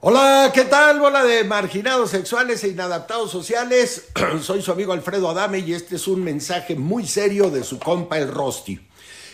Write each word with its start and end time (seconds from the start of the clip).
Hola, 0.00 0.50
¿qué 0.52 0.66
tal? 0.66 1.00
Bola 1.00 1.24
de 1.24 1.42
marginados 1.44 2.10
sexuales 2.10 2.62
e 2.62 2.68
inadaptados 2.68 3.30
sociales. 3.30 4.08
Soy 4.42 4.60
su 4.60 4.70
amigo 4.70 4.92
Alfredo 4.92 5.30
Adame 5.30 5.60
y 5.60 5.72
este 5.72 5.96
es 5.96 6.06
un 6.06 6.22
mensaje 6.22 6.76
muy 6.76 7.06
serio 7.06 7.50
de 7.50 7.64
su 7.64 7.78
compa 7.78 8.18
el 8.18 8.30
Rosti 8.30 8.78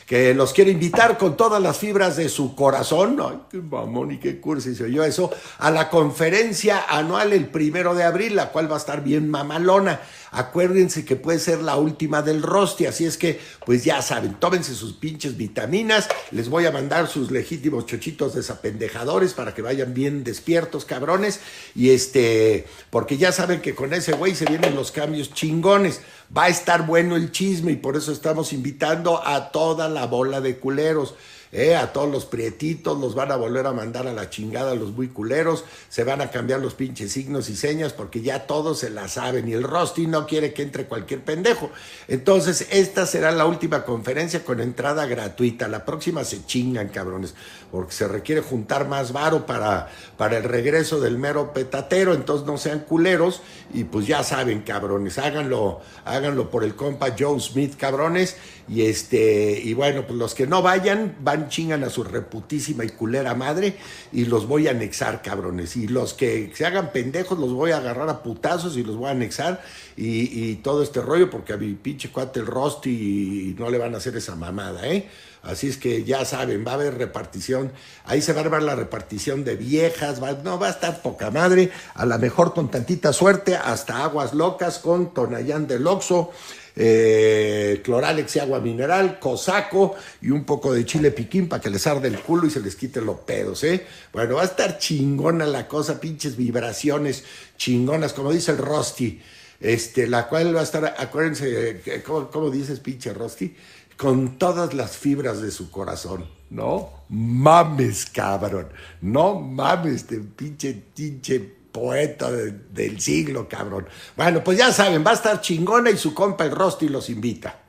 que 0.07 0.35
los 0.35 0.53
quiere 0.53 0.71
invitar 0.71 1.17
con 1.17 1.37
todas 1.37 1.63
las 1.63 1.79
fibras 1.79 2.17
de 2.17 2.29
su 2.29 2.55
corazón, 2.55 3.19
ay, 3.21 3.39
qué 3.51 3.59
mamón 3.59 4.11
y 4.11 4.19
qué 4.19 4.41
cursi 4.41 4.75
se 4.75 4.85
oyó 4.85 5.05
eso, 5.05 5.31
a 5.59 5.71
la 5.71 5.89
conferencia 5.89 6.85
anual 6.89 7.33
el 7.33 7.47
primero 7.47 7.95
de 7.95 8.05
abril, 8.05 8.37
la 8.37 8.51
cual 8.51 8.71
va 8.71 8.75
a 8.75 8.79
estar 8.79 9.03
bien 9.03 9.31
mamalona. 9.31 10.01
Acuérdense 10.35 11.05
que 11.05 11.15
puede 11.15 11.39
ser 11.39 11.61
la 11.63 11.77
última 11.77 12.23
del 12.23 12.43
rosti, 12.43 12.87
así 12.87 13.05
es 13.05 13.19
que, 13.19 13.39
pues 13.67 13.85
ya 13.85 14.01
saben, 14.01 14.35
tómense 14.41 14.75
sus 14.75 14.95
pinches 14.95 15.37
vitaminas, 15.37 16.09
les 16.31 16.49
voy 16.49 16.65
a 16.65 16.73
mandar 16.73 17.07
sus 17.07 17.31
legítimos 17.31 17.85
chochitos 17.85 18.35
desapendejadores 18.35 19.35
para 19.35 19.55
que 19.55 19.61
vayan 19.61 19.93
bien 19.93 20.25
despiertos, 20.25 20.87
cabrones, 20.87 21.41
y 21.75 21.91
este, 21.91 22.67
porque 22.89 23.19
ya 23.19 23.31
saben 23.31 23.61
que 23.61 23.75
con 23.75 23.93
ese 23.93 24.15
güey 24.15 24.35
se 24.35 24.47
vienen 24.47 24.75
los 24.75 24.91
cambios 24.91 25.35
chingones. 25.35 26.01
Va 26.35 26.45
a 26.45 26.49
estar 26.49 26.87
bueno 26.87 27.17
el 27.17 27.31
chisme 27.31 27.73
y 27.73 27.77
por 27.77 27.95
eso 27.95 28.11
estamos 28.11 28.55
invitando 28.55 29.23
a 29.27 29.53
toda 29.53 29.91
la 29.91 30.07
bola 30.07 30.41
de 30.41 30.57
culeros. 30.57 31.15
Eh, 31.55 31.77
a 31.77 31.93
todos 31.93 32.11
los 32.11 32.25
prietitos 32.25 32.99
los 32.99 33.15
van 33.15 33.31
a 33.31 33.37
volver 33.37 33.67
a 33.67 33.73
mandar 33.73 34.07
a 34.09 34.15
la 34.15 34.31
chingada 34.31 34.75
los 34.75 34.93
muy 34.93 35.09
culeros, 35.09 35.65
se 35.91 36.03
van 36.03 36.23
a 36.23 36.31
cambiar 36.31 36.61
los 36.61 36.73
pinches 36.73 37.13
signos 37.13 37.51
y 37.51 37.57
señas 37.57 37.93
porque 37.93 38.23
ya 38.23 38.47
todos 38.47 38.79
se 38.79 38.89
la 38.89 39.07
saben 39.07 39.47
y 39.47 39.53
el 39.53 39.63
Rosti 39.63 40.07
no 40.07 40.27
quiere 40.27 40.55
que 40.55 40.63
entre 40.63 40.87
cualquier 40.87 41.21
pendejo. 41.21 41.71
Entonces, 42.09 42.67
esta 42.71 43.05
será 43.05 43.33
la 43.33 43.45
última 43.45 43.85
conferencia 43.85 44.45
con 44.45 44.61
entrada 44.61 45.05
gratuita. 45.05 45.69
La 45.69 45.85
próxima 45.85 46.25
se 46.25 46.47
chingan, 46.47 46.89
cabrones, 46.89 47.35
porque 47.73 47.93
se 47.93 48.07
requiere 48.07 48.43
juntar 48.43 48.87
más 48.87 49.13
varo 49.13 49.47
para, 49.47 49.89
para 50.19 50.37
el 50.37 50.45
regreso 50.45 51.01
del 51.01 51.19
mero 51.19 51.55
petatero, 51.55 52.13
entonces 52.13 52.47
no 52.47 52.59
sean 52.59 52.81
culeros 52.81 53.41
y 53.73 53.85
pues 53.85 54.07
ya 54.07 54.23
saben, 54.23 54.61
cabrones, 54.61 55.19
háganlo, 55.19 55.81
háganlo 56.05 56.51
por 56.51 56.63
el 56.63 56.77
compa 56.77 57.15
Joe 57.19 57.41
Smith, 57.41 57.77
cabrones, 57.79 58.37
y 58.69 58.83
este, 58.83 59.61
y 59.63 59.75
bueno, 59.75 60.07
pues 60.07 60.19
los 60.19 60.35
que 60.35 60.47
no 60.47 60.63
vayan, 60.63 61.17
van 61.21 61.49
chingan 61.49 61.83
a 61.83 61.91
su 61.91 62.05
reputísima 62.05 62.85
y 62.85 62.91
culera 62.91 63.35
madre 63.35 63.77
y 64.13 64.27
los 64.27 64.47
voy 64.47 64.69
a 64.69 64.71
anexar, 64.71 65.21
cabrones. 65.23 65.77
Y 65.77 65.89
los 65.89 66.15
que 66.15 66.53
se 66.55 66.65
hagan 66.65 66.93
pendejos 66.93 67.39
los 67.39 67.53
voy 67.53 67.73
a 67.73 67.79
agarrar 67.79 68.09
a 68.09 68.23
putazos 68.23 68.77
y 68.77 68.85
los 68.85 68.97
voy 68.97 69.09
a 69.09 69.13
anexar 69.13 69.63
y, 69.97 70.57
todo 70.57 70.83
este 70.83 71.01
rollo 71.01 71.29
porque 71.29 71.55
a 71.55 71.57
mi 71.57 71.75
pinche 71.75 72.11
cuate 72.11 72.41
el 72.41 72.47
Rosti 72.47 73.57
no 73.59 73.69
le 73.69 73.79
van 73.79 73.95
a 73.95 73.99
hacer 73.99 74.17
esa 74.17 74.37
mamada, 74.37 74.87
¿eh? 74.87 75.09
Así 75.43 75.69
es 75.69 75.77
que 75.77 76.05
ya 76.05 76.25
saben, 76.25 76.65
va 76.67 76.73
a 76.73 76.75
haber 76.75 76.99
repartición. 76.99 77.73
Ahí 78.05 78.23
se 78.23 78.33
va 78.33 78.41
a 78.41 78.45
armar 78.45 78.63
la 78.63 78.77
repartición 78.77 79.45
de 79.45 79.57
viejas. 79.57 80.23
Va, 80.23 80.33
no, 80.33 80.59
va 80.59 80.69
a 80.69 80.71
estar 80.71 81.03
poca 81.03 81.31
madre. 81.31 81.71
A 81.95 82.07
lo 82.07 82.19
mejor 82.19 82.55
con 82.55 82.71
tantita 82.71 83.13
suerte, 83.13 83.57
hasta 83.57 84.05
aguas 84.05 84.35
locas 84.35 84.79
con 84.79 85.13
Tonayán 85.13 85.67
del 85.67 85.87
Oxo 85.87 86.31
eh, 86.75 87.83
cloralex 87.85 88.37
y 88.37 88.39
agua 88.39 88.61
mineral, 88.61 89.19
cosaco 89.19 89.95
y 90.23 90.31
un 90.31 90.45
poco 90.45 90.73
de 90.73 90.87
chile 90.87 91.11
piquín 91.11 91.49
para 91.49 91.61
que 91.61 91.69
les 91.71 91.87
arde 91.87 92.09
el 92.09 92.21
culo 92.21 92.47
y 92.47 92.51
se 92.51 92.61
les 92.61 92.77
quite 92.77 93.01
los 93.03 93.21
pedos, 93.21 93.63
¿eh? 93.65 93.87
Bueno, 94.13 94.37
va 94.37 94.43
a 94.43 94.47
estar 94.47 94.79
chingona 94.79 95.47
la 95.47 95.69
cosa, 95.69 96.01
pinches 96.01 96.37
vibraciones 96.37 97.25
chingonas, 97.59 98.15
como 98.15 98.33
dice 98.33 98.53
el 98.53 98.59
Rosti, 98.59 99.21
este, 99.61 100.07
la 100.07 100.29
cual 100.29 100.57
va 100.57 100.61
a 100.61 100.65
estar, 100.65 100.95
acuérdense, 100.99 101.83
¿cómo, 102.05 102.51
dices 102.51 102.81
pinche 102.81 103.13
Rosti? 103.13 103.55
Con 104.03 104.37
todas 104.37 104.75
las 104.75 104.97
fibras 104.97 105.41
de 105.41 105.53
su 105.53 105.71
corazón, 105.71 106.27
¿no? 106.51 107.05
Mames, 107.09 108.05
cabrón, 108.07 108.67
no 109.01 109.39
mames, 109.39 110.09
de 110.09 110.19
pinche, 110.19 110.75
pinche 110.93 111.39
poeta 111.39 112.29
del 112.29 113.01
siglo, 113.01 113.49
cabrón. 113.49 113.87
Bueno, 114.17 114.43
pues 114.43 114.59
ya 114.59 114.73
saben, 114.73 115.05
va 115.07 115.13
a 115.13 115.15
estar 115.15 115.41
chingona 115.41 115.89
y 115.91 115.97
su 115.97 116.13
compa 116.15 116.45
el 116.45 116.51
Rosti 116.51 116.89
los 116.89 117.09
invita. 117.11 117.61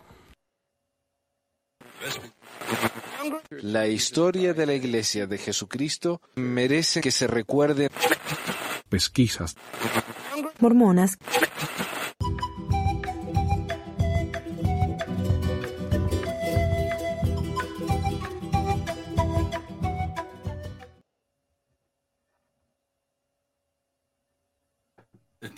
La 3.52 3.86
historia 3.86 4.56
de 4.56 4.66
la 4.66 4.74
Iglesia 4.74 5.28
de 5.28 5.38
Jesucristo 5.38 6.20
merece 6.34 7.02
que 7.02 7.12
se 7.12 7.28
recuerde. 7.28 7.92
Pesquisas. 8.90 9.56
Mormonas. 10.58 11.20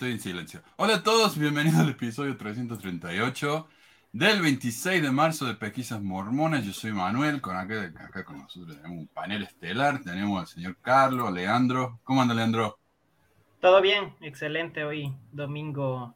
Estoy 0.06 0.18
en 0.18 0.20
silencio. 0.20 0.62
Hola 0.76 0.94
a 0.94 1.02
todos, 1.02 1.36
bienvenidos 1.36 1.80
al 1.80 1.88
episodio 1.88 2.36
338 2.36 3.66
del 4.12 4.40
26 4.40 5.02
de 5.02 5.10
marzo 5.10 5.46
de 5.46 5.54
Pesquisas 5.54 6.00
Mormonas. 6.00 6.64
Yo 6.64 6.72
soy 6.72 6.92
Manuel, 6.92 7.40
con 7.40 7.56
acá, 7.56 7.92
con 8.24 8.38
nosotros 8.38 8.76
tenemos 8.76 8.98
un 8.98 9.08
panel 9.08 9.42
estelar. 9.42 10.00
Tenemos 10.04 10.40
al 10.40 10.46
señor 10.46 10.76
Carlos, 10.80 11.32
Leandro. 11.32 11.98
¿Cómo 12.04 12.22
anda, 12.22 12.34
Leandro? 12.34 12.78
Todo 13.60 13.82
bien, 13.82 14.14
excelente. 14.20 14.84
Hoy, 14.84 15.12
domingo. 15.32 16.14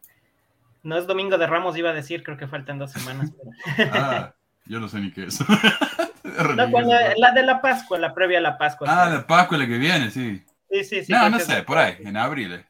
No 0.85 0.97
es 0.97 1.09
domingo 1.09 1.37
de 1.37 1.49
Ramos, 1.49 1.77
iba 1.77 1.91
a 1.91 1.95
decir, 1.95 2.23
creo 2.23 2.37
que 2.37 2.47
faltan 2.47 2.79
dos 2.79 2.93
semanas. 2.93 3.33
ah, 3.93 4.33
yo 4.67 4.79
no 4.79 4.89
sé 4.89 5.01
ni 5.01 5.11
qué 5.11 5.25
es. 5.25 5.41
la 6.23 7.33
de 7.33 7.43
la 7.43 7.61
Pascua, 7.61 7.99
la 7.99 8.15
previa 8.15 8.39
a 8.39 8.43
la 8.43 8.57
Pascua. 8.57 8.87
Ah, 8.89 9.11
la 9.11 9.27
Pascua, 9.27 9.59
la 9.59 9.67
que 9.67 9.79
viene, 9.79 10.13
sí. 10.13 10.45
Sí, 10.71 10.85
sí, 10.85 11.05
sí. 11.07 11.13
No, 11.13 11.29
no 11.29 11.41
sé, 11.41 11.65
por 11.65 11.77
ahí, 11.77 11.97
en 11.99 12.17
abril. 12.17 12.65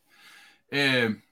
Eh. 0.70 1.22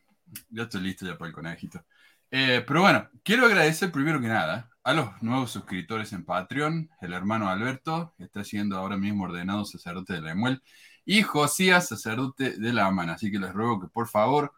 Ya 0.51 0.65
estoy 0.65 0.83
listo 0.83 1.07
ya 1.07 1.17
para 1.17 1.29
el 1.29 1.35
conejito. 1.35 1.85
Eh, 2.31 2.63
pero 2.67 2.83
bueno, 2.83 3.09
quiero 3.23 3.47
agradecer 3.47 3.91
primero 3.91 4.21
que 4.21 4.29
nada 4.29 4.71
a 4.85 4.93
los 4.93 5.23
nuevos 5.23 5.51
suscriptores 5.51 6.13
en 6.13 6.25
Patreon, 6.25 6.91
el 7.01 7.13
hermano 7.13 7.49
Alberto, 7.49 8.15
está 8.19 8.45
siendo 8.45 8.77
ahora 8.77 8.97
mismo 8.97 9.25
ordenado 9.25 9.65
sacerdote 9.65 10.15
de 10.15 10.21
la 10.23 10.33
Emuel, 10.33 10.63
y 11.05 11.23
Josías, 11.23 11.89
sacerdote 11.89 12.59
de 12.59 12.73
la 12.73 12.87
Aman. 12.87 13.11
Así 13.11 13.31
que 13.31 13.39
les 13.39 13.53
ruego 13.53 13.81
que 13.81 13.89
por 13.89 14.09
favor 14.09 14.53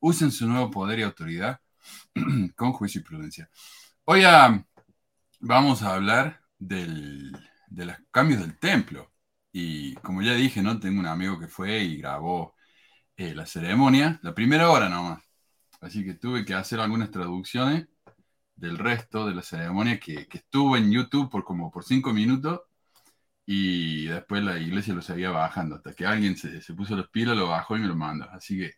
usen 0.00 0.32
su 0.32 0.48
nuevo 0.48 0.70
poder 0.70 0.98
y 0.98 1.02
autoridad 1.02 1.60
con 2.56 2.72
juicio 2.72 3.00
y 3.00 3.04
prudencia. 3.04 3.50
Hoy 4.04 4.24
ah, 4.24 4.64
vamos 5.40 5.82
a 5.82 5.94
hablar 5.94 6.42
del, 6.58 7.32
de 7.68 7.84
los 7.86 7.96
cambios 8.10 8.40
del 8.40 8.58
templo. 8.58 9.12
Y 9.52 9.94
como 9.96 10.22
ya 10.22 10.34
dije, 10.34 10.62
¿no? 10.62 10.80
Tengo 10.80 11.00
un 11.00 11.06
amigo 11.06 11.38
que 11.38 11.48
fue 11.48 11.78
y 11.84 11.98
grabó 11.98 12.54
eh, 13.16 13.34
la 13.34 13.46
ceremonia, 13.46 14.20
la 14.22 14.34
primera 14.34 14.70
hora 14.70 14.88
nomás. 14.88 15.22
Así 15.80 16.04
que 16.04 16.14
tuve 16.14 16.44
que 16.44 16.54
hacer 16.54 16.80
algunas 16.80 17.10
traducciones 17.10 17.88
del 18.56 18.78
resto 18.78 19.26
de 19.26 19.34
la 19.34 19.42
ceremonia 19.42 19.98
que, 20.00 20.28
estuvo 20.32 20.76
en 20.76 20.90
YouTube 20.92 21.30
por 21.30 21.44
como 21.44 21.70
por 21.70 21.84
cinco 21.84 22.12
minutos 22.12 22.62
y 23.46 24.06
después 24.06 24.42
la 24.44 24.58
iglesia 24.58 24.94
lo 24.94 25.02
seguía 25.02 25.30
bajando 25.30 25.76
hasta 25.76 25.94
que 25.94 26.06
alguien 26.06 26.36
se, 26.36 26.60
puso 26.74 26.96
los 26.96 27.08
pilos, 27.10 27.36
lo 27.36 27.48
bajó 27.48 27.76
y 27.76 27.80
me 27.80 27.88
lo 27.88 27.96
mandó. 27.96 28.28
Así 28.30 28.58
que 28.58 28.74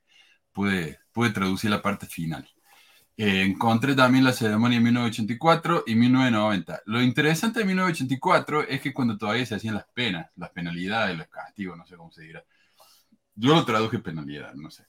pude, 0.53 1.01
pude 1.13 1.31
traducir 1.31 1.71
la 1.71 1.83
parte 1.83 2.07
final. 2.07 2.49
Eh, 3.17 3.43
encontré 3.43 3.95
también 3.95 4.25
la 4.25 4.33
ceremonia 4.33 4.79
en 4.79 4.85
1984 4.85 5.85
y 5.87 5.95
1990. 5.95 6.83
Lo 6.87 7.03
interesante 7.03 7.61
de 7.61 7.67
1984 7.67 8.63
es 8.69 8.81
que 8.81 8.93
cuando 8.93 9.17
todavía 9.19 9.47
se 9.47 9.55
hacían 9.55 9.75
las 9.75 9.87
penas, 9.95 10.31
las 10.37 10.51
penalidades, 10.51 11.17
los 11.17 11.29
castigos, 11.29 11.77
no 11.77 11.87
sé 11.87 11.97
cómo 11.97 12.11
se 12.11 12.23
dirá, 12.23 12.45
yo 13.35 13.55
lo 13.55 13.65
traduje 13.65 13.99
penalidad, 14.01 14.55
no 14.55 14.71
sé. 14.71 14.85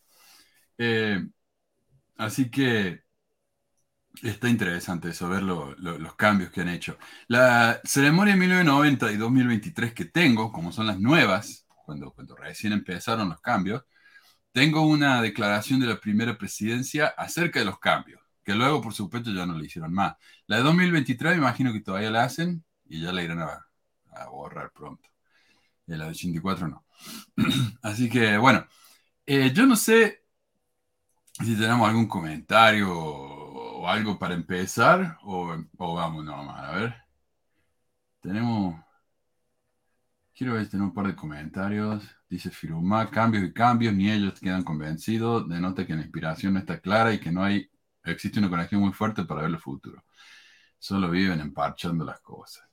Eh, 0.78 1.26
así 2.18 2.50
que 2.52 3.04
está 4.24 4.50
interesante 4.50 5.10
eso, 5.10 5.30
ver 5.30 5.44
los 5.44 6.16
cambios 6.16 6.52
que 6.52 6.62
han 6.62 6.70
hecho. 6.70 6.98
La 7.28 7.80
ceremonia 7.84 8.34
de 8.34 8.40
1990 8.40 9.12
y 9.12 9.18
2023 9.18 9.94
que 9.94 10.06
tengo, 10.06 10.52
como 10.52 10.72
son 10.72 10.88
las 10.88 11.00
nuevas, 11.00 11.66
cuando, 11.86 12.12
cuando 12.14 12.36
recién 12.36 12.74
empezaron 12.74 13.30
los 13.30 13.42
cambios, 13.42 13.84
tengo 14.52 14.84
una 14.84 15.22
declaración 15.22 15.80
de 15.80 15.88
la 15.88 16.00
primera 16.00 16.38
presidencia 16.38 17.08
acerca 17.18 17.60
de 17.60 17.66
los 17.66 17.80
cambios, 17.80 18.22
que 18.44 18.56
luego, 18.56 18.82
por 18.82 18.94
supuesto, 18.94 19.32
ya 19.32 19.46
no 19.46 19.58
le 19.58 19.66
hicieron 19.68 19.94
más. 19.94 20.16
La 20.48 20.58
de 20.58 20.64
2023 20.64 21.34
me 21.34 21.40
imagino 21.40 21.74
que 21.74 21.82
todavía 21.82 22.12
la 22.12 22.24
hacen 22.26 22.64
y 22.86 23.02
ya 23.02 23.12
la 23.14 23.24
irán 23.24 23.42
a, 23.42 23.68
a 24.14 24.30
borrar 24.30 24.72
pronto. 24.74 25.10
Y 25.88 25.96
la 25.96 26.06
de 26.06 26.12
84 26.12 26.68
no. 26.70 26.85
Así 27.82 28.10
que 28.10 28.38
bueno, 28.38 28.66
eh, 29.26 29.52
yo 29.54 29.66
no 29.66 29.76
sé 29.76 30.26
si 31.44 31.56
tenemos 31.56 31.88
algún 31.88 32.08
comentario 32.08 32.92
o, 32.94 33.88
algo 33.88 34.18
para 34.18 34.34
empezar 34.34 35.18
o, 35.24 35.56
vamos 35.78 36.26
nomás, 36.26 36.60
a 36.64 36.72
ver. 36.76 36.96
Tenemos... 38.22 38.76
Quiero 40.34 40.54
ver, 40.54 40.68
tener 40.70 40.84
un 40.86 40.94
par 40.94 41.08
de 41.08 41.16
comentarios. 41.16 42.04
Dice 42.30 42.50
Firuma, 42.52 43.10
cambios 43.10 43.44
y 43.46 43.54
cambios, 43.54 43.94
ni 43.94 44.12
ellos 44.12 44.40
quedan 44.40 44.64
convencidos. 44.64 45.48
Denota 45.48 45.86
que 45.86 45.94
la 45.96 46.02
inspiración 46.02 46.54
no 46.54 46.60
está 46.60 46.80
clara 46.80 47.14
y 47.14 47.20
que 47.20 47.32
no 47.32 47.44
hay, 47.44 47.70
existe 48.04 48.40
una 48.40 48.50
conexión 48.50 48.82
muy 48.82 48.92
fuerte 48.94 49.24
para 49.24 49.42
ver 49.44 49.52
el 49.52 49.60
futuro. 49.60 50.04
Solo 50.80 51.10
viven 51.10 51.40
emparchando 51.40 52.06
las 52.06 52.20
cosas. 52.22 52.65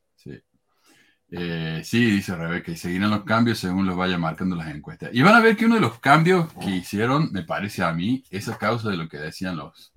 Sí. 1.32 1.38
Eh, 1.40 1.82
sí, 1.84 2.10
dice 2.10 2.36
Rebeca, 2.36 2.72
y 2.72 2.76
seguirán 2.76 3.10
los 3.10 3.24
cambios 3.24 3.58
según 3.58 3.86
los 3.86 3.96
vaya 3.96 4.18
marcando 4.18 4.54
las 4.54 4.68
encuestas. 4.68 5.10
Y 5.14 5.22
van 5.22 5.34
a 5.34 5.40
ver 5.40 5.56
que 5.56 5.64
uno 5.66 5.76
de 5.76 5.80
los 5.80 5.98
cambios 5.98 6.52
que 6.54 6.70
hicieron, 6.70 7.32
me 7.32 7.42
parece 7.42 7.82
a 7.82 7.92
mí, 7.92 8.22
es 8.30 8.48
a 8.48 8.58
causa 8.58 8.90
de 8.90 8.96
lo 8.98 9.08
que 9.08 9.18
decían 9.18 9.56
los 9.56 9.92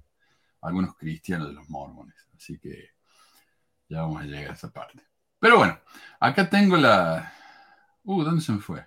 algunos 0.61 0.95
cristianos 0.95 1.49
de 1.49 1.53
los 1.53 1.69
mormones. 1.69 2.15
Así 2.35 2.57
que 2.59 2.91
ya 3.89 4.01
vamos 4.01 4.21
a 4.21 4.25
llegar 4.25 4.51
a 4.51 4.53
esa 4.53 4.71
parte. 4.71 5.01
Pero 5.39 5.57
bueno, 5.57 5.79
acá 6.19 6.49
tengo 6.49 6.77
la... 6.77 7.33
Uh, 8.03 8.23
¿dónde 8.23 8.41
se 8.41 8.51
me 8.53 8.59
fue? 8.59 8.85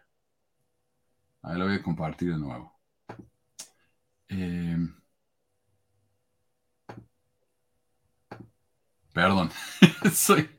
Ahí 1.43 1.59
lo 1.59 1.67
voy 1.67 1.77
a 1.77 1.83
compartir 1.83 2.31
de 2.33 2.39
nuevo. 2.39 2.73
Eh, 4.29 4.77
Perdón, 9.13 9.51
soy... 10.13 10.58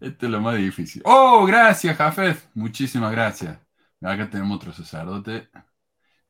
Este 0.00 0.26
es 0.26 0.32
lo 0.32 0.40
más 0.40 0.56
difícil. 0.56 1.02
Oh, 1.04 1.44
gracias, 1.44 1.96
Jafet. 1.96 2.50
Muchísimas 2.54 3.10
gracias. 3.10 3.58
Acá 4.00 4.30
tenemos 4.30 4.56
otro 4.56 4.72
sacerdote. 4.72 5.48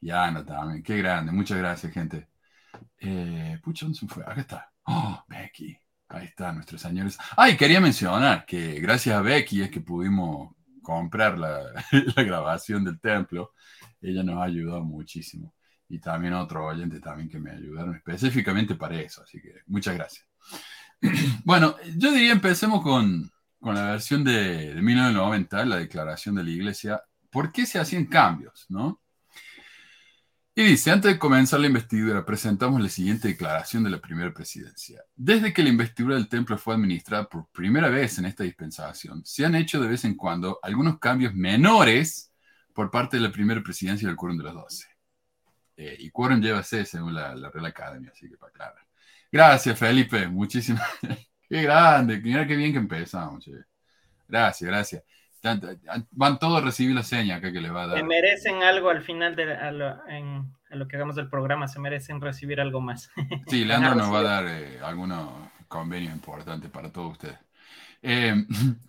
Y 0.01 0.11
Ana 0.11 0.45
también. 0.45 0.83
Qué 0.83 0.97
grande. 0.97 1.33
Muchas 1.33 1.59
gracias, 1.59 1.93
gente. 1.93 2.29
Eh, 2.99 3.61
¿dónde 3.63 3.95
se 3.95 4.07
fue? 4.07 4.23
Acá 4.25 4.41
está. 4.41 4.73
Oh, 4.85 5.23
Becky. 5.29 5.77
Ahí 6.09 6.25
está, 6.27 6.53
nuestros 6.53 6.81
señores. 6.81 7.19
Ay, 7.37 7.57
quería 7.57 7.81
mencionar 7.81 8.47
que 8.47 8.81
gracias 8.81 9.15
a 9.15 9.21
Becky 9.21 9.63
es 9.63 9.71
que 9.71 9.81
pudimos 9.83 10.55
comprar 10.83 11.39
la, 11.39 11.61
la 12.17 12.23
grabación 12.23 12.85
del 12.85 12.99
templo. 12.99 13.53
Ella 14.01 14.23
nos 14.23 14.37
ha 14.39 14.45
ayudado 14.45 14.83
muchísimo. 14.83 15.55
Y 15.91 15.99
también 15.99 16.35
otro 16.35 16.67
oyente 16.67 17.01
también 17.01 17.29
que 17.29 17.39
me 17.39 17.51
ayudaron 17.51 17.95
específicamente 17.97 18.75
para 18.75 18.99
eso. 19.01 19.23
Así 19.23 19.41
que 19.41 19.53
muchas 19.67 19.95
gracias. 19.95 20.27
Bueno, 21.45 21.77
yo 21.97 22.11
diría 22.13 22.33
empecemos 22.33 22.83
con, 22.83 23.31
con 23.61 23.75
la 23.75 23.93
versión 23.93 24.25
de, 24.25 24.75
de 24.75 24.83
1990, 24.83 25.65
la 25.65 25.77
declaración 25.77 26.35
de 26.37 26.45
la 26.45 26.51
iglesia. 26.51 27.03
¿Por 27.31 27.53
qué 27.53 27.67
se 27.67 27.79
hacían 27.79 28.07
cambios? 28.07 28.67
¿no? 28.69 29.01
Y 30.59 30.65
dice, 30.65 30.91
antes 30.91 31.13
de 31.13 31.19
comenzar 31.21 31.61
la 31.61 31.69
investidura, 31.69 32.25
presentamos 32.25 32.83
la 32.83 32.89
siguiente 32.89 33.29
declaración 33.29 33.85
de 33.85 33.91
la 33.91 34.01
primera 34.01 34.35
presidencia. 34.35 35.01
Desde 35.15 35.53
que 35.53 35.63
la 35.63 35.69
investidura 35.69 36.17
del 36.17 36.29
templo 36.29 36.59
fue 36.59 36.75
administrada 36.75 37.29
por 37.29 37.47
primera 37.51 37.89
vez 37.89 38.19
en 38.19 38.25
esta 38.25 38.43
dispensación, 38.43 39.25
se 39.25 39.47
han 39.47 39.55
hecho 39.55 39.81
de 39.81 39.87
vez 39.87 40.05
en 40.05 40.17
cuando 40.17 40.59
algunos 40.61 40.99
cambios 40.99 41.33
menores 41.33 42.33
por 42.75 42.91
parte 42.91 43.19
de 43.19 43.23
la 43.23 43.31
primera 43.31 43.63
presidencia 43.63 44.09
del 44.09 44.17
quórum 44.17 44.37
de 44.37 44.43
los 44.43 44.55
doce. 44.55 44.89
Eh, 45.77 45.97
y 46.01 46.11
quórum 46.11 46.41
lleva 46.41 46.65
C 46.65 46.85
según 46.85 47.15
la, 47.15 47.37
la 47.37 47.51
Real 47.51 47.67
Academia, 47.67 48.11
así 48.13 48.29
que 48.29 48.37
para 48.37 48.51
aclarar. 48.51 48.87
Gracias, 49.31 49.79
Felipe. 49.79 50.27
Muchísimas. 50.27 50.83
qué 51.49 51.63
grande. 51.63 52.21
Mira 52.21 52.47
qué 52.47 52.57
bien 52.57 52.73
que 52.73 52.79
empezamos. 52.79 53.45
Che. 53.45 53.53
Gracias, 54.27 54.69
gracias. 54.69 55.03
Van 56.11 56.39
todos 56.39 56.61
a 56.61 56.65
recibir 56.65 56.95
la 56.95 57.03
seña 57.03 57.37
acá 57.37 57.53
que 57.53 57.61
les 57.61 57.73
va 57.73 57.85
a 57.85 57.87
dar. 57.89 57.99
Se 57.99 58.05
merecen 58.05 58.63
algo 58.63 58.91
al 58.91 59.03
final 59.03 59.37
de 59.37 59.55
a 59.55 59.71
lo, 59.71 60.07
en, 60.09 60.53
a 60.71 60.77
lo 60.77 60.89
que 60.89 60.97
hagamos 60.97 61.17
del 61.17 61.29
programa. 61.29 61.69
Se 61.69 61.79
merecen 61.79 62.21
recibir 62.21 62.61
algo 62.61 62.81
más. 62.81 63.11
Sí, 63.47 63.65
Leandro 63.65 63.95
nos 63.95 64.13
va 64.13 64.21
a 64.21 64.23
dar 64.23 64.47
eh, 64.49 64.79
algunos 64.83 65.31
convenios 65.69 66.13
importantes 66.13 66.71
para 66.71 66.91
todos 66.91 67.13
ustedes. 67.13 67.39
Eh, 68.03 68.35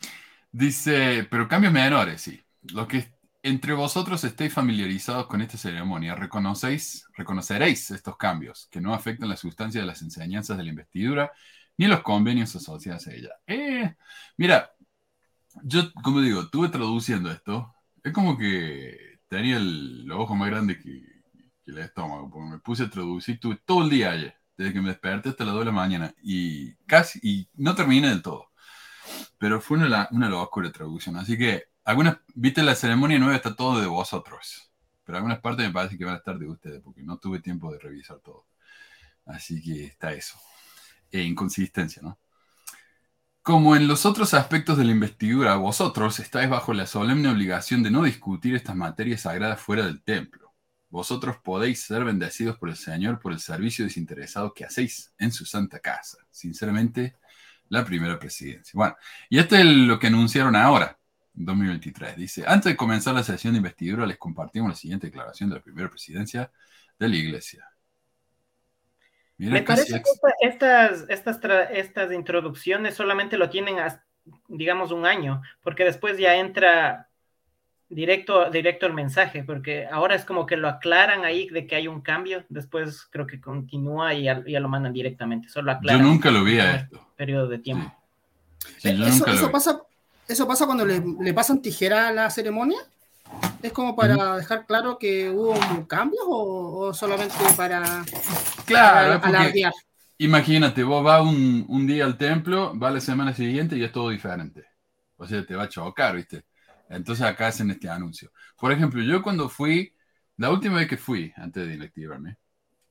dice, 0.51 1.27
pero 1.29 1.47
cambios 1.47 1.73
menores, 1.73 2.21
sí. 2.21 2.41
Lo 2.73 2.87
que 2.87 3.07
entre 3.41 3.73
vosotros 3.73 4.23
estéis 4.23 4.53
familiarizados 4.53 5.27
con 5.27 5.41
esta 5.41 5.57
ceremonia, 5.57 6.15
reconocéis, 6.15 7.07
reconoceréis 7.15 7.89
estos 7.91 8.17
cambios 8.17 8.67
que 8.69 8.81
no 8.81 8.93
afectan 8.93 9.29
la 9.29 9.37
sustancia 9.37 9.79
de 9.79 9.87
las 9.87 10.01
enseñanzas 10.01 10.57
de 10.57 10.63
la 10.63 10.69
investidura 10.69 11.31
ni 11.79 11.87
los 11.87 12.01
convenios 12.01 12.53
asociados 12.57 13.07
a 13.07 13.13
ella. 13.13 13.29
Eh, 13.47 13.95
mira, 14.35 14.73
yo, 15.63 15.93
como 16.03 16.19
digo, 16.19 16.41
estuve 16.41 16.67
traduciendo 16.67 17.31
esto. 17.31 17.73
Es 18.03 18.11
como 18.11 18.37
que 18.37 19.19
tenía 19.29 19.55
el, 19.57 20.03
los 20.05 20.19
ojos 20.19 20.37
más 20.37 20.49
grandes 20.49 20.77
que, 20.83 21.01
que, 21.63 21.71
el 21.71 21.77
estómago, 21.77 22.29
porque 22.29 22.49
me 22.49 22.59
puse 22.59 22.83
a 22.83 22.89
traducir, 22.89 23.39
tuve 23.39 23.61
todo 23.65 23.83
el 23.83 23.89
día 23.89 24.11
ayer, 24.11 24.35
desde 24.57 24.73
que 24.73 24.81
me 24.81 24.89
desperté 24.89 25.29
hasta 25.29 25.45
las 25.45 25.53
2 25.53 25.61
de 25.61 25.65
la 25.67 25.71
mañana, 25.71 26.13
y 26.21 26.73
casi, 26.85 27.19
y 27.23 27.49
no 27.55 27.75
terminé 27.75 28.09
del 28.09 28.21
todo. 28.21 28.51
Pero 29.37 29.61
fue 29.61 29.77
una, 29.77 30.09
una 30.11 30.29
locura 30.29 30.71
traducción, 30.73 31.15
así 31.15 31.37
que 31.37 31.63
algunas, 31.85 32.17
viste, 32.35 32.61
la 32.61 32.75
ceremonia 32.75 33.19
nueva 33.19 33.37
está 33.37 33.55
todo 33.55 33.79
de 33.79 33.87
vosotros, 33.87 34.69
pero 35.05 35.17
algunas 35.17 35.39
partes 35.39 35.65
me 35.65 35.73
parece 35.73 35.97
que 35.97 36.05
van 36.05 36.15
a 36.15 36.17
estar 36.17 36.37
de 36.37 36.49
ustedes, 36.49 36.81
porque 36.81 37.03
no 37.03 37.17
tuve 37.19 37.39
tiempo 37.39 37.71
de 37.71 37.79
revisar 37.79 38.19
todo. 38.19 38.47
Así 39.25 39.61
que 39.61 39.85
está 39.85 40.11
eso. 40.11 40.37
E 41.11 41.21
inconsistencia, 41.21 42.01
¿no? 42.01 42.19
Como 43.41 43.75
en 43.75 43.87
los 43.87 44.05
otros 44.05 44.33
aspectos 44.33 44.77
de 44.77 44.83
la 44.83 44.91
investidura, 44.91 45.55
vosotros 45.55 46.19
estáis 46.19 46.49
bajo 46.49 46.73
la 46.73 46.85
solemne 46.85 47.29
obligación 47.29 47.81
de 47.81 47.89
no 47.89 48.03
discutir 48.03 48.53
estas 48.53 48.75
materias 48.75 49.21
sagradas 49.21 49.59
fuera 49.59 49.85
del 49.85 50.03
templo. 50.03 50.53
Vosotros 50.89 51.37
podéis 51.43 51.83
ser 51.83 52.03
bendecidos 52.03 52.57
por 52.57 52.69
el 52.69 52.75
Señor 52.75 53.19
por 53.19 53.31
el 53.31 53.39
servicio 53.39 53.85
desinteresado 53.85 54.53
que 54.53 54.65
hacéis 54.65 55.13
en 55.17 55.31
su 55.31 55.45
santa 55.45 55.79
casa. 55.79 56.17
Sinceramente, 56.29 57.15
la 57.69 57.85
primera 57.85 58.19
presidencia. 58.19 58.73
Bueno, 58.75 58.95
y 59.29 59.39
esto 59.39 59.55
es 59.55 59.65
lo 59.65 59.97
que 59.99 60.07
anunciaron 60.07 60.55
ahora. 60.55 60.99
2023. 61.33 62.17
Dice, 62.17 62.43
antes 62.45 62.71
de 62.71 62.77
comenzar 62.77 63.13
la 63.13 63.23
sesión 63.23 63.53
de 63.53 63.57
investidura, 63.57 64.05
les 64.05 64.17
compartimos 64.17 64.69
la 64.69 64.75
siguiente 64.75 65.07
declaración 65.07 65.49
de 65.49 65.55
la 65.55 65.61
primera 65.61 65.89
presidencia 65.89 66.51
de 66.97 67.07
la 67.07 67.15
Iglesia. 67.15 67.68
Mira, 69.39 69.53
Me 69.53 69.61
parece 69.63 69.93
que 69.93 70.47
estas, 70.47 71.05
estas, 71.09 71.39
estas 71.71 72.11
introducciones 72.11 72.93
solamente 72.93 73.37
lo 73.37 73.49
tienen, 73.49 73.77
digamos, 74.47 74.91
un 74.91 75.05
año, 75.05 75.41
porque 75.63 75.85
después 75.85 76.19
ya 76.19 76.35
entra 76.35 77.07
directo, 77.89 78.51
directo 78.51 78.85
el 78.85 78.93
mensaje, 78.93 79.43
porque 79.43 79.87
ahora 79.91 80.13
es 80.13 80.25
como 80.25 80.45
que 80.45 80.57
lo 80.57 80.67
aclaran 80.67 81.25
ahí 81.25 81.49
de 81.49 81.65
que 81.65 81.75
hay 81.75 81.87
un 81.87 82.01
cambio, 82.01 82.43
después 82.49 83.07
creo 83.09 83.25
que 83.25 83.41
continúa 83.41 84.13
y 84.13 84.25
ya, 84.25 84.43
ya 84.45 84.59
lo 84.59 84.69
mandan 84.69 84.93
directamente, 84.93 85.49
solo 85.49 85.71
aclaran. 85.71 86.03
Yo 86.03 86.07
nunca 86.07 86.29
lo 86.29 86.43
vi 86.43 86.59
a 86.59 86.75
esto. 86.75 87.07
Periodo 87.15 87.47
de 87.47 87.57
tiempo. 87.57 87.91
Sí. 88.77 88.89
Sí, 88.93 89.03
eso, 89.03 89.25
eso 89.25 89.51
pasa 89.51 89.81
eso 90.29 90.47
pasa 90.47 90.67
cuando 90.67 90.85
le, 90.85 91.01
le, 91.21 91.33
pasan 91.33 91.59
tijera 91.59 92.09
a 92.09 92.13
la 92.13 92.29
ceremonia. 92.29 92.77
¿Es 93.63 93.73
como 93.73 93.95
para 93.95 94.37
dejar 94.37 94.65
claro 94.67 94.97
que 94.99 95.29
hubo 95.29 95.53
un 95.53 95.85
cambio 95.85 96.21
o, 96.27 96.87
o 96.87 96.93
solamente 96.93 97.33
para, 97.57 98.03
claro, 98.73 99.21
para 99.21 99.41
alardear? 99.41 99.73
Imagínate, 100.17 100.83
vos 100.83 101.03
vas 101.03 101.21
un, 101.21 101.65
un, 101.69 101.87
día 101.87 102.05
al 102.05 102.17
templo, 102.17 102.77
va 102.77 102.91
la 102.91 102.99
semana 102.99 103.33
siguiente 103.33 103.77
y 103.77 103.83
es 103.83 103.91
todo 103.91 104.09
diferente. 104.09 104.65
O 105.15 105.25
sea, 105.25 105.45
te 105.45 105.55
va 105.55 105.63
a 105.63 105.69
chocar, 105.69 106.15
¿viste? 106.15 106.45
Entonces 106.89 107.25
acá 107.25 107.47
hacen 107.47 107.71
este 107.71 107.89
anuncio. 107.89 108.31
Por 108.57 108.71
ejemplo, 108.71 109.01
yo 109.01 109.21
cuando 109.21 109.47
fui, 109.47 109.93
la 110.37 110.51
última 110.51 110.77
vez 110.77 110.87
que 110.87 110.97
fui, 110.97 111.31
antes 111.37 111.67
de 111.67 111.75
inactivarme, 111.75 112.37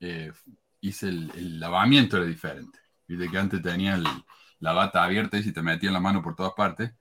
eh, 0.01 0.33
hice 0.81 1.09
el, 1.09 1.31
el, 1.35 1.61
lavamiento, 1.61 2.17
era 2.17 2.27
diferente. 2.27 2.79
Viste 3.07 3.29
que 3.29 3.39
antes 3.39 3.63
tenía 3.63 3.95
el, 3.95 4.07
la 4.61 4.73
bata 4.73 5.05
abierta 5.05 5.39
y 5.39 5.43
si 5.43 5.53
te 5.53 5.63
metían 5.63 5.93
la 5.93 6.01
mano 6.01 6.23
por 6.23 6.35
todas 6.37 6.53
partes. 6.55 6.93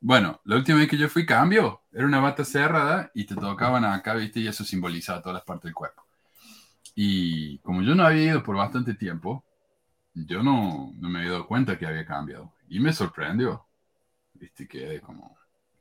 Bueno, 0.00 0.40
la 0.44 0.56
última 0.56 0.78
vez 0.78 0.88
que 0.88 0.98
yo 0.98 1.08
fui 1.08 1.26
cambio, 1.26 1.82
era 1.92 2.06
una 2.06 2.20
bata 2.20 2.44
cerrada 2.44 3.10
y 3.14 3.24
te 3.24 3.34
tocaban 3.34 3.84
acá, 3.84 4.14
viste, 4.14 4.40
y 4.40 4.48
eso 4.48 4.64
simbolizaba 4.64 5.20
todas 5.20 5.34
las 5.34 5.44
partes 5.44 5.64
del 5.64 5.74
cuerpo. 5.74 6.06
Y 7.02 7.56
como 7.60 7.80
yo 7.80 7.94
no 7.94 8.04
había 8.04 8.24
ido 8.24 8.42
por 8.42 8.56
bastante 8.56 8.92
tiempo, 8.92 9.42
yo 10.12 10.42
no, 10.42 10.92
no 10.98 11.08
me 11.08 11.20
había 11.20 11.30
dado 11.30 11.46
cuenta 11.46 11.78
que 11.78 11.86
había 11.86 12.04
cambiado. 12.04 12.52
Y 12.68 12.78
me 12.78 12.92
sorprendió, 12.92 13.66
viste, 14.34 14.68
quedé 14.68 15.00
como 15.00 15.34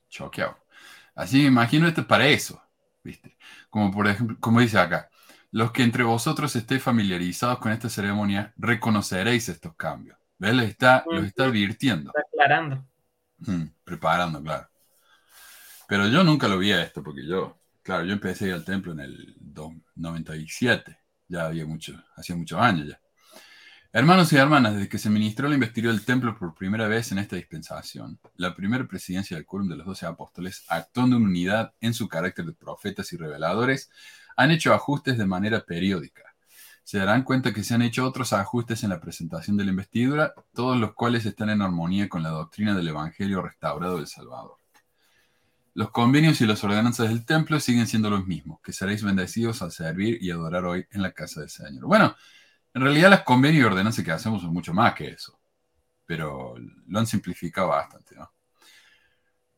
choqueado. 0.07 0.57
Así 1.13 1.39
me 1.41 1.47
imagino 1.47 1.89
esto 1.89 2.01
es 2.01 2.07
para 2.07 2.25
eso, 2.25 2.63
viste. 3.03 3.35
Como 3.69 3.91
por 3.91 4.07
ejemplo, 4.07 4.37
como 4.39 4.61
dice 4.61 4.79
acá, 4.79 5.09
los 5.51 5.73
que 5.73 5.83
entre 5.83 6.05
vosotros 6.05 6.55
estéis 6.55 6.81
familiarizados 6.81 7.59
con 7.59 7.73
esta 7.73 7.89
ceremonia, 7.89 8.53
reconoceréis 8.55 9.49
estos 9.49 9.75
cambios. 9.75 10.17
¿Ves? 10.37 10.55
Les 10.55 10.69
está, 10.69 11.03
los 11.05 11.25
está 11.25 11.47
advirtiendo. 11.47 12.13
Está 12.15 12.21
aclarando. 12.31 12.85
Preparando, 13.83 14.41
claro. 14.41 14.69
Pero 15.85 16.07
yo 16.07 16.23
nunca 16.23 16.47
lo 16.47 16.57
vi 16.57 16.71
a 16.71 16.81
esto, 16.81 17.03
porque 17.03 17.27
yo, 17.27 17.59
claro, 17.83 18.05
yo 18.05 18.13
empecé 18.13 18.45
a 18.45 18.47
ir 18.47 18.53
al 18.53 18.63
templo 18.63 18.93
en 18.93 19.01
el 19.01 19.35
97, 19.95 20.98
ya 21.29 21.45
había 21.45 21.65
mucho, 21.65 22.03
hacía 22.17 22.35
muchos 22.35 22.59
años 22.59 22.89
ya. 22.89 22.99
Hermanos 23.93 24.31
y 24.33 24.35
hermanas, 24.35 24.75
desde 24.75 24.89
que 24.89 24.97
se 24.97 25.09
ministró 25.09 25.47
la 25.47 25.55
investidura 25.55 25.93
del 25.93 26.05
templo 26.05 26.37
por 26.37 26.53
primera 26.53 26.87
vez 26.87 27.11
en 27.11 27.19
esta 27.19 27.37
dispensación, 27.37 28.19
la 28.35 28.53
primera 28.53 28.85
presidencia 28.85 29.37
del 29.37 29.45
quórum 29.45 29.69
de 29.69 29.77
los 29.77 29.85
doce 29.87 30.05
apóstoles, 30.05 30.65
actuando 30.67 31.15
en 31.15 31.23
unidad 31.23 31.73
en 31.79 31.93
su 31.93 32.07
carácter 32.07 32.45
de 32.45 32.53
profetas 32.53 33.13
y 33.13 33.17
reveladores, 33.17 33.89
han 34.35 34.51
hecho 34.51 34.73
ajustes 34.73 35.17
de 35.17 35.25
manera 35.25 35.65
periódica 35.65 36.29
se 36.89 36.97
darán 36.97 37.21
cuenta 37.21 37.53
que 37.53 37.63
se 37.63 37.75
han 37.75 37.83
hecho 37.83 38.03
otros 38.03 38.33
ajustes 38.33 38.83
en 38.83 38.89
la 38.89 38.99
presentación 38.99 39.55
de 39.57 39.63
la 39.63 39.69
investidura, 39.69 40.33
todos 40.55 40.75
los 40.75 40.95
cuales 40.95 41.23
están 41.23 41.51
en 41.51 41.61
armonía 41.61 42.09
con 42.09 42.23
la 42.23 42.29
doctrina 42.29 42.75
del 42.75 42.87
Evangelio 42.87 43.43
restaurado 43.43 43.97
del 43.97 44.07
Salvador. 44.07 44.57
Los 45.73 45.91
convenios 45.91 46.41
y 46.41 46.45
las 46.45 46.63
ordenanzas 46.63 47.09
del 47.09 47.25
templo 47.25 47.59
siguen 47.59 47.87
siendo 47.87 48.09
los 48.09 48.25
mismos, 48.25 48.59
que 48.61 48.73
seréis 48.73 49.03
bendecidos 49.03 49.61
al 49.61 49.71
servir 49.71 50.17
y 50.21 50.31
adorar 50.31 50.65
hoy 50.65 50.85
en 50.91 51.01
la 51.01 51.11
casa 51.13 51.41
del 51.41 51.49
Señor. 51.49 51.85
Bueno, 51.85 52.15
en 52.73 52.81
realidad 52.81 53.09
las 53.09 53.23
convenios 53.23 53.63
y 53.63 53.65
ordenanzas 53.65 54.03
que 54.05 54.11
hacemos 54.11 54.41
son 54.41 54.53
mucho 54.53 54.73
más 54.73 54.93
que 54.95 55.09
eso, 55.09 55.39
pero 56.05 56.55
lo 56.87 56.99
han 56.99 57.07
simplificado 57.07 57.69
bastante, 57.69 58.15
¿no? 58.15 58.31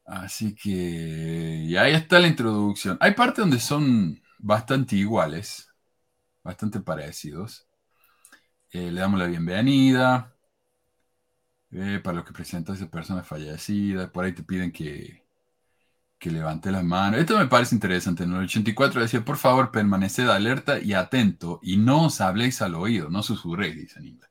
Así 0.06 0.56
que, 0.56 0.70
y 0.70 1.76
ahí 1.78 1.94
está 1.94 2.20
la 2.20 2.28
introducción. 2.28 2.98
Hay 3.00 3.14
partes 3.14 3.38
donde 3.40 3.60
son 3.60 4.22
bastante 4.40 4.96
iguales, 4.96 5.70
bastante 6.44 6.80
parecidos. 6.82 7.68
Eh, 8.72 8.92
le 8.92 9.02
damos 9.02 9.20
la 9.20 9.28
bienvenida. 9.28 10.36
Eh, 11.72 12.02
para 12.04 12.18
los 12.18 12.26
que 12.26 12.34
presentan 12.34 12.82
a 12.82 12.90
personas 12.90 13.26
fallecidas, 13.26 14.10
por 14.10 14.26
ahí 14.26 14.34
te 14.34 14.44
piden 14.44 14.72
que, 14.74 15.21
que 16.22 16.30
levante 16.30 16.72
las 16.72 16.84
manos. 16.84 17.20
Esto 17.20 17.40
me 17.40 17.48
parece 17.48 17.74
interesante. 17.74 18.24
En 18.24 18.34
el 18.34 18.44
84 18.44 19.02
decía, 19.02 19.26
por 19.26 19.38
favor, 19.38 19.72
permaneced 19.72 20.30
alerta 20.30 20.80
y 20.80 20.94
atento 20.94 21.60
y 21.64 21.78
no 21.78 22.06
os 22.06 22.22
habléis 22.22 22.62
al 22.62 22.76
oído, 22.76 23.10
no 23.10 23.24
susurréis, 23.24 23.76
dice 23.76 23.98
Aníbal, 23.98 24.30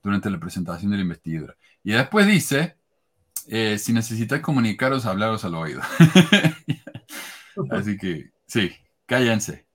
durante 0.00 0.30
la 0.30 0.38
presentación 0.38 0.92
de 0.92 0.98
la 0.98 1.02
investidura. 1.02 1.56
Y 1.82 1.92
después 1.92 2.28
dice, 2.28 2.76
eh, 3.48 3.76
si 3.76 3.92
necesitáis 3.92 4.40
comunicaros, 4.40 5.04
hablaros 5.04 5.44
al 5.44 5.56
oído. 5.56 5.82
Así 7.70 7.98
que, 7.98 8.30
sí, 8.46 8.70
cállense. 9.04 9.66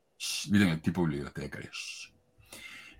miren 0.50 0.70
el 0.70 0.81
tipo 0.81 1.05
de 1.05 1.29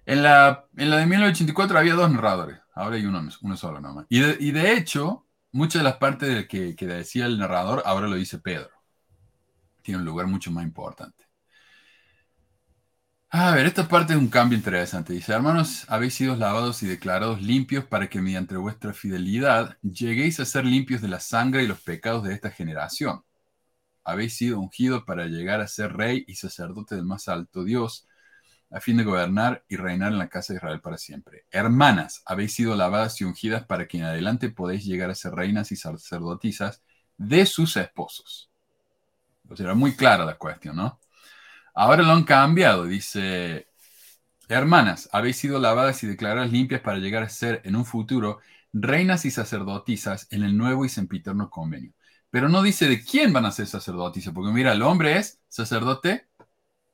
En 0.06 0.24
la, 0.24 0.66
en 0.76 0.90
la 0.90 0.98
de 0.98 1.06
1984 1.06 1.80
había 1.80 1.94
dos 1.94 2.12
narradores, 2.12 2.60
ahora 2.76 2.98
hay 2.98 3.06
uno, 3.06 3.26
uno 3.44 3.56
solo 3.56 3.80
nomás. 3.80 4.08
Y 4.10 4.22
y 4.46 4.52
de 4.52 4.74
hecho, 4.74 5.26
muchas 5.52 5.82
de 5.82 5.84
las 5.84 5.98
partes 5.98 6.48
que, 6.48 6.76
que 6.76 6.88
decía 6.88 7.26
el 7.26 7.38
narrador 7.40 7.84
ahora 7.86 8.08
lo 8.08 8.16
dice 8.16 8.40
Pedro. 8.40 8.70
Tiene 9.82 10.00
un 10.00 10.06
lugar 10.06 10.28
mucho 10.28 10.52
más 10.52 10.64
importante. 10.64 11.26
A 13.34 13.56
ver, 13.56 13.66
esta 13.66 13.88
parte 13.88 14.12
es 14.14 14.20
un 14.20 14.28
cambio 14.28 14.58
interesante. 14.58 15.14
Dice, 15.14 15.32
hermanos, 15.32 15.86
habéis 15.88 16.16
sido 16.16 16.36
lavados 16.36 16.84
y 16.84 16.88
declarados 16.88 17.42
limpios 17.42 17.86
para 17.86 18.10
que 18.10 18.22
mediante 18.22 18.58
vuestra 18.58 18.94
fidelidad 18.94 19.78
lleguéis 19.82 20.40
a 20.42 20.46
ser 20.46 20.66
limpios 20.66 21.02
de 21.02 21.08
la 21.08 21.22
sangre 21.22 21.64
y 21.64 21.68
los 21.68 21.82
pecados 21.82 22.24
de 22.24 22.34
esta 22.34 22.52
generación. 22.52 23.24
Habéis 24.04 24.36
sido 24.36 24.60
ungidos 24.60 25.04
para 25.04 25.28
llegar 25.28 25.62
a 25.62 25.68
ser 25.68 25.94
rey 25.94 26.26
y 26.28 26.36
sacerdote 26.36 26.96
del 26.96 27.06
más 27.06 27.30
alto 27.30 27.64
Dios, 27.64 28.08
a 28.72 28.80
fin 28.80 28.98
de 28.98 29.04
gobernar 29.04 29.64
y 29.68 29.76
reinar 29.76 30.14
en 30.14 30.18
la 30.18 30.30
casa 30.30 30.54
de 30.54 30.58
Israel 30.58 30.80
para 30.80 30.98
siempre. 30.98 31.46
Hermanas, 31.52 32.24
habéis 32.26 32.54
sido 32.54 32.76
lavadas 32.76 33.20
y 33.20 33.26
ungidas 33.26 33.66
para 33.66 33.88
que 33.88 33.98
en 33.98 34.06
adelante 34.06 34.50
podéis 34.50 34.86
llegar 34.86 35.10
a 35.10 35.16
ser 35.16 35.34
reinas 35.34 35.72
y 35.72 35.76
sacerdotisas 35.76 36.82
de 37.18 37.46
sus 37.46 37.76
esposos. 37.76 38.50
O 39.50 39.56
sea, 39.56 39.66
era 39.66 39.76
muy 39.76 39.94
clara 39.96 40.24
la 40.24 40.38
cuestión, 40.38 40.78
¿no? 40.78 41.00
Ahora 41.74 42.04
lo 42.04 42.12
han 42.12 42.24
cambiado, 42.24 42.86
dice, 42.86 43.68
hermanas, 44.48 45.10
habéis 45.12 45.38
sido 45.38 45.60
lavadas 45.60 46.02
y 46.04 46.08
declaradas 46.08 46.52
limpias 46.52 46.82
para 46.82 46.98
llegar 46.98 47.24
a 47.24 47.30
ser 47.30 47.62
en 47.66 47.76
un 47.76 47.86
futuro 47.86 48.40
reinas 48.74 49.26
y 49.26 49.32
sacerdotisas 49.32 50.28
en 50.32 50.44
el 50.44 50.58
nuevo 50.58 50.86
y 50.86 50.90
sempiterno 50.90 51.50
convenio. 51.50 51.94
Pero 52.30 52.48
no 52.48 52.62
dice 52.62 52.88
de 52.88 53.04
quién 53.04 53.34
van 53.34 53.46
a 53.46 53.52
ser 53.52 53.68
sacerdotisas, 53.68 54.34
porque 54.34 54.54
mira, 54.54 54.72
el 54.72 54.82
hombre 54.82 55.18
es 55.18 55.42
sacerdote 55.50 56.28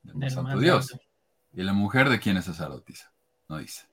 del 0.02 0.30
Santo 0.30 0.58
Dios. 0.58 0.92
¿Y 1.58 1.64
la 1.64 1.72
mujer 1.72 2.08
de 2.08 2.20
quién 2.20 2.36
es 2.36 2.44
sacerdotisa? 2.44 3.10
No 3.48 3.58
dice. 3.58 3.84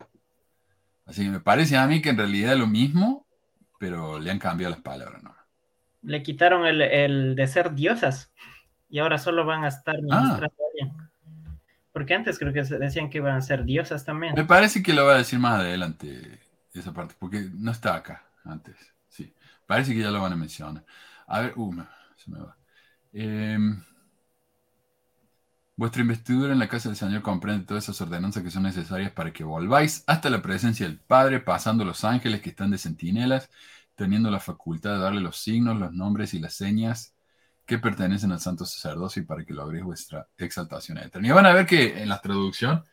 Así 1.08 1.24
que 1.24 1.32
me 1.32 1.40
parece 1.40 1.76
a 1.78 1.88
mí 1.88 2.00
que 2.00 2.10
en 2.10 2.18
realidad 2.18 2.54
es 2.54 2.60
lo 2.60 2.68
mismo, 2.68 3.26
pero 3.80 4.20
le 4.20 4.30
han 4.30 4.38
cambiado 4.38 4.76
las 4.76 4.84
palabras, 4.84 5.24
¿no? 5.24 5.36
Le 6.04 6.22
quitaron 6.22 6.68
el, 6.68 7.36
de 7.36 7.48
ser 7.48 7.74
diosas 7.74 8.32
y 8.88 9.00
ahora 9.00 9.18
solo 9.18 9.46
van 9.46 9.64
a 9.64 9.70
estar 9.70 9.96
ah. 10.12 10.48
Porque 11.92 12.14
antes 12.14 12.38
creo 12.38 12.54
que 12.54 12.62
decían 12.62 13.10
que 13.10 13.18
iban 13.18 13.36
a 13.36 13.42
ser 13.42 13.66
diosas 13.66 14.06
también. 14.06 14.36
Me 14.36 14.46
parece 14.46 14.84
que 14.84 14.94
lo 14.94 15.04
va 15.08 15.16
a 15.16 15.18
decir 15.18 15.40
más 15.40 15.60
adelante 15.62 16.40
esa 16.72 16.94
parte, 16.94 17.16
porque 17.18 17.50
no 17.52 17.72
está 17.72 17.96
acá 17.96 18.26
antes. 18.44 18.76
Sí, 19.10 19.34
parece 19.66 19.96
que 19.96 20.02
ya 20.02 20.12
lo 20.12 20.22
van 20.22 20.34
a 20.34 20.36
mencionar. 20.36 20.84
A 21.26 21.40
ver, 21.40 21.54
uh, 21.56 21.84
se 22.16 22.30
me 22.30 22.38
va. 22.38 22.56
Eh, 23.12 23.58
Vuestra 25.78 26.04
investidura 26.04 26.54
en 26.54 26.60
la 26.60 26.70
casa 26.70 26.88
del 26.88 26.96
Señor 26.96 27.22
comprende 27.22 27.66
todas 27.66 27.84
esas 27.84 28.00
ordenanzas 28.00 28.44
que 28.44 28.50
son 28.50 28.64
necesarias 28.64 29.12
para 29.12 29.34
que 29.34 29.44
volváis 29.44 30.06
hasta 30.08 30.30
la 30.30 30.42
presencia 30.42 30.88
del 30.88 31.00
Padre, 31.00 31.42
pasando 31.42 31.84
los 31.84 32.06
ángeles 32.06 32.42
que 32.42 32.52
están 32.52 32.72
de 32.72 32.78
centinelas, 32.78 33.50
teniendo 33.96 34.32
la 34.32 34.40
facultad 34.40 34.94
de 34.94 35.00
darle 35.00 35.20
los 35.20 35.38
signos, 35.38 35.78
los 35.78 35.92
nombres 35.92 36.34
y 36.34 36.40
las 36.40 36.54
señas 36.54 37.14
que 37.66 37.78
pertenecen 37.78 38.32
al 38.32 38.40
santo 38.40 38.66
sacerdocio 38.66 39.22
y 39.22 39.26
para 39.26 39.44
que 39.44 39.54
logréis 39.54 39.84
vuestra 39.84 40.30
exaltación 40.38 40.98
eterna. 40.98 41.28
Y 41.28 41.32
van 41.32 41.46
a 41.46 41.54
ver 41.54 41.66
que 41.66 42.02
en 42.02 42.08
la 42.08 42.22
traducción 42.22 42.86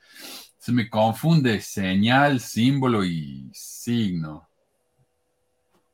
se 0.59 0.73
me 0.73 0.91
confunde 0.91 1.61
señal, 1.61 2.41
símbolo 2.41 3.05
y 3.05 3.49
signo. 3.53 4.49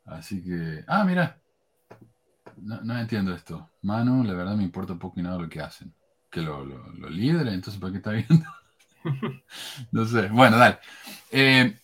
Así 0.06 0.42
que, 0.42 0.84
ah, 0.86 1.04
mira, 1.04 1.38
no, 2.56 2.98
entiendo 2.98 3.34
esto. 3.34 3.68
Manu, 3.82 4.24
la 4.24 4.32
verdad 4.32 4.56
me 4.56 4.62
importa 4.62 4.94
poco 4.94 5.20
y 5.20 5.22
nada 5.22 5.38
lo 5.38 5.48
que 5.50 5.60
hacen 5.60 5.92
que 6.30 6.40
lo, 6.40 6.64
lo, 6.64 7.08
lidera, 7.08 7.52
entonces 7.52 7.80
¿para 7.80 7.92
qué 7.92 7.98
está 7.98 8.10
viendo? 8.10 8.44
no 9.92 10.06
sé, 10.06 10.28
bueno, 10.28 10.56
dale. 10.56 10.78
Eh, 11.30 11.76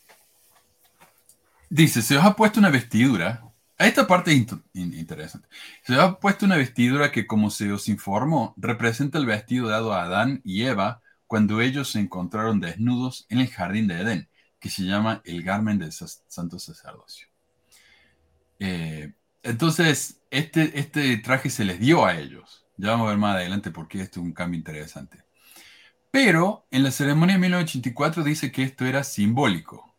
dice, 1.70 2.02
se 2.02 2.16
os 2.16 2.24
ha 2.24 2.36
puesto 2.36 2.60
una 2.60 2.70
vestidura. 2.70 3.42
Esta 3.76 4.06
parte 4.06 4.32
es 4.32 4.46
interesante. 4.74 5.48
Se 5.82 5.94
os 5.94 5.98
ha 5.98 6.20
puesto 6.20 6.46
una 6.46 6.56
vestidura 6.56 7.10
que, 7.10 7.26
como 7.26 7.50
se 7.50 7.72
os 7.72 7.88
informó, 7.88 8.54
representa 8.56 9.18
el 9.18 9.26
vestido 9.26 9.68
dado 9.68 9.92
a 9.92 10.02
Adán 10.02 10.40
y 10.44 10.62
Eva 10.62 11.02
cuando 11.26 11.60
ellos 11.60 11.90
se 11.90 12.00
encontraron 12.00 12.60
desnudos 12.60 13.26
en 13.28 13.40
el 13.40 13.48
jardín 13.48 13.88
de 13.88 14.00
Edén, 14.00 14.28
que 14.60 14.70
se 14.70 14.84
llama 14.84 15.20
el 15.24 15.42
Garmen 15.42 15.78
del 15.78 15.92
Santo 15.92 16.58
Sacerdocio. 16.58 17.28
Eh, 18.60 19.12
entonces, 19.42 20.22
este, 20.30 20.78
este 20.78 21.16
traje 21.18 21.50
se 21.50 21.64
les 21.64 21.80
dio 21.80 22.06
a 22.06 22.16
ellos. 22.16 22.63
Ya 22.76 22.90
vamos 22.90 23.06
a 23.06 23.10
ver 23.10 23.18
más 23.18 23.36
adelante 23.36 23.70
porque 23.70 24.00
esto 24.00 24.20
es 24.20 24.26
un 24.26 24.32
cambio 24.32 24.58
interesante. 24.58 25.24
Pero 26.10 26.66
en 26.70 26.82
la 26.84 26.90
ceremonia 26.90 27.34
de 27.34 27.40
1984 27.40 28.24
dice 28.24 28.52
que 28.52 28.62
esto 28.62 28.84
era 28.84 29.04
simbólico. 29.04 29.94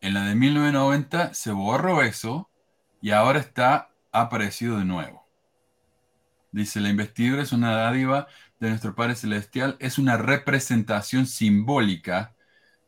En 0.00 0.14
la 0.14 0.24
de 0.24 0.34
1990 0.34 1.34
se 1.34 1.52
borró 1.52 2.02
eso 2.02 2.50
y 3.02 3.10
ahora 3.10 3.40
está 3.40 3.90
aparecido 4.12 4.78
de 4.78 4.84
nuevo. 4.84 5.28
Dice, 6.52 6.80
la 6.80 6.88
investidura 6.88 7.42
es 7.42 7.52
una 7.52 7.72
dádiva 7.72 8.26
de 8.58 8.70
nuestro 8.70 8.94
Padre 8.94 9.14
Celestial, 9.14 9.76
es 9.80 9.98
una 9.98 10.16
representación 10.16 11.26
simbólica 11.26 12.34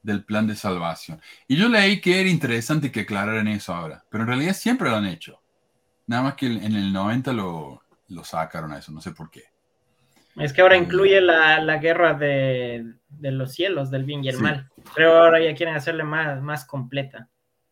del 0.02 0.24
plan 0.24 0.46
de 0.46 0.56
salvación. 0.56 1.20
Y 1.48 1.56
yo 1.56 1.68
leí 1.68 2.00
que 2.00 2.20
era 2.20 2.28
interesante 2.28 2.90
que 2.92 3.00
aclararan 3.00 3.48
eso 3.48 3.74
ahora, 3.74 4.04
pero 4.10 4.24
en 4.24 4.28
realidad 4.28 4.54
siempre 4.54 4.90
lo 4.90 4.96
han 4.96 5.06
hecho. 5.06 5.42
Nada 6.06 6.22
más 6.24 6.34
que 6.34 6.46
en 6.46 6.74
el 6.76 6.92
90 6.92 7.32
lo, 7.32 7.81
lo 8.12 8.24
sacaron 8.24 8.72
a 8.72 8.78
eso, 8.78 8.92
no 8.92 9.00
sé 9.00 9.12
por 9.12 9.30
qué. 9.30 9.44
Es 10.36 10.52
que 10.52 10.62
ahora 10.62 10.76
eh, 10.76 10.78
incluye 10.78 11.20
la, 11.20 11.76
guerra 11.78 12.14
de, 12.14 12.94
los 13.20 13.52
cielos, 13.52 13.90
del 13.90 14.04
bien 14.04 14.24
y 14.24 14.28
el 14.28 14.38
mal. 14.38 14.70
Pero 14.94 15.18
ahora 15.18 15.40
ya 15.40 15.54
quieren 15.54 15.74
hacerle 15.74 16.04
más, 16.04 16.40
más 16.42 16.64
completa. 16.64 17.28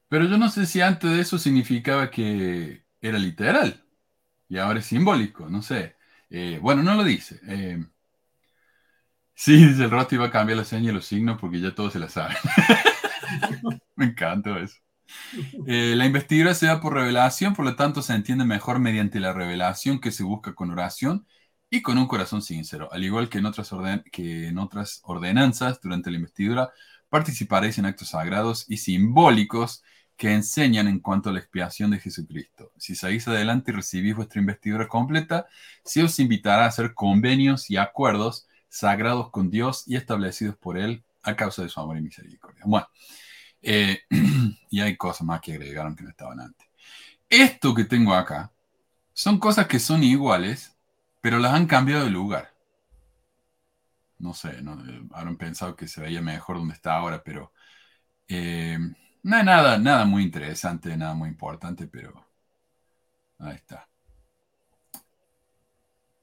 Pero 0.08 0.24
yo 0.24 0.36
no 0.36 0.48
sé 0.48 0.66
si 0.66 0.80
antes 0.80 1.10
de 1.10 1.20
eso 1.20 1.38
significaba 1.38 2.10
que 2.10 2.84
era 3.00 3.18
literal 3.18 3.82
y 4.48 4.58
ahora 4.58 4.80
es 4.80 4.86
simbólico, 4.86 5.48
no 5.48 5.62
sé. 5.62 5.96
Eh, 6.28 6.58
bueno, 6.60 6.82
no 6.82 6.94
lo 6.94 7.04
dice. 7.04 7.40
Eh, 7.46 7.82
sí, 9.34 9.64
dice 9.64 9.84
el 9.84 9.90
rostro 9.90 10.16
iba 10.16 10.26
a 10.26 10.30
cambiar 10.30 10.58
la 10.58 10.64
seña 10.64 10.90
y 10.90 10.94
los 10.94 11.06
signos 11.06 11.40
porque 11.40 11.60
ya 11.60 11.74
todos 11.74 11.92
se 11.92 12.00
la 12.00 12.08
saben. 12.08 12.36
Me 13.96 14.06
encanta 14.06 14.58
eso. 14.58 14.76
Eh, 15.66 15.94
la 15.96 16.06
investidura 16.06 16.54
se 16.54 16.66
da 16.66 16.80
por 16.80 16.94
revelación, 16.94 17.54
por 17.54 17.64
lo 17.64 17.76
tanto 17.76 18.02
se 18.02 18.14
entiende 18.14 18.44
mejor 18.44 18.78
mediante 18.78 19.20
la 19.20 19.32
revelación 19.32 20.00
que 20.00 20.10
se 20.10 20.22
busca 20.22 20.54
con 20.54 20.70
oración 20.70 21.26
y 21.70 21.82
con 21.82 21.98
un 21.98 22.06
corazón 22.08 22.42
sincero. 22.42 22.88
Al 22.92 23.04
igual 23.04 23.28
que 23.28 23.38
en 23.38 23.46
otras, 23.46 23.70
que 24.12 24.48
en 24.48 24.58
otras 24.58 25.00
ordenanzas, 25.04 25.80
durante 25.80 26.10
la 26.10 26.16
investidura 26.16 26.70
participaréis 27.08 27.78
en 27.78 27.86
actos 27.86 28.08
sagrados 28.10 28.64
y 28.68 28.78
simbólicos 28.78 29.82
que 30.16 30.32
enseñan 30.34 30.86
en 30.86 31.00
cuanto 31.00 31.30
a 31.30 31.32
la 31.32 31.38
expiación 31.38 31.90
de 31.90 31.98
Jesucristo. 31.98 32.72
Si 32.76 32.94
seguís 32.94 33.26
adelante 33.26 33.70
y 33.70 33.74
recibís 33.74 34.14
vuestra 34.14 34.40
investidura 34.40 34.86
completa, 34.86 35.46
se 35.82 36.02
os 36.02 36.18
invitará 36.18 36.64
a 36.64 36.68
hacer 36.68 36.92
convenios 36.94 37.70
y 37.70 37.78
acuerdos 37.78 38.46
sagrados 38.68 39.30
con 39.30 39.50
Dios 39.50 39.84
y 39.86 39.96
establecidos 39.96 40.56
por 40.56 40.76
Él 40.76 41.02
a 41.22 41.36
causa 41.36 41.62
de 41.62 41.68
su 41.68 41.80
amor 41.80 41.96
y 41.96 42.02
misericordia. 42.02 42.62
Bueno, 42.66 42.86
eh, 43.62 44.00
y 44.70 44.80
hay 44.80 44.96
cosas 44.96 45.26
más 45.26 45.40
que 45.40 45.52
agregaron 45.52 45.96
que 45.96 46.04
no 46.04 46.10
estaban 46.10 46.40
antes. 46.40 46.68
Esto 47.28 47.74
que 47.74 47.84
tengo 47.84 48.14
acá 48.14 48.52
son 49.12 49.38
cosas 49.38 49.66
que 49.66 49.78
son 49.78 50.02
iguales, 50.02 50.76
pero 51.20 51.38
las 51.38 51.52
han 51.52 51.66
cambiado 51.66 52.04
de 52.04 52.10
lugar. 52.10 52.52
No 54.18 54.34
sé, 54.34 54.62
no, 54.62 54.82
habrán 55.12 55.36
pensado 55.36 55.76
que 55.76 55.88
se 55.88 56.00
veía 56.00 56.20
mejor 56.20 56.56
donde 56.56 56.74
está 56.74 56.94
ahora, 56.94 57.22
pero 57.22 57.52
eh, 58.28 58.78
no 59.22 59.36
hay 59.36 59.44
nada, 59.44 59.78
nada 59.78 60.04
muy 60.04 60.22
interesante, 60.22 60.96
nada 60.96 61.14
muy 61.14 61.28
importante, 61.28 61.86
pero 61.86 62.26
ahí 63.38 63.56
está. 63.56 63.88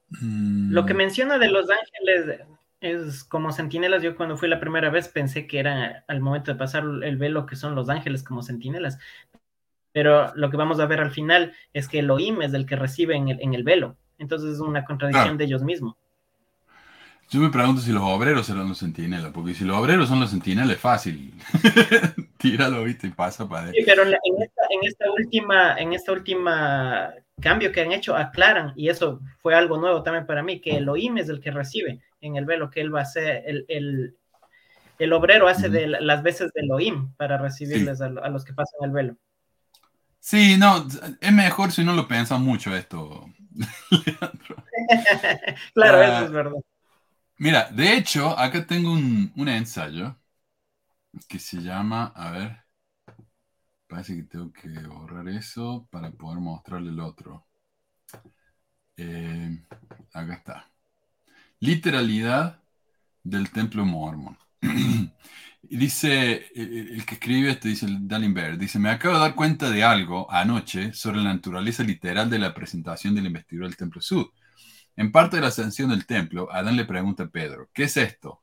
Lo 0.09 0.85
que 0.85 0.93
mm. 0.93 0.97
menciona 0.97 1.37
de 1.37 1.49
los 1.49 1.67
ángeles 1.69 2.47
es 2.81 3.23
como 3.23 3.51
centinelas. 3.51 4.03
Yo 4.03 4.15
cuando 4.15 4.37
fui 4.37 4.49
la 4.49 4.59
primera 4.59 4.89
vez 4.89 5.07
pensé 5.07 5.47
que 5.47 5.59
era 5.59 6.03
al 6.07 6.21
momento 6.21 6.51
de 6.51 6.57
pasar 6.57 6.83
el 7.03 7.17
velo 7.17 7.45
que 7.45 7.55
son 7.55 7.75
los 7.75 7.89
ángeles 7.89 8.23
como 8.23 8.43
centinelas. 8.43 8.99
pero 9.91 10.35
lo 10.35 10.49
que 10.49 10.57
vamos 10.57 10.79
a 10.79 10.85
ver 10.85 10.99
al 10.99 11.11
final 11.11 11.53
es 11.73 11.87
que 11.87 11.99
Elohim 11.99 12.41
es 12.41 12.53
el 12.53 12.65
que 12.65 12.75
recibe 12.75 13.15
en 13.15 13.29
el, 13.29 13.41
en 13.41 13.53
el 13.53 13.63
velo. 13.63 13.97
Entonces 14.19 14.55
es 14.55 14.59
una 14.59 14.85
contradicción 14.85 15.37
de 15.37 15.45
ellos 15.45 15.63
mismos. 15.63 15.95
Yo 17.29 17.41
me 17.41 17.49
pregunto 17.49 17.81
si 17.81 17.91
los 17.91 18.03
obreros 18.03 18.49
eran 18.49 18.69
los 18.69 18.79
centinelas, 18.79 19.31
porque 19.33 19.53
si 19.53 19.65
los 19.65 19.75
obreros 19.75 20.07
son 20.07 20.21
los 20.21 20.29
centinelas 20.29 20.77
es 20.77 20.79
fácil. 20.79 21.33
Tíralo, 22.37 22.83
viste, 22.85 23.07
y 23.07 23.09
pasa 23.09 23.49
para 23.49 23.71
Sí, 23.71 23.79
pero 23.85 24.03
en, 24.03 24.13
esta, 24.13 24.61
en, 24.69 24.87
esta, 24.87 25.11
última, 25.11 25.77
en 25.77 25.93
esta 25.93 26.13
última 26.13 27.13
cambio 27.41 27.73
que 27.73 27.81
han 27.81 27.91
hecho, 27.91 28.15
aclaran, 28.15 28.71
y 28.77 28.87
eso 28.87 29.19
fue 29.41 29.55
algo 29.55 29.77
nuevo 29.77 30.03
también 30.03 30.25
para 30.25 30.41
mí, 30.41 30.61
que 30.61 30.77
Elohim 30.77 31.17
es 31.17 31.27
el 31.27 31.41
que 31.41 31.51
recibe 31.51 31.99
en 32.21 32.35
el 32.35 32.45
velo, 32.45 32.69
que 32.69 32.81
él 32.81 32.93
va 32.93 33.01
a 33.01 33.05
ser, 33.05 33.43
el, 33.45 33.65
el, 33.67 34.17
el 34.99 35.13
obrero 35.13 35.47
hace 35.47 35.69
de 35.69 35.87
las 35.87 36.23
veces 36.23 36.51
de 36.53 36.61
Elohim 36.61 37.13
para 37.15 37.37
recibirles 37.37 38.01
a, 38.01 38.09
los 38.09 38.43
que 38.43 38.53
pasan 38.53 38.79
el 38.83 38.91
velo. 38.91 39.17
Sí, 40.19 40.57
no, 40.57 40.87
es 41.21 41.31
mejor 41.31 41.71
si 41.71 41.83
no 41.83 41.93
lo 41.93 42.07
piensan 42.07 42.43
mucho 42.43 42.75
esto, 42.75 43.29
claro, 45.73 46.03
eso 46.03 46.25
es 46.25 46.31
verdad. 46.31 46.59
Mira, 47.37 47.69
de 47.71 47.93
hecho, 47.93 48.37
acá 48.37 48.65
tengo 48.65 48.91
un, 48.91 49.31
ensayo 49.47 50.17
que 51.27 51.39
se 51.39 51.57
llama, 51.57 52.11
a 52.15 52.31
ver, 52.31 52.57
parece 53.87 54.15
que 54.15 54.23
tengo 54.23 54.51
que 54.51 54.69
borrar 54.87 55.27
eso 55.29 55.87
para 55.91 56.11
poder 56.11 56.39
mostrarle 56.39 56.89
el 56.89 56.99
otro. 56.99 57.45
Eh, 58.97 59.63
acá 60.13 60.33
está. 60.33 60.71
Literalidad 61.59 62.61
del 63.23 63.49
templo 63.51 63.85
mormón. 63.85 64.37
dice, 65.61 66.47
el, 66.55 67.05
que 67.05 67.15
escribe 67.15 67.51
este, 67.51 67.69
dice 67.69 67.87
Dallenberg, 67.89 68.57
dice, 68.57 68.79
me 68.79 68.89
acabo 68.89 69.15
de 69.15 69.21
dar 69.21 69.35
cuenta 69.35 69.69
de 69.69 69.83
algo 69.83 70.31
anoche 70.31 70.93
sobre 70.93 71.17
la 71.17 71.33
naturaleza 71.33 71.83
literal 71.83 72.29
de 72.29 72.39
la 72.39 72.53
presentación 72.53 73.15
de 73.15 73.21
la 73.21 73.27
investidura 73.27 73.67
del 73.67 73.77
templo 73.77 74.01
sud. 74.01 74.27
En 74.95 75.11
parte 75.11 75.37
de 75.37 75.41
la 75.43 75.49
ascensión 75.49 75.89
del 75.89 76.05
templo, 76.05 76.51
Adán 76.51 76.75
le 76.75 76.85
pregunta 76.85 77.23
a 77.23 77.29
Pedro, 77.29 77.69
¿qué 77.73 77.83
es 77.83 77.97
esto? 77.97 78.41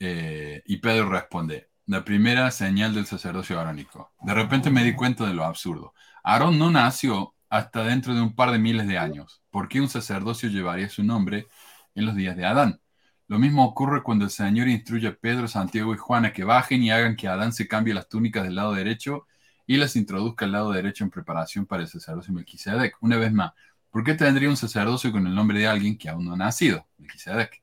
Eh, 0.00 0.62
y 0.66 0.76
Pedro 0.78 1.08
responde, 1.08 1.68
la 1.86 2.04
primera 2.04 2.50
señal 2.50 2.94
del 2.94 3.06
sacerdocio 3.06 3.58
arónico. 3.58 4.12
De 4.20 4.34
repente 4.34 4.70
me 4.70 4.84
di 4.84 4.94
cuenta 4.94 5.26
de 5.26 5.32
lo 5.32 5.44
absurdo. 5.44 5.94
Aarón 6.22 6.58
no 6.58 6.70
nació 6.70 7.34
hasta 7.50 7.84
dentro 7.84 8.14
de 8.14 8.20
un 8.20 8.34
par 8.34 8.50
de 8.50 8.58
miles 8.58 8.86
de 8.86 8.98
años. 8.98 9.42
¿Por 9.50 9.68
qué 9.68 9.80
un 9.80 9.88
sacerdocio 9.88 10.48
llevaría 10.48 10.88
su 10.88 11.02
nombre 11.02 11.46
en 11.94 12.06
los 12.06 12.14
días 12.14 12.36
de 12.36 12.46
Adán? 12.46 12.80
Lo 13.26 13.38
mismo 13.38 13.64
ocurre 13.64 14.02
cuando 14.02 14.24
el 14.24 14.30
Señor 14.30 14.68
instruye 14.68 15.08
a 15.08 15.14
Pedro, 15.14 15.48
Santiago 15.48 15.94
y 15.94 15.98
Juan 15.98 16.24
a 16.24 16.32
que 16.32 16.44
bajen 16.44 16.82
y 16.82 16.90
hagan 16.90 17.16
que 17.16 17.28
Adán 17.28 17.52
se 17.52 17.68
cambie 17.68 17.94
las 17.94 18.08
túnicas 18.08 18.44
del 18.44 18.54
lado 18.54 18.72
derecho 18.72 19.26
y 19.66 19.76
las 19.76 19.96
introduzca 19.96 20.46
al 20.46 20.52
lado 20.52 20.72
derecho 20.72 21.04
en 21.04 21.10
preparación 21.10 21.66
para 21.66 21.82
el 21.82 21.88
sacerdocio 21.88 22.32
Melquisedec. 22.32 22.96
Una 23.02 23.18
vez 23.18 23.32
más, 23.32 23.52
¿Por 23.90 24.04
qué 24.04 24.14
tendría 24.14 24.48
un 24.48 24.56
sacerdocio 24.56 25.10
con 25.12 25.26
el 25.26 25.34
nombre 25.34 25.58
de 25.58 25.66
alguien 25.66 25.96
que 25.96 26.08
aún 26.08 26.24
no 26.26 26.34
ha 26.34 26.36
nacido? 26.36 26.86
Melquisedec. 26.98 27.62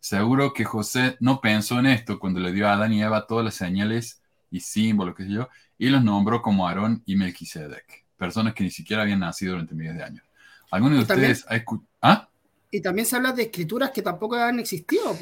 Seguro 0.00 0.52
que 0.52 0.64
José 0.64 1.16
no 1.20 1.40
pensó 1.40 1.78
en 1.80 1.86
esto 1.86 2.18
cuando 2.18 2.40
le 2.40 2.52
dio 2.52 2.68
a 2.68 2.74
Adán 2.74 2.92
y 2.92 3.02
Eva 3.02 3.26
todas 3.26 3.44
las 3.44 3.54
señales 3.56 4.22
y 4.50 4.60
símbolos, 4.60 5.14
qué 5.16 5.24
sé 5.24 5.30
yo, 5.32 5.48
y 5.76 5.90
los 5.90 6.02
nombró 6.04 6.42
como 6.42 6.68
Aarón 6.68 7.02
y 7.06 7.16
Melquisedec, 7.16 8.06
personas 8.18 8.54
que 8.54 8.64
ni 8.64 8.70
siquiera 8.70 9.02
habían 9.02 9.20
nacido 9.20 9.52
durante 9.52 9.74
miles 9.74 9.96
de 9.96 10.02
años. 10.02 10.24
¿Alguno 10.70 10.96
de 10.96 11.02
ustedes 11.02 11.46
ha 11.48 11.56
escuchado? 11.56 11.88
¿Ah? 12.02 12.28
Y 12.70 12.82
también 12.82 13.06
se 13.06 13.16
habla 13.16 13.32
de 13.32 13.44
escrituras 13.44 13.90
que 13.90 14.02
tampoco 14.02 14.36
han 14.36 14.58
existido, 14.58 15.16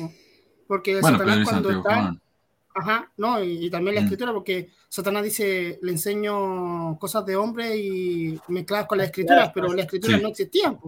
porque 0.66 1.00
bueno, 1.00 1.18
Satanás 1.18 1.48
cuando 1.48 1.70
está... 1.70 2.16
Ajá, 2.78 3.10
no, 3.16 3.42
y, 3.42 3.70
también 3.70 3.94
la 3.94 4.00
mm. 4.02 4.04
escritura, 4.04 4.32
porque 4.34 4.70
Satanás 4.88 5.24
dice, 5.24 5.78
le 5.80 5.92
enseño 5.92 6.98
cosas 6.98 7.24
de 7.24 7.34
hombre 7.34 7.74
y 7.74 8.38
mezcladas 8.48 8.86
con 8.86 8.98
las 8.98 9.06
escrituras, 9.06 9.50
pero 9.54 9.68
las 9.68 9.86
escrituras 9.86 10.20
no 10.20 10.28
existían. 10.28 10.78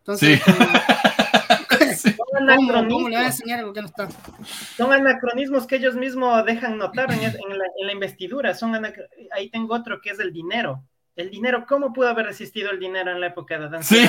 Entonces, 0.00 0.42
sí. 0.44 0.52
¿cómo, 2.88 3.08
le 3.08 3.16
va 3.16 3.22
a 3.22 3.26
enseñar 3.26 3.60
algo 3.60 3.72
que 3.72 3.80
no 3.80 3.86
está? 3.86 4.08
Son 4.76 4.92
anacronismos 4.92 5.66
que 5.66 5.76
ellos 5.76 5.94
mismos 5.94 6.44
dejan 6.44 6.76
notar 6.76 7.10
en, 7.12 7.20
la, 7.20 7.92
investidura. 7.92 8.54
Son 8.54 8.74
Ahí 9.32 9.50
tengo 9.50 9.74
otro 9.74 10.00
que 10.00 10.10
es 10.10 10.18
el 10.18 10.32
dinero. 10.32 10.82
El 11.16 11.30
dinero, 11.30 11.64
¿cómo 11.68 11.92
pudo 11.92 12.08
haber 12.08 12.26
resistido 12.26 12.70
el 12.70 12.78
dinero 12.78 13.10
en 13.10 13.20
la 13.20 13.26
época 13.28 13.58
de 13.58 13.66
Adán? 13.66 13.84
Sí. 13.84 14.04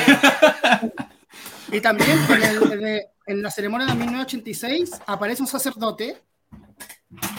y 1.71 1.81
también 1.81 2.17
en, 2.29 3.01
en 3.25 3.41
la 3.41 3.51
ceremonia 3.51 3.87
de 3.87 3.95
1986 3.95 5.01
aparece 5.05 5.41
un 5.41 5.47
sacerdote 5.47 6.17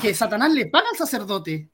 que 0.01 0.15
Satanás 0.15 0.53
le 0.53 0.67
paga 0.67 0.87
al 0.91 0.99
sacerdote. 0.99 1.69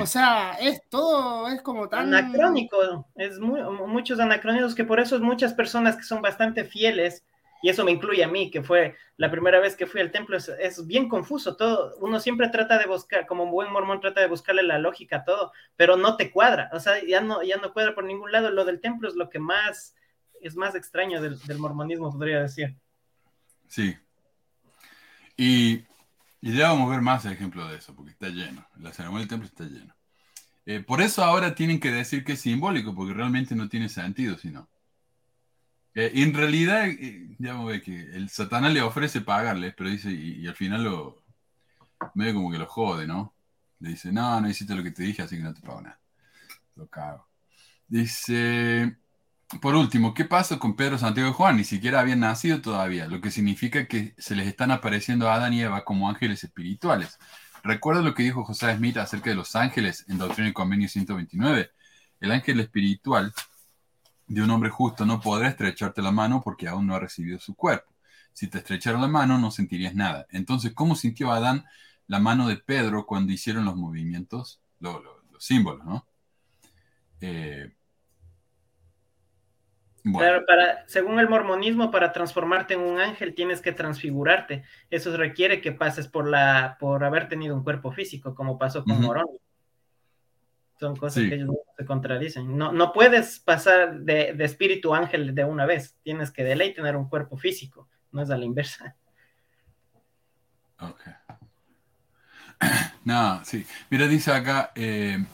O 0.00 0.06
sea, 0.06 0.54
es 0.60 0.80
todo, 0.88 1.46
es 1.48 1.62
como 1.62 1.88
tan... 1.88 2.12
Anacrónico, 2.12 3.06
es 3.14 3.38
muchos 3.38 4.18
anacrónicos 4.18 4.74
que 4.74 4.84
por 4.84 4.98
eso 4.98 5.14
es 5.14 5.22
muchas 5.22 5.54
personas 5.54 5.96
que 5.96 6.02
son 6.02 6.20
bastante 6.20 6.64
fieles, 6.64 7.24
y 7.62 7.68
eso 7.70 7.84
me 7.84 7.90
incluye 7.90 8.22
a 8.22 8.28
mí, 8.28 8.50
que 8.50 8.62
fue 8.62 8.96
la 9.16 9.30
primera 9.30 9.60
vez 9.60 9.76
que 9.76 9.86
fui 9.86 10.00
al 10.00 10.10
templo, 10.10 10.36
es, 10.36 10.86
bien 10.86 11.08
confuso 11.08 11.56
todo, 11.56 11.96
uno 12.00 12.20
siempre 12.20 12.48
trata 12.48 12.78
de 12.78 12.86
buscar, 12.86 13.26
como 13.26 13.44
un 13.44 13.50
buen 13.50 13.72
mormón 13.72 14.00
trata 14.00 14.20
de 14.20 14.28
buscarle 14.28 14.62
la 14.62 14.78
lógica 14.78 15.18
a 15.18 15.24
todo, 15.24 15.52
pero 15.76 15.96
no 15.96 16.16
te 16.16 16.30
cuadra, 16.30 16.70
o 16.72 16.80
sea, 16.80 17.02
ya 17.04 17.20
no, 17.20 17.42
ya 17.42 17.56
no 17.56 17.72
cuadra 17.72 17.94
por 17.94 18.04
ningún 18.04 18.32
lado, 18.32 18.50
lo 18.50 18.64
del 18.64 18.80
templo 18.80 19.08
es 19.08 19.14
lo 19.14 19.28
que 19.28 19.38
más, 19.38 19.94
es 20.40 20.56
más 20.56 20.74
extraño 20.74 21.20
del, 21.20 21.38
del 21.40 21.58
mormonismo, 21.58 22.12
podría 22.12 22.40
decir. 22.40 22.76
Sí. 23.68 23.96
Y 25.36 25.84
y 26.46 26.52
ya 26.52 26.68
vamos 26.68 26.86
a 26.86 26.90
ver 26.92 27.00
más 27.00 27.24
ejemplos 27.24 27.68
de 27.68 27.76
eso, 27.76 27.92
porque 27.92 28.12
está 28.12 28.28
lleno. 28.28 28.64
La 28.78 28.92
ceremonia 28.92 29.26
del 29.26 29.28
templo 29.28 29.48
está 29.48 29.64
lleno. 29.64 29.96
Eh, 30.64 30.78
por 30.78 31.00
eso 31.00 31.24
ahora 31.24 31.56
tienen 31.56 31.80
que 31.80 31.90
decir 31.90 32.24
que 32.24 32.34
es 32.34 32.40
simbólico, 32.40 32.94
porque 32.94 33.14
realmente 33.14 33.56
no 33.56 33.68
tiene 33.68 33.88
sentido, 33.88 34.38
sino. 34.38 34.68
En 35.98 36.34
realidad, 36.34 36.88
eh, 36.88 37.26
ver 37.38 37.82
que 37.82 37.98
el 38.14 38.28
Satanás 38.28 38.70
le 38.74 38.82
ofrece 38.82 39.22
pagarles, 39.22 39.72
pero 39.74 39.88
dice, 39.88 40.10
y, 40.12 40.46
al 40.46 40.54
final 40.54 40.84
lo. 40.84 41.22
medio 42.14 42.34
como 42.34 42.50
que 42.50 42.58
lo 42.58 42.66
jode, 42.66 43.06
¿no? 43.06 43.34
Le 43.80 43.90
dice, 43.90 44.12
no, 44.12 44.38
no 44.40 44.48
hiciste 44.48 44.74
lo 44.74 44.82
que 44.82 44.90
te 44.90 45.02
dije, 45.04 45.22
así 45.22 45.36
que 45.38 45.42
no 45.42 45.54
te 45.54 45.62
pago 45.62 45.80
nada. 45.80 45.98
Lo 46.76 46.86
cago. 46.88 47.26
Dice. 47.88 48.96
Por 49.62 49.74
último, 49.76 50.12
¿qué 50.12 50.24
pasa 50.24 50.58
con 50.58 50.76
Pedro, 50.76 50.98
Santiago 50.98 51.30
y 51.30 51.32
Juan? 51.32 51.56
Ni 51.56 51.64
siquiera 51.64 52.00
habían 52.00 52.20
nacido 52.20 52.60
todavía, 52.60 53.06
lo 53.06 53.20
que 53.20 53.30
significa 53.30 53.86
que 53.86 54.14
se 54.18 54.34
les 54.34 54.48
están 54.48 54.72
apareciendo 54.72 55.30
a 55.30 55.36
Adán 55.36 55.54
y 55.54 55.62
Eva 55.62 55.84
como 55.84 56.10
ángeles 56.10 56.44
espirituales. 56.44 57.18
Recuerda 57.62 58.02
lo 58.02 58.14
que 58.14 58.24
dijo 58.24 58.44
José 58.44 58.76
Smith 58.76 58.96
acerca 58.98 59.30
de 59.30 59.36
los 59.36 59.56
ángeles 59.56 60.04
en 60.08 60.18
Doctrina 60.18 60.50
y 60.50 60.52
Convenio 60.52 60.88
129. 60.88 61.70
El 62.20 62.32
ángel 62.32 62.60
espiritual 62.60 63.32
de 64.26 64.42
un 64.42 64.50
hombre 64.50 64.70
justo 64.70 65.06
no 65.06 65.20
podrá 65.20 65.48
estrecharte 65.48 66.02
la 66.02 66.10
mano 66.10 66.42
porque 66.42 66.68
aún 66.68 66.86
no 66.86 66.94
ha 66.94 67.00
recibido 67.00 67.38
su 67.38 67.54
cuerpo. 67.54 67.92
Si 68.32 68.48
te 68.48 68.58
estrecharon 68.58 69.00
la 69.00 69.08
mano, 69.08 69.38
no 69.38 69.50
sentirías 69.50 69.94
nada. 69.94 70.26
Entonces, 70.30 70.74
¿cómo 70.74 70.94
sintió 70.94 71.30
Adán 71.30 71.64
la 72.06 72.18
mano 72.18 72.48
de 72.48 72.56
Pedro 72.56 73.06
cuando 73.06 73.32
hicieron 73.32 73.64
los 73.64 73.76
movimientos, 73.76 74.60
los 74.80 75.00
símbolos, 75.38 75.84
¿no? 75.84 76.06
Eh, 77.20 77.72
para, 80.12 80.86
según 80.86 81.18
el 81.18 81.28
mormonismo, 81.28 81.90
para 81.90 82.12
transformarte 82.12 82.74
en 82.74 82.80
un 82.80 83.00
ángel 83.00 83.34
tienes 83.34 83.60
que 83.60 83.72
transfigurarte. 83.72 84.62
Eso 84.90 85.16
requiere 85.16 85.60
que 85.60 85.72
pases 85.72 86.06
por 86.06 86.28
la, 86.28 86.76
por 86.78 87.02
haber 87.04 87.28
tenido 87.28 87.56
un 87.56 87.64
cuerpo 87.64 87.90
físico, 87.90 88.34
como 88.34 88.58
pasó 88.58 88.84
con 88.84 89.00
Morón. 89.00 89.26
Son 90.78 90.94
cosas 90.94 91.24
que 91.24 91.34
ellos 91.34 91.50
se 91.76 91.84
contradicen. 91.84 92.56
No, 92.56 92.70
no 92.72 92.92
puedes 92.92 93.38
pasar 93.38 94.00
de, 94.00 94.34
de, 94.34 94.44
espíritu 94.44 94.94
ángel 94.94 95.34
de 95.34 95.44
una 95.44 95.64
vez. 95.64 95.96
Tienes 96.02 96.30
que 96.30 96.44
de 96.44 96.54
ley 96.54 96.74
tener 96.74 96.96
un 96.96 97.08
cuerpo 97.08 97.38
físico. 97.38 97.88
No 98.12 98.22
es 98.22 98.30
a 98.30 98.36
la 98.36 98.44
inversa. 98.44 98.96
Ok. 100.80 101.00
No, 103.04 103.44
sí. 103.44 103.64
Mira, 103.88 104.08
dice 104.08 104.32
acá, 104.32 104.72
eh, 104.74 105.24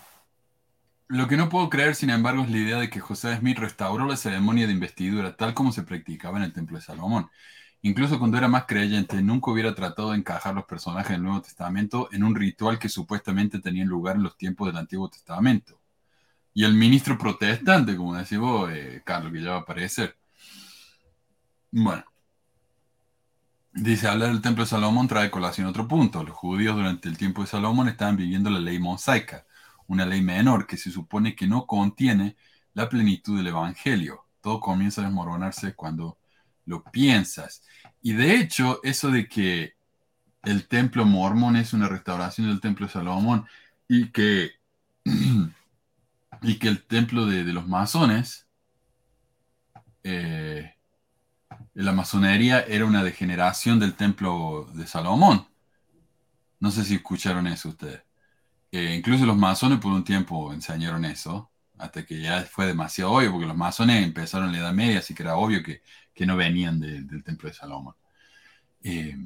lo 1.09 1.27
que 1.27 1.39
no 1.39 1.49
puedo 1.49 1.71
creer, 1.71 1.95
sin 1.95 2.11
embargo, 2.11 2.43
es 2.43 2.51
la 2.51 2.59
idea 2.59 2.79
de 2.79 2.91
que 2.91 3.01
José 3.01 3.37
Smith 3.37 3.59
restauró 3.59 4.07
la 4.07 4.17
ceremonia 4.17 4.67
de 4.67 4.73
investidura 4.73 5.37
tal 5.37 5.55
como 5.55 5.73
se 5.73 5.83
practicaba 5.83 6.37
en 6.37 6.45
el 6.45 6.53
Templo 6.53 6.77
de 6.77 6.85
Salomón. 6.85 7.31
Incluso 7.83 8.19
cuando 8.19 8.39
era 8.39 8.49
más 8.49 8.65
creyente, 8.67 9.21
nunca 9.23 9.51
hubiera 9.51 9.75
tratado 9.75 10.13
de 10.13 10.19
encajar 10.19 10.55
los 10.55 10.65
personajes 10.65 11.11
del 11.11 11.23
Nuevo 11.23 11.43
Testamento 11.43 12.09
en 12.13 12.25
un 12.25 12.35
ritual 12.35 12.79
que 12.79 12.89
supuestamente 12.89 13.59
tenía 13.61 13.85
lugar 13.85 14.17
en 14.17 14.23
los 14.23 14.37
tiempos 14.37 14.69
del 14.69 14.77
Antiguo 14.77 15.09
Testamento. 15.11 15.81
Y 16.55 16.65
el 16.65 16.75
ministro 16.75 17.19
protestante, 17.19 17.97
como 17.97 18.15
decís 18.17 18.39
vos, 18.39 18.71
eh, 18.73 19.03
Carlos, 19.05 19.33
que 19.33 19.43
ya 19.43 19.51
va 19.51 19.57
a 19.57 19.61
aparecer. 19.61 20.17
Bueno. 21.71 22.05
Dice, 23.75 24.07
hablar 24.07 24.29
del 24.29 24.43
Templo 24.43 24.65
de 24.65 24.71
Salomón 24.71 25.09
trae 25.09 25.31
colación 25.31 25.67
otro 25.67 25.89
punto. 25.89 26.23
Los 26.23 26.37
judíos 26.37 26.77
durante 26.77 27.09
el 27.09 27.17
tiempo 27.17 27.41
de 27.41 27.49
Salomón 27.49 27.89
estaban 27.89 28.17
viviendo 28.17 28.51
la 28.51 28.61
ley 28.61 28.79
mosaica 28.79 29.47
una 29.93 30.07
ley 30.07 30.23
menor 30.23 30.67
que 30.67 30.77
se 30.77 30.91
supone 30.91 31.35
que 31.37 31.47
no 31.47 31.67
contiene 31.67 32.37
la 32.75 32.89
plenitud 32.89 33.37
del 33.37 33.49
Evangelio. 33.49 34.25
Todo 34.41 34.61
comienza 34.61 35.03
a 35.03 35.05
desmoronarse 35.05 35.75
cuando 35.75 36.19
lo 36.67 36.83
piensas. 36.85 37.63
Y 38.03 38.13
de 38.15 38.37
hecho, 38.37 38.81
eso 38.83 39.11
de 39.11 39.29
que 39.29 39.75
el 40.45 40.67
templo 40.69 41.05
mormón 41.05 41.57
es 41.57 41.73
una 41.73 41.89
restauración 41.89 42.49
del 42.49 42.61
templo 42.61 42.87
de 42.87 42.93
Salomón 42.93 43.47
y 43.89 44.11
que 44.11 44.53
y 46.43 46.59
que 46.59 46.69
el 46.69 46.83
templo 46.85 47.27
de, 47.27 47.45
los 47.45 47.67
masones, 47.69 48.47
eh, 50.03 50.75
la 51.75 51.93
masonería 51.93 52.61
era 52.63 52.85
una 52.85 53.05
degeneración 53.05 53.79
del 53.79 53.95
templo 53.95 54.69
de 54.75 54.87
Salomón. 54.87 55.47
No 56.61 56.71
sé 56.71 56.85
si 56.85 56.97
escucharon 56.97 57.47
eso 57.47 57.71
ustedes. 57.71 58.03
Eh, 58.73 58.95
incluso 58.97 59.27
los 59.27 59.37
masones 59.37 59.79
por 59.81 59.93
un 59.93 60.05
tiempo 60.05 60.53
enseñaron 60.53 61.05
eso, 61.05 61.51
hasta 61.79 62.05
que 62.05 62.21
ya 62.21 62.43
fue 62.43 62.67
demasiado 62.67 63.13
obvio, 63.13 63.33
porque 63.33 63.47
los 63.47 63.57
masones 63.57 64.05
empezaron 64.05 64.49
en 64.49 64.55
la 64.55 64.59
Edad 64.61 64.73
Media, 64.75 64.99
así 65.01 65.15
que 65.15 65.23
era 65.23 65.37
obvio 65.37 65.63
que, 65.63 65.83
no 66.21 66.37
venían 66.37 66.81
del 66.81 67.25
templo 67.25 67.49
de 67.49 67.55
Salomón. 67.55 67.95
Eh, 68.83 69.17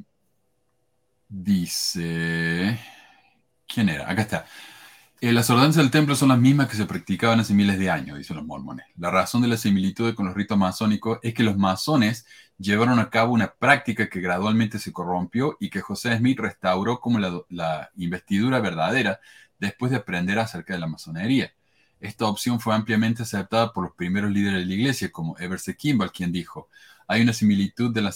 dice, 1.29 2.79
¿quién 3.67 3.89
era? 3.89 4.11
Acá 4.11 4.23
está. 4.23 4.47
Eh, 5.21 5.33
las 5.33 5.49
ordenanzas 5.49 5.83
del 5.83 5.91
templo 5.91 6.15
son 6.15 6.29
las 6.29 6.39
mismas 6.39 6.69
que 6.69 6.77
se 6.77 6.85
practicaban 6.85 7.41
hace 7.41 7.55
miles 7.55 7.79
de 7.79 7.91
años, 7.91 8.19
dicen 8.19 8.37
los 8.37 8.45
mormones. 8.45 8.87
La 8.99 9.11
razón 9.11 9.41
de 9.41 9.49
la 9.49 9.57
similitud 9.57 10.15
con 10.15 10.27
los 10.27 10.35
ritos 10.35 10.59
masónicos 10.59 11.19
es 11.23 11.33
que 11.33 11.43
los 11.43 11.57
masones 11.57 12.27
llevaron 12.59 12.99
a 12.99 13.09
cabo 13.09 13.33
una 13.33 13.55
práctica 13.55 14.09
que 14.11 14.21
gradualmente 14.21 14.79
se 14.79 14.93
corrompió 14.93 15.57
y 15.59 15.71
que 15.71 15.81
José 15.81 16.17
Smith 16.19 16.39
restauró 16.39 17.01
como 17.01 17.19
la, 17.19 17.91
investidura 17.97 18.61
verdadera 18.61 19.21
después 19.59 19.91
de 19.91 19.99
aprender 19.99 20.39
acerca 20.39 20.75
de 20.75 20.81
la 20.81 20.87
masonería. 20.87 21.53
Esta 22.01 22.27
opción 22.27 22.61
fue 22.61 22.75
ampliamente 22.75 23.23
aceptada 23.23 23.73
por 23.73 23.85
los 23.85 23.95
primeros 23.95 24.31
líderes 24.31 24.61
de 24.61 24.67
la 24.67 24.75
iglesia, 24.75 25.11
como 25.11 25.37
Everse 25.39 25.77
Kimball, 25.77 26.13
quien 26.13 26.31
dijo, 26.33 26.69
hay 27.09 27.23
una 27.23 27.33
similitud 27.33 27.93
de 27.95 28.03
la, 28.03 28.13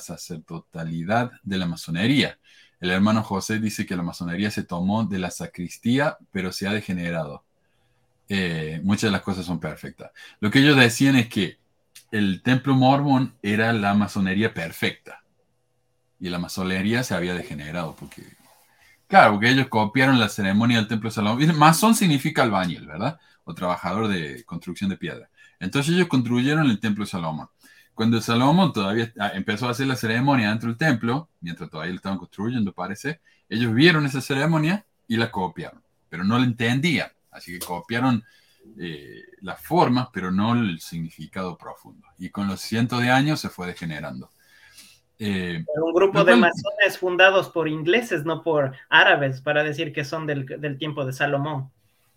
sacerdotalidad 0.00 1.32
de 1.42 1.58
la 1.58 1.66
masonería. 1.66 2.38
El 2.80 2.90
hermano 2.90 3.22
José 3.22 3.58
dice 3.58 3.84
que 3.84 3.96
la 3.96 4.02
masonería 4.02 4.50
se 4.50 4.62
tomó 4.62 5.04
de 5.04 5.18
la 5.18 5.30
sacristía, 5.30 6.16
pero 6.32 6.52
se 6.52 6.66
ha 6.66 6.72
degenerado. 6.72 7.44
Eh, 8.28 8.80
muchas 8.84 9.08
de 9.08 9.12
las 9.12 9.22
cosas 9.22 9.44
son 9.44 9.60
perfectas. 9.60 10.12
Lo 10.38 10.50
que 10.50 10.60
ellos 10.60 10.76
decían 10.76 11.16
es 11.16 11.28
que 11.28 11.58
el 12.10 12.42
templo 12.42 12.74
mormón 12.74 13.34
era 13.42 13.72
la 13.72 13.92
masonería 13.94 14.54
perfecta. 14.54 15.22
Y 16.18 16.28
la 16.28 16.38
masonería 16.38 17.02
se 17.02 17.14
había 17.14 17.34
degenerado 17.34 17.96
porque, 17.98 18.22
claro, 19.10 19.32
porque 19.32 19.50
ellos 19.50 19.68
copiaron 19.68 20.18
la 20.18 20.28
ceremonia 20.28 20.78
del 20.78 20.88
templo 20.88 21.10
de 21.10 21.14
Salomón. 21.14 21.58
Masón 21.58 21.94
significa 21.94 22.42
albañil, 22.42 22.86
¿verdad? 22.86 23.20
O 23.44 23.52
trabajador 23.54 24.08
de 24.08 24.44
construcción 24.44 24.88
de 24.88 24.96
piedra. 24.96 25.28
Entonces 25.58 25.94
ellos 25.94 26.08
construyeron 26.08 26.70
el 26.70 26.80
templo 26.80 27.04
de 27.04 27.10
Salomón. 27.10 27.48
Cuando 27.94 28.20
Salomón 28.22 28.72
todavía 28.72 29.12
ah, 29.18 29.32
empezó 29.34 29.68
a 29.68 29.72
hacer 29.72 29.86
la 29.86 29.96
ceremonia 29.96 30.48
dentro 30.48 30.68
del 30.68 30.78
templo, 30.78 31.28
mientras 31.40 31.68
todavía 31.68 31.90
lo 31.92 31.96
estaban 31.96 32.18
construyendo, 32.18 32.72
parece, 32.72 33.20
ellos 33.48 33.74
vieron 33.74 34.06
esa 34.06 34.22
ceremonia 34.22 34.86
y 35.06 35.16
la 35.16 35.30
copiaron, 35.30 35.82
pero 36.08 36.24
no 36.24 36.38
la 36.38 36.44
entendían. 36.44 37.10
Así 37.30 37.52
que 37.52 37.58
copiaron 37.58 38.24
eh, 38.78 39.22
las 39.42 39.60
formas, 39.60 40.08
pero 40.12 40.30
no 40.30 40.54
el 40.54 40.80
significado 40.80 41.58
profundo. 41.58 42.06
Y 42.18 42.30
con 42.30 42.46
los 42.46 42.60
cientos 42.60 43.02
de 43.02 43.10
años 43.10 43.40
se 43.40 43.50
fue 43.50 43.66
degenerando. 43.66 44.30
Eh, 45.22 45.62
un 45.76 45.92
grupo 45.92 46.24
de 46.24 46.34
masones 46.34 46.96
fundados 46.98 47.50
por 47.50 47.68
ingleses, 47.68 48.24
no 48.24 48.42
por 48.42 48.72
árabes, 48.88 49.42
para 49.42 49.62
decir 49.62 49.92
que 49.92 50.02
son 50.02 50.26
del, 50.26 50.78
tiempo 50.78 51.04
de 51.04 51.12
Salomón. 51.12 51.70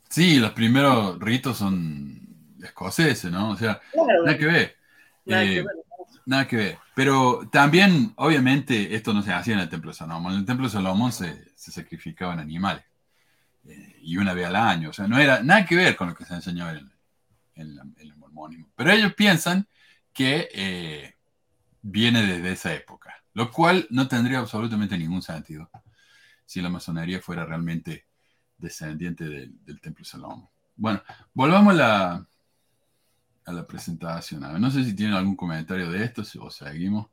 Sí, 0.07 0.39
los 0.39 0.51
primeros 0.51 1.19
ritos 1.19 1.57
son 1.57 2.17
escoceses, 2.63 3.29
¿no? 3.29 3.51
O 3.51 3.57
sea, 3.57 3.81
nada 4.23 4.37
que 4.37 4.45
ver. 4.45 4.77
Eh, 5.25 5.65
nada, 6.25 6.47
que 6.47 6.55
ver. 6.55 6.77
Pero 6.95 7.49
también, 7.51 8.13
obviamente, 8.15 8.95
esto 8.95 9.13
no 9.13 9.21
se 9.21 9.33
hacía 9.33 9.55
en 9.55 9.59
el 9.59 9.69
Templo 9.69 9.91
de 9.91 9.97
Salomón. 9.97 10.31
En 10.31 10.39
el 10.39 10.45
Templo 10.45 10.67
de 10.67 10.71
Salomón 10.71 11.11
se, 11.11 11.51
sacrificaban 11.57 12.39
animales. 12.39 12.85
Eh, 13.67 13.99
y 14.01 14.15
una 14.15 14.33
vez 14.33 14.45
al 14.45 14.55
año. 14.55 14.91
O 14.91 14.93
sea, 14.93 15.07
no 15.07 15.19
era 15.19 15.43
nada 15.43 15.65
que 15.65 15.75
ver 15.75 15.97
con 15.97 16.07
lo 16.07 16.15
que 16.15 16.23
se 16.23 16.35
enseñó 16.35 16.69
en, 16.69 16.89
el 17.55 18.15
mormonismo. 18.15 18.69
Pero 18.77 18.91
ellos 18.91 19.13
piensan 19.13 19.67
que 20.13 20.47
eh, 20.53 21.12
viene 21.83 22.25
desde 22.25 22.53
esa 22.53 22.73
época. 22.73 23.13
Lo 23.33 23.51
cual 23.51 23.87
no 23.91 24.07
tendría 24.07 24.39
absolutamente 24.39 24.97
ningún 24.97 25.21
sentido 25.21 25.69
si 26.45 26.61
la 26.61 26.69
masonería 26.69 27.21
fuera 27.21 27.45
realmente 27.45 28.07
descendiente 28.57 29.25
del, 29.25 29.63
del 29.63 29.79
Templo 29.79 30.03
Salomón. 30.03 30.49
Bueno, 30.75 31.01
volvamos 31.33 31.79
a 31.79 32.25
la, 33.45 33.67
presentación. 33.67 34.41
no 34.59 34.71
sé 34.71 34.83
si 34.83 34.95
tienen 34.95 35.15
algún 35.15 35.35
comentario 35.35 35.89
de 35.91 36.03
esto 36.03 36.23
o 36.39 36.49
seguimos. 36.49 37.07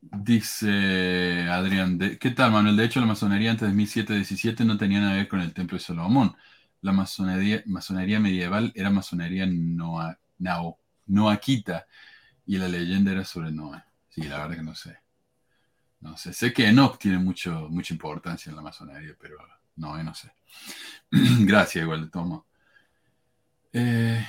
Dice 0.00 1.48
Adrián, 1.48 1.98
¿qué 1.98 2.30
tal 2.30 2.52
Manuel? 2.52 2.76
De 2.76 2.84
hecho, 2.84 3.00
la 3.00 3.06
masonería 3.06 3.50
antes 3.50 3.68
de 3.68 3.74
1717 3.74 4.64
no 4.64 4.76
tenía 4.76 5.00
nada 5.00 5.12
que 5.12 5.18
ver 5.18 5.28
con 5.28 5.40
el 5.40 5.54
templo 5.54 5.78
de 5.78 5.84
Salomón. 5.84 6.34
La 6.80 6.92
masonería, 6.92 7.62
masonería 7.66 8.18
medieval 8.20 8.72
era 8.74 8.90
masonería 8.90 9.46
noa, 9.46 10.18
noaquita 11.06 11.86
y 12.46 12.58
la 12.58 12.68
leyenda 12.68 13.12
era 13.12 13.24
sobre 13.24 13.52
Noé. 13.52 13.82
Sí, 14.08 14.22
la 14.22 14.38
verdad 14.38 14.56
que 14.56 14.62
no 14.62 14.74
sé. 14.74 14.98
No 16.00 16.16
sé, 16.16 16.32
sé 16.32 16.52
que 16.52 16.66
Enoch 16.66 16.98
tiene 16.98 17.18
mucho, 17.18 17.68
mucha 17.68 17.92
importancia 17.92 18.50
en 18.50 18.56
la 18.56 18.62
masonería, 18.62 19.14
pero 19.20 19.36
no, 19.76 20.02
no 20.02 20.14
sé. 20.14 20.32
Gracias, 21.10 21.84
igual, 21.84 22.10
tomo. 22.10 22.46
Eh, 23.72 24.26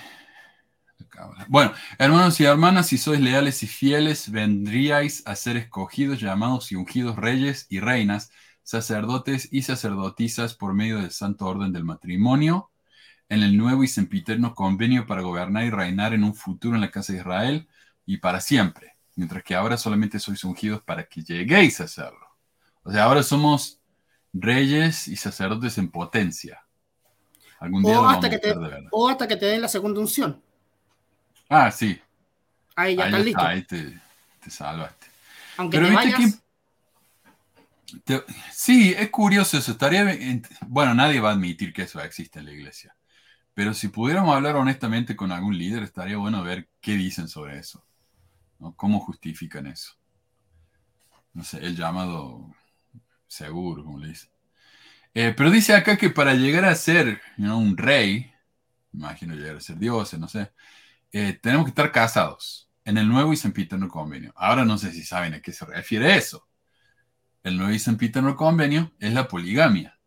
bueno, 1.47 1.73
hermanos 1.97 2.39
y 2.39 2.45
hermanas, 2.45 2.87
si 2.87 2.97
sois 2.97 3.19
leales 3.19 3.63
y 3.63 3.67
fieles, 3.67 4.31
vendríais 4.31 5.23
a 5.25 5.35
ser 5.35 5.57
escogidos, 5.57 6.19
llamados 6.19 6.71
y 6.71 6.75
ungidos 6.75 7.15
reyes 7.15 7.67
y 7.69 7.79
reinas, 7.79 8.31
sacerdotes 8.63 9.49
y 9.51 9.63
sacerdotisas 9.63 10.53
por 10.53 10.73
medio 10.73 10.99
del 10.99 11.11
santo 11.11 11.45
orden 11.47 11.73
del 11.73 11.83
matrimonio, 11.83 12.70
en 13.31 13.43
el 13.43 13.55
nuevo 13.55 13.81
y 13.81 13.87
sempiterno 13.87 14.53
convenio 14.53 15.07
para 15.07 15.21
gobernar 15.21 15.63
y 15.63 15.69
reinar 15.69 16.13
en 16.13 16.25
un 16.25 16.35
futuro 16.35 16.75
en 16.75 16.81
la 16.81 16.91
casa 16.91 17.13
de 17.13 17.19
Israel 17.19 17.65
y 18.05 18.17
para 18.17 18.41
siempre, 18.41 18.97
mientras 19.15 19.41
que 19.41 19.55
ahora 19.55 19.77
solamente 19.77 20.19
sois 20.19 20.43
ungidos 20.43 20.81
para 20.81 21.07
que 21.07 21.23
lleguéis 21.23 21.79
a 21.79 21.87
serlo. 21.87 22.27
O 22.83 22.91
sea, 22.91 23.05
ahora 23.05 23.23
somos 23.23 23.79
reyes 24.33 25.07
y 25.07 25.15
sacerdotes 25.15 25.77
en 25.77 25.89
potencia. 25.89 26.61
Algún 27.61 27.83
día 27.83 28.01
o, 28.01 28.09
hasta 28.09 28.29
que 28.29 28.37
te, 28.37 28.53
o 28.91 29.07
hasta 29.07 29.29
que 29.29 29.37
te 29.37 29.45
den 29.45 29.61
la 29.61 29.69
segunda 29.69 30.01
unción. 30.01 30.41
Ah, 31.47 31.71
sí. 31.71 32.01
Ahí 32.75 32.97
ya 32.97 33.05
estás 33.05 33.23
listo. 33.23 33.41
Ahí 33.41 33.63
te, 33.63 33.97
salvaste. 34.49 35.07
Aunque 35.55 35.77
Pero 35.77 35.87
te 35.87 35.95
vayas... 35.95 36.43
sí, 38.51 38.93
es 38.97 39.09
curioso 39.09 39.57
eso. 39.57 39.71
Estaría, 39.71 40.17
bueno, 40.67 40.93
nadie 40.93 41.21
va 41.21 41.29
a 41.29 41.33
admitir 41.33 41.71
que 41.71 41.83
eso 41.83 42.01
existe 42.01 42.39
en 42.39 42.45
la 42.47 42.51
iglesia. 42.51 42.93
Pero 43.53 43.73
si 43.73 43.89
pudiéramos 43.89 44.35
hablar 44.35 44.55
honestamente 44.55 45.15
con 45.15 45.31
algún 45.31 45.57
líder, 45.57 45.83
estaría 45.83 46.17
bueno 46.17 46.43
ver 46.43 46.69
qué 46.79 46.93
dicen 46.93 47.27
sobre 47.27 47.59
eso. 47.59 47.85
¿no? 48.59 48.75
¿Cómo 48.75 48.99
justifican 48.99 49.67
eso? 49.67 49.93
No 51.33 51.43
sé, 51.43 51.57
el 51.65 51.75
llamado 51.75 52.53
seguro, 53.27 53.83
como 53.83 53.99
le 53.99 54.09
dice. 54.09 54.29
Eh, 55.13 55.33
pero 55.35 55.51
dice 55.51 55.75
acá 55.75 55.97
que 55.97 56.09
para 56.09 56.33
llegar 56.33 56.65
a 56.65 56.75
ser 56.75 57.21
un 57.37 57.77
rey, 57.77 58.31
imagino 58.93 59.35
llegar 59.35 59.57
a 59.57 59.61
ser 59.61 59.77
dioses, 59.77 60.19
no 60.19 60.27
sé, 60.27 60.51
eh, 61.11 61.33
tenemos 61.33 61.65
que 61.65 61.71
estar 61.71 61.91
casados 61.91 62.69
en 62.85 62.97
el 62.97 63.07
nuevo 63.09 63.33
y 63.33 63.37
sempiterno 63.37 63.89
convenio. 63.89 64.33
Ahora 64.35 64.65
no 64.65 64.77
sé 64.77 64.91
si 64.91 65.03
saben 65.03 65.33
a 65.33 65.41
qué 65.41 65.51
se 65.51 65.65
refiere 65.65 66.15
eso. 66.15 66.47
El 67.43 67.57
nuevo 67.57 67.73
y 67.73 67.79
sempiterno 67.79 68.35
convenio 68.35 68.91
es 68.99 69.13
la 69.13 69.27
poligamia. 69.27 69.99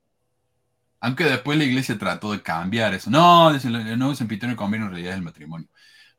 Aunque 1.05 1.25
después 1.25 1.59
la 1.59 1.65
iglesia 1.65 1.99
trató 1.99 2.33
de 2.33 2.41
cambiar 2.41 2.95
eso. 2.95 3.11
No, 3.11 3.51
el 3.51 3.99
nuevo 3.99 4.15
sempiterno 4.15 4.57
convenio 4.57 4.87
en 4.87 4.93
realidad 4.93 5.13
es 5.13 5.19
el 5.19 5.25
matrimonio. 5.25 5.69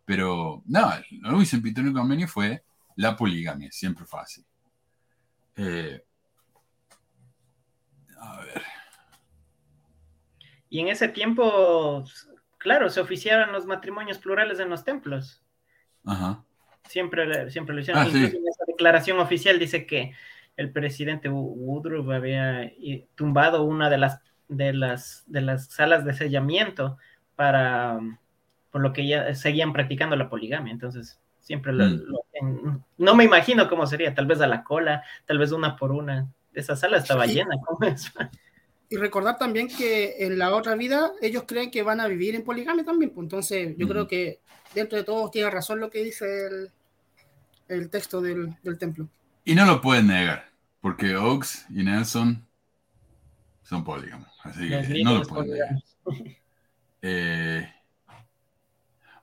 Pero 0.06 0.62
no, 0.68 0.94
el 0.94 1.22
nuevo 1.22 1.42
y 1.42 1.48
sempiterno 1.48 1.92
convenio 1.92 2.28
fue 2.28 2.64
la 2.96 3.18
poligamia, 3.18 3.72
siempre 3.72 4.06
fácil. 4.06 4.46
Eh, 5.56 6.04
a 8.20 8.38
ver. 8.42 8.62
Y 10.70 10.82
en 10.82 10.90
ese 10.90 11.08
tiempo, 11.08 12.04
claro, 12.60 12.92
se 12.92 13.02
oficiaban 13.02 13.54
los 13.54 13.66
matrimonios 13.66 14.20
plurales 14.20 14.60
en 14.60 14.70
los 14.70 14.84
templos. 14.84 15.42
Ajá. 16.06 16.44
Siempre, 16.88 17.50
siempre 17.50 17.74
lo 17.74 17.82
hicieron. 17.82 18.04
Ah, 18.04 18.08
Incluso 18.08 18.38
en 18.38 18.48
esa 18.48 18.66
declaración 18.68 19.20
oficial 19.20 19.58
dice 19.58 19.88
que 19.88 20.14
el 20.58 20.72
presidente 20.72 21.28
Woodruff 21.28 22.08
había 22.10 22.72
tumbado 23.16 23.64
una 23.64 23.90
de 23.90 23.98
las, 23.98 24.22
de 24.48 24.74
las, 24.74 25.24
de 25.28 25.42
las 25.42 25.68
salas 25.68 26.06
de 26.06 26.14
sellamiento 26.14 26.98
para, 27.36 28.00
por 28.72 28.82
lo 28.82 28.94
que 28.94 29.08
ya 29.08 29.34
seguían 29.36 29.74
practicando 29.74 30.16
la 30.16 30.30
poligamia. 30.30 30.72
Entonces, 30.72 31.20
siempre 31.40 31.74
mm. 31.74 32.82
no 32.98 33.16
me 33.16 33.24
imagino 33.24 33.70
cómo 33.70 33.86
sería, 33.86 34.14
tal 34.14 34.26
vez 34.26 34.42
a 34.42 34.48
la 34.48 34.64
cola, 34.64 35.04
tal 35.26 35.38
vez 35.38 35.52
una 35.52 35.76
por 35.76 35.92
una 35.92 36.28
esa 36.54 36.76
sala 36.76 36.98
estaba 36.98 37.26
llena. 37.26 37.56
Y 38.88 38.98
recordar 38.98 39.40
también 39.40 39.68
que 39.68 40.14
en 40.20 40.38
la 40.38 40.54
otra 40.54 40.76
vida 40.76 41.12
ellos 41.20 41.46
creen 41.48 41.72
que 41.72 41.82
van 41.82 42.00
a 42.00 42.08
vivir 42.08 42.36
en 42.36 42.44
poligamia 42.44 42.86
también. 42.86 43.12
Pues 43.12 43.26
entonces 43.26 43.74
yo 43.78 43.88
creo 43.88 44.08
que 44.08 44.42
dentro 44.76 44.96
de 44.96 45.04
todo 45.04 45.32
tiene 45.32 45.50
razón 45.50 45.80
lo 45.80 45.90
que 45.90 46.04
dice 46.04 46.26
el, 47.68 47.90
texto 47.90 48.22
del, 48.22 48.56
templo. 48.78 49.10
Y 49.44 49.56
no 49.56 49.66
lo 49.66 49.82
pueden 49.82 50.06
negar, 50.08 50.50
porque 50.82 51.16
Oaks 51.16 51.66
y 51.72 51.84
Nelson 51.84 52.46
son 53.66 53.84
polígamos. 53.84 54.30
Así 54.44 54.70
que 54.70 55.04
no 55.04 55.16
lo 55.16 55.24
pueden 55.24 55.52
negar. 55.52 55.70
Eh, 57.02 57.70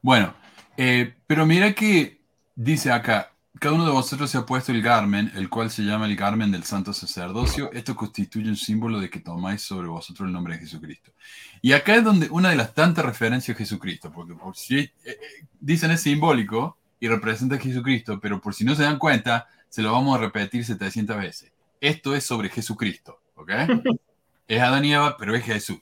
bueno, 0.01 0.35
eh, 0.77 1.15
pero 1.27 1.47
mira 1.47 1.73
que 1.73 2.21
dice 2.55 2.91
acá, 2.91 3.33
cada 3.59 3.75
uno 3.75 3.85
de 3.85 3.93
vosotros 3.93 4.31
se 4.31 4.39
ha 4.39 4.45
puesto 4.45 4.73
el 4.73 4.83
garmen, 4.83 5.31
el 5.37 5.49
cual 5.49 5.71
se 5.71 5.83
llama 5.83 6.07
el 6.07 6.17
garmen 6.17 6.51
del 6.51 6.65
santo 6.65 6.93
sacerdocio. 6.93 7.71
Esto 7.73 7.95
constituye 7.95 8.49
un 8.49 8.57
símbolo 8.57 8.99
de 8.99 9.09
que 9.09 9.21
tomáis 9.21 9.63
sobre 9.63 9.87
vosotros 9.87 10.27
el 10.27 10.33
nombre 10.33 10.55
de 10.55 10.61
Jesucristo. 10.61 11.13
Y 11.61 11.73
acá 11.73 11.95
es 11.95 12.05
donde 12.05 12.29
una 12.31 12.51
de 12.51 12.57
las 12.57 12.75
tantas 12.75 13.05
referencias 13.05 13.57
a 13.57 13.59
Jesucristo, 13.59 14.11
porque 14.13 14.35
por 14.35 14.57
si 14.57 14.79
eh, 14.79 15.19
dicen 15.61 15.93
es 15.93 16.01
simbólico 16.01 16.77
y 16.99 17.07
representa 17.07 17.55
a 17.55 17.59
Jesucristo, 17.59 18.19
pero 18.21 18.41
por 18.41 18.55
si 18.55 18.65
no 18.65 18.75
se 18.75 18.83
dan 18.83 18.99
cuenta, 18.99 19.47
se 19.69 19.83
lo 19.83 19.93
vamos 19.93 20.19
a 20.19 20.21
repetir 20.21 20.65
700 20.65 21.17
veces. 21.17 21.53
Esto 21.81 22.17
es 22.17 22.25
sobre 22.25 22.49
Jesucristo, 22.49 23.21
¿ok? 23.37 23.51
es 24.49 24.61
Adán 24.61 24.85
y 24.85 24.93
Eva, 24.93 25.17
pero 25.17 25.35
es 25.35 25.45
Jesús. 25.45 25.79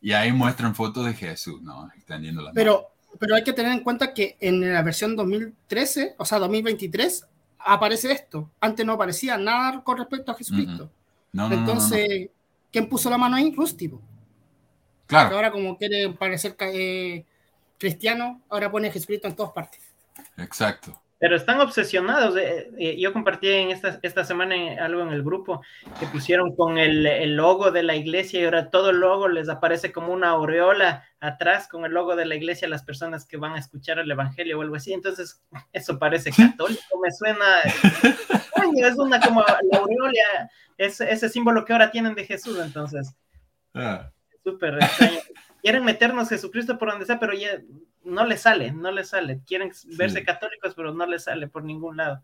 Y 0.00 0.12
ahí 0.12 0.32
muestran 0.32 0.74
fotos 0.74 1.06
de 1.06 1.14
Jesús, 1.14 1.60
¿no? 1.62 1.90
Extendiendo 1.96 2.42
la 2.42 2.52
pero, 2.52 2.88
pero 3.18 3.34
hay 3.34 3.42
que 3.42 3.52
tener 3.52 3.72
en 3.72 3.80
cuenta 3.80 4.14
que 4.14 4.36
en 4.40 4.72
la 4.72 4.82
versión 4.82 5.16
2013, 5.16 6.14
o 6.18 6.24
sea, 6.24 6.38
2023, 6.38 7.26
aparece 7.58 8.12
esto. 8.12 8.50
Antes 8.60 8.86
no 8.86 8.92
aparecía 8.92 9.36
nada 9.36 9.82
con 9.82 9.98
respecto 9.98 10.32
a 10.32 10.34
Jesucristo. 10.34 10.90
Entonces, 11.32 12.30
¿quién 12.72 12.88
puso 12.88 13.10
la 13.10 13.18
mano 13.18 13.36
ahí? 13.36 13.52
Rústico. 13.54 14.00
Claro. 15.06 15.36
ahora 15.36 15.50
como 15.50 15.78
quiere 15.78 16.10
parecer 16.10 16.54
eh, 16.60 17.24
cristiano, 17.78 18.42
ahora 18.50 18.70
pone 18.70 18.90
Jesucristo 18.90 19.26
en 19.26 19.34
todas 19.34 19.52
partes. 19.52 19.80
Exacto. 20.36 21.00
Pero 21.18 21.34
están 21.34 21.60
obsesionados. 21.60 22.36
Eh, 22.36 22.70
eh, 22.78 22.96
yo 22.98 23.12
compartí 23.12 23.48
en 23.48 23.70
esta, 23.70 23.98
esta 24.02 24.24
semana 24.24 24.54
algo 24.80 25.02
en 25.02 25.08
el 25.08 25.22
grupo 25.22 25.62
que 25.98 26.06
pusieron 26.06 26.54
con 26.54 26.78
el, 26.78 27.06
el, 27.06 27.36
logo 27.36 27.72
de 27.72 27.82
la 27.82 27.96
iglesia 27.96 28.40
y 28.40 28.44
ahora 28.44 28.70
todo 28.70 28.90
el 28.90 29.00
logo 29.00 29.26
les 29.26 29.48
aparece 29.48 29.90
como 29.90 30.12
una 30.12 30.28
aureola 30.30 31.04
atrás 31.20 31.66
con 31.66 31.84
el 31.84 31.92
logo 31.92 32.14
de 32.14 32.26
la 32.26 32.36
iglesia 32.36 32.68
a 32.68 32.70
las 32.70 32.84
personas 32.84 33.26
que 33.26 33.36
van 33.36 33.54
a 33.54 33.58
escuchar 33.58 33.98
el 33.98 34.10
evangelio 34.10 34.58
o 34.58 34.62
algo 34.62 34.76
así. 34.76 34.92
Entonces, 34.92 35.42
eso 35.72 35.98
parece 35.98 36.30
católico, 36.30 37.00
me 37.02 37.10
suena. 37.10 37.62
es 38.76 38.96
una 38.96 39.20
como 39.20 39.40
la 39.40 39.78
aureola, 39.78 40.50
es 40.76 41.00
ese 41.00 41.28
símbolo 41.28 41.64
que 41.64 41.72
ahora 41.72 41.90
tienen 41.90 42.14
de 42.14 42.24
Jesús. 42.24 42.58
Entonces, 42.60 43.16
ah. 43.74 44.10
súper 44.44 44.74
extraño. 44.74 45.18
Quieren 45.62 45.84
meternos 45.84 46.28
Jesucristo 46.28 46.78
por 46.78 46.90
donde 46.90 47.06
sea, 47.06 47.18
pero 47.18 47.32
ya 47.34 47.60
no 48.08 48.24
le 48.24 48.36
sale, 48.36 48.72
no 48.72 48.90
le 48.90 49.04
sale. 49.04 49.40
Quieren 49.46 49.70
verse 49.96 50.24
católicos, 50.24 50.74
pero 50.74 50.92
no 50.92 51.06
le 51.06 51.18
sale 51.18 51.46
por 51.46 51.62
ningún 51.62 51.96
lado. 51.98 52.22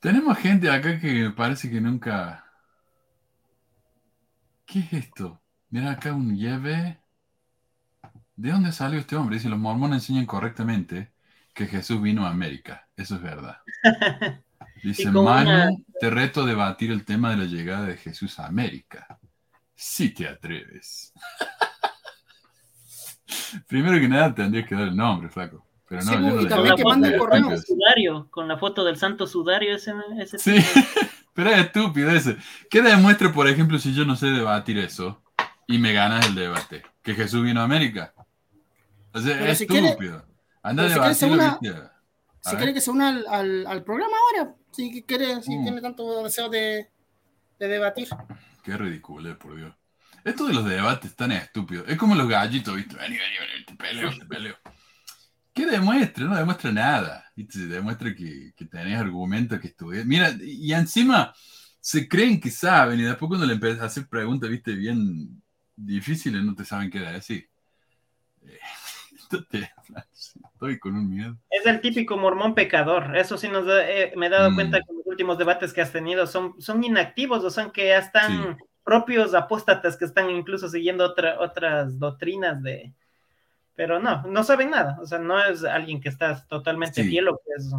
Tenemos 0.00 0.38
gente 0.38 0.70
acá 0.70 1.00
que 1.00 1.30
parece 1.36 1.68
que 1.70 1.80
nunca. 1.80 2.44
¿Qué 4.64 4.80
es 4.80 4.92
esto? 4.92 5.40
Mira 5.70 5.92
acá 5.92 6.12
un 6.12 6.36
lleve. 6.36 6.98
¿De 8.36 8.52
dónde 8.52 8.70
salió 8.70 9.00
este 9.00 9.16
hombre? 9.16 9.40
Si 9.40 9.48
los 9.48 9.58
mormones 9.58 10.02
enseñan 10.02 10.26
correctamente 10.26 11.12
que 11.52 11.66
Jesús 11.66 12.00
vino 12.00 12.24
a 12.24 12.30
América. 12.30 12.88
Eso 12.96 13.16
es 13.16 13.22
verdad. 13.22 13.58
Dice 14.84 15.10
Manu, 15.10 15.84
te 15.98 16.08
reto 16.08 16.42
a 16.42 16.46
debatir 16.46 16.92
el 16.92 17.04
tema 17.04 17.30
de 17.30 17.38
la 17.38 17.44
llegada 17.44 17.86
de 17.86 17.96
Jesús 17.96 18.38
a 18.38 18.46
América. 18.46 19.18
Si 19.74 20.10
te 20.10 20.28
atreves. 20.28 21.12
Primero 23.66 23.98
que 24.00 24.08
nada 24.08 24.34
tendría 24.34 24.64
que 24.64 24.74
dar 24.74 24.88
el 24.88 24.96
nombre, 24.96 25.28
flaco. 25.28 25.64
Pero 25.88 26.02
no, 26.02 26.12
yo 26.12 26.20
no 26.20 26.42
y 26.42 26.48
también 26.48 26.76
que 26.76 27.58
sudario, 27.58 28.28
con 28.30 28.46
la 28.46 28.58
foto 28.58 28.84
del 28.84 28.96
santo 28.96 29.26
sudario, 29.26 29.74
ese, 29.74 29.94
ese 30.18 30.38
Sí, 30.38 30.56
pero 31.34 31.50
es 31.50 31.58
estúpido 31.60 32.10
ese. 32.10 32.36
¿Qué 32.68 32.82
demuestra, 32.82 33.32
por 33.32 33.48
ejemplo, 33.48 33.78
si 33.78 33.94
yo 33.94 34.04
no 34.04 34.14
sé 34.14 34.26
debatir 34.26 34.78
eso 34.78 35.22
y 35.66 35.78
me 35.78 35.94
ganas 35.94 36.26
el 36.26 36.34
debate? 36.34 36.82
¿Que 37.02 37.14
Jesús 37.14 37.42
vino 37.42 37.60
a 37.60 37.64
América? 37.64 38.12
O 39.14 39.20
sea, 39.20 39.48
es 39.48 39.62
estúpido. 39.62 40.24
Anda 40.62 40.82
a 40.82 40.88
debatir 40.88 41.14
si 41.14 41.24
una, 41.24 41.58
Si 42.42 42.56
quiere 42.56 42.74
que 42.74 42.80
se 42.82 42.90
una 42.90 43.08
al, 43.08 43.26
al, 43.26 43.66
al, 43.66 43.82
programa 43.82 44.14
ahora, 44.36 44.54
si 44.72 45.02
quiere, 45.04 45.42
si 45.42 45.56
uh. 45.56 45.62
tiene 45.62 45.80
tanto 45.80 46.22
deseo 46.22 46.50
de, 46.50 46.90
de 47.58 47.68
debatir. 47.68 48.08
Qué 48.62 48.76
ridículo, 48.76 49.38
por 49.38 49.56
Dios. 49.56 49.74
Esto 50.24 50.46
de 50.46 50.54
los 50.54 50.64
debates 50.64 51.14
tan 51.14 51.32
estúpidos. 51.32 51.88
Es 51.88 51.96
como 51.96 52.14
los 52.14 52.28
gallitos, 52.28 52.76
¿viste? 52.76 52.96
Vení, 52.96 53.16
vení, 53.16 53.36
vení, 53.38 53.64
te 53.64 53.74
peleo, 53.76 54.10
te 54.18 54.26
peleo. 54.26 54.56
¿Qué 55.52 55.66
demuestra? 55.66 56.24
No 56.24 56.36
demuestra 56.36 56.72
nada. 56.72 57.24
¿viste? 57.34 57.66
Demuestra 57.66 58.14
que, 58.14 58.52
que 58.56 58.64
tenés 58.64 58.98
argumentos 58.98 59.60
que 59.60 59.68
estudias. 59.68 60.04
Mira, 60.04 60.32
y 60.40 60.72
encima 60.72 61.32
se 61.80 62.08
creen 62.08 62.40
que 62.40 62.50
saben 62.50 63.00
y 63.00 63.04
después 63.04 63.28
cuando 63.28 63.46
le 63.46 63.54
empiezas 63.54 63.80
a 63.80 63.86
hacer 63.86 64.08
preguntas, 64.08 64.50
viste, 64.50 64.74
bien 64.74 65.42
difíciles, 65.74 66.42
no 66.42 66.54
te 66.54 66.64
saben 66.64 66.90
qué 66.90 67.00
decir. 67.00 67.48
Eh, 68.42 68.58
estoy 70.52 70.78
con 70.78 70.94
un 70.96 71.08
miedo. 71.08 71.36
Es 71.50 71.64
el 71.66 71.80
típico 71.80 72.16
mormón 72.16 72.54
pecador. 72.54 73.16
Eso 73.16 73.38
sí 73.38 73.48
nos 73.48 73.64
eh, 73.68 74.12
me 74.16 74.26
he 74.26 74.30
dado 74.30 74.50
mm. 74.50 74.54
cuenta 74.54 74.82
con 74.82 74.96
los 74.96 75.06
últimos 75.06 75.38
debates 75.38 75.72
que 75.72 75.80
has 75.80 75.92
tenido. 75.92 76.26
Son, 76.26 76.60
son 76.60 76.82
inactivos 76.82 77.44
o 77.44 77.50
son 77.50 77.70
que 77.70 77.88
ya 77.88 77.98
están 77.98 78.58
propios 78.88 79.34
apóstatas 79.34 79.98
que 79.98 80.06
están 80.06 80.30
incluso 80.30 80.66
siguiendo 80.66 81.14
otras 81.40 81.98
doctrinas 81.98 82.62
de... 82.62 82.94
Pero 83.74 84.00
no, 84.00 84.22
no 84.22 84.42
saben 84.44 84.70
nada, 84.70 84.96
o 85.02 85.04
sea, 85.04 85.18
no 85.18 85.44
es 85.44 85.62
alguien 85.62 86.00
que 86.00 86.08
está 86.08 86.42
totalmente 86.46 87.04
fiel 87.04 87.28
o 87.28 87.36
que 87.36 87.50
es... 87.54 87.70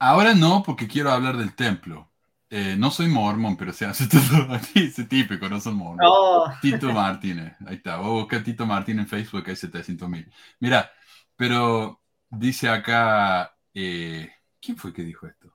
Ahora 0.00 0.34
no, 0.34 0.64
porque 0.66 0.88
quiero 0.88 1.12
hablar 1.12 1.36
del 1.36 1.54
templo. 1.54 2.10
Eh, 2.50 2.74
no 2.76 2.90
soy 2.90 3.06
mormón, 3.06 3.56
pero 3.56 3.72
se 3.72 3.86
hace 3.86 4.08
todo 4.08 4.52
es 4.74 5.08
típico, 5.08 5.48
no 5.48 5.60
son 5.60 5.76
mormón. 5.76 6.00
Oh. 6.04 6.52
Tito 6.60 6.92
Martínez, 6.92 7.54
ahí 7.64 7.76
está. 7.76 8.00
O 8.00 8.14
busca 8.14 8.42
Tito 8.42 8.66
Martínez 8.66 9.04
en 9.04 9.08
Facebook, 9.08 9.44
hay 9.46 9.54
700 9.54 10.08
mil. 10.08 10.28
Mira, 10.58 10.90
pero 11.36 12.02
dice 12.28 12.68
acá, 12.68 13.56
eh, 13.72 14.28
¿quién 14.60 14.76
fue 14.76 14.92
que 14.92 15.04
dijo 15.04 15.28
esto? 15.28 15.54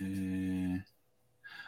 Eh, 0.00 0.84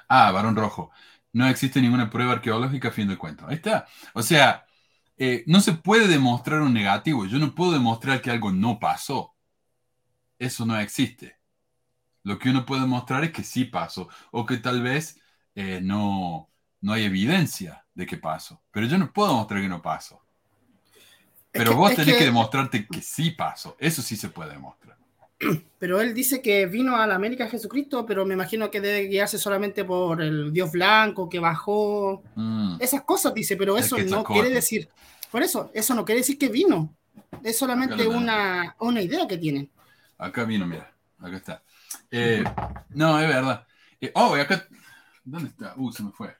ah, 0.08 0.30
Varón 0.30 0.56
Rojo 0.56 0.90
no 1.36 1.46
existe 1.48 1.82
ninguna 1.82 2.08
prueba 2.08 2.32
arqueológica 2.32 2.88
a 2.88 2.92
fin 2.92 3.08
de 3.08 3.18
cuentas. 3.18 3.46
Ahí 3.46 3.56
está. 3.56 3.86
O 4.14 4.22
sea, 4.22 4.64
eh, 5.18 5.44
no 5.46 5.60
se 5.60 5.74
puede 5.74 6.08
demostrar 6.08 6.62
un 6.62 6.72
negativo. 6.72 7.26
Yo 7.26 7.38
no 7.38 7.54
puedo 7.54 7.72
demostrar 7.72 8.22
que 8.22 8.30
algo 8.30 8.52
no 8.52 8.80
pasó. 8.80 9.34
Eso 10.38 10.64
no 10.64 10.80
existe. 10.80 11.36
Lo 12.22 12.38
que 12.38 12.48
uno 12.48 12.64
puede 12.64 12.80
demostrar 12.80 13.22
es 13.22 13.32
que 13.32 13.44
sí 13.44 13.66
pasó 13.66 14.08
o 14.30 14.46
que 14.46 14.56
tal 14.56 14.80
vez 14.82 15.20
eh, 15.54 15.80
no, 15.82 16.48
no 16.80 16.94
hay 16.94 17.04
evidencia 17.04 17.84
de 17.92 18.06
que 18.06 18.16
pasó. 18.16 18.62
Pero 18.70 18.86
yo 18.86 18.96
no 18.96 19.12
puedo 19.12 19.28
demostrar 19.28 19.60
que 19.60 19.68
no 19.68 19.82
pasó. 19.82 20.24
Pero 21.52 21.76
vos 21.76 21.94
tenés 21.94 22.16
que 22.16 22.24
demostrarte 22.24 22.86
que 22.86 23.02
sí 23.02 23.32
pasó. 23.32 23.76
Eso 23.78 24.00
sí 24.00 24.16
se 24.16 24.30
puede 24.30 24.52
demostrar. 24.52 24.96
pero 25.78 26.00
él 26.00 26.14
dice 26.14 26.40
que 26.40 26.66
vino 26.66 26.96
a 26.96 27.06
la 27.06 27.14
América 27.14 27.48
Jesucristo, 27.48 28.06
pero 28.06 28.24
me 28.24 28.34
imagino 28.34 28.70
que 28.70 28.80
debe 28.80 29.08
guiarse 29.08 29.38
solamente 29.38 29.84
por 29.84 30.22
el 30.22 30.52
Dios 30.52 30.72
blanco 30.72 31.28
que 31.28 31.38
bajó. 31.38 32.22
Mm. 32.34 32.76
Esas 32.80 33.02
cosas 33.02 33.34
dice, 33.34 33.56
pero 33.56 33.76
eso 33.76 33.98
no 33.98 34.24
quiere 34.24 34.50
decir, 34.50 34.88
por 35.30 35.42
eso, 35.42 35.70
eso 35.74 35.94
no 35.94 36.04
quiere 36.04 36.20
decir 36.20 36.38
que 36.38 36.48
vino. 36.48 36.94
Es 37.42 37.58
solamente 37.58 38.06
una, 38.06 38.74
una, 38.80 39.02
idea 39.02 39.26
que 39.26 39.38
tienen. 39.38 39.70
Acá 40.18 40.44
vino, 40.44 40.66
mira, 40.66 40.92
acá 41.18 41.36
está. 41.36 41.62
Eh, 42.10 42.42
no, 42.90 43.20
es 43.20 43.28
verdad. 43.28 43.66
Eh, 44.00 44.12
oh, 44.14 44.34
acá, 44.34 44.66
¿dónde 45.24 45.50
está? 45.50 45.74
Uh, 45.76 45.92
se 45.92 46.02
me 46.02 46.10
fue. 46.12 46.34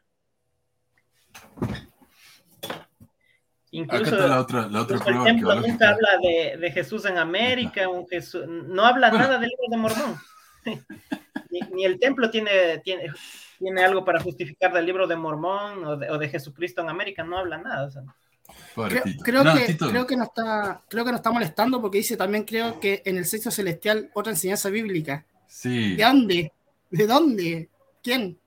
Incluso 3.77 4.17
la 4.17 4.41
otra, 4.41 4.69
la 4.69 4.81
otra 4.81 4.99
prueba 4.99 5.25
ejemplo, 5.25 5.55
nunca 5.55 5.91
habla 5.91 6.09
de, 6.23 6.57
de, 6.57 6.71
Jesús 6.73 7.05
en 7.05 7.19
América, 7.19 7.91
un 7.91 8.09
Jesús, 8.09 8.47
no 8.49 8.87
habla 8.87 9.11
nada 9.11 9.39
del 9.39 9.51
libro 9.51 9.67
de 9.69 9.77
Mormón. 9.77 10.17
ni, 11.75 11.85
el 11.85 11.99
templo 11.99 12.31
tiene, 12.31 12.79
tiene, 12.79 13.13
tiene 13.59 13.85
algo 13.85 14.03
para 14.03 14.21
justificar 14.21 14.73
del 14.73 14.87
libro 14.87 15.07
de 15.07 15.17
Mormón 15.17 15.85
o 15.85 15.97
de, 15.99 16.11
o 16.11 16.17
de 16.17 16.29
Jesucristo 16.31 16.81
en 16.81 16.89
América, 16.89 17.23
no 17.23 17.37
habla 17.37 17.59
nada. 17.59 17.91
creo, 18.75 19.03
creo, 19.23 19.45
que, 19.55 19.77
creo, 19.77 20.07
que 20.07 20.17
nos 20.17 20.29
está, 20.29 20.83
creo 20.89 21.05
que 21.05 21.11
nos 21.11 21.21
está 21.21 21.31
molestando 21.31 21.83
porque 21.83 21.99
dice 21.99 22.17
también 22.17 22.45
creo 22.45 22.81
que 22.81 23.03
en 23.05 23.19
el 23.19 23.27
sexo 23.27 23.51
celestial 23.51 24.11
otra 24.15 24.33
enseñanza 24.33 24.71
bíblica. 24.71 25.27
Sí. 25.47 25.97
¿De 25.97 26.03
dónde? 26.03 26.53
¿De 26.91 27.07
dónde? 27.07 27.69
¿Quién? 28.03 28.39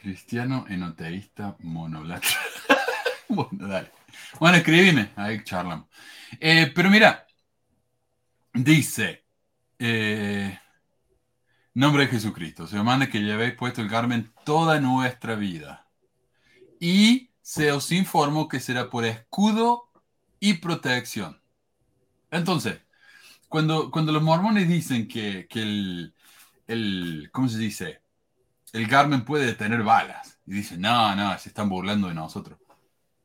Cristiano 0.00 0.64
enoteísta 0.70 1.54
monolatra. 1.58 2.38
bueno, 3.28 3.68
dale. 3.68 3.97
Bueno, 4.40 4.58
escríbeme, 4.58 5.12
ahí 5.16 5.42
charlamos. 5.44 5.86
Eh, 6.40 6.70
pero 6.74 6.90
mira, 6.90 7.26
dice, 8.52 9.24
eh, 9.78 10.58
nombre 11.74 12.04
de 12.04 12.10
Jesucristo, 12.10 12.66
se 12.66 12.78
os 12.78 12.84
manda 12.84 13.08
que 13.08 13.20
llevéis 13.20 13.54
puesto 13.54 13.80
el 13.80 13.88
Carmen 13.88 14.32
toda 14.44 14.80
nuestra 14.80 15.34
vida. 15.36 15.86
Y 16.80 17.30
se 17.40 17.72
os 17.72 17.90
informó 17.92 18.48
que 18.48 18.60
será 18.60 18.90
por 18.90 19.04
escudo 19.04 19.90
y 20.40 20.54
protección. 20.54 21.40
Entonces, 22.30 22.80
cuando, 23.48 23.90
cuando 23.90 24.12
los 24.12 24.22
mormones 24.22 24.68
dicen 24.68 25.08
que, 25.08 25.48
el, 25.54 26.14
el, 26.66 27.30
¿cómo 27.32 27.48
se 27.48 27.58
dice? 27.58 28.02
El 28.72 28.86
Garmen 28.86 29.24
puede 29.24 29.54
tener 29.54 29.82
balas 29.82 30.38
Y 30.46 30.52
dicen, 30.52 30.80
no, 30.82 31.16
no, 31.16 31.38
se 31.38 31.48
están 31.48 31.68
burlando 31.68 32.08
de 32.08 32.14
nosotros. 32.14 32.58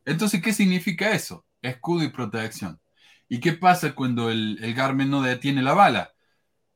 Entonces, 0.06 0.42
¿qué 0.42 0.54
significa 0.54 1.12
eso? 1.12 1.46
Escudo 1.62 2.04
y 2.04 2.10
protección. 2.10 2.80
¿Y 3.30 3.40
qué 3.40 3.54
pasa 3.54 3.96
cuando 3.96 4.30
el, 4.30 4.60
el 4.64 4.74
Garmin 4.74 5.10
no 5.10 5.22
detiene 5.22 5.62
la 5.62 5.74
bala? 5.74 6.14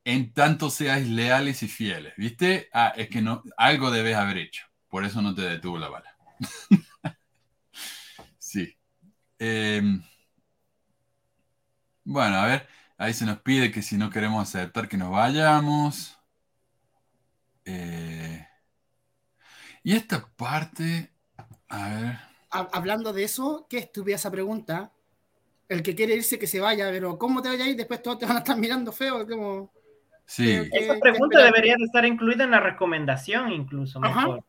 En 0.05 0.33
tanto 0.33 0.69
seáis 0.71 1.07
leales 1.07 1.63
y 1.63 1.67
fieles, 1.69 2.13
¿viste? 2.17 2.69
Ah, 2.73 2.93
es 2.97 3.09
que 3.09 3.21
no, 3.21 3.43
algo 3.57 3.91
debes 3.91 4.15
haber 4.17 4.37
hecho. 4.39 4.65
Por 4.89 5.05
eso 5.05 5.21
no 5.21 5.35
te 5.35 5.43
detuvo 5.43 5.77
la 5.79 5.89
bala. 5.89 6.15
sí. 8.39 8.77
Em, 9.39 10.03
bueno, 12.03 12.37
a 12.37 12.45
ver, 12.47 12.67
ahí 12.97 13.13
se 13.13 13.25
nos 13.25 13.39
pide 13.41 13.71
que 13.71 13.81
si 13.81 13.97
no 13.97 14.09
queremos 14.09 14.41
aceptar 14.47 14.87
que 14.89 14.97
nos 14.97 15.11
vayamos. 15.11 16.17
Eh, 17.65 18.47
y 19.83 19.95
esta 19.95 20.27
parte, 20.35 21.11
a 21.69 21.89
ver. 21.89 22.19
Hablando 22.71 23.13
de 23.13 23.23
eso, 23.23 23.67
¿qué 23.69 23.77
estuve 23.79 24.13
esa 24.13 24.31
pregunta? 24.31 24.91
El 25.69 25.83
que 25.83 25.95
quiere 25.95 26.15
irse 26.15 26.39
que 26.39 26.47
se 26.47 26.59
vaya, 26.59 26.89
pero 26.89 27.17
¿cómo 27.17 27.41
te 27.41 27.49
vayas 27.49 27.67
a 27.67 27.69
ir? 27.69 27.75
Después 27.75 28.01
todos 28.01 28.19
te 28.19 28.25
van 28.25 28.37
a 28.37 28.39
estar 28.39 28.57
mirando 28.57 28.91
feo. 28.91 29.27
Como, 29.27 29.71
sí. 30.25 30.67
Esa 30.71 30.97
pregunta 30.99 31.43
debería 31.43 31.75
de 31.77 31.83
estar 31.83 32.05
incluida 32.05 32.43
en 32.43 32.51
la 32.51 32.59
recomendación, 32.59 33.51
incluso. 33.51 33.99
Mejor. 33.99 34.43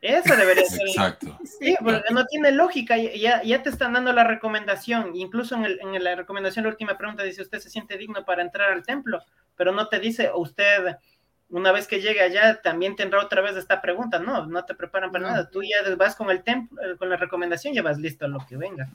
Eso 0.00 0.36
debería 0.36 0.64
ser. 0.64 0.86
Exacto. 0.86 1.38
Sí, 1.44 1.74
porque 1.82 2.12
no 2.12 2.24
tiene 2.26 2.52
lógica. 2.52 2.96
Ya, 2.96 3.42
ya 3.42 3.62
te 3.62 3.70
están 3.70 3.94
dando 3.94 4.12
la 4.12 4.24
recomendación. 4.24 5.16
Incluso 5.16 5.56
en, 5.56 5.64
el, 5.64 5.80
en, 5.80 6.04
la 6.04 6.14
recomendación, 6.14 6.64
la 6.64 6.70
última 6.70 6.96
pregunta 6.96 7.24
dice: 7.24 7.42
¿Usted 7.42 7.58
se 7.58 7.70
siente 7.70 7.98
digno 7.98 8.24
para 8.24 8.42
entrar 8.42 8.70
al 8.70 8.84
templo? 8.84 9.20
Pero 9.56 9.72
no 9.72 9.88
te 9.88 9.98
dice, 9.98 10.30
usted, 10.34 10.96
una 11.50 11.72
vez 11.72 11.86
que 11.86 12.00
llegue 12.00 12.20
allá, 12.20 12.60
también 12.60 12.96
tendrá 12.96 13.22
otra 13.22 13.40
vez 13.40 13.56
esta 13.56 13.80
pregunta. 13.80 14.18
No, 14.18 14.46
no 14.46 14.64
te 14.64 14.74
preparan 14.74 15.10
para 15.10 15.30
nada. 15.30 15.50
Tú 15.50 15.62
ya 15.62 15.94
vas 15.96 16.14
con 16.14 16.30
el 16.30 16.42
templo, 16.42 16.80
eh, 16.82 16.96
con 16.96 17.08
la 17.08 17.16
recomendación, 17.16 17.74
ya 17.74 17.82
vas 17.82 17.98
listo 17.98 18.26
a 18.26 18.28
lo 18.28 18.44
que 18.46 18.56
venga. 18.56 18.88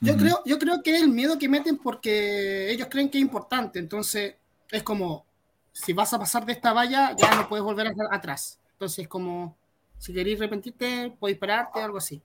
Yo, 0.00 0.16
creo, 0.16 0.40
yo 0.44 0.58
creo 0.58 0.82
que 0.82 0.94
es 0.94 1.02
el 1.02 1.08
miedo 1.08 1.38
que 1.38 1.48
meten 1.48 1.76
porque 1.76 2.70
ellos 2.70 2.88
creen 2.90 3.10
que 3.10 3.18
es 3.18 3.22
importante. 3.22 3.78
Entonces, 3.78 4.36
es 4.70 4.82
como: 4.82 5.26
si 5.72 5.92
vas 5.92 6.12
a 6.14 6.18
pasar 6.18 6.46
de 6.46 6.52
esta 6.52 6.72
valla, 6.72 7.14
ya 7.16 7.34
no 7.34 7.48
puedes 7.48 7.64
volver 7.64 7.92
atrás. 8.10 8.60
Entonces, 8.72 9.06
como 9.08 9.56
si 9.98 10.12
queréis 10.12 10.38
arrepentirte, 10.38 11.12
podéis 11.18 11.38
pararte, 11.38 11.82
algo 11.82 11.98
así. 11.98 12.22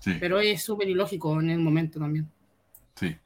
Sí. 0.00 0.16
Pero 0.18 0.40
es 0.40 0.62
súper 0.62 0.88
ilógico 0.88 1.38
en 1.40 1.50
el 1.50 1.58
momento 1.58 2.00
también. 2.00 2.28
Sí. 2.94 3.16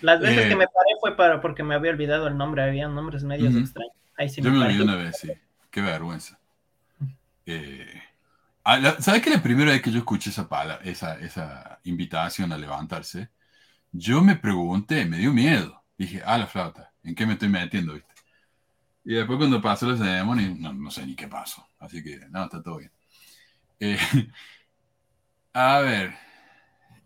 Las 0.00 0.20
veces 0.20 0.46
que 0.46 0.52
eh, 0.52 0.56
me 0.56 0.66
paré 0.66 0.90
fue 1.00 1.16
para 1.16 1.40
porque 1.40 1.62
me 1.62 1.74
había 1.74 1.90
olvidado 1.90 2.26
el 2.26 2.36
nombre, 2.36 2.62
había 2.62 2.88
nombres 2.88 3.22
medios 3.22 3.54
extraños. 3.54 3.94
Ahí 4.16 4.28
Yo 4.28 4.50
me, 4.50 4.64
olvidé 4.64 4.82
una 4.82 4.96
vez, 4.96 5.18
sí. 5.18 5.32
Qué 5.70 5.80
vergüenza. 5.80 6.38
Eh, 7.46 8.02
ah, 8.64 8.96
¿Sabes 9.00 9.22
que 9.22 9.30
la 9.30 9.42
primera 9.42 9.72
vez 9.72 9.82
que 9.82 9.90
yo 9.90 9.98
escuché 9.98 10.30
esa, 10.30 10.48
pala, 10.48 10.80
esa, 10.84 11.18
esa 11.18 11.80
invitación 11.84 12.52
a 12.52 12.58
levantarse, 12.58 13.30
yo 13.92 14.22
me 14.22 14.36
pregunté, 14.36 15.04
me 15.04 15.18
dio 15.18 15.32
miedo. 15.32 15.82
Dije, 15.96 16.22
ah, 16.24 16.38
la 16.38 16.46
flauta, 16.46 16.92
¿en 17.02 17.14
qué 17.14 17.26
me 17.26 17.34
estoy 17.34 17.48
metiendo? 17.48 17.94
¿viste? 17.94 18.12
Y 19.04 19.14
después 19.14 19.38
cuando 19.38 19.60
pasó 19.60 19.86
la 19.86 19.96
ceremonia, 19.96 20.54
no, 20.58 20.72
no 20.72 20.90
sé 20.90 21.06
ni 21.06 21.14
qué 21.14 21.28
pasó. 21.28 21.66
Así 21.78 22.02
que, 22.02 22.20
no, 22.30 22.44
está 22.44 22.62
todo 22.62 22.78
bien. 22.78 22.92
Eh, 23.80 23.98
a 25.52 25.80
ver. 25.80 26.14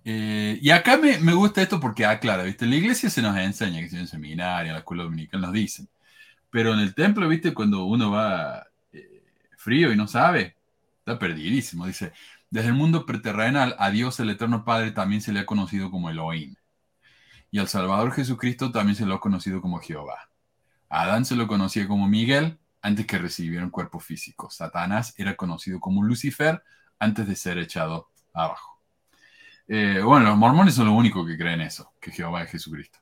Eh, 0.04 0.58
y 0.62 0.70
acá 0.70 0.96
me, 0.98 1.18
me, 1.18 1.32
gusta 1.32 1.62
esto 1.62 1.80
porque, 1.80 2.06
claro, 2.20 2.44
¿viste? 2.44 2.66
La 2.66 2.76
iglesia 2.76 3.10
se 3.10 3.22
nos 3.22 3.36
enseña, 3.36 3.80
que 3.80 3.86
en 3.86 4.02
el 4.02 4.08
seminario, 4.08 4.68
en 4.68 4.74
la 4.74 4.80
escuela 4.80 5.04
dominical 5.04 5.40
nos 5.40 5.52
dicen. 5.52 5.88
Pero 6.50 6.72
en 6.72 6.80
el 6.80 6.94
templo, 6.94 7.28
¿viste? 7.28 7.54
Cuando 7.54 7.84
uno 7.84 8.10
va 8.10 8.66
eh, 8.92 9.24
frío 9.56 9.92
y 9.92 9.96
no 9.96 10.06
sabe, 10.06 10.56
está 10.98 11.18
perdidísimo. 11.18 11.86
Dice, 11.86 12.12
desde 12.50 12.68
el 12.68 12.74
mundo 12.74 13.06
preterrenal 13.06 13.76
a 13.78 13.90
Dios 13.90 14.18
el 14.20 14.30
Eterno 14.30 14.64
Padre 14.64 14.92
también 14.92 15.20
se 15.20 15.32
le 15.32 15.40
ha 15.40 15.46
conocido 15.46 15.90
como 15.90 16.10
Elohim. 16.10 16.54
Y 17.50 17.58
al 17.58 17.68
Salvador 17.68 18.12
Jesucristo 18.12 18.72
también 18.72 18.96
se 18.96 19.06
lo 19.06 19.14
ha 19.14 19.20
conocido 19.20 19.60
como 19.60 19.78
Jehová. 19.78 20.30
Adán 20.88 21.24
se 21.24 21.36
lo 21.36 21.46
conocía 21.46 21.88
como 21.88 22.08
Miguel 22.08 22.58
antes 22.82 23.06
que 23.06 23.18
recibiera 23.18 23.64
un 23.64 23.70
cuerpo 23.70 23.98
físico. 23.98 24.50
Satanás 24.50 25.14
era 25.16 25.36
conocido 25.36 25.80
como 25.80 26.04
Lucifer 26.04 26.62
antes 26.98 27.26
de 27.26 27.36
ser 27.36 27.58
echado 27.58 28.08
abajo. 28.32 28.80
Eh, 29.68 30.00
bueno, 30.04 30.26
los 30.26 30.36
mormones 30.36 30.74
son 30.74 30.86
los 30.86 30.94
únicos 30.94 31.26
que 31.26 31.36
creen 31.36 31.60
eso, 31.60 31.92
que 32.00 32.12
Jehová 32.12 32.42
es 32.42 32.50
Jesucristo. 32.50 33.00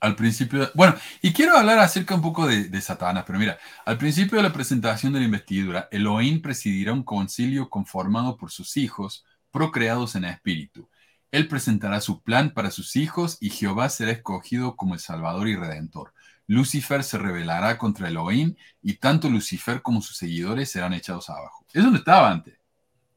Al 0.00 0.14
principio, 0.14 0.70
bueno, 0.74 0.94
y 1.22 1.32
quiero 1.32 1.56
hablar 1.56 1.80
acerca 1.80 2.14
un 2.14 2.22
poco 2.22 2.46
de, 2.46 2.68
de, 2.68 2.80
Satanás, 2.80 3.24
pero 3.26 3.38
mira, 3.38 3.58
al 3.84 3.98
principio 3.98 4.36
de 4.36 4.44
la 4.44 4.52
presentación 4.52 5.12
de 5.12 5.18
la 5.18 5.24
investidura, 5.24 5.88
Elohim 5.90 6.40
presidirá 6.40 6.92
un 6.92 7.02
concilio 7.02 7.68
conformado 7.68 8.36
por 8.36 8.52
sus 8.52 8.76
hijos, 8.76 9.24
procreados 9.50 10.14
en 10.14 10.24
espíritu. 10.24 10.88
Él 11.30 11.48
presentará 11.48 12.00
su 12.00 12.22
plan 12.22 12.50
para 12.50 12.70
sus 12.70 12.96
hijos 12.96 13.38
y 13.40 13.50
Jehová 13.50 13.88
será 13.88 14.12
escogido 14.12 14.76
como 14.76 14.94
el 14.94 15.00
Salvador 15.00 15.48
y 15.48 15.56
Redentor. 15.56 16.14
Lucifer 16.46 17.04
se 17.04 17.18
rebelará 17.18 17.76
contra 17.76 18.08
Elohim 18.08 18.56
y 18.82 18.94
tanto 18.94 19.28
Lucifer 19.28 19.82
como 19.82 20.00
sus 20.00 20.16
seguidores 20.16 20.70
serán 20.70 20.94
echados 20.94 21.28
abajo. 21.28 21.66
Es 21.74 21.84
donde 21.84 21.98
estaba 21.98 22.30
antes. 22.30 22.58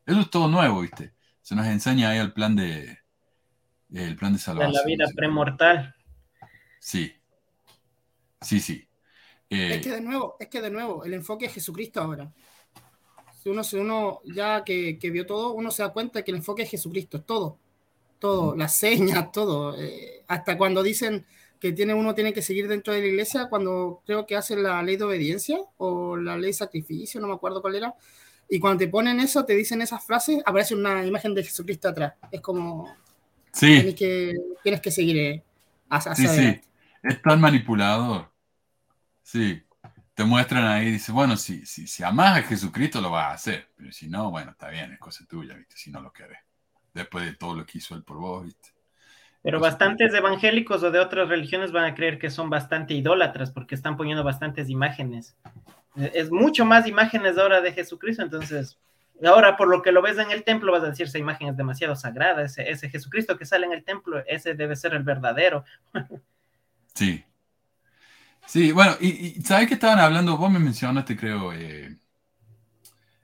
Eso 0.06 0.20
es 0.20 0.30
todo 0.30 0.50
nuevo, 0.50 0.82
¿viste? 0.82 1.14
Se 1.42 1.56
nos 1.56 1.66
enseña 1.66 2.10
ahí 2.10 2.20
el 2.20 2.34
plan 2.34 2.56
de 2.56 3.00
el 3.94 4.16
plan 4.16 4.34
de 4.34 4.40
salvación. 4.40 4.74
La 4.74 4.84
vida 4.84 5.06
premortal. 5.16 5.96
Sí. 6.82 7.14
Sí, 8.42 8.60
sí. 8.60 8.88
es 9.50 9.78
eh, 9.78 9.82
que 9.82 9.92
de 9.92 10.02
nuevo, 10.02 10.36
es 10.40 10.48
que 10.48 10.62
de 10.62 10.72
nuevo, 10.72 11.06
el 11.06 11.14
enfoque 11.14 11.46
es 11.46 11.54
Jesucristo 11.54 12.02
ahora. 12.02 12.34
Si 13.42 13.50
uno, 13.50 13.64
si 13.64 13.78
uno 13.78 14.22
ya 14.26 14.64
que, 14.64 14.98
vio 15.00 15.26
todo, 15.26 15.54
uno 15.54 15.70
se 15.70 15.84
da 15.84 15.94
cuenta 15.94 16.24
que 16.24 16.32
el 16.32 16.38
enfoque 16.38 16.64
es 16.64 16.72
Jesucristo, 16.72 17.18
es 17.18 17.26
todo. 17.26 17.60
Todo, 18.20 18.56
las 18.56 18.76
señas, 18.76 19.32
todo. 19.32 19.80
Eh, 19.80 20.24
hasta 20.28 20.58
cuando 20.58 20.82
dicen, 20.82 21.26
que 21.60 21.72
tiene 21.72 21.94
uno 21.94 22.16
tiene 22.16 22.34
que 22.34 22.42
seguir 22.42 22.68
dentro 22.68 22.94
de 22.94 23.02
la 23.02 23.08
iglesia 23.08 23.48
cuando 23.48 24.02
creo 24.06 24.26
que 24.26 24.36
hace 24.36 24.56
la 24.56 24.82
ley 24.82 24.98
de 24.98 25.04
obediencia 25.04 25.60
o 25.78 26.18
la 26.18 26.36
ley 26.36 26.48
de 26.48 26.54
sacrificio, 26.54 27.22
no 27.22 27.28
me 27.28 27.36
acuerdo 27.36 27.62
cuál 27.62 27.76
era. 27.76 27.94
Y 28.50 28.60
cuando 28.60 28.80
te 28.80 28.88
ponen 28.88 29.20
eso, 29.20 29.46
te 29.46 29.56
dicen 29.56 29.82
esas 29.82 30.04
frases, 30.04 30.42
aparece 30.46 30.74
una 30.74 31.06
imagen 31.06 31.36
de 31.36 31.44
Jesucristo 31.44 31.90
atrás. 31.90 32.16
Es 32.32 32.42
como. 32.42 32.92
Sí. 33.54 33.68
Tienes 33.68 33.96
que, 33.96 34.36
tienes 34.64 34.82
que 34.82 34.92
seguir 34.92 35.18
eh, 35.18 35.44
hacia, 35.90 36.16
sí, 36.16 36.28
sí. 36.28 36.62
Es 37.02 37.22
tan 37.22 37.42
manipulador. 37.42 38.32
Sí. 39.22 39.64
Te 40.14 40.24
muestran 40.24 40.66
ahí, 40.66 40.92
dice, 40.92 41.12
bueno, 41.12 41.38
si, 41.38 41.66
si, 41.66 41.88
si 41.88 42.04
amas 42.04 42.38
a 42.38 42.44
Jesucristo 42.44 43.02
lo 43.02 43.12
vas 43.12 43.28
a 43.28 43.34
hacer, 43.34 43.70
pero 43.76 43.92
si 43.92 44.10
no, 44.10 44.30
bueno, 44.30 44.52
está 44.52 44.70
bien, 44.70 44.92
es 44.92 45.00
cosa 45.00 45.26
tuya, 45.26 45.56
¿viste? 45.56 45.76
Si 45.78 45.90
no 45.90 46.02
lo 46.02 46.12
querés. 46.12 46.40
Después 46.94 47.26
de 47.26 47.34
todo 47.34 47.56
lo 47.56 47.66
que 47.66 47.78
hizo 47.78 47.96
él 47.96 48.04
por 48.04 48.18
vos, 48.18 48.44
¿viste? 48.44 48.70
Pero 49.44 49.60
bastantes 49.60 50.14
evangélicos 50.14 50.84
o 50.84 50.92
de 50.92 51.00
otras 51.00 51.28
religiones 51.28 51.72
van 51.72 51.86
a 51.86 51.96
creer 51.96 52.20
que 52.20 52.30
son 52.30 52.50
bastante 52.50 52.94
idólatras 52.94 53.52
porque 53.52 53.74
están 53.74 53.98
poniendo 53.98 54.24
bastantes 54.24 54.70
imágenes. 54.70 55.36
Es 55.96 56.30
mucho 56.30 56.66
más 56.66 56.88
imágenes 56.88 57.38
ahora 57.38 57.62
de 57.62 57.74
Jesucristo, 57.74 58.22
entonces, 58.22 58.78
ahora 59.26 59.58
por 59.58 59.68
lo 59.68 59.82
que 59.82 59.92
lo 59.92 60.02
ves 60.02 60.20
en 60.20 60.30
el 60.30 60.44
templo 60.44 60.72
vas 60.72 60.84
a 60.84 60.90
decir, 60.90 61.08
esa 61.08 61.18
imagen 61.18 61.48
es 61.50 61.58
demasiado 61.58 61.96
sagrada, 61.96 62.44
ese, 62.44 62.70
ese 62.70 62.90
Jesucristo 62.90 63.38
que 63.38 63.46
sale 63.46 63.66
en 63.66 63.74
el 63.74 63.84
templo, 63.84 64.24
ese 64.28 64.54
debe 64.54 64.76
ser 64.76 64.94
el 64.94 65.04
verdadero. 65.04 65.66
Sí. 66.96 67.24
Sí, 68.48 68.72
bueno, 68.72 68.98
y, 69.00 69.42
¿sabes 69.44 69.68
que 69.68 69.76
estaban 69.76 70.00
hablando? 70.00 70.38
Vos 70.38 70.52
me 70.52 70.60
mencionaste, 70.60 71.16
creo, 71.16 71.54
eh, 71.54 71.98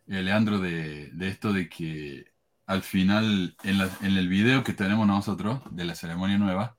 eh, 0.07 0.21
Leandro, 0.21 0.59
de, 0.59 1.09
de 1.11 1.27
esto 1.27 1.51
de 1.51 1.67
que 1.67 2.31
al 2.67 2.83
final, 2.83 3.55
en, 3.63 4.17
el 4.17 4.27
video 4.27 4.63
que 4.63 4.73
tenemos 4.73 5.07
nosotros 5.07 5.61
de 5.71 5.85
la 5.85 5.95
ceremonia 5.95 6.37
nueva, 6.37 6.77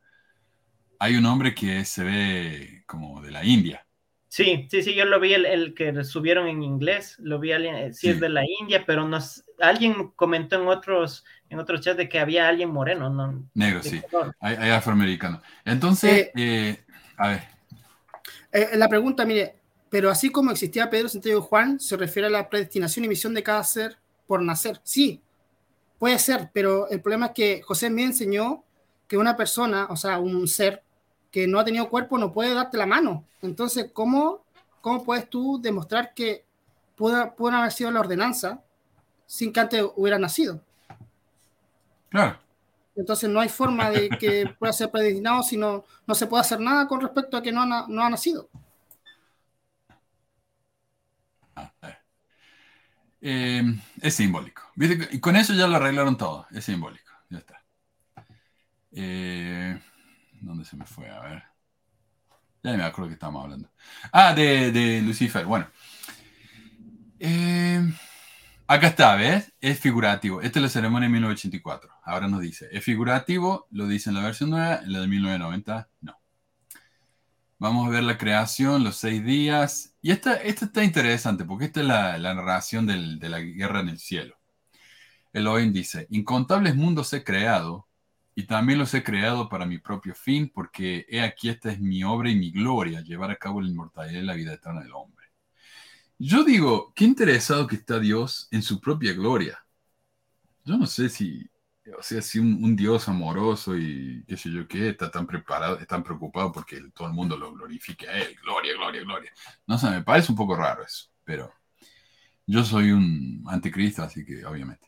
hay 0.99 1.17
un 1.17 1.25
hombre 1.25 1.55
que 1.55 1.85
se 1.87 2.05
ve 2.05 2.85
como 2.87 3.23
de 3.23 3.31
la 3.31 3.45
India. 3.45 3.87
Sí, 4.29 4.69
sí, 4.71 4.83
sí, 4.83 4.95
yo 4.95 5.07
lo 5.07 5.19
vi 5.19 5.33
el, 5.33 5.73
que 5.75 6.05
subieron 6.05 6.47
en 6.47 6.63
inglés, 6.63 7.17
lo 7.21 7.41
vi, 7.41 7.53
alguien, 7.53 7.95
sí, 7.95 8.11
es 8.11 8.21
de 8.21 8.29
la 8.29 8.43
India, 8.61 8.85
pero 8.87 9.09
nos, 9.09 9.45
alguien 9.59 10.13
comentó 10.15 10.61
en 10.61 10.69
otros, 10.69 11.25
en 11.51 11.59
otros 11.59 11.81
chats 11.81 11.97
de 11.97 12.09
que 12.09 12.19
había 12.19 12.49
alguien 12.49 12.71
moreno, 12.71 13.11
¿no? 13.11 13.45
Negro, 13.55 13.83
sí, 13.83 14.01
hay, 14.41 14.71
afroamericano. 14.71 15.43
Entonces, 15.65 16.29
eh, 16.29 16.33
eh, 16.37 16.85
a 17.17 17.29
ver. 17.29 17.43
Eh, 18.53 18.71
la 18.77 18.89
pregunta, 18.89 19.25
mire, 19.25 19.57
pero 19.89 20.11
así 20.11 20.31
como 20.31 20.51
existía 20.51 20.91
Pedro, 20.91 21.09
Santiago 21.09 21.41
y 21.41 21.43
Juan, 21.43 21.81
se 21.81 21.97
refiere 21.97 22.29
a 22.29 22.31
la 22.31 22.49
predestinación 22.49 23.05
y 23.05 23.09
misión 23.09 23.35
de 23.35 23.43
cada 23.43 23.63
ser 23.65 23.97
por 24.27 24.43
nacer. 24.43 24.81
Sí, 24.83 25.23
Puede 25.99 26.19
ser, 26.21 26.51
pero 26.53 26.89
el 26.89 27.01
problema 27.01 27.27
es 27.27 27.33
que 27.33 27.63
José 27.63 27.91
me 27.91 28.05
enseñó 28.05 28.63
que 29.09 29.17
una 29.17 29.37
persona, 29.37 29.89
o 29.91 29.97
sea, 29.97 30.21
un 30.21 30.47
ser 30.47 30.83
que 31.31 31.47
no 31.47 31.59
ha 31.59 31.65
tenido 31.65 31.91
cuerpo 31.91 32.19
no 32.19 32.33
puede 32.33 32.55
darte 32.55 32.79
la 32.79 32.87
mano. 32.87 33.25
Entonces, 33.43 33.91
¿cómo, 33.93 34.45
cómo 34.81 35.05
puedes 35.05 35.29
tú 35.29 35.61
demostrar 35.61 36.15
que 36.15 36.45
pudo, 36.95 37.35
haber 37.53 37.73
sido 37.73 37.91
la 37.91 38.01
ordenanza 38.01 38.63
sin 39.27 39.53
que 39.53 39.61
antes 39.61 39.85
hubiera 39.97 40.19
nacido? 40.19 40.63
Claro. 42.09 42.39
Entonces 42.97 43.31
no 43.31 43.41
hay 43.41 43.49
forma 43.49 43.91
de 43.91 44.09
que 44.09 44.47
pueda 44.59 44.73
ser 44.73 44.91
predestinado 44.91 45.43
si 45.43 45.57
no, 45.57 45.85
no 46.07 46.15
se 46.15 46.27
puede 46.27 46.41
hacer 46.41 46.61
nada 46.61 46.89
con 46.89 47.01
respecto 47.01 47.37
a 47.37 47.43
que 47.43 47.53
no 47.53 47.63
ha, 47.63 47.87
no 47.89 48.03
ha 48.03 48.11
nacido. 48.11 48.49
Ah, 51.55 51.73
eh. 53.21 53.63
Es 54.01 54.15
simbólico. 54.15 54.63
Y 54.77 55.21
con 55.21 55.37
eso 55.37 55.55
ya 55.55 55.67
lo 55.67 55.77
arreglaron 55.77 56.17
todo. 56.17 56.47
Es 56.51 56.65
simbólico. 56.65 57.13
Ya 57.31 57.39
está. 57.39 57.63
Eh, 58.93 59.79
¿Dónde 60.41 60.65
se 60.65 60.77
me 60.77 60.87
fue? 60.87 61.09
A 61.11 61.21
ver. 61.21 61.43
Ya 62.63 62.73
me 62.73 62.85
acuerdo 62.85 63.09
que 63.09 63.15
estábamos 63.15 63.45
hablando. 63.45 63.71
Ah, 64.13 64.35
de, 64.35 65.03
Lucifer. 65.05 65.45
Bueno. 65.45 65.69
Eh, 67.19 67.93
acá 68.69 68.89
está, 68.89 69.17
¿ves? 69.17 69.53
Es 69.61 69.81
figurativo. 69.81 70.41
Esta 70.41 70.61
es 70.61 70.63
la 70.63 70.69
ceremonia 70.69 71.09
de 71.09 71.13
1984. 71.15 71.91
Ahora 72.05 72.29
nos 72.29 72.41
dice. 72.41 72.69
Es 72.71 72.85
figurativo, 72.85 73.67
lo 73.71 73.89
dice 73.89 74.11
en 74.11 74.17
la 74.17 74.23
versión 74.23 74.51
nueva, 74.51 74.77
en 74.77 74.93
la 74.93 75.01
de 75.01 75.09
1990, 75.09 75.89
no. 76.03 76.21
Vamos 77.59 77.89
a 77.89 77.91
ver 77.91 78.05
la 78.05 78.19
creación, 78.19 78.85
los 78.85 78.97
seis 78.97 79.25
días. 79.25 79.97
Y 80.01 80.13
esta, 80.13 80.35
esta 80.37 80.67
está 80.67 80.85
interesante 80.85 81.45
porque 81.45 81.65
esta 81.65 81.81
es 81.81 81.87
la, 81.87 82.19
narración 82.35 82.87
de 82.87 83.29
la 83.29 83.41
guerra 83.41 83.81
en 83.81 83.89
el 83.89 83.99
cielo. 83.99 84.39
Elohim 85.33 85.73
dice, 85.73 86.07
incontables 86.11 86.75
mundos 86.77 87.13
he 87.13 87.25
creado 87.25 87.87
y 88.35 88.45
también 88.45 88.79
los 88.79 88.95
he 88.95 89.03
creado 89.03 89.49
para 89.49 89.67
mi 89.67 89.79
propio 89.79 90.15
fin 90.15 90.51
porque 90.55 91.07
he 91.09 91.21
aquí 91.23 91.49
esta 91.49 91.71
es 91.71 91.81
mi 91.81 92.05
obra 92.05 92.31
y 92.31 92.37
mi 92.37 92.51
gloria, 92.51 93.01
llevar 93.01 93.31
a 93.31 93.37
cabo 93.37 93.61
la 93.61 93.69
inmortalidad 93.69 94.21
y 94.21 94.25
la 94.25 94.35
vida 94.35 94.55
eterna 94.55 94.81
del 94.81 94.93
hombre. 94.93 95.18
Yo 96.19 96.45
digo, 96.45 96.93
qué 96.95 97.05
interesado 97.05 97.67
que 97.67 97.77
está 97.77 97.99
Dios 97.99 98.49
en 98.51 98.63
su 98.63 98.81
propia 98.81 99.13
gloria. 99.13 99.65
Yo 100.65 100.77
no 100.77 100.87
sé 100.87 101.09
si 101.09 101.49
o 101.97 102.03
sea, 102.03 102.21
si 102.23 102.39
un, 102.39 102.77
Dios 102.77 103.09
amoroso 103.09 103.77
y 103.77 104.25
qué 104.27 104.37
sé 104.37 104.51
yo 104.51 104.67
qué, 104.67 104.91
está 104.91 105.11
tan 105.11 105.27
preparado, 105.27 105.79
tan 105.87 106.03
preocupado 106.03 106.53
porque 106.53 106.81
todo 106.95 107.09
el 107.09 107.15
mundo 107.15 107.37
lo 107.37 107.53
glorifique 107.53 108.09
a 108.09 108.19
Él, 108.19 108.37
gloria, 108.43 108.75
gloria, 108.75 109.03
gloria. 109.03 109.33
No 109.67 109.79
sé, 109.79 109.91
me 109.91 110.03
parece 110.03 110.33
un 110.33 110.37
poco 110.37 110.57
raro 110.57 110.85
eso, 110.85 111.09
pero 111.25 111.53
yo 112.47 112.65
soy 112.65 112.91
un 112.91 113.45
anticristo, 113.47 114.03
así 114.03 114.25
que 114.25 114.45
obviamente. 114.45 114.87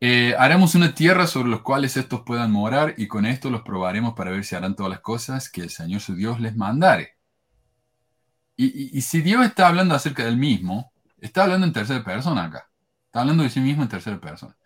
Eh, 0.00 0.34
haremos 0.36 0.74
una 0.74 0.94
tierra 0.94 1.28
sobre 1.28 1.48
los 1.48 1.62
cuales 1.62 1.96
estos 1.96 2.22
puedan 2.22 2.50
morar 2.50 2.94
y 2.96 3.06
con 3.06 3.24
esto 3.24 3.50
los 3.50 3.62
probaremos 3.62 4.14
para 4.14 4.32
ver 4.32 4.44
si 4.44 4.56
harán 4.56 4.74
todas 4.74 4.90
las 4.90 5.00
cosas 5.00 5.48
que 5.48 5.60
el 5.60 5.70
Señor 5.70 6.00
su 6.00 6.16
Dios 6.16 6.40
les 6.40 6.56
mandare. 6.56 7.16
Y, 8.64 9.00
si 9.00 9.22
Dios 9.22 9.44
está 9.44 9.68
hablando 9.68 9.94
acerca 9.94 10.24
del 10.24 10.36
mismo, 10.36 10.92
está 11.18 11.44
hablando 11.44 11.66
en 11.66 11.72
tercera 11.72 12.04
persona 12.04 12.44
acá. 12.44 12.70
Está 13.06 13.20
hablando 13.20 13.42
de 13.42 13.50
sí 13.50 13.60
mismo 13.60 13.82
en 13.82 13.88
tercera 13.88 14.20
persona. 14.20 14.56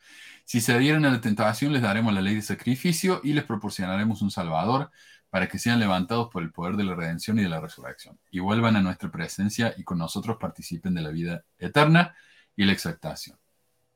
Si 0.44 0.60
se 0.60 0.74
adhieren 0.74 1.04
a 1.06 1.10
la 1.10 1.20
tentación, 1.20 1.72
les 1.72 1.82
daremos 1.82 2.12
la 2.12 2.20
ley 2.20 2.34
de 2.34 2.42
sacrificio 2.42 3.20
y 3.24 3.32
les 3.32 3.44
proporcionaremos 3.44 4.22
un 4.22 4.30
Salvador 4.30 4.90
para 5.30 5.48
que 5.48 5.58
sean 5.58 5.80
levantados 5.80 6.28
por 6.28 6.42
el 6.42 6.52
poder 6.52 6.76
de 6.76 6.84
la 6.84 6.94
redención 6.94 7.38
y 7.38 7.42
de 7.42 7.48
la 7.48 7.60
resurrección, 7.60 8.18
y 8.30 8.38
vuelvan 8.38 8.76
a 8.76 8.80
nuestra 8.80 9.10
presencia 9.10 9.74
y 9.76 9.82
con 9.82 9.98
nosotros 9.98 10.36
participen 10.38 10.94
de 10.94 11.02
la 11.02 11.10
vida 11.10 11.44
eterna 11.58 12.14
y 12.54 12.64
la 12.64 12.72
exaltación. 12.72 13.38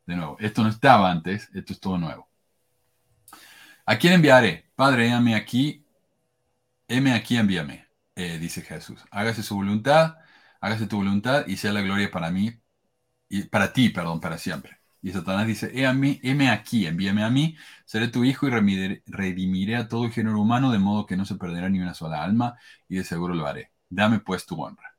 De 0.07 0.16
nuevo, 0.16 0.36
esto 0.40 0.62
no 0.62 0.70
estaba 0.70 1.11
antes, 1.11 1.48
esto 1.55 1.72
es 1.72 1.80
todo 1.80 1.98
nuevo. 1.98 2.28
¿A 3.86 3.96
quién 3.96 4.14
enviaré? 4.14 4.70
Padre, 4.74 5.09
heme 5.09 5.34
aquí, 5.34 5.84
heme 6.88 7.12
aquí, 7.12 7.36
envíame, 7.36 7.86
eh, 8.14 8.38
dice 8.38 8.62
Jesús. 8.62 9.04
Hágase 9.11 9.42
su 9.42 9.54
voluntad, 9.56 10.16
hágase 10.61 10.86
tu 10.86 10.96
voluntad 10.96 11.46
y 11.46 11.56
sea 11.56 11.72
la 11.72 11.82
gloria 11.82 12.11
para 12.11 12.30
mí, 12.30 12.61
y 13.28 13.44
para 13.44 13.72
ti, 13.72 13.90
perdón, 13.90 14.20
para 14.20 14.38
siempre. 14.38 14.78
Y 15.02 15.12
Satanás 15.12 15.46
dice, 15.46 15.70
he 15.72 15.86
aquí, 16.48 16.86
envíame 16.86 17.24
a 17.24 17.30
mí, 17.30 17.56
seré 17.86 18.08
tu 18.08 18.24
hijo 18.24 18.46
y 18.48 18.50
redimiré 19.06 19.76
a 19.76 19.88
todo 19.88 20.04
el 20.04 20.12
género 20.12 20.40
humano 20.40 20.70
de 20.72 20.78
modo 20.78 21.06
que 21.06 21.16
no 21.16 21.24
se 21.24 21.36
perderá 21.36 21.68
ni 21.70 21.80
una 21.80 21.94
sola 21.94 22.22
alma 22.22 22.58
y 22.88 22.96
de 22.96 23.04
seguro 23.04 23.34
lo 23.34 23.46
haré. 23.46 23.72
Dame 23.88 24.20
pues 24.20 24.44
tu 24.46 24.62
honra. 24.62 24.96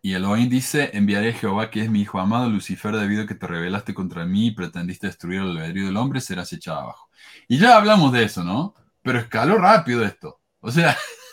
Y 0.00 0.14
Elohim 0.14 0.48
dice, 0.48 0.90
enviaré 0.94 1.30
a 1.30 1.32
Jehová, 1.32 1.68
que 1.70 1.82
es 1.82 1.90
mi 1.90 2.00
hijo 2.02 2.20
amado, 2.20 2.48
Lucifer, 2.48 2.94
debido 2.94 3.24
a 3.24 3.26
que 3.26 3.34
te 3.34 3.46
rebelaste 3.46 3.92
contra 3.92 4.24
mí 4.24 4.46
y 4.46 4.50
pretendiste 4.52 5.08
destruir 5.08 5.40
el 5.40 5.50
albedrío 5.50 5.86
del 5.86 5.96
hombre, 5.96 6.20
serás 6.20 6.52
echado 6.52 6.78
abajo. 6.78 7.10
Y 7.48 7.58
ya 7.58 7.76
hablamos 7.76 8.12
de 8.12 8.22
eso, 8.22 8.44
¿no? 8.44 8.74
Pero 9.02 9.18
escaló 9.18 9.58
rápido 9.58 10.04
esto. 10.04 10.40
O 10.60 10.70
sea, 10.70 10.96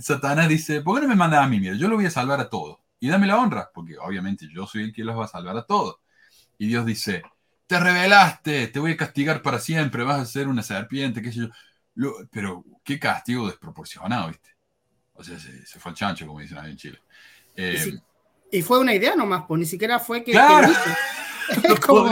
Satanás 0.00 0.48
dice, 0.48 0.80
¿por 0.82 0.96
qué 0.96 1.02
no 1.02 1.08
me 1.08 1.16
mandas 1.16 1.44
a 1.44 1.48
mí? 1.48 1.60
Mira, 1.60 1.74
yo 1.74 1.88
lo 1.88 1.96
voy 1.96 2.06
a 2.06 2.10
salvar 2.10 2.40
a 2.40 2.48
todos. 2.48 2.78
Y 3.00 3.08
dame 3.08 3.26
la 3.26 3.38
honra, 3.38 3.70
porque 3.72 3.96
obviamente 3.98 4.48
yo 4.52 4.66
soy 4.66 4.84
el 4.84 4.92
que 4.92 5.04
los 5.04 5.18
va 5.18 5.24
a 5.24 5.28
salvar 5.28 5.56
a 5.56 5.66
todos. 5.66 5.96
Y 6.58 6.66
Dios 6.66 6.84
dice, 6.84 7.22
te 7.66 7.78
rebelaste, 7.78 8.66
te 8.68 8.78
voy 8.78 8.92
a 8.92 8.96
castigar 8.96 9.42
para 9.42 9.60
siempre, 9.60 10.02
vas 10.02 10.20
a 10.20 10.26
ser 10.26 10.48
una 10.48 10.62
serpiente, 10.62 11.22
qué 11.22 11.32
sé 11.32 11.40
yo. 11.94 12.14
pero 12.30 12.64
qué 12.82 12.98
castigo 12.98 13.46
desproporcionado, 13.46 14.28
¿viste? 14.28 14.50
O 15.14 15.22
sea, 15.22 15.38
se, 15.38 15.78
fue 15.78 15.90
al 15.90 15.96
chancho, 15.96 16.26
como 16.26 16.40
dicen 16.40 16.58
ahí 16.58 16.70
en 16.70 16.76
Chile. 16.76 17.02
Eh, 17.56 17.98
y, 18.50 18.62
fue 18.62 18.78
una 18.78 18.94
idea 18.94 19.14
nomás, 19.14 19.44
pues 19.46 19.58
ni 19.60 19.66
siquiera 19.66 19.98
fue 19.98 20.24
que... 20.24 20.32
Claro. 20.32 20.68
es 21.64 21.80
como, 21.80 22.10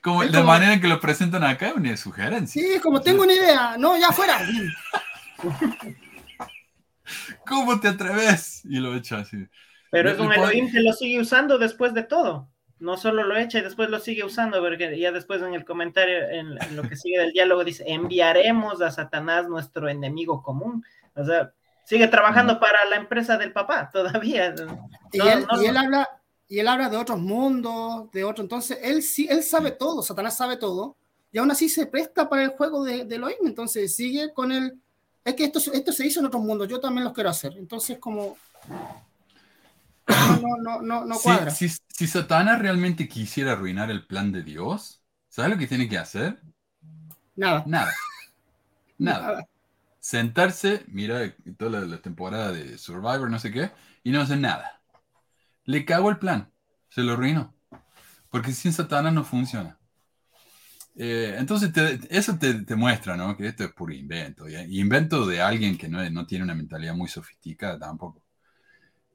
como 0.00 0.24
la 0.24 0.42
manera 0.42 0.74
en 0.74 0.80
que 0.80 0.88
lo 0.88 1.00
presentan 1.00 1.44
acá 1.44 1.68
es 1.68 1.76
una 1.76 1.96
sugerencia. 1.96 2.60
Sí, 2.60 2.72
es 2.74 2.82
como 2.82 3.00
tengo 3.00 3.22
una 3.22 3.32
idea, 3.32 3.76
no, 3.78 3.96
ya 3.96 4.10
fuera. 4.12 4.46
¿Cómo 7.46 7.80
te 7.80 7.88
atreves? 7.88 8.64
Y 8.64 8.78
lo 8.78 8.94
echa 8.94 9.18
así. 9.18 9.46
Pero 9.90 10.10
es 10.10 10.18
un 10.18 10.32
Elohim 10.32 10.70
que 10.70 10.80
lo 10.80 10.92
sigue 10.92 11.20
usando 11.20 11.58
después 11.58 11.94
de 11.94 12.02
todo 12.02 12.48
no 12.84 12.96
solo 12.96 13.24
lo 13.24 13.36
echa 13.36 13.58
y 13.58 13.62
después 13.62 13.88
lo 13.88 13.98
sigue 13.98 14.24
usando, 14.24 14.60
porque 14.60 14.98
ya 14.98 15.10
después 15.10 15.42
en 15.42 15.54
el 15.54 15.64
comentario, 15.64 16.18
en, 16.28 16.76
lo 16.76 16.82
que 16.82 16.96
sigue 16.96 17.18
del 17.18 17.32
diálogo, 17.32 17.64
dice, 17.64 17.84
enviaremos 17.86 18.80
a 18.82 18.90
Satanás 18.90 19.48
nuestro 19.48 19.88
enemigo 19.88 20.42
común. 20.42 20.84
O 21.14 21.24
sea, 21.24 21.52
sigue 21.84 22.08
trabajando 22.08 22.60
para 22.60 22.84
la 22.90 22.96
empresa 22.96 23.36
del 23.38 23.52
papá 23.52 23.90
todavía. 23.92 24.54
y, 25.12 25.20
él, 25.20 25.76
habla, 25.76 26.08
y 26.46 26.58
él 26.58 26.68
habla 26.68 26.88
de 26.88 26.96
otros 26.96 27.18
mundos, 27.18 28.10
de 28.12 28.22
otro, 28.24 28.42
entonces 28.42 28.78
él 28.82 29.02
sí, 29.02 29.26
él 29.30 29.42
sabe 29.42 29.70
todo, 29.70 30.02
Satanás 30.02 30.36
sabe 30.36 30.56
todo, 30.56 30.96
y 31.32 31.38
aún 31.38 31.50
así 31.50 31.68
se 31.68 31.86
presta 31.86 32.28
para 32.28 32.42
el 32.42 32.50
juego 32.50 32.84
de, 32.84 33.04
de 33.04 33.16
Elohim, 33.16 33.46
entonces 33.46 33.94
sigue 33.94 34.32
con 34.32 34.52
el, 34.52 34.80
es 35.24 35.34
que 35.34 35.44
esto, 35.44 35.58
esto 35.72 35.92
se 35.92 36.06
hizo 36.06 36.20
en 36.20 36.26
otros 36.26 36.42
mundos, 36.42 36.68
yo 36.68 36.80
también 36.80 37.04
los 37.04 37.12
quiero 37.12 37.30
hacer, 37.30 37.54
entonces 37.56 37.98
como 37.98 38.36
no, 40.42 40.56
no, 40.62 40.82
no, 40.82 41.04
no 41.04 41.18
cuadra. 41.18 41.50
Si, 41.50 41.68
si, 41.68 42.06
Satanás 42.06 42.58
realmente 42.58 43.08
quisiera 43.08 43.52
arruinar 43.52 43.90
el 43.90 44.06
plan 44.06 44.32
de 44.32 44.42
Dios, 44.42 45.02
¿sabes 45.28 45.52
lo 45.52 45.58
que 45.58 45.66
tiene 45.66 45.88
que 45.88 45.98
hacer? 45.98 46.40
Nada. 47.36 47.64
Nada. 47.66 47.92
Nada. 48.98 49.46
Sentarse, 49.98 50.84
mira 50.88 51.34
toda 51.56 51.80
la, 51.80 51.98
temporada 52.02 52.52
de 52.52 52.76
Survivor, 52.76 53.30
no 53.30 53.38
sé 53.38 53.50
qué, 53.50 53.70
y 54.02 54.10
no 54.10 54.20
hacer 54.20 54.38
nada. 54.38 54.82
Le 55.64 55.86
cago 55.86 56.10
el 56.10 56.18
plan. 56.18 56.52
Se 56.90 57.00
lo 57.00 57.14
arruinó. 57.14 57.54
Porque 58.28 58.52
sin 58.52 58.72
Satanás 58.72 59.14
no 59.14 59.24
funciona. 59.24 59.78
Eh, 60.96 61.34
entonces, 61.38 61.72
eso 62.08 62.38
te, 62.38 62.54
te, 62.64 62.76
muestra, 62.76 63.16
¿no? 63.16 63.36
Que 63.36 63.48
esto 63.48 63.64
es 63.64 63.72
puro 63.72 63.92
invento. 63.92 64.48
Y 64.48 64.80
invento 64.80 65.26
de 65.26 65.40
alguien 65.40 65.76
que 65.76 65.88
no, 65.88 66.08
no 66.10 66.26
tiene 66.26 66.44
una 66.44 66.54
mentalidad 66.54 66.94
muy 66.94 67.08
sofisticada 67.08 67.78
tampoco. 67.78 68.24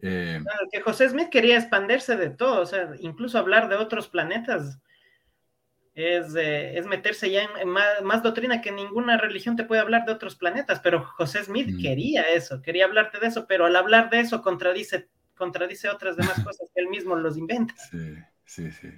Eh, 0.02 0.42
que 0.72 0.82
José 0.82 1.10
Smith 1.10 1.30
quería 1.30 1.58
expandirse 1.58 2.16
de 2.16 2.30
todo, 2.30 2.62
o 2.62 2.66
sea, 2.66 2.92
incluso 3.00 3.38
hablar 3.38 3.68
de 3.68 3.76
otros 3.76 4.08
planetas 4.08 4.80
es, 5.94 6.34
es 6.36 6.86
meterse 6.86 7.30
ya 7.30 7.44
en, 7.44 7.68
más, 7.68 8.24
doctrina 8.24 8.62
que 8.62 8.72
ninguna 8.72 9.18
religión 9.18 9.58
te 9.58 9.66
puede 9.66 9.82
hablar 9.82 10.06
de 10.06 10.14
otros 10.14 10.38
planetas, 10.38 10.80
pero 10.80 11.04
José 11.04 11.44
Smith 11.44 11.68
mm. 11.70 11.82
quería 11.82 12.22
eso, 12.22 12.62
quería 12.62 12.86
hablarte 12.86 13.20
de 13.20 13.28
eso, 13.28 13.46
pero 13.46 13.66
al 13.66 13.76
hablar 13.76 14.10
de 14.10 14.22
eso 14.22 14.42
contradice, 14.42 15.10
contradice 15.36 15.90
otras 15.90 16.16
demás 16.16 16.40
cosas 16.46 16.70
que 16.74 16.82
él 16.82 16.88
mismo 16.88 17.18
los 17.18 17.38
inventa. 17.38 17.74
Sí, 17.92 18.16
sí, 18.46 18.72
sí. 18.72 18.90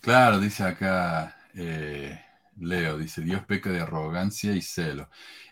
Claro, 0.00 0.40
dice 0.40 0.64
acá 0.64 1.36
eh, 1.54 2.20
Leo, 2.56 2.98
dice, 2.98 3.22
Dios 3.22 3.44
peca 3.46 3.70
de 3.70 3.80
arrogancia 3.80 4.52
y 4.54 4.62
celo. 4.62 5.08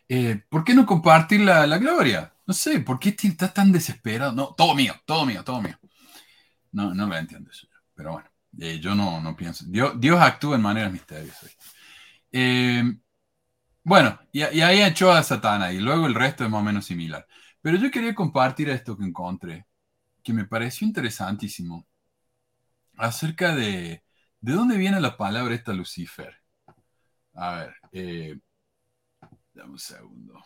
Eh, 0.08 0.42
¿Por 0.48 0.64
qué 0.64 0.74
no 0.74 0.86
compartir 0.86 1.40
la, 1.40 1.66
la 1.66 1.78
gloria? 1.78 2.34
No 2.46 2.54
sé, 2.54 2.80
¿por 2.80 2.98
qué 2.98 3.16
está 3.22 3.52
tan 3.52 3.72
desesperado? 3.72 4.32
No, 4.32 4.54
todo 4.54 4.74
mío, 4.74 4.94
todo 5.06 5.26
mío, 5.26 5.44
todo 5.44 5.62
mío. 5.62 5.78
No, 6.72 6.94
no 6.94 7.06
lo 7.06 7.16
entiendo 7.16 7.50
eso. 7.50 7.66
Pero 7.94 8.12
bueno, 8.12 8.28
eh, 8.58 8.78
yo 8.80 8.94
no, 8.94 9.20
no 9.20 9.36
pienso. 9.36 9.64
Dios, 9.68 9.98
Dios, 10.00 10.20
actúa 10.20 10.56
en 10.56 10.62
maneras 10.62 10.92
misteriosas. 10.92 11.56
Bueno, 13.84 14.18
y, 14.32 14.42
ahí 14.42 14.80
echó 14.82 15.12
a 15.12 15.22
Satana 15.22 15.72
y 15.72 15.78
luego 15.80 16.06
el 16.06 16.14
resto 16.14 16.44
es 16.44 16.50
más 16.50 16.60
o 16.60 16.64
menos 16.64 16.84
similar. 16.86 17.26
Pero 17.60 17.78
yo 17.78 17.90
quería 17.90 18.14
compartir 18.14 18.68
esto 18.70 18.96
que 18.96 19.04
encontré, 19.04 19.66
que 20.22 20.32
me 20.32 20.46
pareció 20.46 20.86
interesantísimo, 20.86 21.86
acerca 22.96 23.54
de 23.54 24.04
de 24.42 24.52
dónde 24.52 24.76
viene 24.76 25.00
la 25.00 25.16
palabra 25.16 25.54
esta 25.54 25.72
Lucifer. 25.72 26.34
A 27.34 27.54
ver, 27.54 27.74
eh, 27.92 28.38
dame 29.54 29.72
un 29.72 29.78
segundo. 29.78 30.44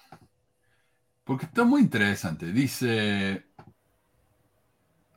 Porque 1.24 1.46
está 1.46 1.64
muy 1.64 1.80
interesante. 1.80 2.52
Dice. 2.52 3.46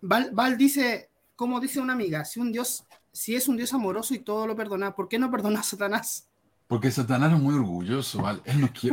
Val, 0.02 0.58
dice, 0.58 1.12
como 1.36 1.60
dice 1.60 1.82
una 1.82 1.94
amiga, 1.94 2.24
si 2.24 2.40
un 2.40 2.54
Dios, 2.54 2.86
si 3.12 3.36
es 3.36 3.50
un 3.50 3.58
Dios 3.58 3.74
amoroso 3.74 4.14
y 4.14 4.20
todo 4.20 4.48
lo 4.48 4.56
perdona, 4.56 4.96
¿por 4.96 5.10
qué 5.10 5.20
no 5.20 5.30
perdona 5.30 5.60
a 5.60 5.64
Satanás? 5.64 6.30
Porque 6.66 6.90
Satanás 6.90 7.34
es 7.34 7.40
muy 7.40 7.56
orgulloso, 7.56 8.22
¿vale? 8.22 8.42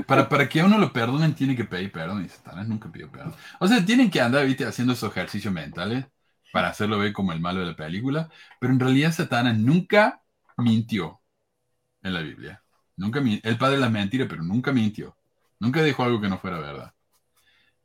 para, 0.06 0.28
para 0.28 0.48
que 0.48 0.60
a 0.60 0.64
uno 0.64 0.78
lo 0.78 0.92
perdonen, 0.92 1.34
tiene 1.34 1.54
que 1.54 1.64
pedir 1.64 1.92
perdón 1.92 2.24
y 2.24 2.28
Satanás 2.28 2.66
nunca 2.66 2.90
pidió 2.90 3.08
perdón. 3.08 3.34
O 3.60 3.68
sea, 3.68 3.84
tienen 3.84 4.10
que 4.10 4.20
andar, 4.20 4.44
viste, 4.44 4.64
haciendo 4.64 4.94
esos 4.94 5.10
ejercicios 5.10 5.54
mentales. 5.54 6.06
Para 6.52 6.68
hacerlo 6.68 6.98
ver 6.98 7.12
como 7.12 7.32
el 7.32 7.40
malo 7.40 7.60
de 7.60 7.66
la 7.66 7.76
película, 7.76 8.30
pero 8.60 8.72
en 8.72 8.80
realidad 8.80 9.12
Satanás 9.12 9.58
nunca 9.58 10.22
mintió 10.56 11.20
en 12.02 12.14
la 12.14 12.20
Biblia. 12.20 12.62
Nunca 12.96 13.20
el 13.20 13.58
padre 13.58 13.76
de 13.76 13.82
las 13.82 13.90
mentiras, 13.90 14.28
pero 14.28 14.42
nunca 14.42 14.72
mintió. 14.72 15.16
Nunca 15.60 15.82
dijo 15.82 16.02
algo 16.04 16.20
que 16.20 16.28
no 16.28 16.38
fuera 16.38 16.58
verdad. 16.58 16.94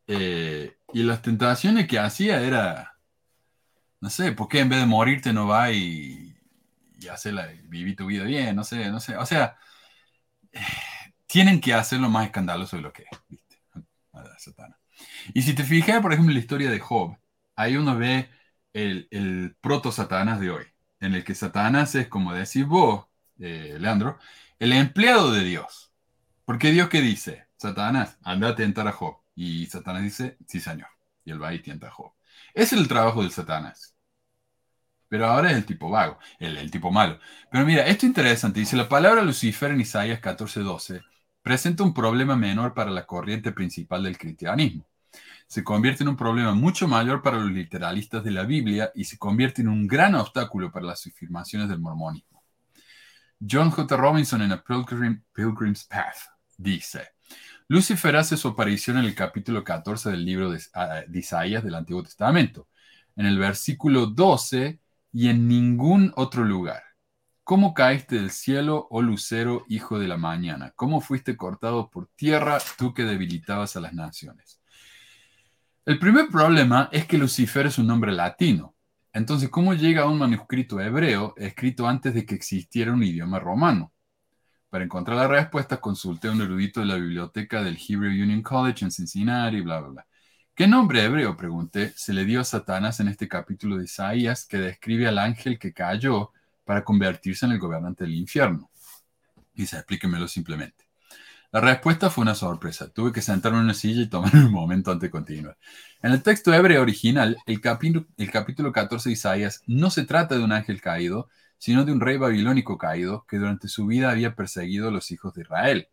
Eh, 0.07 0.77
y 0.93 1.03
las 1.03 1.21
tentaciones 1.21 1.87
que 1.87 1.99
hacía 1.99 2.41
era, 2.41 2.97
no 3.99 4.09
sé, 4.09 4.31
¿por 4.31 4.47
qué 4.47 4.59
en 4.59 4.69
vez 4.69 4.79
de 4.79 4.85
morirte 4.85 5.33
no 5.33 5.47
va 5.47 5.71
y, 5.71 6.35
y 6.99 7.07
hace 7.07 7.31
la, 7.31 7.47
vivir 7.65 7.95
tu 7.95 8.07
vida 8.07 8.23
bien? 8.23 8.55
No 8.55 8.63
sé, 8.63 8.89
no 8.89 8.99
sé. 8.99 9.17
O 9.17 9.25
sea, 9.25 9.57
tienen 11.27 11.61
que 11.61 11.73
hacerlo 11.73 12.09
más 12.09 12.25
escandaloso 12.25 12.75
de 12.77 12.81
lo 12.83 12.93
que 12.93 13.03
es, 13.03 13.19
¿viste? 13.29 13.57
Y 15.33 15.41
si 15.41 15.53
te 15.53 15.63
fijas, 15.63 16.01
por 16.01 16.13
ejemplo, 16.13 16.31
en 16.31 16.35
la 16.35 16.41
historia 16.41 16.69
de 16.69 16.79
Job, 16.79 17.17
ahí 17.55 17.75
uno 17.77 17.97
ve 17.97 18.29
el, 18.73 19.55
proto-Satanás 19.61 20.39
de 20.39 20.51
hoy, 20.51 20.65
en 20.99 21.15
el 21.15 21.23
que 21.23 21.35
Satanás 21.35 21.95
es, 21.95 22.07
como 22.07 22.33
decís 22.33 22.65
vos, 22.65 23.05
eh, 23.39 23.77
Leandro, 23.79 24.19
el 24.59 24.73
empleado 24.73 25.31
de 25.31 25.43
Dios. 25.43 25.91
Porque 26.45 26.71
Dios 26.71 26.89
qué 26.89 27.01
dice? 27.01 27.47
Satanás, 27.57 28.17
anda 28.23 28.49
a 28.49 28.55
tentar 28.55 28.87
a 28.87 28.91
Job. 28.91 29.17
Y 29.35 29.65
Satanás 29.67 30.03
dice, 30.03 30.37
sí, 30.47 30.59
señor. 30.59 30.89
Y 31.25 31.31
él 31.31 31.41
va 31.41 31.53
y 31.53 31.59
tienta 31.61 31.87
a 31.87 31.91
Job. 31.91 32.13
Es 32.53 32.73
el 32.73 32.87
trabajo 32.87 33.21
del 33.21 33.31
Satanás. 33.31 33.95
Pero 35.07 35.27
ahora 35.27 35.51
es 35.51 35.57
el 35.57 35.65
tipo 35.65 35.89
vago, 35.89 36.17
el, 36.39 36.57
el 36.57 36.71
tipo 36.71 36.91
malo. 36.91 37.19
Pero 37.51 37.65
mira, 37.65 37.85
esto 37.85 38.05
es 38.05 38.09
interesante. 38.09 38.59
Dice 38.61 38.77
la 38.77 38.87
palabra 38.89 39.21
Lucifer 39.23 39.71
en 39.71 39.81
Isaías 39.81 40.21
14:12 40.21 41.03
presenta 41.41 41.83
un 41.83 41.93
problema 41.93 42.35
menor 42.35 42.73
para 42.73 42.91
la 42.91 43.05
corriente 43.05 43.51
principal 43.51 44.03
del 44.03 44.17
cristianismo. 44.17 44.85
Se 45.51 45.65
convierte 45.65 46.03
en 46.03 46.07
un 46.07 46.15
problema 46.15 46.53
mucho 46.53 46.87
mayor 46.87 47.21
para 47.21 47.35
los 47.35 47.51
literalistas 47.51 48.23
de 48.23 48.31
la 48.31 48.45
Biblia 48.45 48.89
y 48.95 49.03
se 49.03 49.17
convierte 49.17 49.61
en 49.61 49.67
un 49.67 49.85
gran 49.85 50.15
obstáculo 50.15 50.71
para 50.71 50.85
las 50.85 51.05
afirmaciones 51.05 51.67
del 51.67 51.77
mormonismo. 51.77 52.41
John 53.37 53.69
J. 53.69 53.97
Robinson 53.97 54.43
en 54.43 54.53
A 54.53 54.63
Pilgrim's 54.63 55.83
Path 55.83 56.15
dice, 56.57 57.09
Lucifer 57.67 58.15
hace 58.15 58.37
su 58.37 58.47
aparición 58.47 58.99
en 58.99 59.03
el 59.03 59.13
capítulo 59.13 59.61
14 59.61 60.11
del 60.11 60.23
libro 60.23 60.51
de, 60.51 60.61
ah, 60.73 61.01
de 61.05 61.19
Isaías 61.19 61.65
del 61.65 61.75
Antiguo 61.75 62.01
Testamento. 62.01 62.69
En 63.17 63.25
el 63.25 63.37
versículo 63.37 64.05
12 64.05 64.79
y 65.11 65.27
en 65.27 65.49
ningún 65.49 66.13
otro 66.15 66.45
lugar. 66.45 66.81
¿Cómo 67.43 67.73
caíste 67.73 68.15
del 68.15 68.31
cielo, 68.31 68.87
oh 68.89 69.01
lucero, 69.01 69.65
hijo 69.67 69.99
de 69.99 70.07
la 70.07 70.15
mañana? 70.15 70.71
¿Cómo 70.77 71.01
fuiste 71.01 71.35
cortado 71.35 71.89
por 71.89 72.07
tierra, 72.15 72.59
tú 72.77 72.93
que 72.93 73.03
debilitabas 73.03 73.75
a 73.75 73.81
las 73.81 73.91
naciones? 73.91 74.60
El 75.83 75.97
primer 75.97 76.27
problema 76.27 76.89
es 76.91 77.05
que 77.07 77.17
Lucifer 77.17 77.65
es 77.65 77.79
un 77.79 77.87
nombre 77.87 78.11
latino. 78.11 78.75
Entonces, 79.13 79.49
¿cómo 79.49 79.73
llega 79.73 80.03
a 80.03 80.09
un 80.09 80.19
manuscrito 80.19 80.79
hebreo 80.79 81.33
escrito 81.37 81.87
antes 81.87 82.13
de 82.13 82.23
que 82.23 82.35
existiera 82.35 82.93
un 82.93 83.01
idioma 83.01 83.39
romano? 83.39 83.91
Para 84.69 84.83
encontrar 84.83 85.17
la 85.17 85.27
respuesta, 85.27 85.81
consulté 85.81 86.27
a 86.27 86.33
un 86.33 86.41
erudito 86.41 86.81
de 86.81 86.85
la 86.85 86.97
biblioteca 86.97 87.63
del 87.63 87.79
Hebrew 87.79 88.11
Union 88.11 88.43
College 88.43 88.85
en 88.85 88.91
Cincinnati, 88.91 89.61
bla, 89.61 89.79
bla, 89.79 89.89
bla. 89.89 90.07
¿Qué 90.53 90.67
nombre 90.67 91.03
hebreo, 91.03 91.35
pregunté, 91.35 91.93
se 91.95 92.13
le 92.13 92.25
dio 92.25 92.41
a 92.41 92.43
Satanás 92.43 92.99
en 92.99 93.07
este 93.07 93.27
capítulo 93.27 93.77
de 93.77 93.85
Isaías 93.85 94.45
que 94.45 94.59
describe 94.59 95.07
al 95.07 95.17
ángel 95.17 95.57
que 95.57 95.73
cayó 95.73 96.31
para 96.63 96.83
convertirse 96.83 97.47
en 97.47 97.53
el 97.53 97.59
gobernante 97.59 98.03
del 98.03 98.13
infierno? 98.13 98.69
Dice, 99.51 99.77
explíquemelo 99.77 100.27
simplemente. 100.27 100.90
La 101.53 101.59
respuesta 101.59 102.09
fue 102.09 102.21
una 102.21 102.33
sorpresa. 102.33 102.89
Tuve 102.93 103.11
que 103.11 103.21
sentarme 103.21 103.57
en 103.57 103.65
una 103.65 103.73
silla 103.73 104.01
y 104.01 104.09
tomar 104.09 104.33
un 104.35 104.51
momento 104.51 104.89
antes 104.91 105.07
de 105.07 105.11
continuar. 105.11 105.57
En 106.01 106.13
el 106.13 106.23
texto 106.23 106.53
hebreo 106.53 106.81
original, 106.81 107.37
el 107.45 107.59
capítulo, 107.59 108.07
el 108.17 108.31
capítulo 108.31 108.71
14 108.71 109.09
de 109.09 109.13
Isaías 109.13 109.61
no 109.67 109.89
se 109.89 110.05
trata 110.05 110.37
de 110.37 110.43
un 110.45 110.53
ángel 110.53 110.79
caído, 110.81 111.27
sino 111.57 111.83
de 111.83 111.91
un 111.91 111.99
rey 111.99 112.17
babilónico 112.17 112.77
caído 112.77 113.25
que 113.27 113.37
durante 113.37 113.67
su 113.67 113.85
vida 113.85 114.11
había 114.11 114.33
perseguido 114.33 114.87
a 114.87 114.91
los 114.91 115.11
hijos 115.11 115.33
de 115.33 115.41
Israel. 115.41 115.89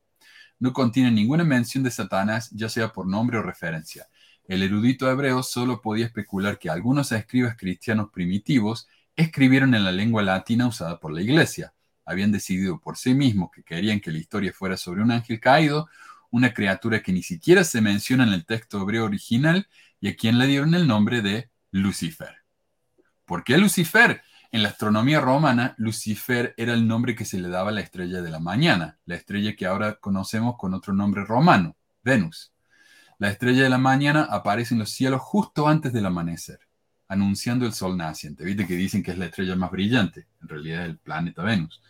No 0.61 0.73
contiene 0.73 1.11
ninguna 1.11 1.45
mención 1.45 1.83
de 1.83 1.91
Satanás, 1.91 2.51
ya 2.53 2.69
sea 2.69 2.93
por 2.93 3.07
nombre 3.09 3.39
o 3.39 3.43
referencia. 3.43 4.09
El 4.45 4.63
erudito 4.63 5.11
hebreo 5.11 5.43
solo 5.43 5.83
podía 5.83 6.07
especular 6.07 6.59
que 6.59 6.71
algunos 6.71 7.11
escribas 7.11 7.57
cristianos 7.57 8.11
primitivos 8.13 8.87
escribieron 9.17 9.75
en 9.75 9.85
la 9.85 9.93
lengua 9.93 10.23
latina 10.23 10.69
usada 10.69 11.01
por 11.01 11.13
la 11.13 11.21
iglesia. 11.21 11.75
Habían 12.09 12.33
decidido 12.33 12.81
por 12.81 12.97
sí 12.97 13.13
mismos 13.13 13.51
que 13.55 13.63
querían 13.63 14.01
que 14.01 14.11
la 14.11 14.19
historia 14.19 14.53
fuera 14.53 14.79
sobre 14.79 15.03
un 15.03 15.11
ángel 15.11 15.41
caído, 15.41 15.89
una 16.31 16.55
criatura 16.55 17.03
que 17.03 17.13
ni 17.13 17.23
siquiera 17.23 17.65
se 17.65 17.83
menciona 17.83 18.25
en 18.25 18.33
el 18.33 18.47
texto 18.47 18.81
hebreo 18.81 19.05
original 19.05 19.69
y 20.01 20.09
a 20.09 20.17
quien 20.17 20.39
le 20.39 20.47
dieron 20.47 20.75
el 20.75 20.87
nombre 20.87 21.21
de 21.21 21.51
Lucifer. 21.71 22.37
¿Por 23.25 23.45
qué 23.45 23.59
Lucifer? 23.59 24.23
En 24.51 24.63
la 24.63 24.71
astronomía 24.71 25.21
romana, 25.21 25.75
Lucifer 25.77 26.55
era 26.57 26.73
el 26.73 26.89
nombre 26.89 27.15
que 27.15 27.27
se 27.27 27.39
le 27.39 27.49
daba 27.49 27.69
a 27.69 27.73
la 27.73 27.83
estrella 27.83 28.23
de 28.23 28.31
la 28.31 28.41
mañana, 28.41 28.99
la 29.05 29.17
estrella 29.17 29.55
que 29.55 29.67
ahora 29.67 29.97
conocemos 29.97 30.57
con 30.57 30.73
otro 30.73 30.95
nombre 30.95 31.25
romano, 31.27 31.77
Venus. 32.03 32.55
La 33.19 33.29
estrella 33.29 33.65
de 33.65 33.69
la 33.69 33.77
mañana 33.77 34.23
aparece 34.31 34.75
en 34.75 34.81
los 34.81 34.91
cielos 34.91 35.21
justo 35.21 35.69
antes 35.69 35.93
del 35.93 36.07
amanecer, 36.07 36.61
anunciando 37.09 37.67
el 37.67 37.75
sol 37.75 37.99
naciente. 37.99 38.45
Viste 38.45 38.67
que 38.67 38.77
dicen 38.77 39.03
que 39.03 39.11
es 39.11 39.19
la 39.19 39.27
estrella 39.27 39.57
más 39.57 39.71
brillante, 39.71 40.27
en 40.41 40.49
realidad 40.49 40.85
es 40.85 40.89
el 40.91 40.99
planeta 40.99 41.43
Venus. 41.43 41.83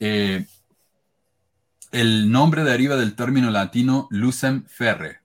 Eh, 0.00 0.46
el 1.90 2.30
nombre 2.30 2.64
deriva 2.64 2.96
del 2.96 3.16
término 3.16 3.50
latino 3.50 4.06
lucem 4.10 4.64
ferre, 4.66 5.22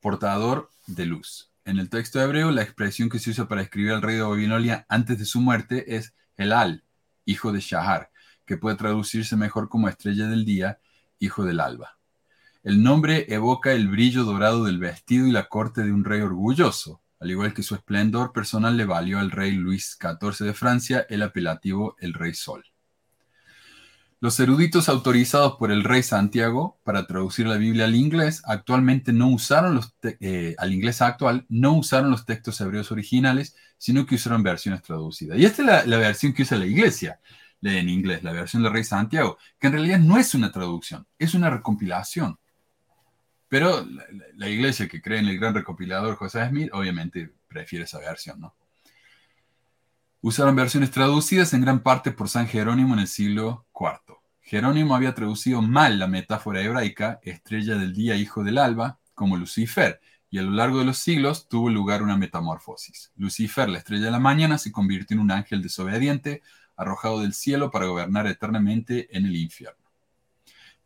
portador 0.00 0.70
de 0.86 1.06
luz. 1.06 1.50
En 1.64 1.78
el 1.78 1.88
texto 1.88 2.20
hebreo, 2.20 2.50
la 2.50 2.62
expresión 2.62 3.08
que 3.08 3.18
se 3.18 3.30
usa 3.30 3.46
para 3.46 3.62
escribir 3.62 3.92
al 3.92 4.02
rey 4.02 4.16
de 4.16 4.22
Babilonia 4.22 4.86
antes 4.88 5.18
de 5.18 5.24
su 5.24 5.40
muerte 5.40 5.96
es 5.96 6.14
Elal, 6.36 6.84
hijo 7.24 7.52
de 7.52 7.60
Shahar, 7.60 8.10
que 8.44 8.56
puede 8.56 8.76
traducirse 8.76 9.36
mejor 9.36 9.68
como 9.68 9.88
estrella 9.88 10.26
del 10.26 10.44
día, 10.44 10.80
hijo 11.18 11.44
del 11.44 11.60
alba. 11.60 11.98
El 12.62 12.82
nombre 12.82 13.26
evoca 13.28 13.72
el 13.72 13.88
brillo 13.88 14.24
dorado 14.24 14.64
del 14.64 14.78
vestido 14.78 15.26
y 15.26 15.32
la 15.32 15.48
corte 15.48 15.82
de 15.82 15.92
un 15.92 16.04
rey 16.04 16.20
orgulloso, 16.20 17.02
al 17.20 17.30
igual 17.30 17.54
que 17.54 17.62
su 17.62 17.74
esplendor 17.74 18.32
personal 18.32 18.76
le 18.76 18.84
valió 18.84 19.18
al 19.18 19.30
rey 19.30 19.52
Luis 19.52 19.96
XIV 20.00 20.44
de 20.44 20.54
Francia 20.54 21.06
el 21.08 21.22
apelativo 21.22 21.96
el 22.00 22.14
Rey 22.14 22.34
Sol. 22.34 22.64
Los 24.22 24.38
eruditos 24.38 24.90
autorizados 24.90 25.56
por 25.56 25.72
el 25.72 25.82
rey 25.82 26.02
Santiago 26.02 26.78
para 26.84 27.06
traducir 27.06 27.46
la 27.46 27.56
Biblia 27.56 27.86
al 27.86 27.94
inglés 27.94 28.42
actualmente 28.44 29.14
no 29.14 29.28
usaron 29.28 29.74
los 29.74 29.94
eh, 30.02 30.54
al 30.58 30.74
inglés 30.74 31.00
actual 31.00 31.46
no 31.48 31.72
usaron 31.72 32.10
los 32.10 32.26
textos 32.26 32.60
hebreos 32.60 32.92
originales, 32.92 33.56
sino 33.78 34.04
que 34.04 34.16
usaron 34.16 34.42
versiones 34.42 34.82
traducidas. 34.82 35.38
Y 35.38 35.46
esta 35.46 35.62
es 35.62 35.86
la, 35.86 35.96
versión 35.96 36.34
que 36.34 36.42
usa 36.42 36.58
la 36.58 36.66
iglesia 36.66 37.18
en 37.62 37.88
inglés, 37.88 38.22
la 38.22 38.32
versión 38.32 38.62
del 38.62 38.74
rey 38.74 38.84
Santiago, 38.84 39.38
que 39.58 39.68
en 39.68 39.72
realidad 39.72 39.98
no 39.98 40.18
es 40.18 40.34
una 40.34 40.52
traducción, 40.52 41.06
es 41.18 41.32
una 41.32 41.48
recompilación. 41.48 42.38
Pero 43.48 43.86
la, 44.36 44.48
iglesia 44.50 44.86
que 44.86 45.00
cree 45.00 45.20
en 45.20 45.28
el 45.28 45.38
gran 45.38 45.54
recopilador 45.54 46.16
José 46.16 46.46
Smith, 46.46 46.68
obviamente 46.74 47.32
prefiere 47.48 47.86
esa 47.86 47.98
versión, 47.98 48.38
¿no? 48.38 48.54
Usaron 50.22 50.54
versiones 50.54 50.90
traducidas 50.90 51.54
en 51.54 51.62
gran 51.62 51.82
parte 51.82 52.10
por 52.10 52.28
San 52.28 52.46
Jerónimo 52.46 52.92
en 52.92 53.00
el 53.00 53.08
siglo 53.08 53.66
IV. 53.74 54.18
Jerónimo 54.42 54.94
había 54.94 55.14
traducido 55.14 55.62
mal 55.62 55.98
la 55.98 56.08
metáfora 56.08 56.60
hebraica, 56.60 57.20
estrella 57.22 57.76
del 57.76 57.94
día, 57.94 58.16
hijo 58.16 58.44
del 58.44 58.58
alba, 58.58 58.98
como 59.14 59.38
Lucifer, 59.38 59.98
y 60.28 60.36
a 60.36 60.42
lo 60.42 60.50
largo 60.50 60.80
de 60.80 60.84
los 60.84 60.98
siglos 60.98 61.48
tuvo 61.48 61.70
lugar 61.70 62.02
una 62.02 62.18
metamorfosis. 62.18 63.12
Lucifer, 63.16 63.70
la 63.70 63.78
estrella 63.78 64.04
de 64.04 64.10
la 64.10 64.18
mañana, 64.18 64.58
se 64.58 64.70
convirtió 64.70 65.14
en 65.14 65.22
un 65.22 65.30
ángel 65.30 65.62
desobediente, 65.62 66.42
arrojado 66.76 67.22
del 67.22 67.32
cielo 67.32 67.70
para 67.70 67.86
gobernar 67.86 68.26
eternamente 68.26 69.16
en 69.16 69.24
el 69.24 69.36
infierno. 69.36 69.90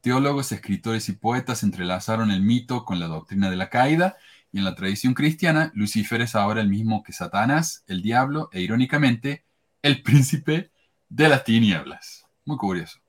Teólogos, 0.01 0.53
escritores 0.53 1.09
y 1.09 1.13
poetas 1.13 1.65
entrelazaron 1.65 2.31
el 2.31 2.43
mito 2.43 2.85
con 2.85 3.01
la 3.01 3.09
doctrina 3.09 3.51
de 3.51 3.57
la 3.57 3.69
caída, 3.69 4.17
y 4.55 4.59
en 4.59 4.65
la 4.65 4.77
tradición 4.77 5.15
cristiana, 5.15 5.73
Lucifer 5.75 6.21
es 6.21 6.37
ahora 6.37 6.61
el 6.61 6.69
mismo 6.69 7.03
que 7.03 7.13
Satanás, 7.13 7.83
el 7.89 8.03
diablo 8.03 8.51
e 8.53 8.61
irónicamente, 8.61 9.45
el 9.83 10.01
príncipe 10.01 10.71
de 11.09 11.29
las 11.29 11.43
tinieblas. 11.43 12.25
Muy 12.45 12.57
curioso. 12.57 13.01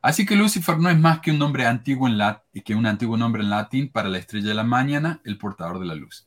Así 0.00 0.24
que 0.24 0.36
Lucifer 0.36 0.78
no 0.78 0.88
es 0.88 0.98
más 0.98 1.20
que 1.20 1.32
un 1.32 1.38
nombre 1.38 1.66
antiguo 1.66 2.08
en 2.08 2.16
que 2.64 2.74
un 2.74 2.86
antiguo 2.86 3.18
nombre 3.18 3.42
en 3.42 3.50
latín 3.50 3.92
para 3.92 4.08
la 4.08 4.16
estrella 4.16 4.48
de 4.48 4.54
la 4.54 4.64
mañana, 4.64 5.20
el 5.24 5.36
portador 5.36 5.80
de 5.80 5.84
la 5.84 5.94
luz. 5.94 6.26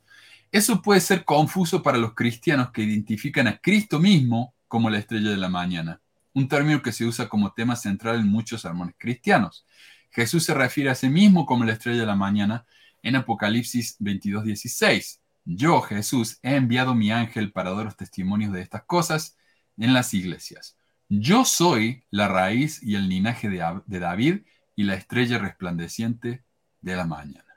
Eso 0.51 0.83
puede 0.83 1.01
ser 1.01 1.25
confuso 1.25 1.81
para 1.81 1.97
los 1.97 2.13
cristianos 2.13 2.69
que 2.69 2.83
identifican 2.83 3.47
a 3.47 3.57
Cristo 3.57 3.99
mismo 3.99 4.53
como 4.67 4.91
la 4.91 4.99
estrella 4.99 5.31
de 5.31 5.37
la 5.37 5.49
mañana, 5.49 5.99
un 6.31 6.47
término 6.47 6.83
que 6.83 6.91
se 6.91 7.05
usa 7.05 7.27
como 7.27 7.53
tema 7.53 7.75
central 7.75 8.19
en 8.19 8.27
muchos 8.27 8.61
sermones 8.61 8.93
cristianos. 8.99 9.65
Jesús 10.11 10.43
se 10.43 10.53
refiere 10.53 10.91
a 10.91 10.95
sí 10.95 11.09
mismo 11.09 11.47
como 11.47 11.63
la 11.63 11.73
estrella 11.73 12.01
de 12.01 12.05
la 12.05 12.15
mañana 12.15 12.67
en 13.03 13.17
Apocalipsis 13.17 13.97
22, 13.99 14.45
16. 14.45 15.21
Yo, 15.45 15.81
Jesús, 15.81 16.39
he 16.41 16.55
enviado 16.55 16.95
mi 16.95 17.11
ángel 17.11 17.51
para 17.51 17.73
daros 17.73 17.97
testimonios 17.97 18.53
de 18.53 18.61
estas 18.61 18.83
cosas 18.83 19.37
en 19.77 19.93
las 19.93 20.13
iglesias. 20.13 20.77
Yo 21.09 21.45
soy 21.45 22.05
la 22.09 22.27
raíz 22.27 22.81
y 22.81 22.95
el 22.95 23.09
linaje 23.09 23.49
de, 23.49 23.99
David 23.99 24.45
y 24.75 24.83
la 24.83 24.95
estrella 24.95 25.37
resplandeciente 25.37 26.43
de 26.81 26.95
la 26.95 27.05
mañana. 27.05 27.53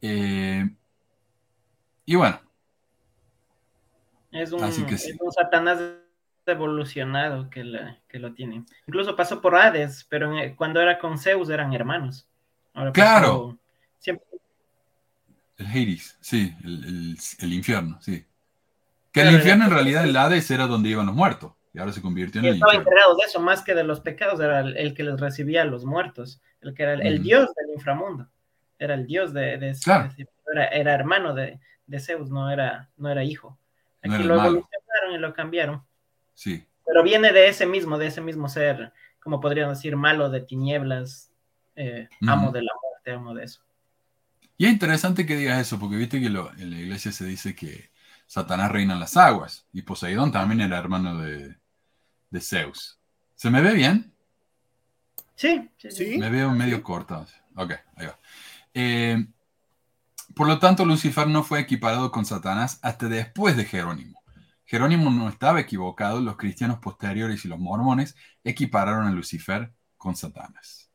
Eh, 0.00 0.70
y 2.06 2.14
bueno, 2.14 2.40
Es 4.30 4.52
un, 4.52 4.64
es 4.64 4.78
un 5.20 5.32
Satanás 5.32 5.80
evolucionado 6.46 7.50
que, 7.50 7.64
que, 8.08 8.18
lo 8.18 8.32
tiene. 8.32 8.64
Incluso 8.86 9.16
pasó 9.16 9.40
por 9.40 9.56
Hades, 9.56 10.06
pero 10.08 10.32
cuando 10.56 10.80
era 10.80 10.98
con 10.98 11.18
Zeus 11.18 11.50
eran 11.50 11.72
hermanos. 11.72 12.29
Claro. 12.92 13.58
El 15.60 15.66
Hades, 15.66 16.16
sí, 16.22 16.56
el, 16.64 17.52
infierno, 17.52 18.00
sí. 18.00 18.24
Que 19.12 19.20
el 19.20 19.34
infierno 19.34 19.66
en 19.66 19.70
realidad 19.70 20.04
el 20.04 20.16
Hades 20.16 20.50
era 20.50 20.66
donde 20.66 20.88
iban 20.88 21.04
los 21.04 21.14
muertos 21.14 21.52
y 21.74 21.78
ahora 21.78 21.92
se 21.92 22.00
convirtió 22.00 22.40
en 22.40 22.46
el 22.46 22.54
Estaba 22.54 22.74
encargado 22.74 23.14
de 23.14 23.26
eso, 23.26 23.40
más 23.40 23.62
que 23.62 23.74
de 23.74 23.84
los 23.84 24.00
pecados, 24.00 24.40
era 24.40 24.60
el, 24.60 24.94
que 24.94 25.04
les 25.04 25.20
recibía 25.20 25.62
a 25.62 25.66
los 25.66 25.84
muertos, 25.84 26.40
el 26.62 26.74
que 26.74 26.82
era 26.84 26.94
el, 26.94 27.22
dios 27.22 27.50
del 27.54 27.74
inframundo, 27.74 28.28
era 28.78 28.94
el 28.94 29.06
dios 29.06 29.34
de, 29.34 29.58
de, 29.58 29.76
era, 30.52 30.94
hermano 30.94 31.34
de, 31.34 31.60
Zeus, 31.98 32.30
no 32.30 32.50
era, 32.50 32.88
no 32.96 33.10
era 33.10 33.22
hijo. 33.22 33.58
Aquí 34.02 34.22
lo 34.22 34.34
evolucionaron 34.36 35.14
y 35.14 35.18
lo 35.18 35.34
cambiaron. 35.34 35.84
Sí. 36.34 36.66
Pero 36.86 37.02
viene 37.02 37.32
de 37.32 37.48
ese 37.48 37.66
mismo, 37.66 37.98
de 37.98 38.06
ese 38.06 38.22
mismo 38.22 38.48
ser, 38.48 38.92
como 39.22 39.40
podrían 39.40 39.68
decir, 39.68 39.94
malo 39.96 40.30
de 40.30 40.40
tinieblas, 40.40 41.29
eh, 41.80 42.08
amo 42.26 42.52
de 42.52 42.62
la 42.62 42.72
muerte, 42.82 43.12
amo 43.12 43.34
de 43.34 43.44
eso. 43.44 43.62
Y 44.58 44.66
es 44.66 44.72
interesante 44.72 45.24
que 45.24 45.36
digas 45.36 45.58
eso, 45.58 45.78
porque 45.78 45.96
viste 45.96 46.20
que 46.20 46.26
en 46.26 46.34
la 46.70 46.78
iglesia 46.78 47.10
se 47.10 47.24
dice 47.24 47.54
que 47.54 47.90
Satanás 48.26 48.70
reina 48.70 48.92
en 48.92 49.00
las 49.00 49.16
aguas 49.16 49.66
y 49.72 49.80
Poseidón 49.80 50.30
también 50.30 50.60
era 50.60 50.78
hermano 50.78 51.18
de, 51.18 51.56
Zeus. 52.38 52.98
¿Se 53.34 53.48
me 53.48 53.62
ve 53.62 53.72
bien? 53.72 54.12
Sí, 55.34 55.70
sí, 55.78 56.18
Me 56.18 56.28
veo 56.28 56.50
medio 56.50 56.82
corto. 56.82 57.26
Ok, 57.56 57.72
ahí 57.96 58.06
va. 58.06 58.18
Eh, 58.74 59.26
por 60.34 60.46
lo 60.46 60.58
tanto, 60.58 60.84
Lucifer 60.84 61.26
no 61.26 61.42
fue 61.42 61.60
equiparado 61.60 62.10
con 62.12 62.26
Satanás 62.26 62.78
hasta 62.82 63.08
después 63.08 63.56
de 63.56 63.64
Jerónimo. 63.64 64.22
Jerónimo 64.66 65.10
no 65.10 65.30
estaba 65.30 65.58
equivocado, 65.58 66.20
los 66.20 66.36
cristianos 66.36 66.78
posteriores 66.80 67.46
y 67.46 67.48
los 67.48 67.58
mormones 67.58 68.14
equipararon 68.44 69.06
a 69.06 69.10
Lucifer 69.10 69.72
con 69.96 70.16
Satanás. 70.16 70.89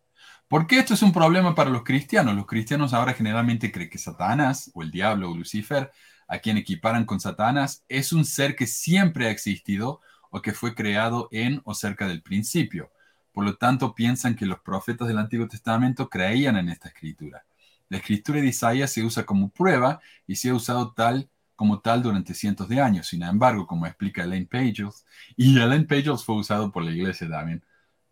¿Por 0.56 0.68
qué 0.68 0.80
esto 0.80 0.94
es 0.94 1.02
un 1.02 1.12
problema 1.12 1.54
para 1.54 1.70
los 1.70 1.84
cristianos? 1.84 2.34
Los 2.34 2.46
cristianos 2.46 2.94
ahora 2.94 3.14
generalmente 3.14 3.74
creen 3.74 3.90
que 3.90 3.98
Satanás, 3.98 4.72
o 4.74 4.84
el 4.84 4.90
diablo, 4.90 5.30
o 5.30 5.36
Lucifer, 5.36 5.92
a 6.30 6.38
quien 6.40 6.56
equiparan 6.56 7.04
con 7.04 7.20
Satanás, 7.20 7.84
es 7.90 8.14
un 8.14 8.24
ser 8.24 8.56
que 8.56 8.66
siempre 8.66 9.28
ha 9.28 9.32
existido 9.32 10.00
o 10.30 10.42
que 10.42 10.54
fue 10.54 10.74
creado 10.74 11.28
en 11.34 11.60
o 11.66 11.74
cerca 11.74 12.08
del 12.08 12.22
principio. 12.22 12.90
Por 13.34 13.44
lo 13.44 13.58
tanto, 13.58 13.94
piensan 13.96 14.38
que 14.38 14.46
los 14.46 14.62
profetas 14.62 15.10
del 15.10 15.18
Antiguo 15.18 15.46
Testamento 15.50 16.10
creían 16.10 16.56
en 16.56 16.70
esta 16.70 16.88
escritura. 16.88 17.46
La 17.90 17.98
escritura 17.98 18.40
de 18.40 18.48
Isaías 18.48 18.94
se 18.94 19.04
usa 19.04 19.26
como 19.26 19.50
prueba 19.50 20.00
y 20.26 20.38
se 20.38 20.52
ha 20.52 20.54
usado 20.54 20.94
tal 20.94 21.30
como 21.58 21.82
tal 21.82 22.02
durante 22.02 22.34
cientos 22.34 22.70
de 22.70 22.80
años. 22.80 23.08
Sin 23.08 23.24
embargo, 23.24 23.68
como 23.68 23.88
explica 23.88 24.24
Elaine 24.24 24.48
Pages, 24.48 25.06
y 25.36 25.60
Elaine 25.60 25.86
Pages 25.86 26.24
fue 26.24 26.38
usado 26.38 26.72
por 26.72 26.86
la 26.86 26.92
iglesia 26.92 27.28
también, 27.28 27.62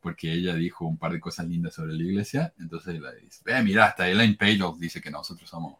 porque 0.03 0.31
ella 0.31 0.53
dijo 0.53 0.85
un 0.85 0.97
par 0.97 1.13
de 1.13 1.21
cosas 1.21 1.47
lindas 1.47 1.73
sobre 1.73 1.93
la 1.93 2.03
iglesia, 2.03 2.53
entonces 2.59 2.99
dice, 3.21 3.41
ve, 3.45 3.63
mira, 3.63 3.85
hasta 3.85 4.07
Elaine 4.09 4.35
Pages 4.35 4.77
dice 4.77 5.01
que 5.01 5.09
nosotros 5.09 5.49
somos... 5.49 5.77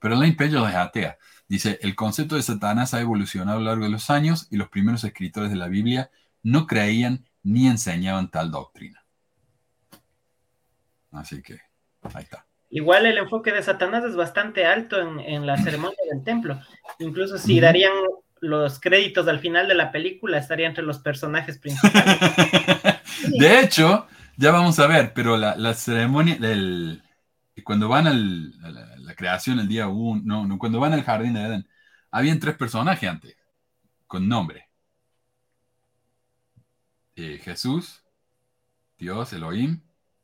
Pero 0.00 0.14
Elaine 0.14 0.36
Pages 0.36 0.54
es 0.54 0.74
atea. 0.74 1.18
Dice, 1.46 1.78
el 1.82 1.94
concepto 1.94 2.36
de 2.36 2.42
Satanás 2.42 2.94
ha 2.94 3.00
evolucionado 3.00 3.58
a 3.58 3.60
lo 3.60 3.66
largo 3.66 3.84
de 3.84 3.90
los 3.90 4.10
años 4.10 4.48
y 4.50 4.56
los 4.56 4.68
primeros 4.70 5.04
escritores 5.04 5.50
de 5.50 5.56
la 5.56 5.68
Biblia 5.68 6.10
no 6.42 6.66
creían 6.66 7.26
ni 7.42 7.66
enseñaban 7.66 8.30
tal 8.30 8.50
doctrina. 8.50 9.04
Así 11.10 11.42
que, 11.42 11.60
ahí 12.14 12.22
está. 12.22 12.46
Igual 12.70 13.06
el 13.06 13.18
enfoque 13.18 13.52
de 13.52 13.62
Satanás 13.62 14.04
es 14.04 14.14
bastante 14.14 14.66
alto 14.66 14.98
en, 15.00 15.46
la 15.46 15.56
ceremonia 15.56 15.98
del 16.10 16.22
templo. 16.22 16.60
Incluso 16.98 17.38
si 17.38 17.60
darían 17.60 17.92
los 18.40 18.78
créditos 18.78 19.26
al 19.26 19.40
final 19.40 19.68
de 19.68 19.74
la 19.74 19.90
película, 19.90 20.38
estaría 20.38 20.66
entre 20.66 20.84
los 20.84 20.98
personajes 20.98 21.58
principales. 21.58 22.18
De 23.30 23.60
hecho, 23.60 24.06
ya 24.36 24.50
vamos 24.50 24.78
a 24.78 24.86
ver, 24.86 25.12
pero 25.14 25.36
la, 25.36 25.74
ceremonia 25.74 26.36
del... 26.36 27.02
Cuando 27.64 27.88
van 27.88 28.06
a 28.06 28.12
la, 28.12 29.14
creación 29.14 29.58
el 29.58 29.68
día 29.68 29.88
1, 29.88 30.22
no, 30.24 30.46
no, 30.46 30.58
cuando 30.58 30.78
van 30.78 30.92
al 30.92 31.02
jardín 31.02 31.34
de 31.34 31.42
Edén, 31.42 31.68
habían 32.10 32.38
tres 32.38 32.56
personajes 32.56 33.08
antes, 33.08 33.36
con 34.06 34.28
nombre. 34.28 34.68
Eh, 37.16 37.40
Jesús, 37.42 38.04
Dios, 38.96 39.32
Elohim 39.32 39.80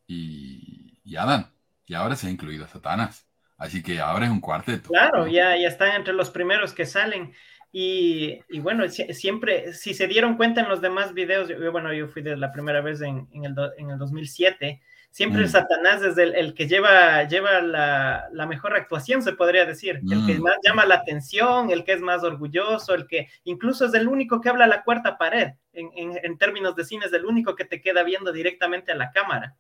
y, 0.07 1.01
y 1.03 1.17
Adán 1.17 1.55
y 1.87 1.95
ahora 1.95 2.17
se 2.17 2.27
ha 2.27 2.31
incluido 2.31 2.65
a 2.65 2.69
Satanás. 2.69 3.27
Así 3.57 3.83
que 3.83 4.01
ahora 4.01 4.27
es 4.27 4.33
un 4.33 4.41
cuarteto. 4.41 4.89
Claro, 4.89 5.27
ya, 5.27 5.57
ya 5.57 5.69
están 5.69 5.95
entre 5.95 6.13
los 6.13 6.31
primeros 6.31 6.73
que 6.73 6.87
salen. 6.87 7.35
Y, 7.77 8.41
bueno, 8.61 8.89
siempre, 8.89 9.72
si 9.72 9.95
se 9.95 10.07
dieron 10.07 10.37
cuenta 10.37 10.61
en 10.61 10.68
los 10.68 10.81
demás 10.81 11.12
videos, 11.12 11.49
yo, 11.49 11.72
bueno, 11.72 11.93
yo 11.93 12.07
fui 12.07 12.22
de 12.22 12.37
la 12.37 12.53
primera 12.53 12.81
vez 12.81 13.01
en, 13.01 13.29
el, 13.33 13.53
en 13.77 13.91
el 13.91 13.99
2007, 13.99 14.81
siempre 15.11 15.41
el 15.41 15.49
mm. 15.49 15.51
Satanás 15.51 16.01
es 16.03 16.16
el, 16.16 16.55
que 16.55 16.68
lleva, 16.68 17.25
lleva 17.25 17.61
la, 17.61 18.47
mejor 18.47 18.77
actuación, 18.77 19.22
se 19.22 19.33
podría 19.33 19.66
decir, 19.66 20.01
el 20.09 20.25
que 20.25 20.39
mm. 20.39 20.43
más 20.43 20.57
llama 20.64 20.87
la 20.87 20.95
atención, 20.95 21.70
el 21.72 21.83
que 21.83 21.95
es 21.95 22.01
más 22.01 22.22
orgulloso, 22.22 22.95
el 22.95 23.09
que 23.09 23.29
incluso 23.43 23.87
es 23.87 23.95
el 23.95 24.07
único 24.07 24.41
que 24.41 24.51
habla 24.51 24.66
a 24.66 24.68
la 24.68 24.85
cuarta 24.85 25.18
pared, 25.18 25.55
en, 25.72 25.91
en 25.97 26.39
términos 26.39 26.77
de 26.77 26.85
cine, 26.85 27.07
es 27.07 27.12
el 27.12 27.25
único 27.25 27.57
que 27.57 27.64
te 27.64 27.81
queda 27.81 28.05
viendo 28.05 28.31
directamente 28.31 28.93
a 28.93 28.95
la 28.95 29.11
cámara. 29.11 29.57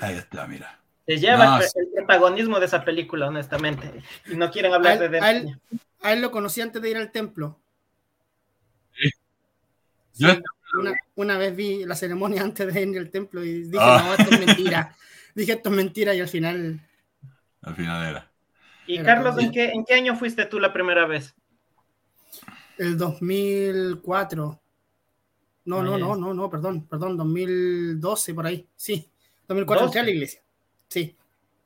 Ahí 0.00 0.16
está, 0.16 0.46
mira. 0.46 0.78
Se 1.06 1.16
lleva 1.16 1.58
el, 1.58 1.91
protagonismo 2.04 2.58
de 2.60 2.66
esa 2.66 2.84
película, 2.84 3.28
honestamente. 3.28 4.02
Y 4.26 4.36
no 4.36 4.50
quieren 4.50 4.72
hablar 4.72 4.98
de 4.98 5.18
él. 5.18 5.60
A 6.00 6.12
él, 6.12 6.20
lo 6.20 6.30
conocí 6.30 6.60
antes 6.60 6.82
de 6.82 6.90
ir 6.90 6.96
al 6.96 7.12
templo. 7.12 7.60
una, 11.16 11.38
vez 11.38 11.54
vi 11.54 11.84
la 11.84 11.94
ceremonia 11.94 12.42
antes 12.42 12.72
de 12.72 12.82
ir 12.82 12.98
al 12.98 13.10
templo 13.10 13.44
y 13.44 13.62
dije, 13.64 13.78
ah. 13.80 14.02
no, 14.04 14.14
esto 14.14 14.34
es 14.34 14.46
mentira. 14.46 14.96
dije, 15.34 15.52
esto 15.52 15.70
es 15.70 15.76
mentira 15.76 16.14
y 16.14 16.20
al 16.20 16.28
final. 16.28 16.80
Al 17.62 17.74
final 17.74 18.08
era. 18.08 18.30
Y 18.86 19.02
Carlos, 19.02 19.38
¿en 19.38 19.52
qué, 19.52 19.70
¿en 19.70 19.84
qué 19.84 19.94
año 19.94 20.16
fuiste 20.16 20.44
tú 20.46 20.58
la 20.58 20.72
primera 20.72 21.06
vez? 21.06 21.34
El 22.78 22.98
2004. 22.98 24.60
No, 25.64 25.82
no, 25.82 25.96
no, 25.96 26.16
no, 26.16 26.34
no, 26.34 26.50
perdón, 26.50 26.86
perdón, 26.88 27.16
2012 27.16 28.34
por 28.34 28.46
ahí, 28.46 28.66
sí. 28.74 29.08
2004 29.46 29.84
entré 29.86 30.00
a 30.00 30.04
la 30.04 30.10
iglesia. 30.10 30.42
Sí. 30.88 31.16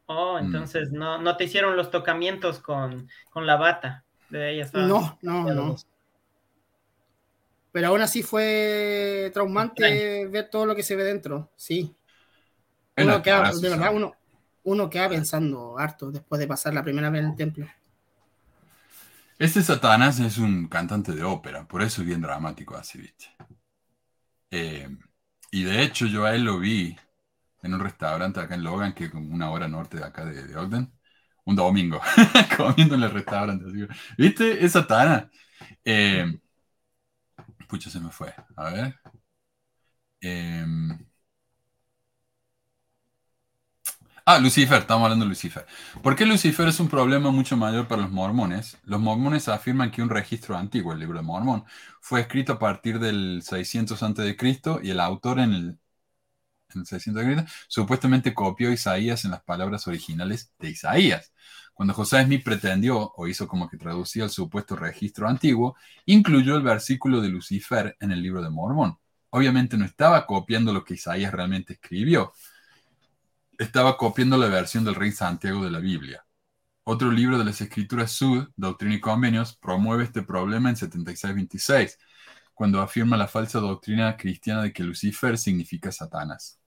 Oh, 0.07 0.35
mm. 0.35 0.45
entonces 0.45 0.93
no, 0.93 1.19
no 1.19 1.37
te 1.37 1.45
hicieron 1.45 1.77
los 1.77 1.91
tocamientos 1.91 2.61
con, 2.61 3.09
la 3.35 3.57
bata. 3.57 4.05
De 4.31 4.55
ella 4.55 4.69
no, 4.73 5.19
no, 5.23 5.53
no. 5.53 5.77
Pero 7.73 7.89
aún 7.89 8.01
así 8.01 8.23
fue 8.23 9.31
traumante 9.35 10.27
ver 10.29 10.49
todo 10.51 10.67
lo 10.67 10.75
que 10.75 10.83
se 10.83 10.97
ve 10.97 11.05
dentro. 11.05 11.53
Sí. 11.57 11.95
Uno 12.97 13.23
queda, 13.23 13.53
de 13.53 13.69
verdad, 13.69 13.95
uno, 13.95 14.15
uno 14.65 14.89
queda 14.89 15.09
pensando 15.11 15.79
harto 15.79 16.11
después 16.11 16.41
de 16.41 16.47
pasar 16.47 16.73
la 16.73 16.83
primera 16.83 17.11
vez 17.11 17.23
en 17.23 17.31
el 17.31 17.37
templo. 17.37 17.67
Este 19.39 19.63
Satanás 19.63 20.19
es 20.21 20.39
un 20.39 20.67
cantante 20.69 21.13
de 21.13 21.23
ópera, 21.23 21.69
por 21.69 21.83
eso 21.83 22.01
es 22.01 22.07
bien 22.07 22.23
dramático 22.23 22.75
así, 22.75 22.99
¿viste? 22.99 23.27
Eh, 24.51 24.89
y 25.51 25.65
de 25.65 25.83
hecho 25.83 26.07
yo 26.07 26.25
a 26.25 26.35
él 26.35 26.45
lo 26.45 26.59
vi 26.59 26.97
en 27.67 27.75
un 27.75 27.81
restaurante 27.81 28.41
acá 28.41 28.55
en 28.55 28.65
Logan, 28.65 28.95
que 28.95 29.05
es 29.07 29.11
como 29.11 29.35
una 29.35 29.51
hora 29.51 29.69
norte 29.69 29.99
de 29.99 30.05
acá 30.05 30.25
de, 30.25 30.57
Ogden, 30.57 30.93
un 31.45 31.57
domingo, 31.57 32.01
comiendo 32.57 32.95
en 32.97 33.03
el 33.05 33.11
restaurante. 33.11 33.65
¿Viste? 34.19 34.65
Es 34.65 34.73
Satana. 34.73 35.31
Eh, 35.85 36.27
pucha, 37.69 37.91
se 37.91 38.01
me 38.01 38.11
fue. 38.11 38.35
A 38.57 38.71
ver. 38.71 39.01
Em, 40.21 40.99
ah, 44.25 44.39
Lucifer, 44.39 44.81
estamos 44.81 45.05
hablando 45.05 45.25
de 45.25 45.29
Lucifer. 45.31 45.67
¿Por 46.03 46.17
qué 46.17 46.27
Lucifer 46.27 46.69
es 46.69 46.81
un 46.81 46.89
problema 46.89 47.31
mucho 47.31 47.57
mayor 47.57 47.87
para 47.89 48.03
los 48.03 48.11
mormones? 48.11 48.79
Los 48.85 49.01
mormones 49.01 49.49
afirman 49.49 49.91
que 49.91 50.03
un 50.03 50.11
registro 50.11 50.57
antiguo, 50.57 50.93
el 50.93 51.01
libro 51.01 51.19
de 51.19 51.25
Mormón, 51.25 51.65
fue 52.01 52.21
escrito 52.21 52.55
a 52.55 52.59
partir 52.59 52.99
del 52.99 53.43
600 53.43 54.03
a.C. 54.03 54.37
y 54.83 54.91
el 54.91 55.01
autor 55.01 55.41
en 55.41 55.53
el 55.53 55.79
en 56.75 56.81
el 56.81 56.87
600 56.87 57.51
supuestamente 57.69 58.35
copió 58.35 58.73
Isaías 58.73 59.25
en 59.25 59.31
las 59.31 59.43
palabras 59.43 59.87
originales 59.87 60.53
de 60.59 60.71
Isaías. 60.71 61.33
Cuando 61.75 61.95
José 61.95 62.25
Smith 62.25 62.43
pretendió 62.45 63.13
o 63.17 63.27
hizo 63.27 63.47
como 63.47 63.69
que 63.69 63.77
traducía 63.77 64.25
el 64.25 64.31
supuesto 64.31 64.77
registro 64.77 65.29
antiguo, 65.29 65.77
incluyó 66.07 66.57
el 66.57 66.63
versículo 66.63 67.21
de 67.21 67.29
Lucifer 67.29 67.97
en 68.01 68.13
el 68.13 68.23
libro 68.23 68.43
de 68.43 68.51
Mormón. 68.51 68.99
Obviamente 69.31 69.77
no 69.77 69.85
estaba 69.85 70.27
copiando 70.27 70.73
lo 70.73 70.85
que 70.85 70.95
Isaías 70.95 71.33
realmente 71.33 71.75
escribió, 71.75 72.33
estaba 73.59 73.97
copiando 73.97 74.37
la 74.39 74.49
versión 74.49 74.85
del 74.85 74.95
rey 74.95 75.13
Santiago 75.13 75.65
de 75.65 75.71
la 75.71 75.79
Biblia. 75.79 76.25
Otro 76.85 77.11
libro 77.11 77.37
de 77.37 77.45
las 77.45 77.61
escrituras 77.61 78.13
Sud, 78.13 78.49
Doctrina 78.57 78.95
y 78.95 79.01
Convenios, 79.01 79.57
promueve 79.57 80.05
este 80.05 80.23
problema 80.23 80.71
en 80.71 80.77
7626 80.77 81.99
cuando 82.57 82.81
afirma 82.83 83.19
la 83.19 83.29
falsa 83.29 83.61
doctrina 83.61 84.17
cristiana 84.17 84.63
de 84.63 84.73
que 84.73 84.83
Lucifer 84.83 85.39
significa 85.39 85.93
Satanás. 85.93 86.61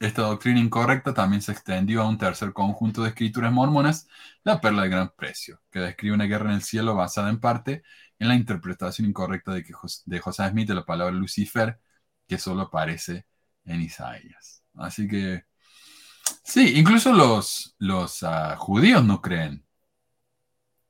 esta 0.00 0.22
doctrina 0.22 0.60
incorrecta 0.60 1.14
también 1.14 1.42
se 1.42 1.52
extendió 1.52 2.02
a 2.02 2.08
un 2.08 2.18
tercer 2.18 2.52
conjunto 2.52 3.02
de 3.02 3.10
escrituras 3.10 3.52
mormonas, 3.52 4.08
la 4.44 4.60
perla 4.60 4.82
de 4.84 4.90
gran 4.90 5.10
precio, 5.16 5.62
que 5.70 5.80
describe 5.80 6.14
una 6.14 6.26
guerra 6.26 6.50
en 6.50 6.56
el 6.56 6.62
cielo 6.62 6.94
basada 6.96 7.30
en 7.30 7.40
parte 7.40 7.82
en 8.18 8.28
la 8.28 8.34
interpretación 8.34 9.08
incorrecta 9.08 9.52
de, 9.54 9.64
que 9.64 9.72
de 10.06 10.18
José 10.20 10.48
Smith 10.50 10.68
de 10.68 10.74
la 10.74 10.84
palabra 10.86 11.14
Lucifer, 11.14 11.80
que 12.26 12.38
solo 12.38 12.62
aparece 12.62 13.26
en 13.64 13.82
Isaías. 13.82 14.64
Así 14.74 15.08
que, 15.08 15.44
sí, 16.44 16.74
incluso 16.78 17.12
los, 17.12 17.76
los 17.78 18.22
ah, 18.24 18.56
judíos 18.56 19.04
no 19.04 19.20
creen 19.22 19.64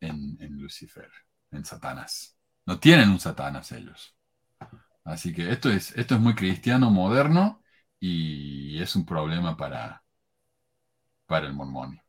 en, 0.00 0.36
en 0.40 0.61
Lucifer, 0.61 1.11
en 1.50 1.64
Satanás. 1.64 2.36
No 2.66 2.78
tienen 2.80 3.11
un 3.11 3.20
Satanás 3.20 3.72
ellos. 3.72 4.15
Así 5.07 5.32
que 5.32 5.50
esto 5.50 5.70
es, 5.70 5.96
esto 5.96 6.16
es 6.16 6.20
muy 6.20 6.34
cristiano 6.34 6.90
moderno 6.90 7.62
y 8.00 8.80
es 8.82 8.96
un 8.96 9.07
problema 9.07 9.57
para, 9.57 10.04
para 11.26 11.46
el 11.46 11.52
mormón, 11.54 12.00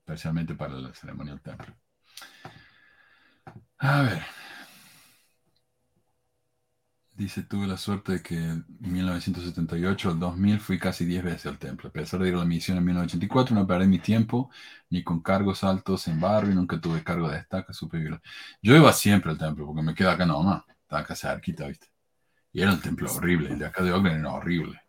especialmente 0.00 0.54
para 0.54 0.74
la 0.74 0.94
ceremonia 0.94 1.32
del 1.34 1.42
templo. 1.42 1.74
A 3.78 4.02
ver. 4.02 4.22
Dice, 7.16 7.44
tuve 7.44 7.66
la 7.68 7.76
suerte 7.76 8.12
de 8.12 8.22
que 8.22 8.34
en 8.36 8.64
1978 8.80 10.10
al 10.10 10.18
2000 10.18 10.58
fui 10.58 10.78
casi 10.80 11.04
10 11.04 11.22
veces 11.22 11.46
al 11.46 11.58
templo. 11.58 11.88
A 11.88 11.92
pesar 11.92 12.20
de 12.20 12.28
ir 12.28 12.34
a 12.34 12.38
la 12.38 12.44
misión 12.44 12.76
en 12.76 12.84
1984, 12.84 13.54
no 13.54 13.66
perdí 13.68 13.86
mi 13.86 14.00
tiempo 14.00 14.50
ni 14.90 15.04
con 15.04 15.20
cargos 15.22 15.62
altos 15.62 16.08
en 16.08 16.18
barrio, 16.20 16.54
nunca 16.54 16.80
tuve 16.80 17.04
cargo 17.04 17.28
de 17.28 17.36
destaca, 17.36 17.72
superior. 17.72 18.20
Yo 18.60 18.74
iba 18.76 18.92
siempre 18.92 19.30
al 19.30 19.38
templo 19.38 19.64
porque 19.66 19.82
me 19.82 19.94
queda 19.94 20.12
acá 20.12 20.26
nomás, 20.26 20.64
está 20.98 21.14
acá 21.14 21.14
cerquita, 21.14 21.66
¿viste? 21.66 21.86
Y 22.52 22.62
era 22.62 22.72
un 22.72 22.80
templo 22.80 23.12
horrible, 23.12 23.50
el 23.50 23.58
de 23.58 23.66
acá 23.66 23.82
de 23.82 23.92
Oakland 23.92 24.20
era 24.20 24.32
horrible. 24.32 24.80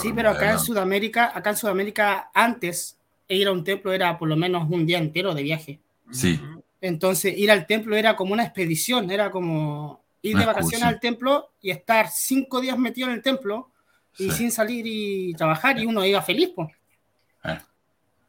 Sí, 0.00 0.12
pero 0.14 0.30
acá 0.30 0.52
en 0.52 0.58
Sudamérica, 0.60 1.32
acá 1.34 1.50
en 1.50 1.56
Sudamérica 1.56 2.30
antes 2.32 2.96
ir 3.28 3.48
a 3.48 3.52
un 3.52 3.64
templo 3.64 3.92
era 3.92 4.16
por 4.18 4.28
lo 4.28 4.36
menos 4.36 4.68
un 4.70 4.86
día 4.86 4.98
entero 4.98 5.34
de 5.34 5.42
viaje. 5.42 5.80
Sí. 6.12 6.40
Entonces 6.80 7.36
ir 7.36 7.50
al 7.50 7.66
templo 7.66 7.96
era 7.96 8.14
como 8.14 8.32
una 8.32 8.44
expedición, 8.44 9.10
era 9.10 9.30
como 9.30 10.00
ir 10.22 10.36
de 10.36 10.46
vacaciones 10.46 10.86
al 10.86 11.00
templo 11.00 11.50
y 11.60 11.70
estar 11.70 12.08
cinco 12.08 12.60
días 12.60 12.78
metido 12.78 13.08
en 13.08 13.14
el 13.14 13.22
templo 13.22 13.70
y 14.18 14.30
sin 14.30 14.52
salir 14.52 14.84
y 14.86 15.34
trabajar 15.34 15.78
y 15.78 15.86
uno 15.86 16.04
iba 16.04 16.22
feliz, 16.22 16.50
pues. 16.54 16.68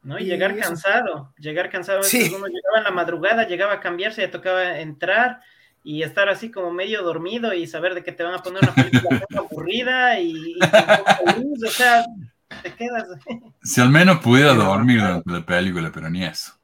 ¿no? 0.02 0.18
Y, 0.18 0.24
llegar 0.24 0.54
cansado, 0.58 1.32
llegar 1.38 1.70
cansado, 1.70 2.02
sí. 2.02 2.30
uno 2.36 2.46
llegaba 2.46 2.78
en 2.78 2.84
la 2.84 2.90
madrugada, 2.90 3.46
llegaba 3.46 3.74
a 3.74 3.80
cambiarse, 3.80 4.20
le 4.20 4.28
tocaba 4.28 4.78
entrar 4.78 5.40
y 5.84 6.02
estar 6.02 6.30
así 6.30 6.50
como 6.50 6.72
medio 6.72 7.02
dormido 7.02 7.52
y 7.52 7.66
saber 7.66 7.94
de 7.94 8.02
que 8.02 8.10
te 8.10 8.24
van 8.24 8.34
a 8.34 8.42
poner 8.42 8.62
una 8.62 8.74
película 8.74 9.22
aburrida 9.36 10.18
y, 10.18 10.56
o 10.58 11.70
sea, 11.70 12.06
te 12.62 12.74
quedas. 12.74 13.06
Si 13.62 13.82
al 13.82 13.90
menos 13.90 14.20
pudiera 14.20 14.54
dormir 14.54 15.00
durante 15.00 15.30
la 15.30 15.44
película, 15.44 15.92
pero 15.92 16.08
ni 16.08 16.24
eso. 16.24 16.54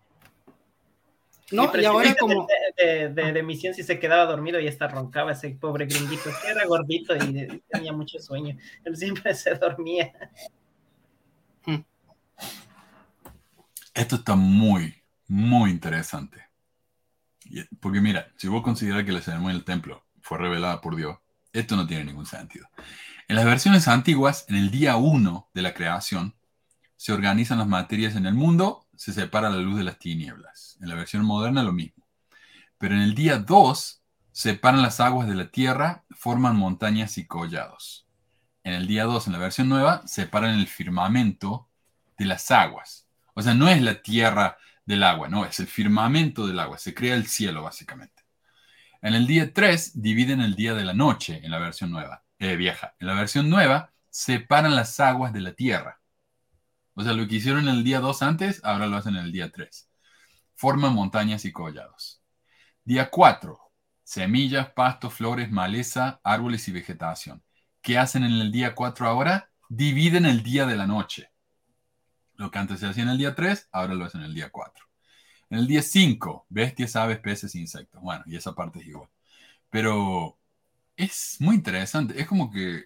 No, 1.52 1.70
y 1.76 1.84
ahora 1.84 2.14
como... 2.18 2.46
De, 2.78 3.10
de, 3.10 3.32
de, 3.32 3.42
misión 3.42 3.74
si 3.74 3.82
se 3.82 3.98
quedaba 3.98 4.24
dormido 4.24 4.58
y 4.58 4.68
hasta 4.68 4.88
roncaba 4.88 5.32
ese 5.32 5.50
pobre 5.50 5.84
gringuito, 5.84 6.30
que 6.40 6.48
era 6.48 6.64
gordito 6.64 7.14
y 7.14 7.62
tenía 7.68 7.92
mucho 7.92 8.18
sueño. 8.20 8.56
Él 8.84 8.96
siempre 8.96 9.34
se 9.34 9.54
dormía. 9.56 10.12
Hmm. 11.66 11.82
Esto 13.92 14.16
está 14.16 14.34
muy, 14.34 14.94
muy 15.26 15.70
interesante. 15.70 16.49
Porque 17.80 18.00
mira, 18.00 18.32
si 18.36 18.48
vos 18.48 18.62
consideras 18.62 19.04
que 19.04 19.12
la 19.12 19.20
ceremonia 19.20 19.54
del 19.54 19.64
templo 19.64 20.04
fue 20.20 20.38
revelada 20.38 20.80
por 20.80 20.96
Dios, 20.96 21.18
esto 21.52 21.76
no 21.76 21.86
tiene 21.86 22.04
ningún 22.04 22.26
sentido. 22.26 22.68
En 23.28 23.36
las 23.36 23.44
versiones 23.44 23.88
antiguas, 23.88 24.44
en 24.48 24.56
el 24.56 24.70
día 24.70 24.96
1 24.96 25.50
de 25.54 25.62
la 25.62 25.74
creación, 25.74 26.34
se 26.96 27.12
organizan 27.12 27.58
las 27.58 27.68
materias 27.68 28.14
en 28.16 28.26
el 28.26 28.34
mundo, 28.34 28.86
se 28.96 29.12
separa 29.12 29.48
la 29.50 29.56
luz 29.56 29.78
de 29.78 29.84
las 29.84 29.98
tinieblas. 29.98 30.76
En 30.80 30.88
la 30.88 30.94
versión 30.94 31.24
moderna 31.24 31.62
lo 31.62 31.72
mismo. 31.72 32.04
Pero 32.78 32.94
en 32.94 33.00
el 33.00 33.14
día 33.14 33.38
2, 33.38 34.02
separan 34.32 34.82
las 34.82 35.00
aguas 35.00 35.28
de 35.28 35.34
la 35.34 35.50
tierra, 35.50 36.04
forman 36.10 36.56
montañas 36.56 37.18
y 37.18 37.26
collados. 37.26 38.06
En 38.64 38.74
el 38.74 38.86
día 38.86 39.04
2, 39.04 39.26
en 39.26 39.32
la 39.32 39.38
versión 39.38 39.68
nueva, 39.68 40.06
separan 40.06 40.58
el 40.58 40.66
firmamento 40.66 41.68
de 42.18 42.26
las 42.26 42.50
aguas. 42.50 43.06
O 43.34 43.42
sea, 43.42 43.54
no 43.54 43.68
es 43.68 43.80
la 43.80 44.02
tierra 44.02 44.58
del 44.90 45.04
agua, 45.04 45.28
no, 45.28 45.44
es 45.44 45.60
el 45.60 45.68
firmamento 45.68 46.46
del 46.46 46.58
agua, 46.58 46.76
se 46.76 46.94
crea 46.94 47.14
el 47.14 47.26
cielo 47.28 47.62
básicamente. 47.62 48.24
En 49.00 49.14
el 49.14 49.26
día 49.26 49.52
3 49.54 50.02
dividen 50.02 50.40
el 50.40 50.56
día 50.56 50.74
de 50.74 50.84
la 50.84 50.92
noche 50.92 51.40
en 51.42 51.50
la 51.52 51.58
versión 51.58 51.90
nueva, 51.90 52.24
eh, 52.38 52.56
vieja. 52.56 52.94
En 52.98 53.06
la 53.06 53.14
versión 53.14 53.48
nueva 53.48 53.92
separan 54.10 54.74
las 54.74 54.98
aguas 55.00 55.32
de 55.32 55.40
la 55.40 55.54
tierra. 55.54 56.00
O 56.94 57.02
sea, 57.02 57.12
lo 57.12 57.26
que 57.28 57.36
hicieron 57.36 57.68
en 57.68 57.76
el 57.76 57.84
día 57.84 58.00
2 58.00 58.22
antes, 58.22 58.60
ahora 58.64 58.88
lo 58.88 58.96
hacen 58.96 59.16
en 59.16 59.24
el 59.24 59.32
día 59.32 59.50
3. 59.50 59.88
Forman 60.54 60.92
montañas 60.92 61.44
y 61.44 61.52
collados. 61.52 62.20
Día 62.84 63.10
4, 63.10 63.58
semillas, 64.02 64.70
pastos, 64.72 65.14
flores, 65.14 65.50
maleza, 65.50 66.20
árboles 66.24 66.66
y 66.68 66.72
vegetación. 66.72 67.42
¿Qué 67.80 67.96
hacen 67.96 68.24
en 68.24 68.32
el 68.32 68.50
día 68.50 68.74
4 68.74 69.06
ahora? 69.08 69.50
Dividen 69.68 70.26
el 70.26 70.42
día 70.42 70.66
de 70.66 70.76
la 70.76 70.86
noche. 70.86 71.29
Lo 72.40 72.50
que 72.50 72.58
antes 72.58 72.80
se 72.80 72.86
hacía 72.86 73.02
en 73.02 73.10
el 73.10 73.18
día 73.18 73.34
3, 73.34 73.68
ahora 73.70 73.92
lo 73.92 74.06
hacen 74.06 74.22
en 74.22 74.28
el 74.28 74.34
día 74.34 74.48
4. 74.48 74.82
En 75.50 75.58
el 75.58 75.66
día 75.66 75.82
5, 75.82 76.46
bestias, 76.48 76.96
aves, 76.96 77.18
peces, 77.18 77.54
insectos. 77.54 78.00
Bueno, 78.00 78.24
y 78.24 78.34
esa 78.34 78.54
parte 78.54 78.78
es 78.78 78.86
igual. 78.86 79.10
Pero 79.68 80.38
es 80.96 81.36
muy 81.40 81.56
interesante. 81.56 82.18
Es 82.18 82.26
como 82.26 82.50
que... 82.50 82.84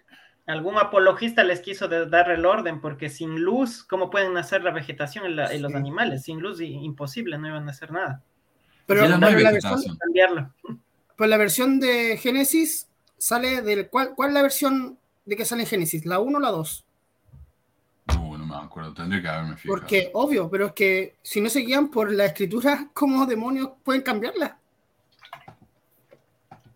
Algún 0.48 0.76
apologista 0.76 1.44
les 1.44 1.60
quiso 1.60 1.86
dar 1.86 2.32
el 2.32 2.44
orden, 2.44 2.80
porque 2.80 3.08
sin 3.08 3.42
luz, 3.42 3.84
¿cómo 3.84 4.10
pueden 4.10 4.34
nacer 4.34 4.64
la 4.64 4.72
vegetación 4.72 5.30
y, 5.30 5.58
los 5.60 5.72
animales? 5.72 6.24
Sin 6.24 6.40
luz, 6.40 6.60
imposible, 6.60 7.38
no 7.38 7.46
iban 7.46 7.68
a 7.68 7.70
hacer 7.70 7.92
nada. 7.92 8.24
Pero, 8.86 9.06
la, 9.06 9.18
versión, 9.18 9.98
pues 11.16 11.30
la 11.30 11.36
versión 11.36 11.78
de 11.78 12.16
Génesis 12.16 12.88
sale 13.18 13.62
del... 13.62 13.88
¿cuál, 13.88 14.16
¿Cuál 14.16 14.30
es 14.30 14.34
la 14.34 14.42
versión 14.42 14.98
de 15.24 15.36
que 15.36 15.44
sale 15.44 15.62
en 15.62 15.68
Génesis? 15.68 16.04
¿La 16.06 16.18
1 16.18 16.38
o 16.38 16.40
la 16.40 16.50
2? 16.50 16.84
Acuerdo, 18.64 18.94
tendría 18.94 19.22
que 19.22 19.28
haberme 19.28 19.56
fijado. 19.56 19.78
Porque, 19.78 20.10
obvio, 20.14 20.50
pero 20.50 20.66
es 20.66 20.72
que 20.72 21.16
si 21.22 21.40
no 21.40 21.48
se 21.48 21.60
guían 21.60 21.90
por 21.90 22.12
la 22.12 22.26
escritura, 22.26 22.88
¿cómo 22.92 23.26
demonios 23.26 23.70
pueden 23.82 24.02
cambiarla? 24.02 24.58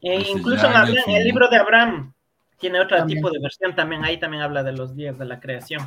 E 0.00 0.30
incluso 0.30 0.66
en, 0.66 1.10
el 1.16 1.24
libro 1.24 1.48
de 1.48 1.56
Abraham 1.56 2.12
tiene 2.58 2.80
otro 2.80 3.04
tipo 3.06 3.30
de 3.30 3.40
versión 3.40 3.74
también, 3.74 4.04
ahí 4.04 4.18
también 4.18 4.42
habla 4.42 4.62
de 4.62 4.72
los 4.72 4.94
días 4.94 5.18
de 5.18 5.24
la 5.24 5.40
creación, 5.40 5.86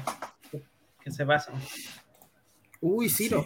que, 0.52 1.12
se 1.12 1.24
basan. 1.24 1.56
Uy, 2.82 3.10
Ciro. 3.10 3.45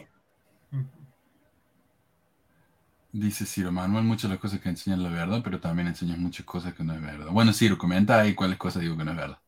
Dice 3.11 3.45
Ciro 3.45 3.71
Manuel, 3.71 4.03
muchas 4.03 4.23
de 4.23 4.35
las 4.35 4.41
cosas 4.41 4.59
que 4.59 4.67
enseñan 4.67 5.01
la 5.01 5.09
verdad, 5.09 5.41
pero 5.43 5.59
también 5.59 5.87
enseñan 5.87 6.21
muchas 6.21 6.45
cosas 6.45 6.73
que 6.73 6.83
no 6.83 6.93
es 6.93 7.01
verdad. 7.01 7.31
Bueno, 7.31 7.53
Ciro, 7.53 7.77
comenta 7.77 8.19
ahí 8.19 8.33
cuáles 8.33 8.57
cosas 8.57 8.81
digo 8.81 8.97
que 8.97 9.05
no 9.05 9.11
es 9.11 9.17
verdad. 9.17 9.39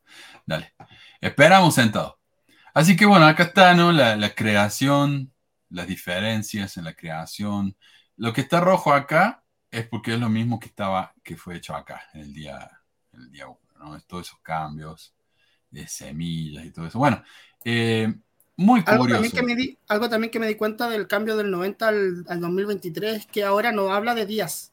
Dale. 0.46 0.74
Esperamos 1.20 1.76
sentado. 1.76 2.17
Así 2.78 2.96
que 2.96 3.08
bueno, 3.08 3.26
acá 3.26 3.42
está, 3.42 3.74
¿no? 3.74 3.92
La, 3.92 4.36
creación, 4.36 5.34
las 5.68 5.88
diferencias 5.88 6.78
en 6.78 6.84
la 6.84 6.94
creación. 6.94 7.76
Lo 8.18 8.34
que 8.34 8.42
está 8.42 8.60
rojo 8.60 8.94
acá 8.94 9.44
es 9.72 9.88
porque 9.88 10.14
es 10.14 10.20
lo 10.20 10.30
mismo 10.30 10.60
que 10.60 10.68
estaba, 10.68 11.12
que 11.24 11.36
fue 11.38 11.56
hecho 11.56 11.76
acá, 11.76 12.04
en 12.14 12.22
el 12.22 12.34
día, 12.36 12.70
en 13.14 13.22
el 13.22 13.32
día 13.32 13.48
1, 13.48 13.60
¿no? 13.80 14.00
Todos 14.02 14.28
esos 14.28 14.40
cambios 14.42 15.16
de 15.72 15.88
semillas 15.88 16.66
y 16.66 16.72
todo 16.72 16.86
eso. 16.86 17.00
Bueno, 17.00 17.24
eh, 17.66 18.14
muy 18.58 18.84
curioso. 18.84 19.02
Algo 19.02 19.08
también, 19.08 19.32
que 19.32 19.42
me 19.42 19.56
di, 19.56 19.78
algo 19.88 20.10
también 20.10 20.32
que 20.32 20.40
me 20.40 20.48
di 20.48 20.54
cuenta 20.54 20.88
del 20.88 21.08
cambio 21.08 21.36
del 21.36 21.50
90 21.50 21.88
al, 21.88 22.26
al 22.30 22.40
2023 22.42 23.26
que 23.26 23.44
ahora 23.44 23.72
no 23.72 23.92
habla 23.92 24.14
de 24.14 24.28
días. 24.28 24.72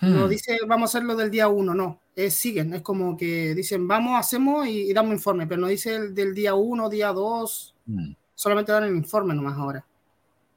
No 0.00 0.26
hmm. 0.26 0.28
dice 0.28 0.58
vamos 0.66 0.88
a 0.88 0.98
hacerlo 0.98 1.14
del 1.14 1.30
día 1.30 1.48
1, 1.48 1.74
no 1.74 2.00
siguen, 2.28 2.74
es 2.74 2.82
como 2.82 3.16
que 3.16 3.54
dicen 3.54 3.88
vamos, 3.88 4.18
hacemos 4.18 4.66
y, 4.66 4.92
damos 4.92 5.14
informe, 5.14 5.46
pero 5.46 5.60
no 5.60 5.68
dice 5.68 5.94
el 5.94 6.14
del 6.14 6.34
día 6.34 6.54
1, 6.54 6.90
día 6.90 7.08
2, 7.08 7.74
mm. 7.86 8.12
solamente 8.34 8.72
dan 8.72 8.84
el 8.84 8.96
informe 8.96 9.32
nomás 9.32 9.56
ahora. 9.56 9.86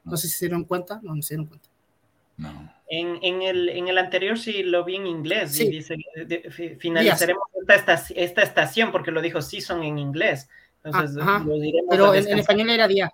No. 0.04 0.18
sé 0.18 0.28
si 0.28 0.34
se 0.34 0.46
dieron 0.48 0.66
cuenta, 0.66 1.00
no, 1.02 1.16
no 1.16 1.22
se 1.22 1.36
dieron 1.36 1.46
cuenta. 1.46 1.70
No. 2.36 2.74
En, 2.90 3.20
en, 3.22 3.42
el, 3.42 3.70
en 3.70 3.88
el 3.88 3.98
anterior 3.98 4.38
sí 4.38 4.64
lo 4.64 4.84
vi 4.84 4.98
en 4.98 5.08
inglés, 5.08 5.54
sí. 5.54 5.70
dice, 5.70 5.96
finalizaremos 6.80 7.44
esta, 7.68 8.04
esta, 8.16 8.42
estación 8.42 8.92
porque 8.92 9.12
lo 9.12 9.22
dijo 9.22 9.42
season 9.42 9.84
en 9.84 9.98
inglés. 9.98 10.50
Entonces, 10.84 11.16
lo 11.16 11.60
diremos 11.60 11.88
pero 11.90 12.14
en, 12.14 12.28
en 12.28 12.40
español 12.40 12.70
era 12.70 12.88
día. 12.88 13.14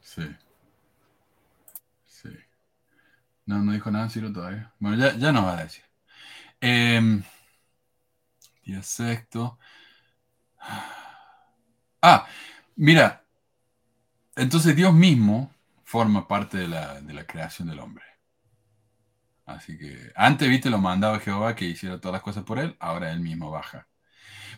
Sí. 0.00 0.22
No, 3.46 3.58
no 3.62 3.72
dijo 3.72 3.90
nada 3.90 4.08
Ciro 4.08 4.32
todavía. 4.32 4.72
Bueno, 4.78 4.96
ya, 4.96 5.16
ya 5.16 5.32
nos 5.32 5.44
va 5.44 5.58
a 5.58 5.64
decir. 5.64 5.84
Eh, 6.60 7.22
día 8.64 8.82
sexto. 8.82 9.58
Ah, 12.02 12.26
mira. 12.76 13.24
Entonces 14.36 14.74
Dios 14.76 14.92
mismo 14.94 15.52
forma 15.84 16.26
parte 16.28 16.58
de 16.58 16.68
la, 16.68 17.00
de 17.00 17.12
la 17.14 17.26
creación 17.26 17.68
del 17.68 17.80
hombre. 17.80 18.04
Así 19.46 19.78
que 19.78 20.12
antes, 20.16 20.48
viste, 20.48 20.70
lo 20.70 20.78
mandaba 20.78 21.20
Jehová 21.20 21.54
que 21.54 21.66
hiciera 21.66 22.00
todas 22.00 22.14
las 22.14 22.22
cosas 22.22 22.44
por 22.44 22.58
él, 22.58 22.76
ahora 22.80 23.12
él 23.12 23.20
mismo 23.20 23.50
baja. 23.50 23.88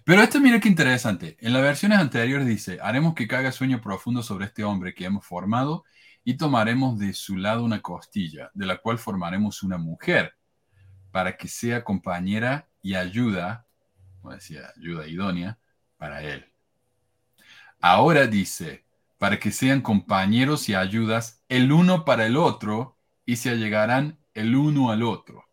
Pero 0.04 0.22
esto 0.22 0.40
mira 0.40 0.60
qué 0.60 0.68
interesante. 0.68 1.36
En 1.40 1.52
las 1.52 1.62
versiones 1.62 1.98
anteriores 1.98 2.46
dice, 2.46 2.78
haremos 2.80 3.14
que 3.14 3.26
caiga 3.28 3.52
sueño 3.52 3.80
profundo 3.80 4.22
sobre 4.22 4.46
este 4.46 4.64
hombre 4.64 4.94
que 4.94 5.04
hemos 5.04 5.26
formado 5.26 5.84
y 6.28 6.34
tomaremos 6.34 6.98
de 6.98 7.12
su 7.12 7.36
lado 7.36 7.62
una 7.62 7.80
costilla, 7.80 8.50
de 8.52 8.66
la 8.66 8.78
cual 8.78 8.98
formaremos 8.98 9.62
una 9.62 9.78
mujer, 9.78 10.34
para 11.12 11.36
que 11.36 11.46
sea 11.46 11.84
compañera 11.84 12.68
y 12.82 12.96
ayuda, 12.96 13.64
como 14.20 14.34
decía, 14.34 14.72
ayuda 14.76 15.06
idónea, 15.06 15.56
para 15.96 16.24
él. 16.24 16.44
Ahora 17.80 18.26
dice, 18.26 18.84
para 19.18 19.38
que 19.38 19.52
sean 19.52 19.82
compañeros 19.82 20.68
y 20.68 20.74
ayudas 20.74 21.44
el 21.48 21.70
uno 21.70 22.04
para 22.04 22.26
el 22.26 22.36
otro 22.36 22.98
y 23.24 23.36
se 23.36 23.50
allegarán 23.50 24.18
el 24.34 24.56
uno 24.56 24.90
al 24.90 25.04
otro. 25.04 25.44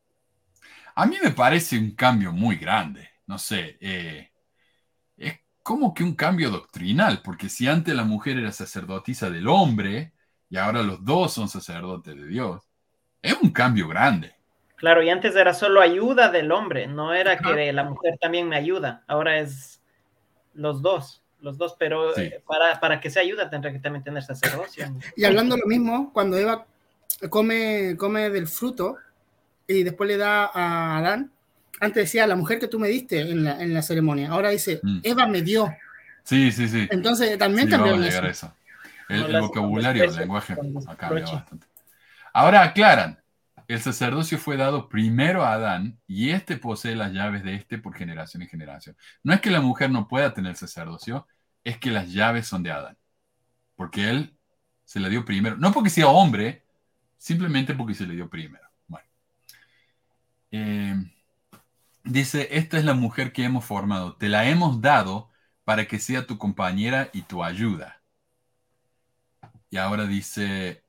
A 0.96 1.06
mí 1.06 1.18
me 1.24 1.30
parece 1.30 1.78
un 1.78 1.92
cambio 1.92 2.32
muy 2.32 2.56
grande. 2.56 3.10
No 3.28 3.38
sé, 3.38 3.78
eh, 3.80 4.32
es 5.18 5.40
como 5.62 5.94
que 5.94 6.04
un 6.04 6.16
cambio 6.16 6.50
doctrinal, 6.50 7.22
porque 7.22 7.48
si 7.48 7.68
antes 7.68 7.94
la 7.94 8.06
mujer 8.06 8.40
era 8.40 8.52
sacerdotisa 8.52 9.30
del 9.30 9.48
hombre 9.48 10.12
y 10.54 10.58
ahora 10.58 10.84
los 10.84 11.04
dos 11.04 11.34
son 11.34 11.49
sacerdotes 11.49 12.16
de 12.16 12.28
Dios, 12.28 12.62
es 13.24 13.36
un 13.41 13.49
cambio 13.49 13.88
grande. 13.88 14.36
Claro, 14.76 15.01
y 15.01 15.10
antes 15.10 15.36
era 15.36 15.51
solo 15.51 15.82
ayuda 15.82 16.30
del 16.30 16.51
hombre, 16.51 16.86
no 16.86 17.12
era 17.12 17.39
que 17.39 17.74
la 17.74 17.84
mujer 17.86 18.20
también 18.22 18.47
me 18.47 18.56
ayuda, 18.56 19.04
ahora 19.08 19.39
es 19.39 19.82
los 20.54 20.84
dos, 20.84 21.24
los 21.41 21.58
dos, 21.58 21.76
pero 21.80 22.16
eh, 22.16 22.43
para, 22.45 22.80
para, 22.80 23.01
que 23.01 23.10
se 23.10 23.20
ayuda 23.20 23.49
tendrá 23.49 23.72
que 23.72 23.80
también 23.80 24.04
tener 24.04 24.22
sacerdocio. 24.22 24.86
Y 25.16 25.26
hablando 25.26 25.58
lo 25.58 25.66
mismo, 25.66 26.14
cuando 26.14 26.38
Eva 26.38 26.68
come, 27.32 27.97
come 27.97 28.30
del 28.30 28.45
fruto 28.45 28.97
y 29.66 29.82
después 29.82 30.08
le 30.08 30.18
da 30.18 30.51
a 30.54 30.99
Adán, 30.99 31.32
antes 31.80 32.04
decía 32.04 32.28
la 32.28 32.36
mujer 32.36 32.60
que 32.60 32.68
tú 32.68 32.78
me 32.78 32.89
diste 32.89 33.22
en 33.22 33.43
la, 33.43 33.60
en 33.60 33.74
la 33.74 33.82
ceremonia, 33.82 34.30
ahora 34.30 34.51
dice 34.51 34.80
mm. 34.84 34.99
Eva 35.01 35.26
me 35.26 35.41
dio. 35.41 35.74
Sí, 36.22 36.51
sí, 36.51 36.68
sí. 36.68 36.88
Entonces 36.91 37.39
también 37.39 37.66
sí, 37.66 37.72
cambió 37.72 37.95
eso. 38.04 38.54
El, 39.10 39.39
vocabulario, 39.41 40.04
el 40.04 40.16
lenguaje 40.16 40.54
ha 40.88 40.95
cambiado 40.95 41.34
bastante. 41.34 41.68
Ahora 42.34 42.64
aclaran, 42.64 43.24
el 43.68 43.80
sacerdocio 43.80 44.38
fue 44.38 44.58
dado 44.58 44.89
primero 44.89 45.43
a 45.43 45.54
Adán 45.54 45.99
y 46.08 46.32
este 46.32 46.58
posee 46.58 46.95
las 46.95 47.14
llaves 47.14 47.43
de 47.43 47.56
este 47.56 47.78
por 47.78 47.95
generación 47.95 48.43
y 48.43 48.47
generación. 48.47 48.97
No 49.24 49.34
es 49.34 49.41
que 49.41 49.51
la 49.51 49.62
mujer 49.62 49.89
no 49.89 50.08
pueda 50.08 50.34
tener 50.34 50.56
sacerdocio, 50.56 51.28
es 51.64 51.78
que 51.78 51.91
las 51.91 52.12
llaves 52.12 52.47
son 52.47 52.64
de 52.64 52.72
Adán. 52.72 52.97
Porque 53.76 54.10
él 54.10 54.38
se 54.84 54.99
le 54.99 55.10
dio 55.10 55.26
primero. 55.26 55.58
No 55.58 55.72
porque 55.72 55.89
sea 55.89 56.08
hombre, 56.08 56.64
simplemente 57.18 57.74
porque 57.74 57.93
se 57.93 58.06
le 58.06 58.16
dio 58.16 58.30
primero. 58.30 58.68
Bueno. 58.88 59.08
Eh, 60.51 60.95
dice, 62.04 62.49
esta 62.51 62.78
es 62.78 62.86
la 62.86 62.93
mujer 62.93 63.32
que 63.34 63.43
hemos 63.43 63.66
formado. 63.66 64.16
Te 64.16 64.30
la 64.30 64.45
hemos 64.47 64.82
dado 64.82 65.30
para 65.64 65.88
que 65.88 65.99
sea 65.99 66.28
tu 66.28 66.38
compañera 66.38 67.10
y 67.14 67.24
tu 67.24 67.43
ayuda. 67.43 68.03
Y 69.74 69.78
ahora 69.78 70.06
dice, 70.06 70.84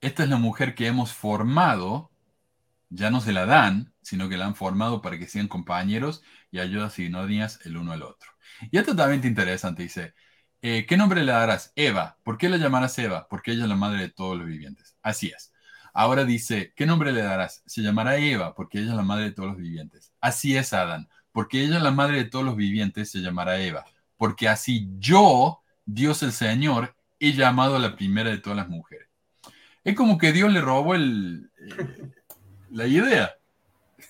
esta 0.00 0.22
es 0.22 0.28
la 0.28 0.36
mujer 0.36 0.76
que 0.76 0.86
hemos 0.86 1.12
formado, 1.12 2.12
ya 2.88 3.10
no 3.10 3.20
se 3.20 3.32
la 3.32 3.46
dan, 3.46 3.94
sino 4.00 4.28
que 4.28 4.36
la 4.36 4.46
han 4.46 4.54
formado 4.54 5.02
para 5.02 5.18
que 5.18 5.26
sean 5.26 5.48
compañeros 5.48 6.22
y 6.52 6.60
ayudas 6.60 7.00
idóneas 7.00 7.58
el 7.64 7.78
uno 7.78 7.90
al 7.90 8.04
otro. 8.04 8.30
Y 8.70 8.78
esto 8.78 8.92
es 8.92 8.96
totalmente 8.96 9.26
interesante, 9.26 9.82
dice, 9.82 10.14
eh, 10.60 10.86
¿qué 10.86 10.96
nombre 10.96 11.24
le 11.24 11.32
darás? 11.32 11.72
Eva. 11.74 12.16
¿Por 12.22 12.38
qué 12.38 12.48
la 12.48 12.58
llamarás 12.58 12.96
Eva? 13.00 13.26
Porque 13.28 13.50
ella 13.50 13.64
es 13.64 13.68
la 13.68 13.74
madre 13.74 14.02
de 14.02 14.10
todos 14.10 14.38
los 14.38 14.46
vivientes. 14.46 14.94
Así 15.02 15.32
es. 15.36 15.52
Ahora 15.92 16.24
dice, 16.24 16.72
¿qué 16.76 16.86
nombre 16.86 17.10
le 17.10 17.22
darás? 17.22 17.64
Se 17.66 17.82
llamará 17.82 18.18
Eva, 18.18 18.54
porque 18.54 18.78
ella 18.78 18.90
es 18.90 18.96
la 18.96 19.02
madre 19.02 19.24
de 19.24 19.32
todos 19.32 19.48
los 19.48 19.58
vivientes. 19.58 20.12
Así 20.20 20.56
es, 20.56 20.72
Adán. 20.72 21.08
Porque 21.32 21.64
ella 21.64 21.78
es 21.78 21.82
la 21.82 21.90
madre 21.90 22.18
de 22.18 22.26
todos 22.26 22.44
los 22.44 22.54
vivientes, 22.54 23.10
se 23.10 23.18
llamará 23.18 23.58
Eva. 23.58 23.84
Porque 24.16 24.48
así 24.48 24.88
yo, 25.00 25.64
Dios 25.86 26.22
el 26.22 26.30
Señor, 26.30 26.94
he 27.22 27.32
llamado 27.32 27.76
a 27.76 27.78
la 27.78 27.94
primera 27.94 28.30
de 28.30 28.38
todas 28.38 28.56
las 28.56 28.68
mujeres. 28.68 29.06
Es 29.84 29.94
como 29.94 30.18
que 30.18 30.32
Dios 30.32 30.52
le 30.52 30.60
robó 30.60 30.94
el, 30.94 31.50
eh, 31.56 32.12
la 32.70 32.86
idea. 32.86 33.34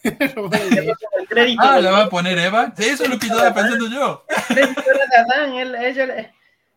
ah, 1.59 1.81
¿la 1.81 1.91
va 1.91 2.05
a 2.05 2.09
poner 2.09 2.39
Eva? 2.39 2.73
eso 2.79 3.05
es 3.05 3.11
lo 3.11 3.19
que 3.19 3.27
estaba 3.27 3.55
pensando 3.55 3.89
yo. 3.89 4.25
de 4.49 5.17
Adán, 5.17 5.55
él, 5.55 5.75
ella 5.75 6.07
le, 6.07 6.33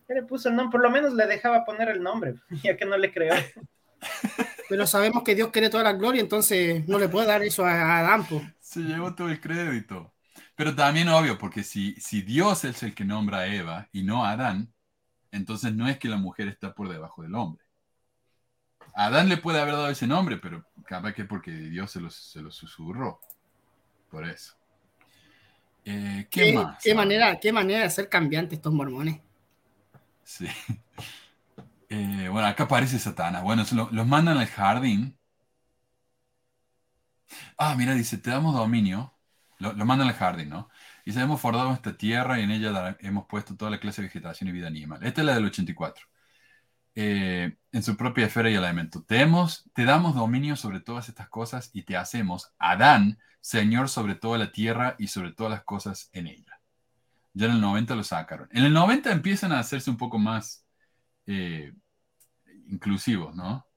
le, 0.09 0.23
puso 0.23 0.49
el 0.49 0.55
nombre, 0.55 0.71
por 0.71 0.81
lo 0.81 0.89
menos 0.89 1.13
le 1.13 1.25
dejaba 1.25 1.63
poner 1.63 1.89
el 1.89 2.03
nombre, 2.03 2.35
ya 2.63 2.75
que 2.75 2.85
no 2.85 2.97
le 2.97 3.11
creó. 3.13 3.33
Pero 4.67 4.85
sabemos 4.85 5.23
que 5.23 5.35
Dios 5.35 5.49
quiere 5.51 5.69
toda 5.69 5.83
la 5.83 5.93
gloria, 5.93 6.21
entonces 6.21 6.85
no 6.87 6.99
le 6.99 7.07
puede 7.07 7.27
dar 7.27 7.43
eso 7.43 7.65
a 7.65 7.99
Adán. 7.99 8.25
Se 8.59 8.81
llevó 8.81 9.15
todo 9.15 9.29
el 9.29 9.39
crédito. 9.39 10.11
Pero 10.55 10.75
también 10.75 11.09
obvio, 11.09 11.37
porque 11.37 11.63
si, 11.63 11.95
si 11.95 12.21
Dios 12.21 12.63
es 12.65 12.81
el 12.83 12.93
que 12.93 13.05
nombra 13.05 13.39
a 13.39 13.47
Eva 13.47 13.87
y 13.91 14.03
no 14.03 14.25
a 14.25 14.31
Adán, 14.31 14.73
entonces 15.35 15.73
no 15.73 15.87
es 15.87 15.97
que 15.97 16.07
la 16.07 16.17
mujer 16.17 16.47
está 16.47 16.73
por 16.73 16.89
debajo 16.89 17.21
del 17.23 17.35
hombre. 17.35 17.63
Adán 18.95 19.27
le 19.27 19.37
puede 19.37 19.59
haber 19.59 19.73
dado 19.73 19.89
ese 19.89 20.07
nombre, 20.07 20.37
pero 20.37 20.65
capaz 20.85 21.13
que 21.13 21.25
porque 21.25 21.51
Dios 21.51 21.91
se 21.91 21.99
lo, 21.99 22.09
se 22.09 22.39
susurró. 22.51 23.19
Por 24.09 24.27
eso. 24.27 24.55
Eh, 25.83 26.27
¿qué, 26.31 26.53
más? 26.53 26.81
Qué 26.81 26.95
manera, 26.95 27.39
qué 27.39 27.51
manera 27.51 27.83
de 27.83 27.89
ser 27.89 28.09
cambiantes 28.09 28.57
estos 28.57 28.73
mormones. 28.73 29.19
Sí. 30.23 30.47
Eh, 31.87 32.27
bueno, 32.29 32.47
acá 32.47 32.63
aparece 32.63 32.97
Satanás. 32.97 33.43
Bueno, 33.43 33.63
los 33.91 34.07
mandan 34.07 34.39
al 34.39 34.47
jardín. 34.47 35.15
Ah, 37.57 37.75
mira, 37.75 37.93
dice, 37.93 38.17
te 38.17 38.31
damos 38.31 38.55
dominio. 38.55 39.13
Lo, 39.59 39.73
mandan 39.85 40.07
al 40.09 40.15
jardín, 40.15 40.49
¿no? 40.49 40.69
Y 41.05 41.17
hemos 41.19 41.39
formado 41.39 41.71
esta 41.71 41.95
tierra 41.95 42.39
y 42.39 42.43
en 42.43 42.51
ella 42.51 42.97
hemos 42.99 43.27
puesto 43.27 43.55
toda 43.55 43.69
la 43.69 43.79
clase 43.79 44.01
de 44.01 44.07
vegetación 44.07 44.49
y 44.49 44.51
vida 44.51 44.67
animal. 44.67 45.03
Esta 45.03 45.21
es 45.21 45.27
la 45.27 45.35
del 45.35 45.45
84. 45.45 46.05
Eh, 46.95 47.57
en 47.71 47.83
su 47.83 47.95
propia 47.95 48.25
esfera 48.25 48.49
y 48.49 48.55
elemento. 48.55 49.03
Te, 49.03 49.27
te 49.73 49.85
damos 49.85 50.15
dominio 50.15 50.55
sobre 50.55 50.79
todas 50.79 51.07
estas 51.07 51.29
cosas 51.29 51.69
y 51.73 51.83
te 51.83 51.95
hacemos, 51.95 52.53
Adán, 52.57 53.19
Señor 53.39 53.89
sobre 53.89 54.15
toda 54.15 54.39
la 54.39 54.51
tierra 54.51 54.95
y 54.97 55.07
sobre 55.07 55.31
todas 55.31 55.51
las 55.51 55.63
cosas 55.63 56.09
en 56.13 56.27
ella. 56.27 56.59
Ya 57.33 57.45
en 57.47 57.51
el 57.51 57.61
90 57.61 57.95
lo 57.95 58.03
sacaron. 58.03 58.49
En 58.51 58.63
el 58.63 58.73
90 58.73 59.11
empiezan 59.11 59.51
a 59.51 59.59
hacerse 59.59 59.91
un 59.91 59.97
poco 59.97 60.17
más 60.17 60.65
eh, 61.27 61.73
inclusivos, 62.67 63.35
¿no? 63.35 63.67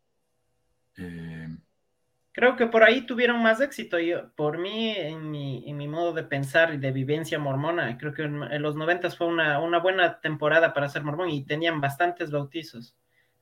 Eh, 0.96 1.48
Creo 2.38 2.54
que 2.54 2.68
por 2.68 2.84
ahí 2.84 3.00
tuvieron 3.00 3.42
más 3.42 3.60
éxito. 3.60 3.98
Yo, 3.98 4.30
por 4.36 4.58
mí, 4.58 4.90
en 4.96 5.28
mi, 5.28 5.68
en 5.68 5.76
mi 5.76 5.88
modo 5.88 6.12
de 6.12 6.22
pensar 6.22 6.72
y 6.72 6.76
de 6.76 6.92
vivencia 6.92 7.36
mormona, 7.36 7.98
creo 7.98 8.14
que 8.14 8.22
en, 8.22 8.62
los 8.62 8.76
90 8.76 9.10
fue 9.10 9.26
una, 9.26 9.58
una 9.58 9.80
buena 9.80 10.20
temporada 10.20 10.72
para 10.72 10.88
ser 10.88 11.02
mormón 11.02 11.30
y 11.30 11.42
tenían 11.42 11.80
bastantes 11.80 12.30
bautizos. 12.30 12.94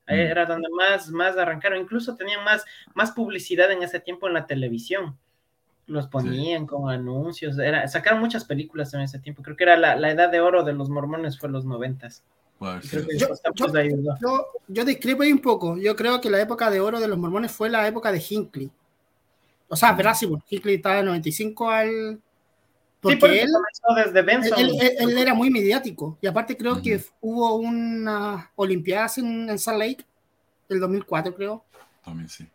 Mm. 0.06 0.12
Era 0.14 0.46
donde 0.46 0.70
más, 0.70 1.10
más 1.10 1.36
arrancaron. 1.36 1.78
Incluso 1.78 2.16
tenían 2.16 2.42
más, 2.42 2.64
más 2.94 3.12
publicidad 3.12 3.70
en 3.70 3.82
ese 3.82 4.00
tiempo 4.00 4.28
en 4.28 4.32
la 4.32 4.46
televisión. 4.46 5.18
Los 5.86 6.06
ponían 6.06 6.66
con 6.66 6.88
anuncios. 6.88 7.58
Era, 7.58 7.86
sacaron 7.88 8.20
muchas 8.20 8.46
películas 8.46 8.94
en 8.94 9.02
ese 9.02 9.18
tiempo. 9.18 9.42
Creo 9.42 9.58
que 9.58 9.64
era 9.64 9.76
la, 9.76 10.10
edad 10.10 10.30
de 10.30 10.40
oro 10.40 10.64
de 10.64 10.72
los 10.72 10.88
mormones 10.88 11.38
fue 11.38 11.50
los 11.50 11.66
noventas. 11.66 12.24
yo, 14.22 14.46
yo, 14.68 14.84
discrepo 14.86 15.22
ahí 15.22 15.32
un 15.32 15.42
poco. 15.42 15.76
Yo 15.76 15.94
creo 15.94 16.18
que 16.18 16.30
la 16.30 16.40
época 16.40 16.70
de 16.70 16.80
oro 16.80 16.98
de 16.98 17.08
los 17.08 17.18
mormones 17.18 17.52
fue 17.52 17.68
la 17.68 17.86
época 17.86 18.10
de 18.10 18.24
Hinckley. 18.26 18.70
O 19.68 19.76
sea, 19.76 19.92
Verásimo. 19.92 20.42
Hinckley 20.48 20.76
estaba 20.76 20.96
de 20.96 21.02
95 21.04 21.70
al 21.70 22.20
porque 23.00 23.42
él, 23.42 23.50
desde 24.12 25.02
Él, 25.02 25.18
era 25.18 25.34
muy 25.34 25.50
mediático. 25.50 26.18
Y 26.20 26.26
aparte 26.26 26.56
creo 26.56 26.80
que 26.80 27.02
hubo 27.20 27.56
una 27.56 28.50
Olimpiadas 28.56 29.18
en, 29.18 29.48
en, 29.48 29.58
Salt 29.58 29.78
Lake, 29.78 30.04
el 30.68 30.80
2004 30.80 31.34
creo. 31.34 31.64
También 32.04 32.28
sí. 32.28 32.48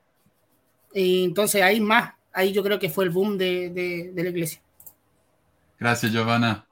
Y 0.94 1.24
entonces 1.24 1.62
ahí 1.62 1.80
más, 1.80 2.14
ahí 2.34 2.52
yo 2.52 2.64
creo 2.64 2.80
que 2.80 2.90
fue 2.90 3.06
el 3.06 3.12
boom 3.12 3.38
de, 3.38 3.70
de, 3.70 4.12
de 4.14 4.24
la 4.24 4.30
iglesia. 4.30 4.62
Gracias, 5.80 6.12
Giovanna. 6.12 6.68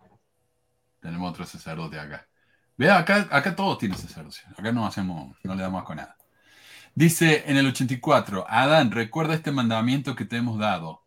Tenemos 1.00 1.32
otro 1.32 1.46
sacerdote 1.46 1.98
acá. 1.98 2.28
Vea, 2.78 2.98
acá, 2.98 3.28
acá 3.32 3.56
todos 3.56 3.78
tienen 3.78 3.98
sacerdocio. 3.98 4.48
Acá 4.58 4.72
no 4.72 4.86
hacemos, 4.86 5.38
no 5.44 5.56
le 5.56 5.62
damos 5.62 5.84
con 5.84 5.98
nada. 5.98 6.18
Dice 6.96 7.44
en 7.48 7.58
el 7.58 7.68
84, 7.68 8.46
Adán, 8.50 8.92
recuerda 8.92 9.34
este 9.34 9.52
mandamiento 9.52 10.16
que 10.16 10.26
te 10.26 10.38
hemos 10.38 10.60
dado 10.60 11.04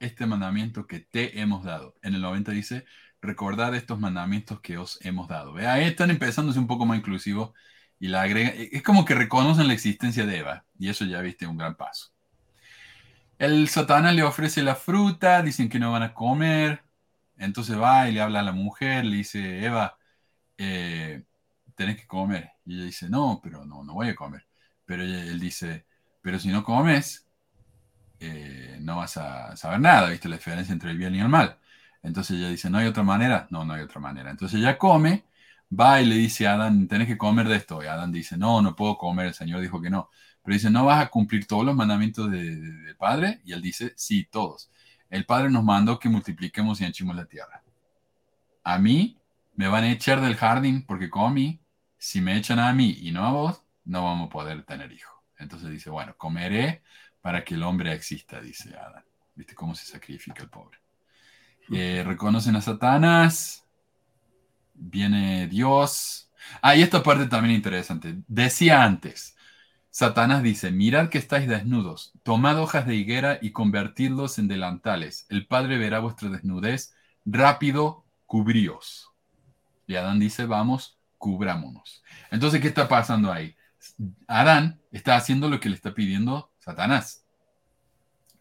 este 0.00 0.26
mandamiento 0.26 0.86
que 0.86 1.00
te 1.00 1.40
hemos 1.40 1.64
dado. 1.64 1.94
En 2.02 2.14
el 2.14 2.22
90 2.22 2.52
dice, 2.52 2.84
recordad 3.20 3.74
estos 3.74 4.00
mandamientos 4.00 4.60
que 4.60 4.78
os 4.78 4.98
hemos 5.04 5.28
dado. 5.28 5.56
Ahí 5.56 5.84
están 5.84 6.10
empezándose 6.10 6.58
un 6.58 6.66
poco 6.66 6.86
más 6.86 6.98
inclusivos 6.98 7.52
y 8.00 8.08
la 8.08 8.22
agrega, 8.22 8.48
es 8.50 8.82
como 8.82 9.04
que 9.04 9.14
reconocen 9.14 9.68
la 9.68 9.74
existencia 9.74 10.26
de 10.26 10.38
Eva 10.38 10.64
y 10.78 10.88
eso 10.88 11.04
ya 11.04 11.20
viste 11.20 11.46
un 11.46 11.58
gran 11.58 11.76
paso. 11.76 12.08
El 13.38 13.68
Satanás 13.68 14.14
le 14.14 14.22
ofrece 14.22 14.62
la 14.62 14.74
fruta, 14.74 15.42
dicen 15.42 15.68
que 15.68 15.78
no 15.78 15.92
van 15.92 16.02
a 16.02 16.14
comer, 16.14 16.82
entonces 17.38 17.78
va 17.78 18.08
y 18.08 18.12
le 18.12 18.20
habla 18.20 18.40
a 18.40 18.42
la 18.42 18.52
mujer, 18.52 19.04
le 19.04 19.16
dice, 19.16 19.64
Eva, 19.64 19.98
eh, 20.58 21.24
tenés 21.80 21.96
que 21.96 22.06
comer. 22.06 22.52
Y 22.66 22.74
ella 22.76 22.84
dice, 22.84 23.08
no, 23.08 23.40
pero 23.42 23.64
no, 23.64 23.82
no 23.82 23.94
voy 23.94 24.08
a 24.10 24.14
comer. 24.14 24.46
Pero 24.84 25.02
él 25.02 25.40
dice, 25.40 25.86
pero 26.20 26.38
si 26.38 26.48
no 26.48 26.62
comes, 26.62 27.26
eh, 28.18 28.76
no 28.82 28.96
vas 28.96 29.16
a 29.16 29.56
saber 29.56 29.80
nada, 29.80 30.10
¿viste? 30.10 30.28
La 30.28 30.36
diferencia 30.36 30.74
entre 30.74 30.90
el 30.90 30.98
bien 30.98 31.14
y 31.14 31.20
el 31.20 31.28
mal. 31.30 31.58
Entonces 32.02 32.36
ella 32.36 32.50
dice, 32.50 32.68
¿no 32.68 32.76
hay 32.76 32.86
otra 32.86 33.02
manera? 33.02 33.46
No, 33.50 33.64
no 33.64 33.72
hay 33.72 33.80
otra 33.80 33.98
manera. 33.98 34.30
Entonces 34.30 34.60
ella 34.60 34.76
come, 34.76 35.24
va 35.78 36.02
y 36.02 36.06
le 36.06 36.16
dice 36.16 36.46
a 36.46 36.54
Adán, 36.54 36.86
tenés 36.86 37.08
que 37.08 37.16
comer 37.16 37.48
de 37.48 37.56
esto. 37.56 37.82
Y 37.82 37.86
Adán 37.86 38.12
dice, 38.12 38.36
no, 38.36 38.60
no 38.60 38.76
puedo 38.76 38.98
comer, 38.98 39.28
el 39.28 39.34
Señor 39.34 39.62
dijo 39.62 39.80
que 39.80 39.88
no. 39.88 40.10
Pero 40.42 40.54
dice, 40.54 40.70
¿no 40.70 40.84
vas 40.84 41.02
a 41.02 41.08
cumplir 41.08 41.46
todos 41.46 41.64
los 41.64 41.74
mandamientos 41.74 42.30
del 42.30 42.94
Padre? 42.98 43.40
Y 43.46 43.52
él 43.54 43.62
dice, 43.62 43.94
sí, 43.96 44.28
todos. 44.30 44.70
El 45.08 45.24
Padre 45.24 45.50
nos 45.50 45.64
mandó 45.64 45.98
que 45.98 46.10
multipliquemos 46.10 46.78
y 46.80 46.84
anchemos 46.84 47.16
la 47.16 47.24
tierra. 47.24 47.62
A 48.64 48.78
mí 48.78 49.16
me 49.54 49.68
van 49.68 49.84
a 49.84 49.92
echar 49.92 50.20
del 50.20 50.36
jardín 50.36 50.84
porque 50.86 51.08
comí. 51.08 51.60
Si 52.00 52.22
me 52.22 52.34
echan 52.38 52.58
a 52.58 52.72
mí 52.72 52.96
y 53.02 53.12
no 53.12 53.26
a 53.26 53.30
vos, 53.30 53.62
no 53.84 54.04
vamos 54.04 54.28
a 54.28 54.30
poder 54.30 54.62
tener 54.64 54.90
hijo. 54.90 55.22
Entonces 55.36 55.70
dice, 55.70 55.90
bueno, 55.90 56.14
comeré 56.16 56.82
para 57.20 57.44
que 57.44 57.54
el 57.54 57.62
hombre 57.62 57.92
exista, 57.92 58.40
dice 58.40 58.74
Adán. 58.74 59.04
¿Viste 59.34 59.54
cómo 59.54 59.74
se 59.74 59.84
sacrifica 59.84 60.42
el 60.42 60.48
pobre? 60.48 60.78
Eh, 61.70 62.02
reconocen 62.06 62.56
a 62.56 62.62
Satanás. 62.62 63.66
Viene 64.72 65.46
Dios. 65.46 66.30
Ah, 66.62 66.74
y 66.74 66.80
esta 66.80 67.02
parte 67.02 67.26
también 67.26 67.54
interesante. 67.54 68.16
Decía 68.26 68.82
antes, 68.82 69.36
Satanás 69.90 70.42
dice, 70.42 70.70
mirad 70.70 71.10
que 71.10 71.18
estáis 71.18 71.48
desnudos, 71.48 72.14
tomad 72.22 72.58
hojas 72.58 72.86
de 72.86 72.94
higuera 72.94 73.38
y 73.42 73.50
convertidlos 73.50 74.38
en 74.38 74.48
delantales. 74.48 75.26
El 75.28 75.46
Padre 75.46 75.76
verá 75.76 75.98
vuestra 75.98 76.30
desnudez, 76.30 76.94
rápido 77.26 78.06
cubríos. 78.24 79.10
Y 79.86 79.96
Adán 79.96 80.18
dice, 80.18 80.46
vamos, 80.46 80.99
cubrámonos. 81.20 82.02
Entonces, 82.30 82.60
¿qué 82.60 82.68
está 82.68 82.88
pasando 82.88 83.30
ahí? 83.30 83.54
Adán 84.26 84.80
está 84.90 85.16
haciendo 85.16 85.48
lo 85.50 85.60
que 85.60 85.68
le 85.68 85.74
está 85.76 85.94
pidiendo 85.94 86.50
Satanás. 86.58 87.24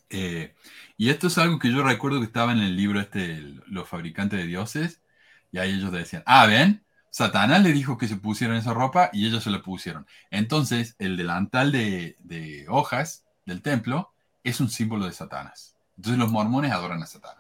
Eh, 0.10 0.56
y 0.98 1.10
esto 1.10 1.28
es 1.28 1.38
algo 1.38 1.60
que 1.60 1.72
yo 1.72 1.84
recuerdo 1.84 2.20
que 2.20 2.26
estaba 2.26 2.54
en 2.54 2.60
el 2.60 2.76
libro 2.76 3.00
este, 3.00 3.40
Los 3.68 3.88
fabricantes 3.88 4.40
de 4.40 4.48
dioses, 4.48 5.02
y 5.52 5.60
ahí 5.60 5.74
ellos 5.74 5.92
decían, 5.92 6.24
ah, 6.26 6.46
ven, 6.48 6.84
Satanás 7.12 7.62
le 7.62 7.74
dijo 7.74 7.98
que 7.98 8.08
se 8.08 8.16
pusieran 8.16 8.56
esa 8.56 8.74
ropa 8.74 9.10
y 9.12 9.28
ellos 9.28 9.44
se 9.44 9.52
la 9.52 9.62
pusieron. 9.62 10.08
Entonces, 10.32 10.96
el 11.00 11.18
delantal 11.18 11.72
de, 11.72 12.66
hojas 12.70 13.26
del 13.46 13.62
templo 13.62 14.14
es 14.44 14.62
un 14.62 14.70
símbolo 14.70 15.06
de 15.06 15.12
Satanás. 15.12 15.76
Entonces, 15.98 16.18
los 16.18 16.32
mormones 16.32 16.72
adoran 16.72 17.04
a 17.04 17.08
Satanás. 17.08 17.39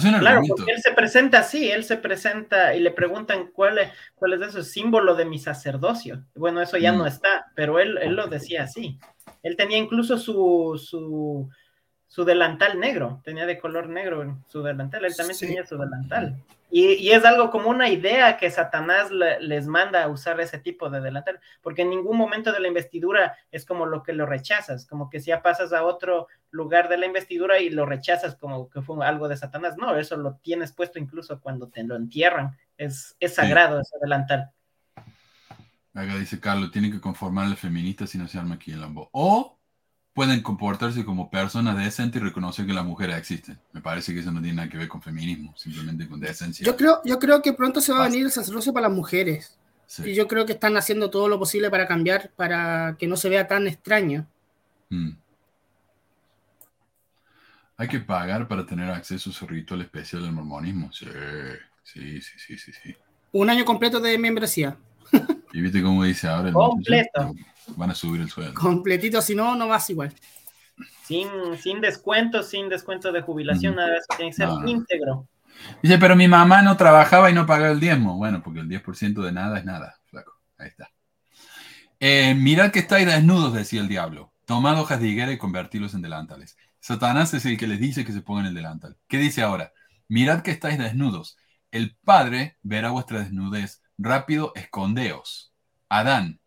Claro, 0.00 0.42
porque 0.48 0.72
él 0.72 0.82
se 0.82 0.92
presenta 0.92 1.38
así, 1.38 1.70
él 1.70 1.84
se 1.84 1.96
presenta 1.96 2.74
y 2.74 2.80
le 2.80 2.90
preguntan 2.90 3.50
cuál 3.52 3.78
es, 3.78 3.90
cuál 4.14 4.42
es 4.42 4.72
símbolo 4.72 5.14
de 5.14 5.24
mi 5.24 5.38
sacerdocio. 5.38 6.24
Bueno, 6.34 6.60
eso 6.60 6.76
ya 6.76 6.92
no 6.92 7.04
mm. 7.04 7.08
está, 7.08 7.46
pero 7.54 7.78
él, 7.78 7.98
él, 7.98 8.14
lo 8.14 8.26
decía 8.26 8.64
así. 8.64 8.98
Él 9.42 9.56
tenía 9.56 9.78
incluso 9.78 10.18
su, 10.18 10.80
su, 10.82 11.48
su 12.14 12.24
delantal 12.24 12.78
negro, 12.78 13.20
tenía 13.24 13.44
de 13.44 13.58
color 13.58 13.88
negro 13.88 14.38
su 14.46 14.62
delantal, 14.62 15.04
él 15.04 15.16
también 15.16 15.36
tenía 15.36 15.66
su 15.66 15.76
delantal. 15.76 16.40
Y, 16.70 17.10
es 17.10 17.24
algo 17.24 17.50
como 17.50 17.68
una 17.68 17.88
idea 17.88 18.36
que 18.36 18.52
Satanás 18.52 19.10
les 19.10 19.66
manda 19.66 20.04
a 20.04 20.06
usar 20.06 20.38
ese 20.38 20.58
tipo 20.58 20.90
de 20.90 21.00
delantal, 21.00 21.40
porque 21.60 21.82
en 21.82 21.90
ningún 21.90 22.16
momento 22.16 22.52
de 22.52 22.60
la 22.60 22.68
investidura 22.68 23.36
es 23.50 23.66
como 23.66 23.84
lo 23.84 24.04
que 24.04 24.12
lo 24.12 24.26
rechazas, 24.26 24.86
como 24.86 25.10
que 25.10 25.18
si 25.18 25.30
ya 25.30 25.42
pasas 25.42 25.72
a 25.72 25.82
otro 25.82 26.28
lugar 26.52 26.88
de 26.88 26.98
la 26.98 27.06
investidura 27.06 27.58
y 27.58 27.68
lo 27.68 27.84
rechazas 27.84 28.36
como 28.36 28.70
que 28.70 28.80
fue 28.80 29.04
algo 29.04 29.26
de 29.26 29.36
Satanás. 29.36 29.74
No, 29.76 29.96
eso 29.96 30.16
lo 30.16 30.36
tienes 30.36 30.70
puesto 30.70 31.00
incluso 31.00 31.40
cuando 31.40 31.66
te 31.68 31.82
lo 31.82 31.96
entierran. 31.96 32.56
Es, 32.78 33.16
es 33.18 33.34
sagrado 33.34 33.80
ese 33.80 33.96
delantal. 34.00 34.52
Acá 35.94 36.16
dice 36.16 36.38
Carlos, 36.38 36.70
tiene 36.70 36.92
que 36.92 37.00
conformar 37.00 37.52
a 37.52 37.56
feminista 37.56 38.06
si 38.06 38.18
no 38.18 38.28
se 38.28 38.38
arma 38.38 38.54
aquí 38.54 38.70
el 38.70 38.80
lambo. 38.80 39.10
O 39.10 39.58
pueden 40.14 40.42
comportarse 40.42 41.04
como 41.04 41.28
personas 41.28 41.76
decentes 41.76 42.22
y 42.22 42.24
reconocer 42.24 42.66
que 42.66 42.72
las 42.72 42.84
mujeres 42.84 43.16
existen. 43.16 43.58
Me 43.72 43.80
parece 43.80 44.14
que 44.14 44.20
eso 44.20 44.30
no 44.30 44.40
tiene 44.40 44.56
nada 44.56 44.68
que 44.68 44.78
ver 44.78 44.88
con 44.88 45.02
feminismo, 45.02 45.52
simplemente 45.56 46.08
con 46.08 46.20
decencia. 46.20 46.64
Yo 46.64 46.76
creo, 46.76 47.02
yo 47.04 47.18
creo 47.18 47.42
que 47.42 47.52
pronto 47.52 47.80
se 47.80 47.92
va 47.92 48.04
a 48.04 48.08
venir 48.08 48.24
el 48.24 48.30
sacerdocio 48.30 48.72
para 48.72 48.88
las 48.88 48.96
mujeres. 48.96 49.58
Y 50.04 50.14
yo 50.14 50.26
creo 50.26 50.46
que 50.46 50.52
están 50.52 50.76
haciendo 50.76 51.10
todo 51.10 51.28
lo 51.28 51.38
posible 51.38 51.68
para 51.68 51.86
cambiar, 51.86 52.30
para 52.36 52.96
que 52.98 53.06
no 53.06 53.16
se 53.16 53.28
vea 53.28 53.46
tan 53.46 53.66
extraño. 53.66 54.26
Mm. 54.88 55.10
Hay 57.76 57.88
que 57.88 57.98
pagar 58.00 58.46
para 58.46 58.64
tener 58.64 58.88
acceso 58.90 59.30
a 59.30 59.32
su 59.32 59.46
ritual 59.46 59.82
especial 59.82 60.22
del 60.22 60.32
mormonismo. 60.32 60.92
Sí, 60.92 61.06
sí, 61.82 62.20
sí, 62.20 62.56
sí, 62.56 62.72
sí. 62.72 62.96
Un 63.32 63.50
año 63.50 63.64
completo 63.64 64.00
de 64.00 64.16
membresía. 64.16 64.76
¿Y 65.52 65.60
viste 65.60 65.82
cómo 65.82 66.04
dice 66.04 66.28
ahora? 66.28 66.48
El 66.48 66.54
Completo. 66.54 67.34
Van 67.76 67.90
a 67.90 67.94
subir 67.94 68.20
el 68.20 68.30
sueldo. 68.30 68.54
Completito, 68.54 69.22
si 69.22 69.34
no, 69.34 69.54
no 69.56 69.68
vas 69.68 69.88
igual. 69.90 70.12
Sin, 71.04 71.28
sin 71.60 71.80
descuento, 71.80 72.42
sin 72.42 72.68
descuento 72.68 73.12
de 73.12 73.22
jubilación, 73.22 73.76
nada 73.76 73.90
de 73.90 73.96
eso 73.98 74.06
tiene 74.16 74.30
que 74.30 74.36
ser 74.36 74.48
íntegro. 74.66 75.28
Dice, 75.82 75.98
pero 75.98 76.16
mi 76.16 76.28
mamá 76.28 76.62
no 76.62 76.76
trabajaba 76.76 77.30
y 77.30 77.34
no 77.34 77.46
pagaba 77.46 77.72
el 77.72 77.80
diezmo. 77.80 78.16
Bueno, 78.16 78.42
porque 78.42 78.60
el 78.60 78.68
10% 78.68 79.22
de 79.22 79.32
nada 79.32 79.58
es 79.58 79.64
nada, 79.64 80.00
flaco. 80.06 80.40
Ahí 80.58 80.68
está. 80.68 80.90
Eh, 82.00 82.34
mirad 82.34 82.70
que 82.70 82.80
estáis 82.80 83.06
desnudos, 83.06 83.54
decía 83.54 83.80
el 83.80 83.88
diablo. 83.88 84.32
Tomad 84.46 84.78
hojas 84.78 85.00
de 85.00 85.08
higuera 85.08 85.32
y 85.32 85.38
convertirlos 85.38 85.94
en 85.94 86.02
delantales. 86.02 86.56
Satanás 86.80 87.32
es 87.32 87.46
el 87.46 87.56
que 87.56 87.66
les 87.66 87.80
dice 87.80 88.04
que 88.04 88.12
se 88.12 88.20
pongan 88.20 88.46
el 88.46 88.54
delantal. 88.54 88.98
¿Qué 89.08 89.18
dice 89.18 89.42
ahora? 89.42 89.72
Mirad 90.08 90.42
que 90.42 90.50
estáis 90.50 90.78
desnudos. 90.78 91.38
El 91.70 91.96
Padre 92.04 92.58
verá 92.62 92.90
vuestra 92.90 93.20
desnudez. 93.20 93.82
Rápido, 93.96 94.52
escondeos. 94.54 95.54
Adán, 95.88 96.40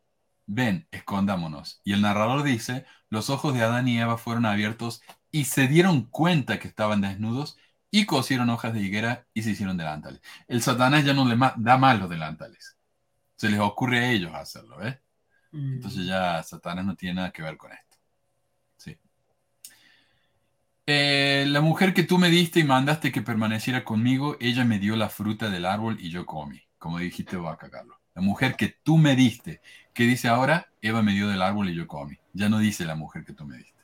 ven, 0.47 0.87
escondámonos. 0.91 1.81
Y 1.83 1.93
el 1.93 2.01
narrador 2.01 2.43
dice, 2.43 2.85
los 3.09 3.29
ojos 3.29 3.53
de 3.53 3.61
Adán 3.61 3.87
y 3.87 3.99
Eva 3.99 4.17
fueron 4.17 4.45
abiertos 4.45 5.01
y 5.29 5.45
se 5.45 5.67
dieron 5.67 6.03
cuenta 6.03 6.59
que 6.59 6.67
estaban 6.67 7.01
desnudos 7.01 7.57
y 7.91 8.05
cosieron 8.05 8.49
hojas 8.49 8.73
de 8.73 8.81
higuera 8.81 9.27
y 9.33 9.43
se 9.43 9.51
hicieron 9.51 9.77
delantales. 9.77 10.21
El 10.47 10.61
Satanás 10.61 11.05
ya 11.05 11.13
no 11.13 11.25
le 11.25 11.37
da 11.57 11.77
mal 11.77 11.99
los 11.99 12.09
delantales. 12.09 12.77
Se 13.35 13.49
les 13.49 13.59
ocurre 13.59 13.99
a 13.99 14.11
ellos 14.11 14.33
hacerlo, 14.33 14.77
¿ves? 14.77 14.97
Mm. 15.51 15.73
Entonces 15.73 16.05
ya 16.05 16.41
Satanás 16.43 16.85
no 16.85 16.95
tiene 16.95 17.15
nada 17.15 17.31
que 17.31 17.43
ver 17.43 17.57
con 17.57 17.71
esto. 17.71 17.97
Sí. 18.77 18.97
Eh, 20.85 21.45
la 21.47 21.61
mujer 21.61 21.93
que 21.93 22.03
tú 22.03 22.17
me 22.17 22.29
diste 22.29 22.59
y 22.61 22.63
mandaste 22.63 23.11
que 23.11 23.21
permaneciera 23.21 23.83
conmigo, 23.83 24.37
ella 24.39 24.65
me 24.65 24.79
dio 24.79 24.95
la 24.95 25.09
fruta 25.09 25.49
del 25.49 25.65
árbol 25.65 25.97
y 25.99 26.09
yo 26.09 26.25
comí. 26.25 26.61
Como 26.77 26.99
dijiste 26.99 27.37
vaca, 27.37 27.69
Carlos. 27.69 27.97
La 28.15 28.21
mujer 28.21 28.55
que 28.55 28.75
tú 28.83 28.97
me 28.97 29.15
diste 29.15 29.61
¿Qué 29.97 30.03
dice 30.03 30.27
ahora? 30.27 30.67
Eva 30.79 31.01
me 31.01 31.11
dio 31.11 31.27
del 31.27 31.41
árbol 31.41 31.71
y 31.71 31.75
yo 31.75 31.87
comí. 31.87 32.19
Ya 32.31 32.49
no 32.49 32.59
dice 32.59 32.85
la 32.85 32.93
mujer 32.93 33.25
que 33.25 33.33
tú 33.33 33.45
me 33.45 33.57
diste. 33.57 33.81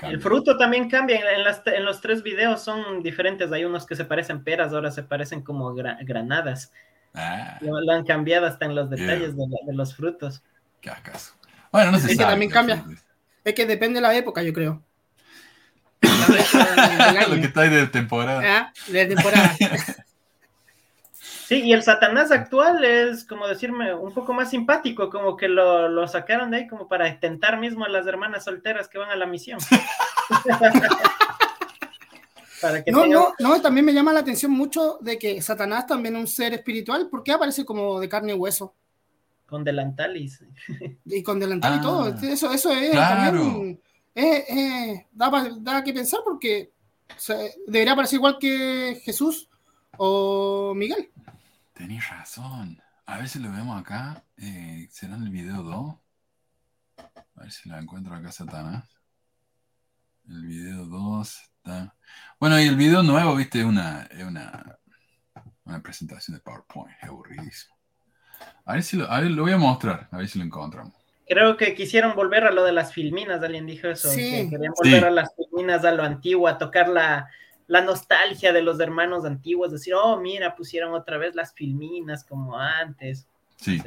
El 0.00 0.20
fruto 0.20 0.58
también 0.58 0.90
cambia. 0.90 1.18
En, 1.34 1.84
los 1.86 2.02
tres 2.02 2.22
videos 2.22 2.62
son 2.62 3.02
diferentes. 3.02 3.50
Hay 3.50 3.64
unos 3.64 3.86
que 3.86 3.96
se 3.96 4.04
parecen 4.04 4.44
peras, 4.44 4.74
ahora 4.74 4.90
se 4.90 5.02
parecen 5.02 5.40
como 5.40 5.72
granadas. 5.72 6.74
Ah. 7.14 7.56
Lo, 7.62 7.90
han 7.90 8.04
cambiado 8.04 8.44
hasta 8.44 8.66
en 8.66 8.74
los 8.74 8.90
detalles 8.90 9.34
de, 9.34 9.46
los 9.72 9.96
frutos. 9.96 10.42
¿Qué 10.82 10.90
acaso? 10.90 11.32
Bueno, 11.72 11.92
no 11.92 11.98
sé. 11.98 12.12
Es 12.12 12.18
que 12.18 12.24
también 12.24 12.50
cambia. 12.50 12.84
Es 13.44 13.54
que 13.54 13.64
depende 13.64 14.02
de 14.02 14.06
la 14.06 14.14
época, 14.14 14.42
yo 14.42 14.52
creo. 14.52 14.82
lo 17.28 17.34
que 17.36 17.46
está 17.46 17.62
ahí 17.62 17.70
de 17.70 17.86
temporada. 17.86 18.42
Ah, 18.44 18.72
de 18.88 19.06
temporada. 19.06 19.56
Sí, 21.48 21.62
y 21.62 21.72
el 21.72 21.82
Satanás 21.82 22.30
actual 22.30 22.84
es, 22.84 23.24
como 23.24 23.48
decirme, 23.48 23.94
un 23.94 24.12
poco 24.12 24.34
más 24.34 24.50
simpático, 24.50 25.08
como 25.08 25.34
que 25.34 25.48
lo, 25.48 26.06
sacaron 26.06 26.50
de 26.50 26.58
ahí 26.58 26.68
como 26.68 26.88
para 26.88 27.18
tentar 27.20 27.58
mismo 27.58 27.86
a 27.86 27.88
las 27.88 28.06
hermanas 28.06 28.44
solteras 28.44 28.86
que 28.86 28.98
van 28.98 29.08
a 29.08 29.16
la 29.16 29.24
misión. 29.24 29.58
no, 32.88 33.06
no, 33.06 33.32
no, 33.38 33.62
también 33.62 33.86
me 33.86 33.94
llama 33.94 34.12
la 34.12 34.20
atención 34.20 34.52
mucho 34.52 34.98
de 35.00 35.18
que 35.18 35.40
Satanás 35.40 35.86
también 35.86 36.16
es 36.16 36.20
un 36.20 36.26
ser 36.26 36.52
espiritual, 36.52 37.08
¿por 37.08 37.22
qué 37.22 37.32
aparece 37.32 37.64
como 37.64 37.98
de 37.98 38.10
carne 38.10 38.34
y 38.34 38.36
hueso? 38.36 38.74
Con 39.46 39.64
delantal 39.64 40.18
y... 40.18 40.30
y 41.06 41.22
con 41.22 41.40
delantal 41.40 41.78
y 41.78 41.80
todo, 41.80 42.14
ah. 42.14 42.20
eso, 42.24 42.52
eso 42.52 42.70
es 42.72 42.92
también... 42.92 43.80
da, 45.12 45.48
da, 45.60 45.82
que 45.82 45.94
pensar 45.94 46.20
porque 46.22 46.72
debería 47.66 47.94
aparecer 47.94 48.18
igual 48.18 48.36
que 48.38 49.00
Jesús 49.02 49.48
o 49.96 50.74
Miguel. 50.76 51.10
Tenéis 51.78 52.10
razón. 52.10 52.82
A 53.06 53.18
ver 53.18 53.28
si 53.28 53.38
lo 53.38 53.52
vemos 53.52 53.80
acá. 53.80 54.24
Eh, 54.36 54.88
¿Será 54.90 55.14
en 55.14 55.22
el 55.22 55.30
video 55.30 55.62
2? 55.62 55.94
A 57.36 57.40
ver 57.40 57.52
si 57.52 57.68
lo 57.68 57.78
encuentro 57.78 58.16
acá, 58.16 58.32
Satanás. 58.32 58.84
El 60.28 60.44
video 60.44 60.86
2 60.86 61.40
está. 61.40 61.94
Bueno, 62.40 62.60
y 62.60 62.66
el 62.66 62.74
video 62.74 63.04
nuevo, 63.04 63.36
viste, 63.36 63.60
es 63.60 63.64
una, 63.64 64.08
una, 64.26 64.76
una 65.66 65.80
presentación 65.80 66.36
de 66.36 66.42
PowerPoint. 66.42 66.96
Es 67.00 67.08
aburridísimo. 67.08 67.76
A 68.64 68.72
ver 68.72 68.82
si 68.82 68.96
lo, 68.96 69.08
a 69.08 69.20
ver, 69.20 69.30
lo 69.30 69.42
voy 69.42 69.52
a 69.52 69.58
mostrar, 69.58 70.08
a 70.10 70.16
ver 70.16 70.26
si 70.26 70.40
lo 70.40 70.44
encontramos. 70.44 70.92
Creo 71.28 71.56
que 71.56 71.76
quisieron 71.76 72.16
volver 72.16 72.42
a 72.42 72.50
lo 72.50 72.64
de 72.64 72.72
las 72.72 72.92
filminas, 72.92 73.40
alguien 73.40 73.66
dijo 73.66 73.86
eso. 73.86 74.08
Sí. 74.08 74.48
querían 74.50 74.72
volver 74.76 75.04
a 75.04 75.10
las 75.10 75.30
filminas, 75.36 75.84
a 75.84 75.92
lo 75.92 76.02
antiguo, 76.02 76.48
a 76.48 76.58
tocar 76.58 76.88
la, 76.88 77.30
la 77.68 77.82
nostalgia 77.82 78.52
de 78.52 78.62
los 78.62 78.80
hermanos 78.80 79.24
antiguos, 79.24 79.70
decir, 79.70 79.94
oh, 79.94 80.18
mira, 80.18 80.56
pusieron 80.56 80.94
otra 80.94 81.18
vez 81.18 81.34
las 81.34 81.52
filminas 81.52 82.24
como 82.24 82.58
antes. 82.58 83.26
Sí. 83.56 83.80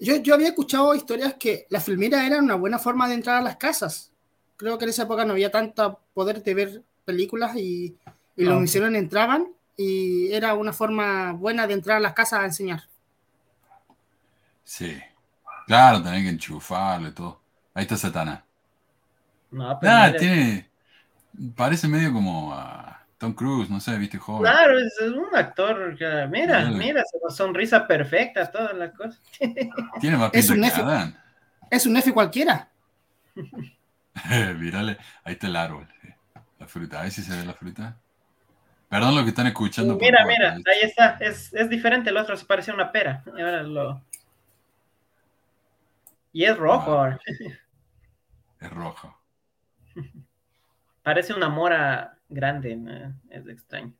Yo, 0.00 0.16
yo 0.16 0.34
había 0.34 0.48
escuchado 0.48 0.94
historias 0.94 1.34
que 1.34 1.66
las 1.68 1.84
filminas 1.84 2.24
eran 2.24 2.44
una 2.44 2.54
buena 2.54 2.78
forma 2.78 3.06
de 3.06 3.14
entrar 3.14 3.36
a 3.36 3.42
las 3.42 3.56
casas. 3.56 4.10
Creo 4.56 4.78
que 4.78 4.84
en 4.84 4.90
esa 4.90 5.02
época 5.02 5.24
no 5.24 5.32
había 5.32 5.50
tanto 5.50 6.00
poder 6.14 6.42
de 6.42 6.54
ver 6.54 6.82
películas 7.04 7.54
y, 7.56 7.94
Y 8.36 8.44
los 8.44 8.60
misioneros 8.60 8.96
entraban 8.96 9.48
y 9.76 10.32
era 10.32 10.54
una 10.54 10.72
forma 10.72 11.32
buena 11.32 11.66
de 11.66 11.74
entrar 11.74 11.98
a 11.98 12.00
las 12.00 12.14
casas 12.14 12.40
a 12.40 12.44
enseñar. 12.46 12.82
Sí. 14.64 14.98
Claro, 15.66 16.02
tenés 16.02 16.22
que 16.22 16.28
enchufarle 16.30 17.12
todo. 17.12 17.40
Ahí 17.74 17.82
está 17.82 17.96
Satana. 17.96 18.44
No, 19.50 19.78
pero 19.80 19.92
Ah, 19.92 20.06
mira, 20.06 20.18
tiene. 20.18 20.69
Parece 21.56 21.88
medio 21.88 22.12
como 22.12 22.52
a 22.54 23.04
Tom 23.18 23.32
Cruise, 23.34 23.70
no 23.70 23.80
sé, 23.80 23.96
viste 23.98 24.18
joven. 24.18 24.42
Claro, 24.50 24.78
es 24.78 25.00
un 25.00 25.34
actor. 25.34 25.96
que- 25.96 26.26
Mira, 26.30 26.70
mira, 26.70 27.02
su 27.04 27.34
sonrisa 27.34 27.86
perfecta, 27.86 28.50
toda 28.50 28.72
la 28.72 28.90
cosa. 28.92 29.18
Tiene 30.00 30.16
más 30.16 30.30
Es 30.32 30.46
pinta 30.50 30.54
un 30.54 30.60
que 30.62 30.66
F. 30.68 30.80
Adán. 30.82 31.20
Es 31.70 31.86
un 31.86 31.96
F 31.96 32.12
cualquiera. 32.12 32.68
Mírale, 34.58 34.98
ahí 35.24 35.34
está 35.34 35.46
el 35.46 35.56
árbol. 35.56 35.86
La 36.58 36.66
fruta, 36.66 37.00
ahí 37.00 37.10
sí 37.10 37.22
se 37.22 37.34
ve 37.36 37.44
la 37.44 37.54
fruta. 37.54 37.96
Perdón 38.88 39.14
lo 39.14 39.22
que 39.22 39.28
están 39.30 39.46
escuchando. 39.46 39.96
Mira, 39.96 40.26
mira, 40.26 40.52
ahí- 40.54 40.62
ahí 40.66 40.80
está. 40.82 41.16
Es, 41.20 41.54
es 41.54 41.70
diferente, 41.70 42.10
el 42.10 42.16
otro 42.16 42.36
se 42.36 42.44
parecía 42.44 42.74
una 42.74 42.90
pera. 42.90 43.22
Y 43.36 43.40
ahora 43.40 43.62
lo. 43.62 44.02
Y 46.32 46.44
es 46.44 46.56
rojo 46.56 46.92
Ah. 46.92 46.96
ahora. 47.04 47.20
Es 48.60 48.70
rojo. 48.70 49.16
Parece 51.02 51.32
una 51.34 51.48
mora 51.48 52.18
grande. 52.28 52.76
¿no? 52.76 53.14
Es 53.30 53.46
extraño. 53.46 53.92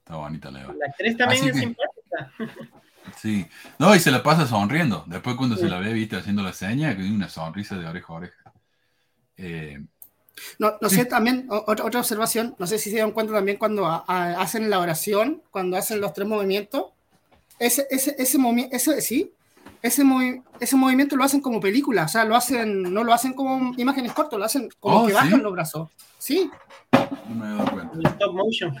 Está 0.00 0.16
bonita 0.16 0.50
la 0.50 0.62
Eva. 0.62 0.74
La 0.78 0.86
actriz 0.86 1.16
también 1.16 1.40
Así 1.40 1.48
es 1.50 1.54
que- 1.54 1.60
simpática. 1.60 2.32
Sí. 3.20 3.46
No, 3.78 3.94
y 3.94 3.98
se 4.00 4.10
la 4.10 4.22
pasa 4.22 4.46
sonriendo. 4.46 5.04
Después 5.06 5.36
cuando 5.36 5.56
se 5.56 5.68
la 5.68 5.78
ve, 5.78 5.92
viste, 5.92 6.16
haciendo 6.16 6.42
la 6.42 6.54
seña, 6.54 6.88
que 6.96 7.02
tiene 7.02 7.14
una 7.14 7.28
sonrisa 7.28 7.76
de 7.76 7.86
oreja 7.86 8.06
a 8.12 8.16
oreja. 8.16 8.52
Eh, 9.36 9.84
No, 10.58 10.72
no 10.80 10.88
Sí. 10.88 10.96
sé, 10.96 11.04
también, 11.04 11.46
otra, 11.50 11.84
otra 11.84 12.00
observación, 12.00 12.56
no 12.58 12.66
sé 12.66 12.78
si 12.78 12.90
se 12.90 12.98
dan 12.98 13.12
cuenta 13.12 13.34
también 13.34 13.58
cuando 13.58 13.86
a- 13.86 14.04
a- 14.08 14.40
hacen 14.40 14.68
la 14.70 14.80
oración, 14.80 15.42
cuando 15.50 15.76
hacen 15.76 16.00
los 16.00 16.12
tres 16.14 16.26
movimientos, 16.26 16.86
ese, 17.58 17.86
ese, 17.90 18.16
ese 18.18 18.38
movimiento, 18.38 18.74
ese, 18.74 19.00
sí, 19.02 19.32
ese, 19.84 20.04
movi- 20.04 20.42
ese 20.60 20.76
movimiento 20.76 21.16
lo 21.16 21.24
hacen 21.24 21.40
como 21.40 21.60
película, 21.60 22.04
o 22.04 22.08
sea, 22.08 22.24
lo 22.24 22.36
hacen, 22.36 22.82
no 22.82 23.04
lo 23.04 23.12
hacen 23.12 23.34
como 23.34 23.72
imágenes 23.76 24.12
cortas, 24.12 24.38
lo 24.38 24.44
hacen 24.44 24.68
como 24.80 25.02
Oh, 25.02 25.06
que 25.06 25.12
¿sí? 25.12 25.14
bajan 25.14 25.42
los 25.42 25.52
brazos. 25.52 25.90
Sí, 26.18 26.50
no 27.28 27.34
me 27.34 27.46
he 27.46 27.50
dado 27.56 27.70
cuenta. 27.70 28.08
Stop 28.10 28.34
motion. 28.34 28.74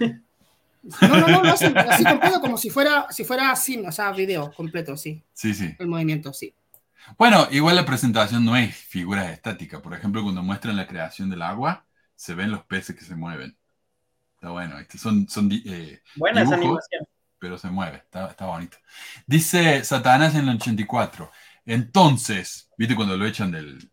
no, 1.00 1.08
no, 1.08 1.28
no, 1.28 1.42
lo 1.44 1.52
hacen 1.52 1.76
así 1.78 2.04
completo, 2.04 2.40
como 2.40 2.58
si 2.58 2.70
fuera, 2.70 3.06
si 3.10 3.24
fuera 3.24 3.54
cine, 3.56 3.88
o 3.88 3.92
sea, 3.92 4.12
video 4.12 4.52
completo, 4.52 4.96
sí, 4.96 5.22
Sí, 5.32 5.54
sí. 5.54 5.74
el 5.78 5.86
movimiento, 5.88 6.32
sí. 6.32 6.54
Bueno, 7.18 7.46
igual 7.50 7.76
la 7.76 7.84
presentación 7.84 8.44
no 8.44 8.56
es 8.56 8.74
figuras 8.74 9.30
estáticas. 9.30 9.80
Por 9.82 9.92
ejemplo, 9.94 10.22
cuando 10.22 10.42
muestran 10.42 10.76
la 10.76 10.86
creación 10.86 11.28
del 11.30 11.42
agua, 11.42 11.86
se 12.16 12.34
ven 12.34 12.50
los 12.50 12.64
peces 12.64 12.96
que 12.96 13.04
se 13.04 13.14
mueven. 13.14 13.56
Está 14.36 14.50
bueno. 14.50 14.78
este, 14.78 14.98
Son, 14.98 15.28
son 15.28 15.50
eh, 15.52 16.00
Buena 16.16 16.42
esa 16.42 16.54
animación. 16.54 17.06
Pero 17.44 17.58
se 17.58 17.68
mueve. 17.68 17.98
Está, 17.98 18.30
está 18.30 18.46
bonito. 18.46 18.78
Dice 19.26 19.84
Satanás 19.84 20.34
en 20.34 20.48
el 20.48 20.56
84. 20.56 21.30
Entonces, 21.66 22.70
¿viste 22.78 22.96
cuando 22.96 23.18
lo 23.18 23.26
echan 23.26 23.50
del... 23.50 23.90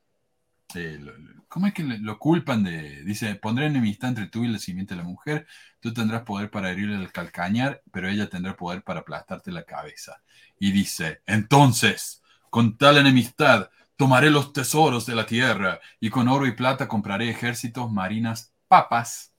¿Cómo 1.49 1.67
es 1.67 1.73
que 1.73 1.83
lo 1.83 2.17
culpan 2.17 2.63
de... 2.63 3.03
Dice, 3.03 3.35
pondré 3.35 3.65
enemistad 3.65 4.07
entre 4.07 4.27
tú 4.27 4.45
y 4.45 4.47
la 4.47 4.57
simiente 4.57 4.95
de 4.95 5.01
la 5.01 5.07
mujer. 5.07 5.47
Tú 5.81 5.93
tendrás 5.93 6.21
poder 6.21 6.49
para 6.49 6.71
herirle 6.71 6.95
el 6.95 7.11
calcañar, 7.11 7.81
pero 7.91 8.07
ella 8.07 8.29
tendrá 8.29 8.55
poder 8.55 8.83
para 8.83 9.01
aplastarte 9.01 9.51
la 9.51 9.65
cabeza. 9.65 10.21
Y 10.57 10.71
dice, 10.71 11.21
entonces, 11.25 12.23
con 12.49 12.77
tal 12.77 12.99
enemistad, 12.99 13.69
tomaré 13.97 14.29
los 14.29 14.53
tesoros 14.53 15.05
de 15.05 15.15
la 15.15 15.25
tierra 15.25 15.81
y 15.99 16.09
con 16.09 16.29
oro 16.29 16.47
y 16.47 16.53
plata 16.53 16.87
compraré 16.87 17.29
ejércitos, 17.29 17.91
marinas, 17.91 18.53
papas, 18.69 19.33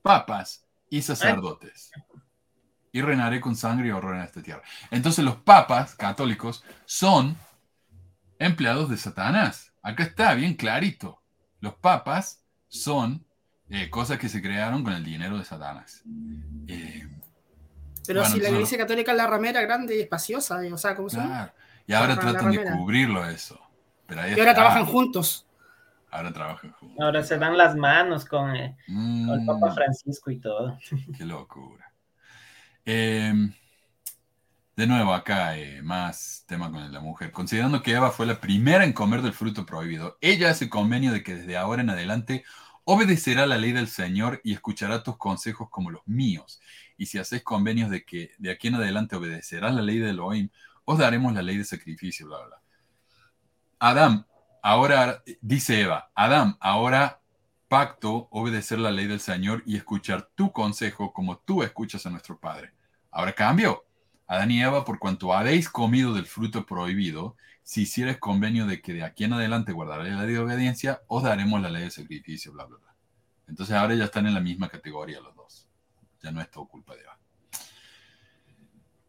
papas 0.00 0.64
y 0.88 1.02
sacerdotes. 1.02 1.90
Y 2.92 3.02
reinaré 3.02 3.40
con 3.40 3.54
sangre 3.56 3.88
y 3.88 3.90
horror 3.90 4.16
en 4.16 4.22
esta 4.22 4.42
tierra. 4.42 4.62
Entonces 4.90 5.24
los 5.24 5.36
papas 5.36 5.94
católicos 5.94 6.64
son 6.86 7.36
empleados 8.38 8.88
de 8.90 8.96
Satanás. 8.96 9.72
Acá 9.82 10.02
está 10.04 10.34
bien 10.34 10.54
clarito. 10.54 11.20
Los 11.60 11.74
papas 11.74 12.42
son 12.68 13.24
eh, 13.68 13.90
cosas 13.90 14.18
que 14.18 14.28
se 14.28 14.40
crearon 14.40 14.82
con 14.84 14.92
el 14.92 15.04
dinero 15.04 15.38
de 15.38 15.44
Satanás. 15.44 16.02
Eh, 16.66 17.06
Pero 18.06 18.20
Bueno, 18.20 18.34
si 18.34 18.40
la 18.40 18.50
iglesia 18.50 18.78
católica 18.78 19.10
es 19.12 19.16
la 19.18 19.26
ramera 19.26 19.60
grande 19.62 19.96
y 19.96 20.00
espaciosa, 20.00 20.60
o 20.72 20.78
sea, 20.78 20.94
¿cómo 20.96 21.08
se 21.10 21.16
claro. 21.18 21.52
Y 21.86 21.92
ahora 21.92 22.14
la 22.14 22.20
tratan 22.20 22.50
de 22.50 22.64
cubrirlo 22.72 23.24
eso. 23.28 23.60
Pero 24.06 24.22
ahí 24.22 24.30
Y 24.30 24.38
ahora 24.40 24.52
está. 24.52 24.62
trabajan 24.62 24.86
juntos. 24.86 25.46
Ahora 26.10 26.32
trabajan 26.32 26.72
juntos. 26.72 26.98
Ahora 27.04 27.22
se 27.22 27.36
dan 27.38 27.56
las 27.56 27.76
manos 27.76 28.24
con, 28.24 28.56
eh, 28.56 28.76
con 28.86 29.40
el 29.40 29.46
Papa 29.46 29.70
Mm, 29.70 29.74
Francisco 29.74 30.30
y 30.30 30.38
todo. 30.40 30.78
Qué 31.16 31.24
locura. 31.24 31.87
Eh, 32.90 33.34
de 34.74 34.86
nuevo, 34.86 35.12
acá 35.12 35.58
eh, 35.58 35.82
más 35.82 36.44
tema 36.46 36.70
con 36.70 36.90
la 36.90 37.00
mujer. 37.00 37.32
Considerando 37.32 37.82
que 37.82 37.92
Eva 37.92 38.10
fue 38.10 38.24
la 38.24 38.40
primera 38.40 38.82
en 38.82 38.94
comer 38.94 39.20
del 39.20 39.34
fruto 39.34 39.66
prohibido, 39.66 40.16
ella 40.22 40.48
hace 40.48 40.70
convenio 40.70 41.12
de 41.12 41.22
que 41.22 41.34
desde 41.34 41.58
ahora 41.58 41.82
en 41.82 41.90
adelante 41.90 42.44
obedecerá 42.84 43.44
la 43.44 43.58
ley 43.58 43.72
del 43.72 43.88
Señor 43.88 44.40
y 44.42 44.54
escuchará 44.54 45.02
tus 45.02 45.18
consejos 45.18 45.68
como 45.68 45.90
los 45.90 46.00
míos. 46.06 46.62
Y 46.96 47.04
si 47.04 47.18
hacéis 47.18 47.42
convenios 47.42 47.90
de 47.90 48.06
que 48.06 48.30
de 48.38 48.50
aquí 48.50 48.68
en 48.68 48.76
adelante 48.76 49.16
obedecerás 49.16 49.74
la 49.74 49.82
ley 49.82 49.98
de 49.98 50.08
Elohim, 50.08 50.48
os 50.86 50.96
daremos 50.96 51.34
la 51.34 51.42
ley 51.42 51.58
de 51.58 51.64
sacrificio, 51.64 52.26
bla, 52.26 52.38
bla. 52.46 52.62
Adán, 53.80 54.26
ahora, 54.62 55.22
dice 55.42 55.82
Eva, 55.82 56.10
Adán, 56.14 56.56
ahora 56.58 57.20
pacto 57.68 58.28
obedecer 58.30 58.78
la 58.78 58.90
ley 58.90 59.06
del 59.08 59.20
Señor 59.20 59.62
y 59.66 59.76
escuchar 59.76 60.30
tu 60.34 60.52
consejo 60.52 61.12
como 61.12 61.36
tú 61.36 61.62
escuchas 61.62 62.06
a 62.06 62.10
nuestro 62.10 62.38
Padre. 62.38 62.77
Ahora 63.18 63.32
cambio. 63.32 63.84
Adán 64.28 64.52
y 64.52 64.62
Eva, 64.62 64.84
por 64.84 65.00
cuanto 65.00 65.34
habéis 65.34 65.68
comido 65.68 66.14
del 66.14 66.26
fruto 66.26 66.64
prohibido, 66.64 67.36
si 67.64 67.82
hicieres 67.82 68.18
convenio 68.18 68.64
de 68.64 68.80
que 68.80 68.92
de 68.92 69.02
aquí 69.02 69.24
en 69.24 69.32
adelante 69.32 69.72
guardaréis 69.72 70.14
la 70.14 70.22
ley 70.22 70.34
de 70.34 70.38
obediencia, 70.38 71.02
os 71.08 71.24
daremos 71.24 71.60
la 71.60 71.68
ley 71.68 71.82
de 71.82 71.90
sacrificio, 71.90 72.52
bla, 72.52 72.66
bla, 72.66 72.78
bla. 72.78 72.94
Entonces 73.48 73.74
ahora 73.74 73.96
ya 73.96 74.04
están 74.04 74.28
en 74.28 74.34
la 74.34 74.40
misma 74.40 74.68
categoría 74.68 75.20
los 75.20 75.34
dos. 75.34 75.68
Ya 76.22 76.30
no 76.30 76.40
es 76.40 76.48
todo 76.48 76.66
culpa 76.66 76.94
de 76.94 77.00
Eva. 77.00 77.18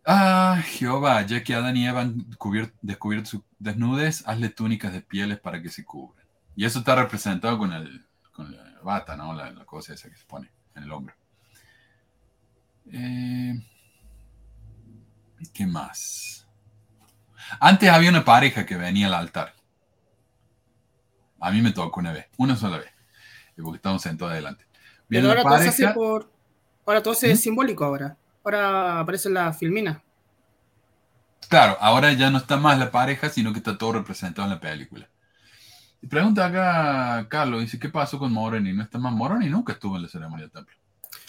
Ah, 0.06 0.64
Jehová, 0.66 1.22
ya 1.22 1.44
que 1.44 1.54
Adán 1.54 1.78
y 1.78 1.86
Eva 1.86 2.02
han 2.02 2.32
cubier- 2.32 2.74
descubierto 2.82 3.30
su 3.30 3.44
desnudez, 3.60 4.28
hazle 4.28 4.50
túnicas 4.50 4.92
de 4.92 5.02
pieles 5.02 5.40
para 5.40 5.62
que 5.62 5.70
se 5.70 5.86
cubran. 5.86 6.26
Y 6.56 6.66
eso 6.66 6.80
está 6.80 6.96
representado 6.96 7.60
con, 7.60 7.74
el, 7.74 8.04
con 8.32 8.52
la 8.52 8.80
bata, 8.82 9.16
¿no? 9.16 9.36
La, 9.36 9.52
la 9.52 9.66
cosa 9.66 9.94
esa 9.94 10.10
que 10.10 10.18
se 10.18 10.26
pone 10.26 10.50
en 10.74 10.82
el 10.82 10.92
hombro. 10.92 11.14
Eh, 12.92 13.54
¿Qué 15.54 15.66
más? 15.66 16.48
Antes 17.60 17.90
había 17.90 18.10
una 18.10 18.26
pareja 18.26 18.66
que 18.66 18.76
venía 18.78 19.08
al 19.08 19.14
altar. 19.14 19.54
A 21.40 21.52
mí 21.52 21.62
me 21.62 21.72
tocó 21.72 22.00
una 22.00 22.12
vez, 22.12 22.28
una 22.38 22.56
sola 22.56 22.78
vez. 22.78 22.92
Porque 23.56 23.78
estábamos 23.78 24.02
sentados 24.02 24.34
adelante. 24.34 24.66
Viene 25.08 25.28
Pero 25.28 25.40
ahora 25.40 25.50
todo 25.50 25.64
se 25.64 25.70
hace 25.70 25.88
por. 25.90 26.32
Ahora 26.86 27.04
todo 27.04 27.14
se 27.14 27.32
es 27.32 27.42
simbólico 27.42 27.84
ahora. 27.84 28.18
Ahora 28.44 29.00
aparece 29.00 29.30
la 29.30 29.52
filmina. 29.54 30.02
Claro, 31.50 31.78
ahora 31.80 32.14
ya 32.14 32.30
no 32.30 32.38
está 32.38 32.58
más 32.58 32.78
la 32.78 32.92
pareja, 32.92 33.30
sino 33.30 33.52
que 33.52 33.60
está 33.60 33.78
todo 33.78 33.94
representado 33.94 34.48
en 34.48 34.54
la 34.54 34.60
película. 34.60 35.10
Y 36.02 36.08
pregunta 36.08 36.46
acá 36.46 37.28
Carlos, 37.28 37.62
dice, 37.62 37.80
¿qué 37.80 37.90
pasó 37.90 38.18
con 38.20 38.32
Moroni? 38.32 38.72
¿No 38.72 38.84
está 38.84 38.98
más 38.98 39.14
Moroni? 39.14 39.50
Nunca 39.50 39.74
estuvo 39.74 39.96
en 39.96 40.04
la 40.04 40.08
ceremonia 40.08 40.46
del 40.46 40.52
templo. 40.52 40.76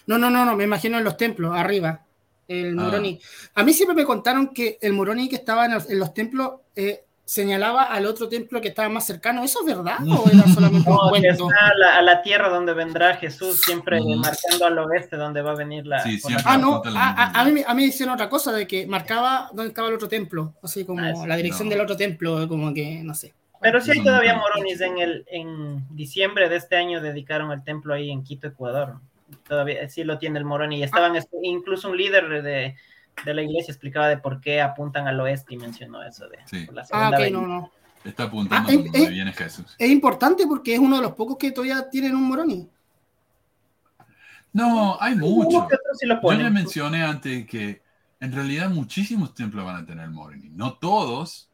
No, 0.06 0.18
no, 0.18 0.30
no, 0.30 0.44
no, 0.44 0.56
me 0.56 0.64
imagino 0.64 0.98
en 0.98 1.04
los 1.04 1.16
templos, 1.16 1.56
arriba. 1.56 2.04
El 2.50 2.76
Ah. 2.78 2.82
Moroni. 2.82 3.20
A 3.54 3.62
mí 3.62 3.72
siempre 3.72 3.94
me 3.94 4.04
contaron 4.04 4.48
que 4.52 4.76
el 4.82 4.92
Moroni 4.92 5.28
que 5.28 5.36
estaba 5.36 5.66
en 5.66 5.74
los, 5.74 5.88
en 5.88 5.98
los 6.00 6.12
templos 6.12 6.52
eh, 6.74 7.04
señalaba 7.24 7.84
al 7.84 8.06
otro 8.06 8.28
templo 8.28 8.60
que 8.60 8.66
estaba 8.68 8.88
más 8.88 9.06
cercano. 9.06 9.44
¿Eso 9.44 9.60
es 9.60 9.66
verdad 9.76 9.98
o 10.04 10.24
era 10.32 10.46
solamente 10.52 10.90
un 10.90 10.96
No, 10.96 11.10
cuento? 11.10 11.28
está 11.28 11.66
a 11.68 11.74
la, 11.78 11.96
a 11.98 12.02
la 12.02 12.22
tierra 12.22 12.48
donde 12.48 12.74
vendrá 12.74 13.14
Jesús, 13.18 13.60
siempre 13.60 14.00
Mm. 14.00 14.18
marcando 14.18 14.66
al 14.66 14.78
oeste 14.80 15.16
donde 15.16 15.40
va 15.42 15.52
a 15.52 15.54
venir 15.54 15.86
la. 15.86 16.02
Sí, 16.02 16.18
siempre. 16.18 16.42
Ah, 16.44 16.58
no, 16.58 16.82
a, 16.84 16.88
a- 16.88 16.90
misma. 16.90 17.40
a 17.40 17.44
mí, 17.44 17.62
a 17.68 17.74
mí 17.74 17.82
me 17.82 17.88
hicieron 17.88 18.14
otra 18.16 18.28
cosa, 18.28 18.50
de 18.52 18.66
que 18.66 18.84
marcaba 18.88 19.48
dónde 19.52 19.68
estaba 19.68 19.86
el 19.86 19.94
otro 19.94 20.08
templo, 20.08 20.54
así 20.60 20.84
como 20.84 21.00
Ah, 21.04 21.12
sí. 21.14 21.28
la 21.28 21.36
dirección 21.36 21.68
No. 21.68 21.74
del 21.74 21.80
otro 21.82 21.96
templo, 21.96 22.48
como 22.48 22.74
que, 22.74 23.00
no 23.04 23.14
sé. 23.14 23.32
Pero 23.62 23.80
sí 23.80 23.90
hay 23.92 24.02
todavía 24.02 24.34
moronis 24.36 24.80
en 24.80 24.98
el 24.98 25.24
en 25.30 25.86
diciembre 25.94 26.48
de 26.48 26.56
este 26.56 26.76
año 26.76 27.00
dedicaron 27.02 27.52
el 27.52 27.62
templo 27.62 27.92
ahí 27.94 28.10
en 28.10 28.24
Quito, 28.24 28.48
Ecuador. 28.48 28.94
Todavía 29.46 29.88
sí 29.88 30.04
lo 30.04 30.18
tiene 30.18 30.38
el 30.38 30.44
moroni 30.44 30.78
y 30.78 30.82
estaban 30.82 31.16
Ah. 31.16 31.20
incluso 31.42 31.88
un 31.90 31.96
líder 31.96 32.42
de, 32.42 32.76
de 33.24 33.34
la 33.34 33.42
iglesia 33.42 33.72
explicaba 33.72 34.08
de 34.08 34.18
por 34.18 34.40
qué 34.40 34.60
apuntan 34.60 35.06
al 35.08 35.20
oeste 35.20 35.54
y 35.54 35.56
mencionó 35.58 36.02
eso 36.02 36.28
de 36.28 36.38
Sí. 36.46 36.66
por 36.66 36.74
la 36.74 36.82
Ah, 36.82 36.84
segunda 36.86 37.08
ok, 37.16 37.18
venida. 37.22 37.40
no, 37.40 37.46
no. 37.46 37.72
Está 38.04 38.22
apuntando 38.24 38.70
Ah, 38.70 38.72
eh, 38.72 38.76
donde 38.76 38.98
eh. 39.04 39.08
viene 39.10 39.32
Jesús. 39.32 39.74
Es 39.78 39.90
importante 39.90 40.46
porque 40.46 40.72
es 40.74 40.78
uno 40.80 40.96
de 40.96 41.02
los 41.02 41.12
pocos 41.12 41.36
que 41.36 41.52
todavía 41.52 41.88
tienen 41.90 42.14
un 42.16 42.24
Moroni. 42.28 42.68
No, 44.52 44.96
hay 45.00 45.12
Uno 45.14 45.26
mucho. 45.26 45.68
que 45.68 45.74
otro 45.76 45.94
sí 45.98 46.08
Yo 46.08 46.32
le 46.32 46.50
mencioné 46.50 47.02
antes 47.04 47.46
que 47.46 47.82
en 48.18 48.32
realidad 48.32 48.68
muchísimos 48.70 49.34
templos 49.34 49.64
van 49.64 49.76
a 49.76 49.86
tener 49.86 50.08
Moroni. 50.10 50.48
No 50.50 50.74
todos, 50.74 51.48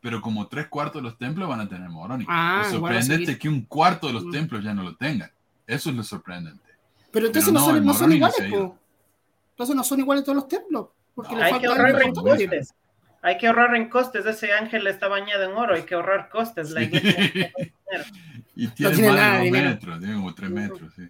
pero 0.00 0.20
como 0.22 0.46
tres 0.46 0.68
cuartos 0.68 1.02
de 1.02 1.08
los 1.08 1.18
templos 1.18 1.48
van 1.48 1.60
a 1.60 1.68
tener 1.68 1.88
Moroni. 1.90 2.24
Ah, 2.28 2.62
lo 2.64 2.70
sorprendente 2.78 3.32
es 3.32 3.38
que 3.38 3.48
un 3.48 3.62
cuarto 3.62 4.06
de 4.06 4.14
los 4.14 4.24
Mm. 4.24 4.30
templos 4.30 4.64
ya 4.64 4.72
no 4.72 4.82
lo 4.82 4.96
tengan. 4.96 5.30
Eso 5.66 5.90
es 5.90 5.96
lo 5.96 6.02
sorprendente. 6.02 6.67
Pero 7.10 7.26
entonces 7.26 7.52
no, 7.52 7.60
son, 7.60 7.84
no 7.84 7.94
son 7.94 8.12
iguales, 8.12 8.38
Entonces 8.38 9.76
no 9.76 9.84
son 9.84 10.00
iguales 10.00 10.24
todos 10.24 10.36
los 10.36 10.48
templos. 10.48 10.88
Porque 11.14 11.34
hay 11.36 11.58
que 11.58 11.66
ahorrar 11.66 12.02
en 12.02 12.14
costes. 12.14 12.74
Hay 13.22 13.38
que 13.38 13.46
ahorrar 13.48 13.74
en 13.74 13.88
costes. 13.88 14.26
Ese 14.26 14.52
ángel 14.52 14.86
está 14.86 15.08
bañado 15.08 15.44
en 15.44 15.56
oro. 15.56 15.74
Hay 15.74 15.82
que 15.82 15.94
ahorrar 15.94 16.28
costes. 16.28 16.70
La 16.70 16.82
y 18.54 18.68
tiene, 18.68 19.08
más 19.08 19.40
de 19.40 19.50
dos 19.50 19.50
metros, 19.50 19.98
tiene 19.98 20.14
como 20.14 20.34
tres 20.34 20.50
metros, 20.50 20.92
sí. 20.94 21.08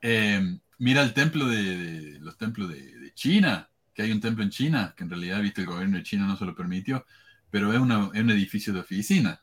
Eh, 0.00 0.58
mira 0.78 1.02
el 1.02 1.12
templo 1.12 1.46
de, 1.46 2.18
los 2.20 2.36
templos 2.36 2.68
de, 2.68 3.12
China, 3.14 3.68
que 3.94 4.02
hay 4.02 4.10
un 4.10 4.20
templo 4.20 4.42
en 4.42 4.50
China, 4.50 4.94
que 4.96 5.04
en 5.04 5.10
realidad, 5.10 5.40
viste, 5.40 5.60
el 5.60 5.66
gobierno 5.66 5.96
de 5.96 6.02
China 6.02 6.26
no 6.26 6.36
se 6.36 6.44
lo 6.44 6.54
permitió, 6.54 7.04
pero 7.50 7.70
es, 7.70 7.76
es 7.76 7.80
un 8.20 8.30
edificio 8.30 8.72
de 8.72 8.80
oficina. 8.80 9.40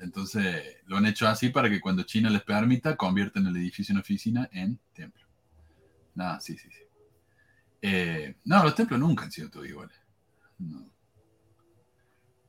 Entonces 0.00 0.76
lo 0.86 0.96
han 0.96 1.06
hecho 1.06 1.26
así 1.26 1.48
para 1.50 1.68
que 1.68 1.80
cuando 1.80 2.02
China 2.04 2.30
les 2.30 2.42
permita, 2.42 2.96
conviertan 2.96 3.46
el 3.46 3.56
edificio 3.56 3.92
en 3.92 4.00
oficina 4.00 4.48
en 4.52 4.78
templo. 4.92 5.26
Nada, 6.14 6.40
sí, 6.40 6.56
sí, 6.56 6.68
sí. 6.70 6.82
Eh, 7.82 8.36
no, 8.44 8.62
los 8.64 8.74
templos 8.74 8.98
nunca 8.98 9.24
han 9.24 9.32
sido 9.32 9.50
todos 9.50 9.68
iguales. 9.68 9.96
No. 10.58 10.88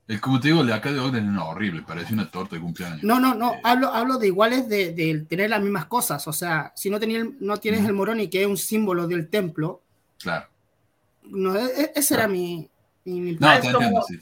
Es 0.08 0.20
como 0.20 0.40
te 0.40 0.48
digo, 0.48 0.62
el 0.62 0.68
de 0.68 0.74
acá 0.74 0.92
de 0.92 1.00
Ogden 1.00 1.36
es 1.36 1.40
horrible, 1.40 1.84
parece 1.84 2.16
una 2.16 2.32
torta 2.32 2.56
de 2.56 2.62
cumpleaños. 2.62 3.04
No, 3.04 3.20
no, 3.20 3.36
no, 3.36 3.54
eh, 3.54 3.62
hablo, 3.64 3.94
hablo 3.94 4.18
de 4.18 4.26
iguales 4.26 4.68
de, 4.68 5.26
tener 5.30 5.52
las 5.52 5.62
mismas 5.62 5.86
cosas. 5.86 6.28
O 6.28 6.34
sea, 6.34 6.74
si 6.76 6.90
no, 6.90 7.00
tenía, 7.00 7.24
no 7.40 7.58
tienes 7.58 7.86
el 7.86 7.94
moroni, 7.94 8.28
que 8.28 8.42
es 8.42 8.48
un 8.48 8.58
símbolo 8.58 9.08
del 9.08 9.30
templo. 9.30 9.84
Claro. 10.18 10.48
No, 11.26 11.56
e, 11.56 11.64
e, 11.64 11.92
ese 11.96 12.16
era 12.16 12.28
mi, 12.28 12.68
mi, 13.06 13.34
No, 13.34 13.60
te 13.60 13.68
entiendo, 13.68 14.02
sí. 14.02 14.20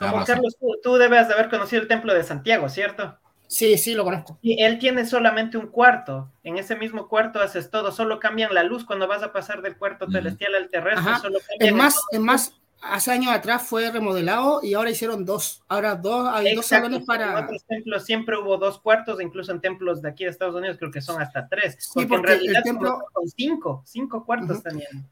Como 0.00 0.24
Carlos, 0.24 0.56
tú, 0.82 0.94
debes 0.96 1.28
de 1.28 1.34
haber 1.34 1.50
conocido 1.50 1.82
el 1.82 1.88
templo 1.88 2.14
de 2.14 2.24
Santiago, 2.24 2.70
¿cierto? 2.70 3.18
Sí, 3.46 3.76
sí, 3.76 3.94
lo 3.94 4.04
conozco. 4.04 4.38
Y 4.40 4.62
él 4.62 4.78
tiene 4.78 5.04
solamente 5.04 5.58
un 5.58 5.66
cuarto. 5.66 6.30
En 6.42 6.56
ese 6.56 6.74
mismo 6.74 7.08
cuarto 7.08 7.40
haces 7.40 7.68
todo. 7.68 7.92
Solo 7.92 8.18
cambian 8.18 8.54
la 8.54 8.62
luz 8.62 8.84
cuando 8.84 9.06
vas 9.08 9.22
a 9.22 9.32
pasar 9.32 9.60
del 9.60 9.76
cuarto 9.76 10.10
celestial 10.10 10.54
al 10.54 10.68
terrestre. 10.70 11.12
Solo 11.20 11.38
es 11.58 11.72
más, 11.72 12.00
es 12.12 12.20
más, 12.20 12.54
hace 12.80 13.10
años 13.10 13.32
atrás 13.32 13.62
fue 13.66 13.90
remodelado 13.90 14.60
y 14.62 14.74
ahora 14.74 14.90
hicieron 14.90 15.24
dos. 15.24 15.62
Ahora 15.68 15.96
dos, 15.96 16.28
hay 16.32 16.54
dos 16.54 16.66
salones 16.66 17.04
para. 17.04 17.38
En 17.38 17.44
otros 17.44 17.64
templos 17.66 18.04
siempre 18.04 18.38
hubo 18.38 18.56
dos 18.56 18.80
cuartos, 18.80 19.20
incluso 19.20 19.52
en 19.52 19.60
templos 19.60 20.00
de 20.00 20.08
aquí 20.08 20.24
de 20.24 20.30
Estados 20.30 20.54
Unidos 20.54 20.76
creo 20.78 20.90
que 20.90 21.02
son 21.02 21.20
hasta 21.20 21.46
tres. 21.46 21.76
Sí, 21.78 22.06
porque, 22.06 22.14
en 22.14 22.22
realidad 22.22 22.56
el 22.58 22.62
templo... 22.62 23.02
son 23.12 23.28
cinco, 23.28 23.82
cinco 23.84 24.24
cuartos 24.24 24.62
también. 24.62 25.06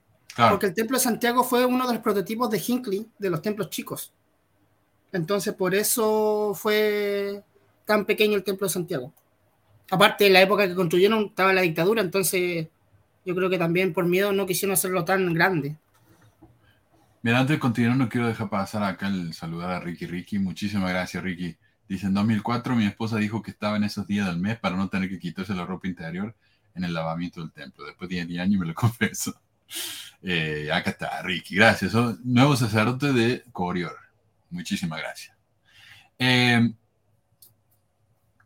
Porque 0.49 0.67
el 0.67 0.75
templo 0.75 0.97
de 0.97 1.03
Santiago 1.03 1.43
fue 1.43 1.67
uno 1.67 1.87
de 1.87 1.95
los 1.95 2.03
prototipos 2.03 2.49
de 2.51 2.63
Hinckley 2.65 3.07
de 3.19 3.31
los 3.31 3.43
templos 3.43 3.69
chicos. 3.69 4.15
Entonces, 5.13 5.55
por 5.55 5.75
eso 5.75 6.53
fue 6.55 7.43
tan 7.85 8.05
pequeño 8.05 8.37
el 8.37 8.45
templo 8.45 8.67
de 8.67 8.73
Santiago. 8.73 9.13
Aparte, 9.91 10.27
en 10.27 10.35
la 10.35 10.43
época 10.43 10.69
que 10.69 10.75
construyeron 10.75 11.27
estaba 11.27 11.53
la 11.53 11.63
dictadura, 11.63 12.03
entonces 12.03 12.69
yo 13.25 13.35
creo 13.35 13.49
que 13.49 13.59
también 13.59 13.93
por 13.93 14.07
miedo 14.07 14.33
no 14.33 14.47
quisieron 14.47 14.75
hacerlo 14.75 15.05
tan 15.05 15.33
grande. 15.33 15.77
Mira, 17.23 17.41
antes 17.41 17.57
de 17.57 17.61
continuar, 17.61 17.97
no 17.97 18.09
quiero 18.09 18.29
dejar 18.29 18.49
pasar 18.49 18.83
acá 18.83 19.09
el 19.09 19.33
saludar 19.33 19.71
a 19.71 19.81
Ricky. 19.81 20.07
Ricky, 20.07 20.39
muchísimas 20.39 20.91
gracias, 20.91 21.23
Ricky. 21.23 21.57
Dice, 21.89 22.07
en 22.07 22.15
2004 22.15 22.77
mi 22.77 22.85
esposa 22.85 23.17
dijo 23.17 23.43
que 23.43 23.51
estaba 23.51 23.77
en 23.77 23.85
esos 23.85 24.07
días 24.07 24.27
del 24.27 24.39
mes 24.39 24.59
para 24.59 24.77
no 24.77 24.89
tener 24.89 25.09
que 25.09 25.19
quitarse 25.19 25.55
la 25.55 25.65
ropa 25.65 25.89
interior 25.89 26.35
en 26.75 26.85
el 26.85 26.93
lavamiento 26.93 27.41
del 27.41 27.51
templo. 27.51 27.85
Después 27.87 28.11
de 28.11 28.25
10 28.25 28.41
años 28.41 28.61
me 28.61 28.67
lo 28.67 28.75
confieso. 28.75 29.35
Eh, 30.23 30.71
acá 30.73 30.91
está, 30.91 31.23
Ricky, 31.23 31.57
gracias. 31.57 31.95
nuevo 32.25 32.57
sacerdote 32.57 33.13
de 33.13 33.43
Corior. 33.53 34.08
Muchísimas 34.51 35.01
gracias. 35.01 35.37
Eh, 36.19 36.73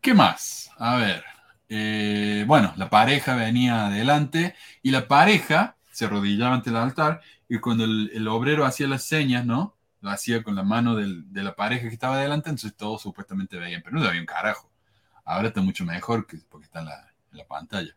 ¿Qué 0.01 0.15
más? 0.15 0.70
A 0.79 0.97
ver. 0.97 1.24
Eh, 1.69 2.45
bueno, 2.47 2.74
la 2.77 2.91
pareja 2.91 3.35
venía 3.35 3.87
adelante 3.87 4.55
y 4.83 4.91
la 4.91 5.09
pareja 5.09 5.77
se 5.91 6.05
arrodillaba 6.05 6.55
ante 6.55 6.70
el 6.70 6.77
altar 6.77 7.23
y 7.49 7.59
cuando 7.59 7.85
el, 7.85 8.29
obrero 8.29 8.66
hacía 8.66 8.89
las 8.89 9.05
señas, 9.05 9.47
¿no? 9.47 9.77
Lo 10.01 10.11
hacía 10.11 10.43
con 10.43 10.55
la 10.55 10.65
mano 10.65 10.97
de 10.97 11.43
la 11.43 11.55
pareja 11.55 11.89
que 11.89 11.95
estaba 11.95 12.16
adelante, 12.16 12.51
entonces 12.51 12.77
todos 12.77 13.03
supuestamente 13.03 13.57
veían, 13.57 13.83
pero 13.83 13.97
no 13.97 14.05
había 14.05 14.20
un 14.20 14.27
carajo. 14.27 14.73
Ahora 15.24 15.49
está 15.49 15.61
mucho 15.61 15.85
mejor 15.85 16.27
que, 16.27 16.39
porque 16.49 16.66
está 16.66 16.81
en 16.81 16.87
la, 17.39 17.45
pantalla. 17.47 17.97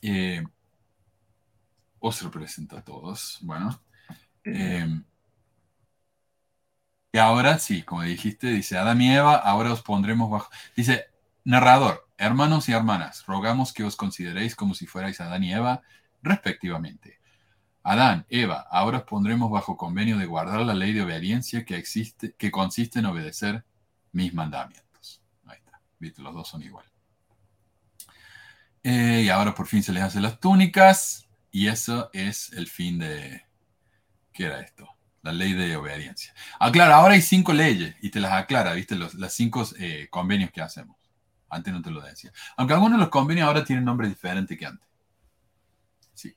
Eh, 0.00 0.44
os 1.98 2.22
representa 2.22 2.78
a 2.78 2.84
todos. 2.84 3.38
Bueno. 3.42 3.82
Eh, 4.44 5.02
y 7.12 7.18
ahora 7.18 7.58
sí, 7.58 7.82
como 7.82 8.02
dijiste, 8.02 8.48
dice 8.48 8.76
Adán 8.76 9.00
y 9.00 9.14
Eva, 9.14 9.36
ahora 9.36 9.72
os 9.72 9.82
pondremos 9.82 10.30
bajo. 10.30 10.50
Dice, 10.76 11.06
narrador, 11.44 12.06
hermanos 12.18 12.68
y 12.68 12.72
hermanas, 12.72 13.24
rogamos 13.26 13.72
que 13.72 13.84
os 13.84 13.96
consideréis 13.96 14.54
como 14.54 14.74
si 14.74 14.86
fuerais 14.86 15.20
Adán 15.20 15.44
y 15.44 15.52
Eva, 15.52 15.82
respectivamente. 16.22 17.18
Adán, 17.82 18.26
Eva, 18.28 18.66
ahora 18.70 18.98
os 18.98 19.04
pondremos 19.04 19.50
bajo 19.50 19.76
convenio 19.76 20.18
de 20.18 20.26
guardar 20.26 20.60
la 20.60 20.74
ley 20.74 20.92
de 20.92 21.02
obediencia 21.02 21.64
que, 21.64 21.76
existe, 21.76 22.34
que 22.36 22.50
consiste 22.50 22.98
en 22.98 23.06
obedecer 23.06 23.64
mis 24.12 24.34
mandamientos. 24.34 25.22
Ahí 25.46 25.56
está, 25.58 25.80
viste, 25.98 26.20
los 26.20 26.34
dos 26.34 26.48
son 26.48 26.62
igual. 26.62 26.84
Eh, 28.82 29.22
y 29.24 29.28
ahora 29.30 29.54
por 29.54 29.66
fin 29.66 29.82
se 29.82 29.92
les 29.92 30.02
hace 30.02 30.20
las 30.20 30.38
túnicas, 30.40 31.28
y 31.50 31.68
eso 31.68 32.10
es 32.12 32.52
el 32.52 32.66
fin 32.68 32.98
de... 32.98 33.46
¿Qué 34.32 34.44
era 34.44 34.60
esto? 34.60 34.97
La 35.28 35.34
ley 35.34 35.52
de 35.52 35.76
obediencia. 35.76 36.32
Claro, 36.72 36.94
ahora 36.94 37.14
hay 37.14 37.20
cinco 37.20 37.52
leyes 37.52 37.94
y 38.00 38.10
te 38.10 38.18
las 38.20 38.32
aclara, 38.32 38.72
¿viste? 38.72 38.96
Los, 38.96 39.14
las 39.14 39.34
cinco 39.34 39.66
eh, 39.78 40.08
convenios 40.10 40.50
que 40.50 40.62
hacemos. 40.62 40.96
Antes 41.50 41.72
no 41.72 41.82
te 41.82 41.90
lo 41.90 42.00
decía. 42.00 42.32
Aunque 42.56 42.74
algunos 42.74 42.98
de 42.98 43.04
los 43.04 43.10
convenios 43.10 43.46
ahora 43.46 43.64
tienen 43.64 43.84
nombre 43.84 44.08
diferente 44.08 44.56
que 44.56 44.66
antes. 44.66 44.88
Sí. 46.14 46.34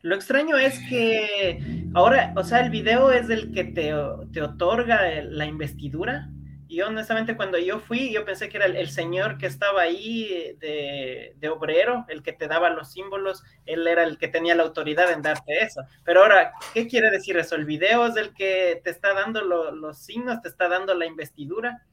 Lo 0.00 0.14
extraño 0.14 0.56
es 0.56 0.78
que 0.88 1.86
ahora, 1.94 2.32
o 2.34 2.44
sea, 2.44 2.60
el 2.60 2.70
video 2.70 3.10
es 3.10 3.28
el 3.28 3.52
que 3.52 3.64
te, 3.64 3.92
te 4.32 4.42
otorga 4.42 5.00
la 5.22 5.44
investidura 5.44 6.30
y 6.70 6.82
honestamente 6.82 7.36
cuando 7.36 7.58
yo 7.58 7.80
fui, 7.80 8.12
yo 8.12 8.24
pensé 8.24 8.48
que 8.48 8.58
era 8.58 8.66
el, 8.66 8.90
señor 8.90 9.38
que 9.38 9.46
estaba 9.46 9.82
ahí 9.82 10.56
de, 10.60 11.48
obrero, 11.48 12.04
el 12.06 12.22
que 12.22 12.32
te 12.32 12.46
daba 12.46 12.70
los 12.70 12.92
símbolos, 12.92 13.42
él 13.66 13.88
era 13.88 14.04
el 14.04 14.18
que 14.18 14.28
tenía 14.28 14.54
la 14.54 14.62
autoridad 14.62 15.10
en 15.10 15.20
darte 15.20 15.64
eso. 15.64 15.82
Pero 16.04 16.22
ahora, 16.22 16.52
¿qué 16.72 16.86
quiere 16.86 17.10
decir 17.10 17.36
eso? 17.36 17.56
¿El 17.56 17.64
video 17.64 18.06
es 18.06 18.16
el 18.16 18.32
que 18.34 18.80
te 18.84 18.90
está 18.90 19.14
dando 19.14 19.42
los 19.42 19.98
signos, 19.98 20.42
te 20.42 20.48
está 20.48 20.68
dando 20.68 20.94
la 20.94 21.06
investidura? 21.06 21.84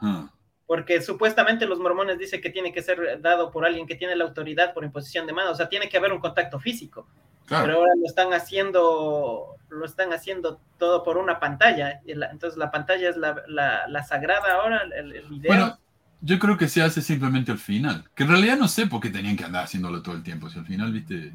Ah. 0.00 0.28
Porque 0.66 1.00
supuestamente 1.00 1.66
los 1.66 1.78
mormones 1.78 2.18
dicen 2.18 2.40
que 2.40 2.50
tiene 2.50 2.72
que 2.72 2.82
ser 2.82 3.20
dado 3.20 3.52
por 3.52 3.64
alguien 3.64 3.86
que 3.86 3.94
tiene 3.94 4.16
la 4.16 4.24
autoridad 4.24 4.74
por 4.74 4.82
imposición 4.82 5.28
de 5.28 5.32
mano, 5.32 5.52
o 5.52 5.54
sea, 5.54 5.68
tiene 5.68 5.88
que 5.88 5.96
haber 5.96 6.12
un 6.12 6.18
contacto 6.18 6.58
físico. 6.58 7.06
Pero 7.48 7.74
ahora 7.74 7.92
lo 7.96 8.06
están 8.06 8.32
haciendo, 8.32 9.56
lo 9.68 9.84
están 9.84 10.12
haciendo 10.12 10.60
todo 10.78 11.02
por 11.02 11.18
una 11.18 11.40
pantalla. 11.40 12.00
Entonces 12.06 12.56
la 12.56 12.70
pantalla 12.70 13.10
es 13.10 13.16
la, 13.16 14.04
sagrada 14.04 14.54
ahora, 14.54 14.82
el, 14.94 15.12
video. 15.28 15.48
Bueno, 15.48 15.78
yo 16.20 16.38
creo 16.38 16.56
que 16.56 16.68
se 16.68 16.82
hace 16.82 17.02
simplemente 17.02 17.52
al 17.52 17.58
final. 17.58 18.04
Que 18.14 18.22
en 18.22 18.30
realidad 18.30 18.56
no 18.56 18.68
sé 18.68 18.86
por 18.86 19.00
qué 19.00 19.10
tenían 19.10 19.36
que 19.36 19.44
andar 19.44 19.64
haciéndolo 19.64 20.02
todo 20.02 20.14
el 20.14 20.22
tiempo. 20.22 20.48
Si 20.48 20.58
al 20.58 20.66
final, 20.66 20.92
viste, 20.92 21.32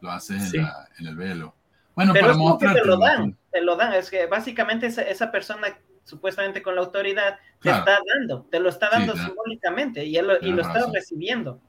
lo 0.00 0.10
haces 0.10 0.52
en, 0.54 1.06
el 1.06 1.16
velo. 1.16 1.54
Bueno, 1.94 2.12
para 2.12 2.34
mostrar. 2.34 2.74
Te 2.74 2.84
lo 2.84 2.98
dan, 2.98 3.36
te 3.52 3.62
lo 3.62 3.76
dan. 3.76 3.94
Es 3.94 4.10
que 4.10 4.26
básicamente 4.26 4.86
esa, 4.86 5.30
persona 5.30 5.68
supuestamente 6.04 6.62
con 6.62 6.74
la 6.74 6.82
autoridad 6.82 7.38
te 7.60 7.70
está 7.70 7.98
dando, 8.14 8.42
te 8.50 8.60
lo 8.60 8.68
está 8.68 8.90
dando 8.90 9.16
simbólicamente 9.16 10.04
y, 10.04 10.16
él, 10.16 10.38
y 10.42 10.52
lo 10.52 10.62
está 10.62 10.86
recibiendo. 10.92 11.60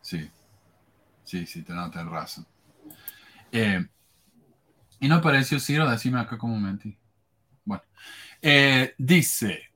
Sí, 0.00 0.30
sí, 1.24 1.46
sí, 1.46 1.62
te 1.62 1.72
tenés 1.72 2.06
razón. 2.06 2.46
Eh, 3.52 3.86
y 4.98 5.08
no 5.08 5.16
apareció 5.16 5.60
Ciro, 5.60 5.88
decime 5.88 6.18
acá 6.18 6.38
como 6.38 6.58
mentí. 6.58 6.98
Bueno, 7.64 7.82
eh, 8.40 8.94
dice 8.98 9.72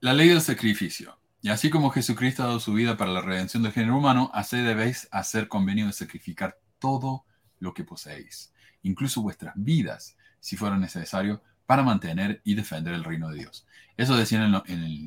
la 0.00 0.12
ley 0.12 0.28
del 0.28 0.40
sacrificio. 0.40 1.18
Y 1.40 1.50
así 1.50 1.70
como 1.70 1.90
Jesucristo 1.90 2.42
ha 2.42 2.46
dado 2.46 2.60
su 2.60 2.72
vida 2.72 2.96
para 2.96 3.12
la 3.12 3.20
redención 3.20 3.62
del 3.62 3.72
género 3.72 3.96
humano, 3.96 4.30
así 4.34 4.56
debéis 4.56 5.08
hacer 5.12 5.46
convenio 5.46 5.86
de 5.86 5.92
sacrificar 5.92 6.58
todo 6.78 7.24
lo 7.60 7.74
que 7.74 7.84
poseéis, 7.84 8.52
incluso 8.82 9.22
vuestras 9.22 9.54
vidas, 9.56 10.16
si 10.40 10.56
fuera 10.56 10.76
necesario, 10.76 11.42
para 11.66 11.82
mantener 11.84 12.40
y 12.44 12.54
defender 12.54 12.94
el 12.94 13.04
reino 13.04 13.28
de 13.28 13.38
Dios. 13.38 13.66
Eso 13.96 14.16
decían 14.16 14.52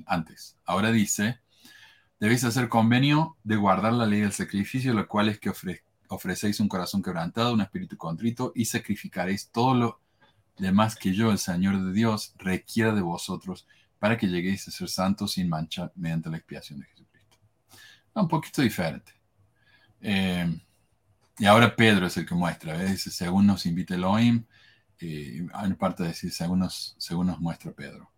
antes. 0.06 0.58
Ahora 0.64 0.92
dice, 0.92 1.40
debéis 2.20 2.44
hacer 2.46 2.70
convenio 2.70 3.38
de 3.44 3.58
guardar 3.58 3.94
la 3.94 4.06
ley 4.06 4.22
del 4.22 4.32
sacrificio, 4.32 4.94
lo 4.94 5.08
cual 5.08 5.28
es 5.28 5.40
que 5.40 5.50
ofrezca 5.50 5.91
ofrecéis 6.12 6.60
un 6.60 6.68
corazón 6.68 7.02
quebrantado, 7.02 7.54
un 7.54 7.62
espíritu 7.62 7.98
contrito 7.98 8.52
y 8.54 8.66
sacrificaréis 8.66 9.50
todo 9.50 9.74
lo 9.74 10.02
demás 10.58 10.96
que 10.96 11.14
yo, 11.14 11.32
el 11.32 11.38
Señor 11.38 11.82
de 11.82 11.94
Dios, 11.94 12.34
requiera 12.38 12.94
de 12.94 13.02
vosotros 13.02 13.66
para 13.98 14.18
que 14.18 14.28
lleguéis 14.28 14.68
a 14.68 14.72
ser 14.72 14.90
santos 14.90 15.34
sin 15.34 15.48
mancha 15.48 15.92
mediante 15.96 16.30
la 16.30 16.38
expiación 16.38 16.80
de 16.80 16.86
Jesucristo. 16.88 17.38
un 18.14 18.28
poquito 18.28 18.62
diferente. 18.62 19.14
Eh, 20.02 20.60
y 21.38 21.46
ahora 21.46 21.76
Pedro 21.76 22.08
es 22.08 22.18
el 22.18 22.26
que 22.26 22.36
muestra, 22.36 22.78
¿ves? 22.78 23.04
según 23.04 23.48
nos 23.48 23.66
invita 23.66 23.96
Elohim, 23.96 24.46
eh, 25.00 25.48
hay 25.54 25.74
parte 25.74 26.04
de 26.04 26.10
decir, 26.10 26.32
según 26.32 26.60
nos, 26.60 26.96
según 27.00 27.28
nos 27.28 27.40
muestra 27.40 27.72
Pedro. 27.72 28.12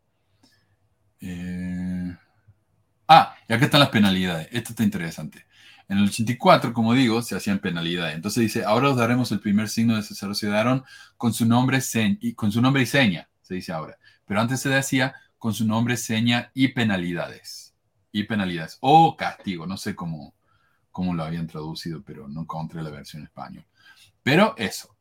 Eh, 1.21 2.17
ah, 3.07 3.35
y 3.47 3.53
acá 3.53 3.65
están 3.65 3.79
las 3.79 3.89
penalidades. 3.89 4.49
Esto 4.51 4.71
está 4.71 4.83
interesante. 4.83 5.45
En 5.93 5.99
el 5.99 6.05
84, 6.05 6.73
como 6.73 6.95
digo, 6.95 7.21
se 7.21 7.35
hacían 7.35 7.59
penalidades. 7.59 8.15
Entonces 8.15 8.41
dice, 8.41 8.65
ahora 8.65 8.89
os 8.89 8.97
daremos 8.97 9.31
el 9.31 9.39
primer 9.39 9.69
signo 9.69 9.95
de 9.95 10.01
de 10.01 10.57
Aarón 10.57 10.83
con 11.17 11.33
su 11.35 11.45
nombre, 11.45 11.79
y, 12.19 12.33
con 12.33 12.51
su 12.51 12.63
nombre 12.63 12.81
y 12.81 12.87
seña, 12.87 13.29
se 13.43 13.53
dice 13.53 13.73
ahora. 13.73 13.99
Pero 14.25 14.41
antes 14.41 14.59
se 14.59 14.69
decía 14.69 15.13
con 15.37 15.53
su 15.53 15.67
nombre, 15.67 15.95
seña 15.95 16.49
y 16.55 16.69
penalidades. 16.69 17.75
Y 18.11 18.23
penalidades. 18.23 18.79
O 18.81 19.15
castigo, 19.15 19.67
no 19.67 19.77
sé 19.77 19.93
cómo, 19.93 20.33
cómo 20.89 21.13
lo 21.13 21.23
habían 21.23 21.45
traducido, 21.45 22.01
pero 22.01 22.27
no 22.27 22.41
encontré 22.41 22.81
la 22.81 22.89
versión 22.89 23.21
en 23.21 23.27
español. 23.27 23.65
Pero 24.23 24.55
eso. 24.57 24.95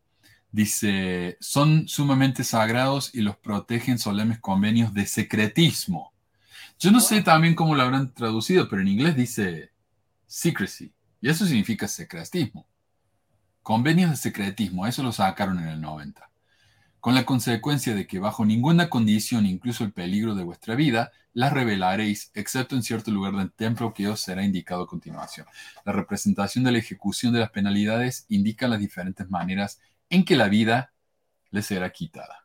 Dice, 0.51 1.39
son 1.41 1.89
sumamente 1.89 2.45
sagrados 2.45 3.15
y 3.15 3.23
los 3.23 3.39
protegen 3.39 3.99
solemnes 3.99 4.41
convenios 4.41 4.93
de 4.93 5.07
secretismo. 5.07 6.13
Yo 6.79 6.91
no 6.91 7.01
sé 7.01 7.23
también 7.23 7.55
cómo 7.55 7.75
lo 7.75 7.83
habrán 7.83 8.13
traducido, 8.13 8.69
pero 8.69 8.83
en 8.83 8.89
inglés 8.89 9.17
dice 9.17 9.72
secrecy. 10.33 10.95
Y 11.21 11.29
eso 11.29 11.45
significa 11.45 11.87
secretismo. 11.87 12.67
Convenios 13.63 14.11
de 14.11 14.17
secretismo, 14.17 14.87
eso 14.87 15.03
lo 15.03 15.13
sacaron 15.13 15.59
en 15.59 15.69
el 15.69 15.81
90. 15.81 16.31
Con 17.01 17.15
la 17.15 17.27
consecuencia 17.27 17.95
de 17.95 18.07
que 18.07 18.19
bajo 18.19 18.45
ninguna 18.45 18.89
condición, 18.89 19.45
incluso 19.45 19.85
el 19.85 19.93
peligro 19.93 20.35
de 20.35 20.43
vuestra 20.43 20.75
vida, 20.75 21.13
las 21.35 21.53
revelaréis, 21.53 22.31
excepto 22.35 22.77
en 22.77 22.83
cierto 22.83 23.11
lugar 23.11 23.35
del 23.35 23.53
templo 23.53 23.93
que 23.93 24.09
os 24.09 24.21
será 24.21 24.43
indicado 24.43 24.85
a 24.85 24.87
continuación. 24.87 25.47
La 25.85 25.93
representación 25.93 26.65
de 26.65 26.73
la 26.73 26.79
ejecución 26.79 27.33
de 27.35 27.41
las 27.41 27.51
penalidades 27.51 28.25
indica 28.29 28.69
las 28.69 28.81
diferentes 28.81 29.29
maneras 29.29 29.81
en 30.09 30.25
que 30.25 30.37
la 30.37 30.49
vida 30.49 30.93
le 31.51 31.63
será 31.63 31.91
quitada. 31.91 32.42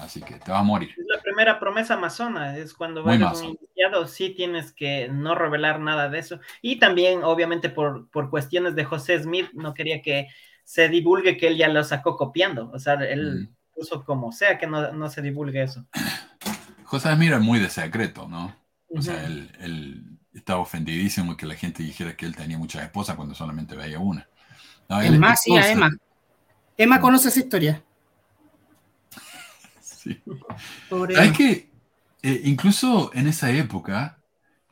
Así 0.00 0.22
que 0.22 0.34
te 0.34 0.50
va 0.50 0.60
a 0.60 0.62
morir. 0.62 0.90
Es 0.90 1.06
la 1.08 1.20
primera 1.20 1.58
promesa 1.58 1.94
amazona, 1.94 2.56
es 2.56 2.74
cuando 2.74 3.08
eres 3.10 3.40
un 3.40 3.58
iniciado, 3.60 4.06
sí 4.06 4.30
tienes 4.30 4.72
que 4.72 5.08
no 5.08 5.34
revelar 5.34 5.80
nada 5.80 6.08
de 6.08 6.18
eso. 6.18 6.40
Y 6.62 6.78
también, 6.78 7.24
obviamente, 7.24 7.68
por, 7.68 8.08
por 8.10 8.30
cuestiones 8.30 8.74
de 8.74 8.84
José 8.84 9.20
Smith, 9.20 9.48
no 9.52 9.74
quería 9.74 10.00
que 10.02 10.28
se 10.64 10.88
divulgue 10.88 11.36
que 11.36 11.48
él 11.48 11.56
ya 11.56 11.68
lo 11.68 11.82
sacó 11.82 12.16
copiando. 12.16 12.70
O 12.72 12.78
sea, 12.78 12.94
él 12.94 13.48
mm. 13.50 13.74
puso 13.74 14.04
como 14.04 14.32
sea 14.32 14.58
que 14.58 14.66
no, 14.66 14.92
no, 14.92 15.08
se 15.08 15.22
divulgue 15.22 15.62
eso. 15.62 15.86
José 16.84 17.14
Smith 17.14 17.28
era 17.28 17.38
muy 17.40 17.58
de 17.58 17.70
secreto, 17.70 18.28
¿no? 18.28 18.54
O 18.90 19.02
sea, 19.02 19.24
él, 19.26 19.50
él, 19.60 20.04
estaba 20.32 20.60
ofendidísimo 20.60 21.36
que 21.36 21.46
la 21.46 21.54
gente 21.54 21.82
dijera 21.82 22.16
que 22.16 22.24
él 22.24 22.36
tenía 22.36 22.56
muchas 22.56 22.82
esposas 22.82 23.16
cuando 23.16 23.34
solamente 23.34 23.76
veía 23.76 23.98
una. 23.98 24.28
es 25.02 25.18
más, 25.18 25.42
sí, 25.42 25.56
a 25.56 25.70
Emma. 25.70 25.90
Emma 26.76 27.00
conoce 27.00 27.28
esa 27.28 27.40
historia. 27.40 27.82
Hay 31.16 31.32
que 31.32 31.68
eh, 32.22 32.42
incluso 32.44 33.12
en 33.14 33.28
esa 33.28 33.50
época 33.50 34.18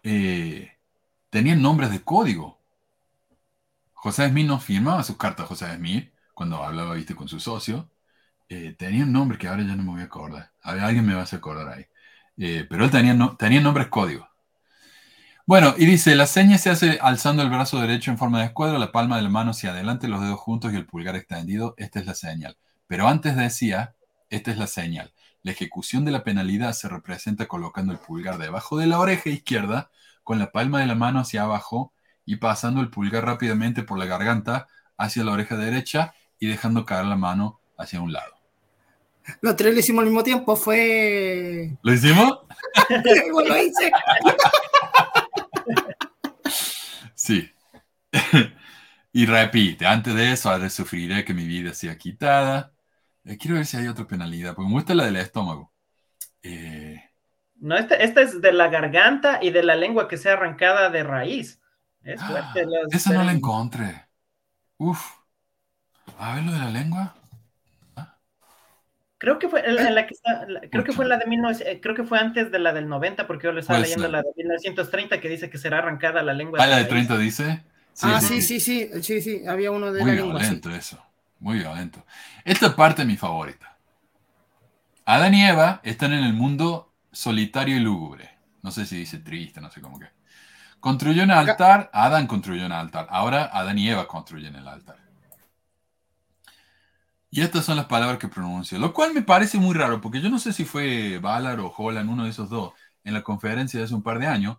eh, 0.02 0.72
tenían 1.30 1.62
nombres 1.62 1.90
de 1.90 2.02
código. 2.02 2.60
José 3.92 4.28
Smith 4.28 4.46
no 4.46 4.60
firmaba 4.60 5.02
sus 5.02 5.16
cartas 5.16 5.46
José 5.46 5.74
Smith 5.76 6.12
cuando 6.34 6.62
hablaba 6.62 6.94
¿viste? 6.94 7.14
con 7.14 7.28
su 7.28 7.40
socio. 7.40 7.90
Eh, 8.48 8.74
tenía 8.78 9.04
un 9.04 9.12
nombre 9.12 9.38
que 9.38 9.48
ahora 9.48 9.62
ya 9.62 9.74
no 9.76 9.82
me 9.82 9.92
voy 9.92 10.00
a 10.02 10.04
acordar. 10.04 10.52
alguien 10.62 11.06
me 11.06 11.14
va 11.14 11.20
a 11.20 11.24
hacer 11.24 11.38
acordar 11.38 11.68
ahí. 11.68 11.86
pero 12.68 12.84
él 12.84 12.90
tenía, 12.90 13.14
no, 13.14 13.36
tenía 13.36 13.60
nombres 13.60 13.88
código. 13.88 14.28
Bueno, 15.46 15.74
y 15.78 15.86
dice, 15.86 16.16
la 16.16 16.26
seña 16.26 16.58
se 16.58 16.70
hace 16.70 16.98
alzando 17.00 17.42
el 17.42 17.50
brazo 17.50 17.80
derecho 17.80 18.10
en 18.10 18.18
forma 18.18 18.40
de 18.40 18.46
escuadra, 18.46 18.78
la 18.78 18.90
palma 18.92 19.16
de 19.16 19.22
la 19.22 19.28
mano 19.28 19.52
hacia 19.52 19.70
adelante, 19.70 20.08
los 20.08 20.20
dedos 20.20 20.40
juntos 20.40 20.72
y 20.72 20.76
el 20.76 20.86
pulgar 20.86 21.14
extendido. 21.16 21.74
Esta 21.78 22.00
es 22.00 22.06
la 22.06 22.14
señal. 22.14 22.56
Pero 22.88 23.06
antes 23.08 23.36
decía, 23.36 23.94
esta 24.30 24.50
es 24.50 24.58
la 24.58 24.66
señal. 24.66 25.12
La 25.46 25.52
ejecución 25.52 26.04
de 26.04 26.10
la 26.10 26.24
penalidad 26.24 26.72
se 26.72 26.88
representa 26.88 27.46
colocando 27.46 27.92
el 27.92 28.00
pulgar 28.00 28.36
debajo 28.36 28.78
de 28.78 28.88
la 28.88 28.98
oreja 28.98 29.30
izquierda, 29.30 29.92
con 30.24 30.40
la 30.40 30.50
palma 30.50 30.80
de 30.80 30.86
la 30.86 30.96
mano 30.96 31.20
hacia 31.20 31.44
abajo 31.44 31.92
y 32.24 32.34
pasando 32.34 32.80
el 32.80 32.90
pulgar 32.90 33.24
rápidamente 33.24 33.84
por 33.84 33.96
la 33.96 34.06
garganta 34.06 34.66
hacia 34.98 35.22
la 35.22 35.30
oreja 35.30 35.56
derecha 35.56 36.16
y 36.40 36.48
dejando 36.48 36.84
caer 36.84 37.04
la 37.04 37.14
mano 37.14 37.60
hacia 37.78 38.00
un 38.00 38.12
lado. 38.12 38.34
Los 39.40 39.54
tres 39.54 39.72
lo 39.72 39.78
hicimos 39.78 40.00
al 40.00 40.06
mismo 40.06 40.24
tiempo, 40.24 40.56
fue... 40.56 41.78
¿Lo 41.80 41.92
hicimos? 41.92 42.40
lo 43.48 43.56
hice. 43.56 43.92
sí. 47.14 47.48
y 49.12 49.26
repite, 49.26 49.86
antes 49.86 50.12
de 50.12 50.32
eso, 50.32 50.50
ahora 50.50 50.68
sufriré 50.68 51.24
que 51.24 51.34
mi 51.34 51.46
vida 51.46 51.72
sea 51.72 51.96
quitada 51.96 52.72
eh, 53.26 53.36
quiero 53.38 53.56
ver 53.56 53.66
si 53.66 53.76
hay 53.76 53.88
otra 53.88 54.06
penalidad, 54.06 54.54
porque 54.54 54.68
me 54.68 54.74
gusta 54.74 54.94
la 54.94 55.06
del 55.06 55.16
estómago. 55.16 55.72
Eh, 56.42 57.02
no, 57.56 57.76
esta, 57.76 57.96
es 57.96 58.40
de 58.40 58.52
la 58.52 58.68
garganta 58.68 59.40
y 59.42 59.50
de 59.50 59.62
la 59.64 59.74
lengua 59.74 60.08
que 60.08 60.16
sea 60.16 60.34
arrancada 60.34 60.90
de 60.90 61.02
raíz. 61.02 61.60
Es 62.04 62.20
ah, 62.22 62.54
esa 62.92 63.12
no 63.12 63.24
la 63.24 63.32
encontré. 63.32 64.06
Uf. 64.76 65.00
A 66.18 66.36
ver 66.36 66.44
lo 66.44 66.52
de 66.52 66.58
la 66.58 66.70
lengua. 66.70 67.16
Ah. 67.96 68.16
Creo 69.18 69.40
que 69.40 69.48
fue 69.48 69.62
la 69.66 70.06
que 70.06 70.14
creo 70.70 70.84
que 70.84 70.92
fue 70.92 71.06
la 71.06 71.16
de 71.16 71.24
19, 71.28 71.80
creo 71.80 71.96
que 71.96 72.04
fue 72.04 72.20
antes 72.20 72.52
de 72.52 72.60
la 72.60 72.72
del 72.72 72.88
90 72.88 73.26
porque 73.26 73.48
yo 73.48 73.52
le 73.52 73.60
estaba 73.60 73.80
leyendo 73.80 74.06
la 74.06 74.22
de 74.22 74.28
1930 74.36 75.20
que 75.20 75.28
dice 75.28 75.50
que 75.50 75.58
será 75.58 75.78
arrancada 75.78 76.22
la 76.22 76.32
lengua. 76.32 76.60
Ah, 76.62 76.66
la 76.68 76.78
de 76.78 76.84
30 76.84 77.18
dice. 77.18 77.64
ah, 78.02 78.20
sí, 78.20 78.40
sí, 78.40 78.60
sí, 78.60 78.88
sí, 79.02 79.20
sí, 79.20 79.42
había 79.48 79.72
uno 79.72 79.92
de 79.92 80.02
Muy 80.02 80.10
la 80.10 80.16
lengua. 80.16 80.38
Violento 80.38 80.70
eso. 80.70 81.02
Muy 81.38 81.58
violento. 81.58 82.04
Esta 82.44 82.74
parte 82.74 83.02
es 83.02 83.08
mi 83.08 83.16
favorita. 83.16 83.76
Adán 85.04 85.34
y 85.34 85.44
Eva 85.44 85.80
están 85.84 86.12
en 86.12 86.24
el 86.24 86.32
mundo 86.32 86.92
solitario 87.12 87.76
y 87.76 87.80
lúgubre. 87.80 88.30
No 88.62 88.70
sé 88.70 88.86
si 88.86 88.96
dice 88.96 89.18
triste, 89.18 89.60
no 89.60 89.70
sé 89.70 89.80
cómo 89.80 89.98
que. 89.98 90.08
Construyó 90.80 91.22
un 91.24 91.30
altar, 91.30 91.90
Adán 91.92 92.26
construyó 92.26 92.66
un 92.66 92.72
altar. 92.72 93.06
Ahora 93.10 93.50
Adán 93.52 93.78
y 93.78 93.88
Eva 93.88 94.08
construyen 94.08 94.56
el 94.56 94.66
altar. 94.66 94.96
Y 97.30 97.42
estas 97.42 97.64
son 97.64 97.76
las 97.76 97.86
palabras 97.86 98.18
que 98.18 98.28
pronunció, 98.28 98.78
lo 98.78 98.92
cual 98.94 99.12
me 99.12 99.22
parece 99.22 99.58
muy 99.58 99.74
raro, 99.74 100.00
porque 100.00 100.20
yo 100.20 100.30
no 100.30 100.38
sé 100.38 100.52
si 100.52 100.64
fue 100.64 101.18
Ballard 101.18 101.60
o 101.60 101.72
Holland, 101.76 102.08
uno 102.08 102.24
de 102.24 102.30
esos 102.30 102.48
dos, 102.48 102.72
en 103.04 103.14
la 103.14 103.22
conferencia 103.22 103.78
de 103.78 103.84
hace 103.84 103.94
un 103.94 104.02
par 104.02 104.18
de 104.18 104.26
años, 104.26 104.58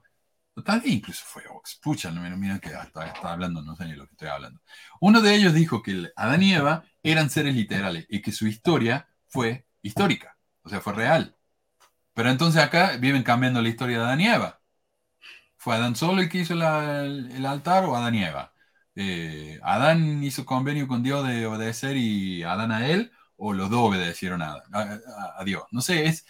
Tal 0.63 0.81
vez 0.81 0.91
incluso 0.91 1.23
fue 1.25 1.43
Ox. 1.49 1.79
Pucha, 1.81 2.11
no, 2.11 2.21
mira 2.37 2.59
que 2.59 2.69
está, 2.69 3.13
hablando, 3.31 3.61
no 3.61 3.75
sé 3.75 3.85
ni 3.85 3.93
lo 3.93 4.05
que 4.07 4.13
estoy 4.13 4.29
hablando. 4.29 4.59
Uno 4.99 5.21
de 5.21 5.35
ellos 5.35 5.53
dijo 5.53 5.81
que 5.83 6.09
Adán 6.15 6.43
y 6.43 6.53
Eva 6.53 6.83
eran 7.03 7.29
seres 7.29 7.55
literales 7.55 8.05
y 8.09 8.21
que 8.21 8.31
su 8.31 8.47
historia 8.47 9.07
fue 9.27 9.65
histórica, 9.81 10.37
o 10.63 10.69
sea, 10.69 10.81
fue 10.81 10.93
real. 10.93 11.35
Pero 12.13 12.29
entonces 12.31 12.61
acá 12.63 12.97
viven 12.97 13.23
cambiando 13.23 13.61
la 13.61 13.69
historia 13.69 13.99
de 13.99 14.05
Adán 14.05 14.21
y 14.21 14.27
Eva. 14.27 14.61
¿Fue 15.57 15.75
Adán 15.75 15.95
solo 15.95 16.21
el 16.21 16.29
que 16.29 16.39
hizo 16.39 16.53
el, 16.53 17.45
altar 17.45 17.85
o 17.85 17.95
Adán 17.95 18.15
y 18.15 18.23
Eva? 18.23 18.53
Eh, 18.95 19.59
¿Adán 19.63 20.23
hizo 20.23 20.45
convenio 20.45 20.87
con 20.87 21.03
Dios 21.03 21.27
de 21.27 21.45
obedecer 21.45 21.97
y 21.97 22.43
Adán 22.43 22.71
a 22.71 22.87
él? 22.87 23.11
¿O 23.35 23.53
los 23.53 23.69
dos 23.69 23.81
obedecieron 23.89 24.41
a, 24.41 24.63
a 25.37 25.43
Dios? 25.45 25.63
No 25.71 25.81
sé, 25.81 26.05
es, 26.05 26.25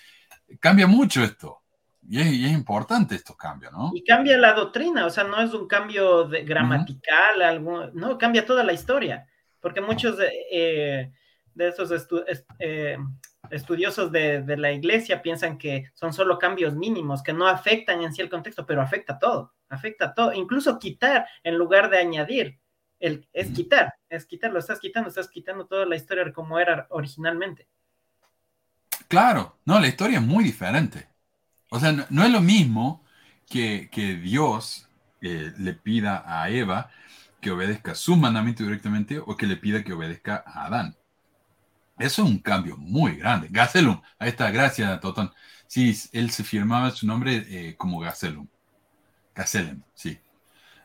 cambia 0.59 0.87
mucho 0.87 1.23
esto. 1.23 1.63
Y 2.09 2.21
es, 2.21 2.51
importante 2.51 3.15
estos 3.15 3.35
cambios, 3.35 3.73
¿no? 3.73 3.91
Y 3.93 4.03
cambia 4.03 4.37
la 4.37 4.53
doctrina, 4.53 5.05
o 5.05 5.09
sea, 5.09 5.25
no 5.25 5.41
es 5.41 5.53
un 5.53 5.67
cambio 5.67 6.23
de, 6.23 6.43
gramatical, 6.43 7.61
no, 7.93 8.17
cambia 8.17 8.45
toda 8.45 8.63
la 8.63 8.71
historia, 8.71 9.27
porque 9.59 9.81
muchos 9.81 10.17
de, 10.17 10.31
eh, 10.49 11.11
esos 11.57 11.91
eh, 12.59 12.97
estudiosos 13.49 14.09
de, 14.09 14.57
la 14.57 14.71
iglesia 14.71 15.21
piensan 15.21 15.57
que 15.57 15.91
son 15.93 16.13
solo 16.13 16.39
cambios 16.39 16.75
mínimos, 16.75 17.21
que 17.21 17.33
no 17.33 17.45
afectan 17.45 18.01
en 18.01 18.13
sí 18.13 18.21
el 18.21 18.29
contexto, 18.29 18.65
pero 18.65 18.81
afecta 18.81 19.19
todo, 19.19 19.53
afecta 19.67 20.13
todo, 20.13 20.31
incluso 20.31 20.79
quitar 20.79 21.27
en 21.43 21.57
lugar 21.57 21.89
de 21.89 21.97
añadir, 21.97 22.57
el, 22.99 23.27
es 23.33 23.51
quitar, 23.51 23.95
es 24.07 24.25
quitar, 24.25 24.51
lo 24.51 24.59
estás 24.59 24.79
quitando, 24.79 25.09
estás 25.09 25.29
quitando 25.29 25.67
toda 25.67 25.85
la 25.85 25.97
historia 25.97 26.31
como 26.31 26.57
era 26.57 26.87
originalmente. 26.89 27.67
Claro, 29.09 29.57
no, 29.65 29.77
la 29.79 29.87
historia 29.87 30.19
es 30.19 30.25
muy 30.25 30.45
diferente. 30.45 31.16
O 31.69 31.79
sea, 31.79 31.91
no, 32.09 32.23
es 32.23 32.31
lo 32.31 32.41
mismo 32.41 33.03
que, 33.49 33.89
Dios 34.21 34.87
eh, 35.21 35.53
le 35.57 35.73
pida 35.73 36.23
a 36.25 36.49
Eva 36.49 36.89
que 37.41 37.51
obedezca 37.51 37.95
su 37.95 38.15
mandamiento 38.15 38.63
directamente 38.63 39.19
o 39.19 39.37
que 39.37 39.47
le 39.47 39.57
pida 39.57 39.83
que 39.83 39.93
obedezca 39.93 40.43
a 40.45 40.65
Adán. 40.65 40.95
Eso 41.97 42.23
es 42.23 42.29
un 42.29 42.39
cambio 42.39 42.77
muy 42.77 43.17
grande. 43.17 43.47
Gazelum, 43.49 44.01
ahí 44.19 44.29
está, 44.29 44.51
gracias, 44.51 44.99
Totón. 45.01 45.31
Sí, 45.67 45.95
él 46.13 46.31
se 46.31 46.43
firmaba 46.43 46.91
su 46.91 47.07
nombre 47.07 47.45
eh, 47.49 47.75
como 47.75 47.99
Gazelum. 47.99 48.47
Gazelem, 49.35 49.81
sí. 49.93 50.19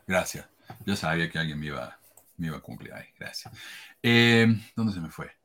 Gracias. 0.07 0.47
Yo 0.85 0.95
sabía 0.95 1.29
que 1.29 1.39
alguien 1.39 1.59
me 1.59 1.67
iba, 1.67 1.97
me 2.37 2.47
iba 2.47 2.57
a 2.57 2.61
cumplir 2.61 2.93
ahí. 2.93 3.05
Gracias. 3.17 3.53
Eh, 4.01 4.47
¿Dónde 4.75 4.93
se 4.93 4.99
me 4.99 5.09
fue? 5.09 5.42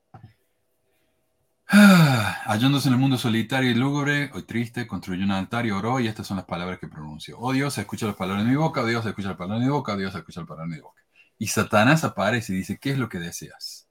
Ah, 1.71 2.41
hallándose 2.47 2.89
en 2.89 2.95
el 2.95 3.01
mundo 3.01 3.19
solitario 3.19 3.71
y 3.71 3.75
lúgubre, 3.75 4.31
hoy 4.33 4.43
triste, 4.45 4.87
construyó 4.87 5.23
un 5.25 5.33
altar 5.33 5.67
y 5.67 5.71
oró, 5.71 6.01
y 6.01 6.09
estas 6.09 6.27
son 6.27 6.39
las 6.39 6.47
palabras 6.47 6.79
que 6.79 6.89
pronunció. 6.89 7.39
Oh 7.39 7.53
Dios, 7.53 7.77
escucha 7.77 8.07
las 8.07 8.17
palabras 8.17 8.47
de 8.47 8.51
mi 8.51 8.57
boca, 8.57 8.81
oh 8.81 8.87
Dios, 8.87 9.05
escucha 9.05 9.29
las 9.29 9.37
palabras 9.37 9.61
de 9.61 9.67
mi 9.67 9.71
boca, 9.71 9.93
oh 9.93 9.97
Dios, 9.99 10.15
escucha 10.15 10.41
las 10.41 10.49
palabras 10.49 10.71
de 10.71 10.77
mi 10.77 10.81
boca. 10.81 11.03
Y 11.37 11.49
Satanás 11.49 12.05
aparece 12.05 12.55
y 12.55 12.57
dice, 12.57 12.79
¿qué 12.79 12.93
es 12.93 12.99
lo 12.99 13.11
que 13.11 13.19
deseas? 13.19 13.87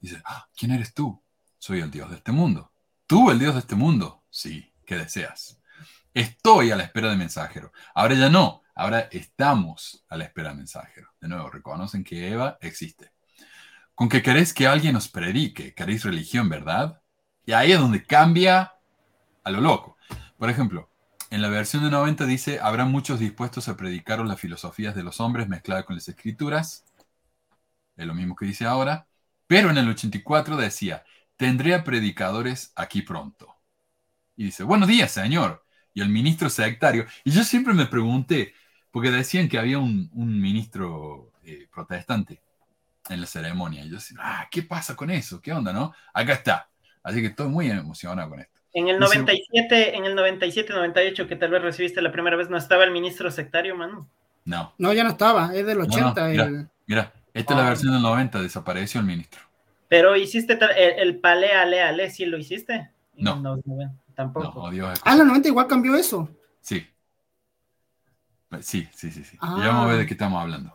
Dice, 0.00 0.20
ah, 0.24 0.48
¿quién 0.56 0.72
eres 0.72 0.92
tú? 0.92 1.22
Soy 1.56 1.80
el 1.80 1.90
Dios 1.92 2.10
de 2.10 2.16
este 2.16 2.32
mundo. 2.32 2.72
¿Tú, 3.06 3.30
el 3.30 3.38
Dios 3.38 3.54
de 3.54 3.60
este 3.60 3.76
mundo? 3.76 4.24
Sí, 4.28 4.72
¿qué 4.84 4.96
deseas? 4.96 5.60
Estoy 6.12 6.72
a 6.72 6.76
la 6.76 6.82
espera 6.82 7.10
de 7.10 7.16
mensajero. 7.16 7.70
Ahora 7.94 8.16
ya 8.16 8.28
no, 8.28 8.62
ahora 8.74 9.08
estamos 9.12 10.04
a 10.08 10.16
la 10.16 10.24
espera 10.24 10.48
de 10.48 10.56
mensajero. 10.56 11.10
De 11.20 11.28
nuevo, 11.28 11.48
reconocen 11.48 12.02
que 12.02 12.28
Eva 12.28 12.58
existe. 12.60 13.12
Con 13.94 14.08
que 14.08 14.20
queréis 14.20 14.52
que 14.52 14.66
alguien 14.66 14.96
os 14.96 15.08
predique, 15.08 15.74
queréis 15.74 16.02
religión, 16.02 16.48
¿verdad? 16.48 17.00
Y 17.46 17.52
ahí 17.52 17.72
es 17.72 17.78
donde 17.78 18.04
cambia 18.04 18.74
a 19.42 19.50
lo 19.50 19.60
loco. 19.60 19.96
Por 20.38 20.50
ejemplo, 20.50 20.88
en 21.30 21.42
la 21.42 21.48
versión 21.48 21.84
de 21.84 21.90
90 21.90 22.26
dice, 22.26 22.60
habrá 22.60 22.84
muchos 22.84 23.20
dispuestos 23.20 23.68
a 23.68 23.76
predicaros 23.76 24.26
las 24.26 24.40
filosofías 24.40 24.94
de 24.94 25.02
los 25.02 25.20
hombres 25.20 25.48
mezcladas 25.48 25.84
con 25.84 25.96
las 25.96 26.08
escrituras. 26.08 26.84
Es 27.96 28.06
lo 28.06 28.14
mismo 28.14 28.34
que 28.36 28.46
dice 28.46 28.64
ahora. 28.64 29.06
Pero 29.46 29.70
en 29.70 29.78
el 29.78 29.88
84 29.88 30.56
decía, 30.56 31.04
tendré 31.36 31.74
a 31.74 31.84
predicadores 31.84 32.72
aquí 32.76 33.02
pronto. 33.02 33.54
Y 34.36 34.44
dice, 34.44 34.64
buenos 34.64 34.88
días, 34.88 35.12
señor 35.12 35.64
y 35.94 36.02
el 36.02 36.08
ministro 36.08 36.50
sectario. 36.50 37.06
Y 37.22 37.30
yo 37.30 37.44
siempre 37.44 37.72
me 37.72 37.86
pregunté, 37.86 38.54
porque 38.90 39.10
decían 39.10 39.48
que 39.48 39.58
había 39.58 39.78
un, 39.78 40.10
ministro 40.14 41.32
eh, 41.44 41.68
protestante 41.72 42.42
en 43.08 43.20
la 43.20 43.26
ceremonia. 43.26 43.84
Y 43.84 43.88
yo 43.88 43.96
decía, 43.96 44.18
ah, 44.20 44.48
¿qué 44.50 44.64
pasa 44.64 44.96
con 44.96 45.10
eso? 45.10 45.40
¿Qué 45.40 45.52
onda, 45.52 45.72
no? 45.72 45.94
Acá 46.12 46.34
está. 46.34 46.70
Así 47.04 47.20
que 47.20 47.28
estoy 47.28 47.48
muy 47.48 47.70
emocionado 47.70 48.30
con 48.30 48.40
esto. 48.40 48.60
En 48.72 48.88
el 48.88 48.98
97, 48.98 49.96
en 49.96 50.04
el 50.04 50.16
97, 50.16 50.72
98, 50.72 51.28
que 51.28 51.36
tal 51.36 51.50
vez 51.50 51.62
recibiste 51.62 52.02
la 52.02 52.10
primera 52.10 52.36
vez, 52.36 52.50
¿no 52.50 52.56
estaba 52.56 52.82
el 52.82 52.90
ministro 52.90 53.30
sectario, 53.30 53.76
mano? 53.76 54.08
No. 54.44 54.74
No, 54.78 54.92
ya 54.92 55.04
no 55.04 55.10
estaba, 55.10 55.54
es 55.54 55.64
del 55.64 55.80
80. 55.80 56.68
mira, 56.86 57.12
esta 57.32 57.52
es 57.52 57.56
la 57.56 57.66
ah. 57.66 57.68
versión 57.68 57.92
del 57.92 58.02
90, 58.02 58.42
desapareció 58.42 59.00
el 59.00 59.06
ministro. 59.06 59.40
Pero 59.86 60.16
hiciste 60.16 60.54
el, 60.54 60.98
el 60.98 61.20
pale 61.20 61.52
ale 61.52 61.82
ale, 61.82 62.10
¿sí 62.10 62.26
lo 62.26 62.36
hiciste? 62.36 62.90
No. 63.14 63.60
Tampoco. 64.14 64.66
ah, 64.66 65.16
la 65.16 65.24
90 65.24 65.48
igual 65.48 65.66
cambió 65.66 65.94
eso. 65.94 66.28
Sí. 66.60 66.86
Sí, 68.60 68.88
sí, 68.94 69.10
sí, 69.10 69.24
sí. 69.24 69.36
Ya 69.40 69.68
vamos 69.68 69.84
a 69.84 69.88
ver 69.88 69.98
de 69.98 70.06
qué 70.06 70.14
estamos 70.14 70.40
hablando. 70.40 70.72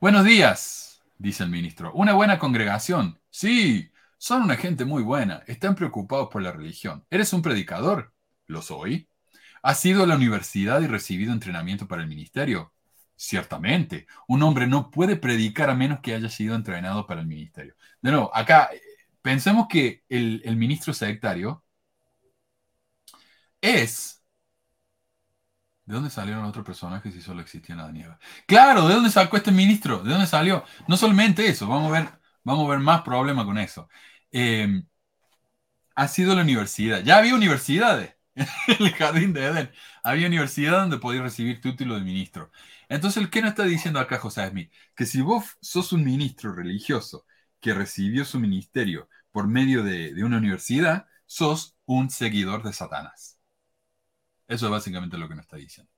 Buenos 0.00 0.24
días, 0.24 1.02
dice 1.18 1.44
el 1.44 1.50
ministro. 1.50 1.92
Una 1.92 2.14
buena 2.14 2.38
congregación. 2.38 3.18
Sí, 3.30 3.90
son 4.20 4.42
una 4.42 4.56
gente 4.56 4.84
muy 4.84 5.02
buena. 5.02 5.42
Están 5.46 5.74
preocupados 5.74 6.28
por 6.30 6.42
la 6.42 6.52
religión. 6.52 7.06
¿Eres 7.10 7.32
un 7.32 7.40
predicador? 7.42 8.12
Lo 8.46 8.60
soy. 8.60 9.08
¿Has 9.62 9.84
ido 9.86 10.04
a 10.04 10.06
la 10.06 10.16
universidad 10.16 10.82
y 10.82 10.86
recibido 10.86 11.32
entrenamiento 11.32 11.88
para 11.88 12.02
el 12.02 12.08
ministerio? 12.08 12.74
Ciertamente. 13.16 14.06
Un 14.28 14.42
hombre 14.42 14.66
no 14.66 14.90
puede 14.90 15.16
predicar 15.16 15.70
a 15.70 15.74
menos 15.74 16.00
que 16.00 16.14
haya 16.14 16.28
sido 16.28 16.54
entrenado 16.54 17.06
para 17.06 17.22
el 17.22 17.26
ministerio. 17.28 17.74
De 18.02 18.10
nuevo, 18.10 18.30
acá 18.36 18.70
pensemos 19.22 19.68
que 19.70 20.04
el, 20.10 20.42
el 20.44 20.56
ministro 20.56 20.92
sectario 20.92 21.64
es... 23.62 24.20
¿De 25.84 25.94
dónde 25.94 26.10
salieron 26.10 26.44
otros 26.44 26.64
personajes 26.64 27.12
si 27.12 27.20
solo 27.20 27.40
existía 27.40 27.74
la 27.74 27.90
nieve? 27.90 28.16
Claro, 28.46 28.86
¿de 28.86 28.94
dónde 28.94 29.10
sacó 29.10 29.36
este 29.36 29.50
ministro? 29.50 30.02
¿De 30.02 30.10
dónde 30.10 30.26
salió? 30.26 30.64
No 30.86 30.96
solamente 30.96 31.48
eso, 31.48 31.66
vamos 31.66 31.88
a 31.90 32.00
ver, 32.00 32.08
vamos 32.44 32.66
a 32.66 32.70
ver 32.70 32.78
más 32.78 33.02
problemas 33.02 33.44
con 33.44 33.58
eso. 33.58 33.88
Em, 34.32 34.86
ha 35.94 36.08
sido 36.08 36.34
la 36.34 36.42
universidad. 36.42 37.02
Ya 37.02 37.18
había 37.18 37.34
universidades 37.34 38.14
en 38.34 38.46
el 38.78 38.92
jardín 38.94 39.32
de 39.32 39.46
Eden. 39.46 39.70
Había 40.02 40.26
universidad 40.28 40.80
donde 40.80 40.98
podías 40.98 41.22
recibir 41.22 41.60
título 41.60 41.94
de 41.94 42.00
ministro. 42.02 42.50
Entonces, 42.88 43.28
¿qué 43.30 43.40
nos 43.42 43.50
está 43.50 43.64
diciendo 43.64 44.00
acá 44.00 44.18
José 44.18 44.48
Smith? 44.48 44.72
Que 44.96 45.06
si 45.06 45.20
vos 45.20 45.58
sos 45.60 45.92
un 45.92 46.04
ministro 46.04 46.52
religioso 46.52 47.26
que 47.60 47.74
recibió 47.74 48.24
su 48.24 48.40
ministerio 48.40 49.08
por 49.30 49.46
medio 49.48 49.82
de, 49.84 50.14
de 50.14 50.24
una 50.24 50.38
universidad, 50.38 51.06
sos 51.26 51.76
un 51.84 52.10
seguidor 52.10 52.62
de 52.62 52.72
Satanás. 52.72 53.38
Eso 54.48 54.66
es 54.66 54.70
básicamente 54.72 55.16
lo 55.16 55.28
que 55.28 55.34
nos 55.34 55.44
está 55.44 55.56
diciendo. 55.56 55.90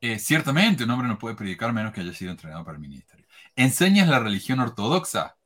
Eh, 0.00 0.18
ciertamente, 0.18 0.84
un 0.84 0.90
hombre 0.90 1.08
no 1.08 1.18
puede 1.18 1.34
predicar 1.36 1.72
menos 1.72 1.92
que 1.92 2.00
haya 2.00 2.14
sido 2.14 2.30
entrenado 2.30 2.64
para 2.64 2.76
el 2.76 2.80
ministerio. 2.80 3.26
¿Enseñas 3.54 4.08
la 4.08 4.18
religión 4.20 4.60
ortodoxa? 4.60 5.36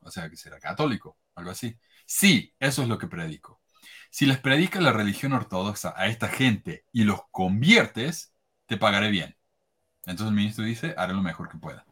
O 0.00 0.10
sea, 0.10 0.30
que 0.30 0.36
será 0.36 0.60
católico, 0.60 1.18
algo 1.36 1.50
así. 1.50 1.78
Sí, 2.06 2.54
eso 2.58 2.82
es 2.82 2.88
lo 2.88 2.98
que 2.98 3.06
predico. 3.06 3.62
Si 4.10 4.26
les 4.26 4.38
predicas 4.38 4.82
la 4.82 4.92
religión 4.92 5.32
ortodoxa 5.32 5.94
a 5.96 6.06
esta 6.08 6.28
gente 6.28 6.84
y 6.92 7.04
los 7.04 7.20
conviertes, 7.30 8.34
te 8.66 8.76
pagaré 8.76 9.10
bien. 9.10 9.36
Entonces 10.06 10.28
el 10.28 10.36
ministro 10.36 10.64
dice, 10.64 10.94
haré 10.96 11.12
lo 11.12 11.22
mejor 11.22 11.48
que 11.48 11.58
pueda. 11.58 11.86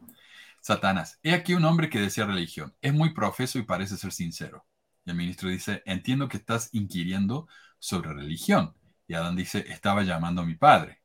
Satanás, 0.61 1.19
he 1.23 1.33
aquí 1.33 1.53
un 1.53 1.65
hombre 1.65 1.89
que 1.89 1.99
desea 2.01 2.25
religión. 2.25 2.75
Es 2.81 2.93
muy 2.93 3.13
profeso 3.13 3.59
y 3.59 3.63
parece 3.63 3.97
ser 3.97 4.11
sincero. 4.11 4.65
Y 5.05 5.11
el 5.11 5.17
ministro 5.17 5.49
dice, 5.49 5.83
entiendo 5.85 6.27
que 6.27 6.37
estás 6.37 6.69
inquiriendo 6.73 7.47
sobre 7.79 8.13
religión. 8.13 8.75
Y 9.07 9.13
Adán 9.13 9.35
dice, 9.35 9.65
estaba 9.69 10.03
llamando 10.03 10.41
a 10.41 10.45
mi 10.45 10.55
padre. 10.55 11.03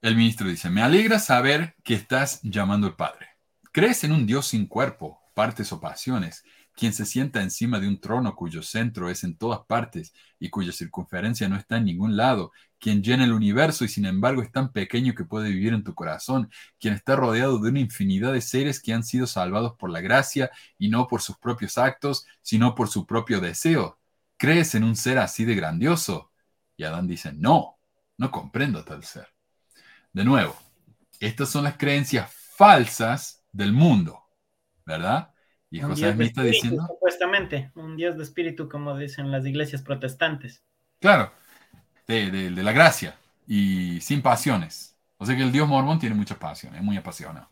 El 0.00 0.16
ministro 0.16 0.48
dice, 0.48 0.70
me 0.70 0.82
alegra 0.82 1.18
saber 1.18 1.76
que 1.84 1.94
estás 1.94 2.40
llamando 2.42 2.86
al 2.86 2.96
Padre. 2.96 3.28
¿Crees 3.70 4.02
en 4.02 4.12
un 4.12 4.26
Dios 4.26 4.46
sin 4.46 4.66
cuerpo, 4.66 5.20
partes 5.34 5.72
o 5.72 5.80
pasiones, 5.80 6.42
quien 6.80 6.94
se 6.94 7.04
sienta 7.04 7.42
encima 7.42 7.78
de 7.78 7.86
un 7.86 8.00
trono 8.00 8.34
cuyo 8.34 8.62
centro 8.62 9.10
es 9.10 9.22
en 9.22 9.36
todas 9.36 9.60
partes 9.66 10.14
y 10.38 10.48
cuya 10.48 10.72
circunferencia 10.72 11.46
no 11.46 11.56
está 11.56 11.76
en 11.76 11.84
ningún 11.84 12.16
lado, 12.16 12.52
quien 12.78 13.02
llena 13.02 13.24
el 13.24 13.34
universo 13.34 13.84
y 13.84 13.88
sin 13.88 14.06
embargo 14.06 14.40
es 14.40 14.50
tan 14.50 14.72
pequeño 14.72 15.14
que 15.14 15.26
puede 15.26 15.50
vivir 15.50 15.74
en 15.74 15.84
tu 15.84 15.94
corazón, 15.94 16.50
quien 16.78 16.94
está 16.94 17.16
rodeado 17.16 17.58
de 17.58 17.68
una 17.68 17.80
infinidad 17.80 18.32
de 18.32 18.40
seres 18.40 18.80
que 18.80 18.94
han 18.94 19.04
sido 19.04 19.26
salvados 19.26 19.74
por 19.76 19.90
la 19.90 20.00
gracia 20.00 20.50
y 20.78 20.88
no 20.88 21.06
por 21.06 21.20
sus 21.20 21.36
propios 21.36 21.76
actos, 21.76 22.24
sino 22.40 22.74
por 22.74 22.88
su 22.88 23.04
propio 23.04 23.42
deseo? 23.42 23.98
¿Crees 24.38 24.74
en 24.74 24.84
un 24.84 24.96
ser 24.96 25.18
así 25.18 25.44
de 25.44 25.54
grandioso? 25.54 26.32
Y 26.78 26.84
Adán 26.84 27.06
dice, 27.06 27.34
no, 27.34 27.78
no 28.16 28.30
comprendo 28.30 28.86
tal 28.86 29.04
ser. 29.04 29.28
De 30.14 30.24
nuevo, 30.24 30.56
estas 31.18 31.50
son 31.50 31.64
las 31.64 31.76
creencias 31.76 32.32
falsas 32.56 33.44
del 33.52 33.74
mundo, 33.74 34.22
¿verdad? 34.86 35.34
Y 35.70 35.80
José 35.80 36.14
me 36.14 36.24
está 36.24 36.42
diciendo... 36.42 36.84
Supuestamente, 36.86 37.70
un 37.76 37.96
Dios 37.96 38.16
de 38.16 38.24
espíritu, 38.24 38.68
como 38.68 38.96
dicen 38.96 39.30
las 39.30 39.46
iglesias 39.46 39.82
protestantes. 39.82 40.64
Claro, 40.98 41.32
de, 42.08 42.50
la 42.50 42.72
gracia 42.72 43.16
y 43.46 44.00
sin 44.00 44.20
pasiones. 44.20 44.96
O 45.16 45.26
sea 45.26 45.36
que 45.36 45.42
el 45.42 45.52
Dios 45.52 45.68
mormón 45.68 45.98
tiene 45.98 46.14
muchas 46.14 46.38
pasiones, 46.38 46.80
es 46.80 46.84
muy 46.84 46.96
apasionado. 46.96 47.48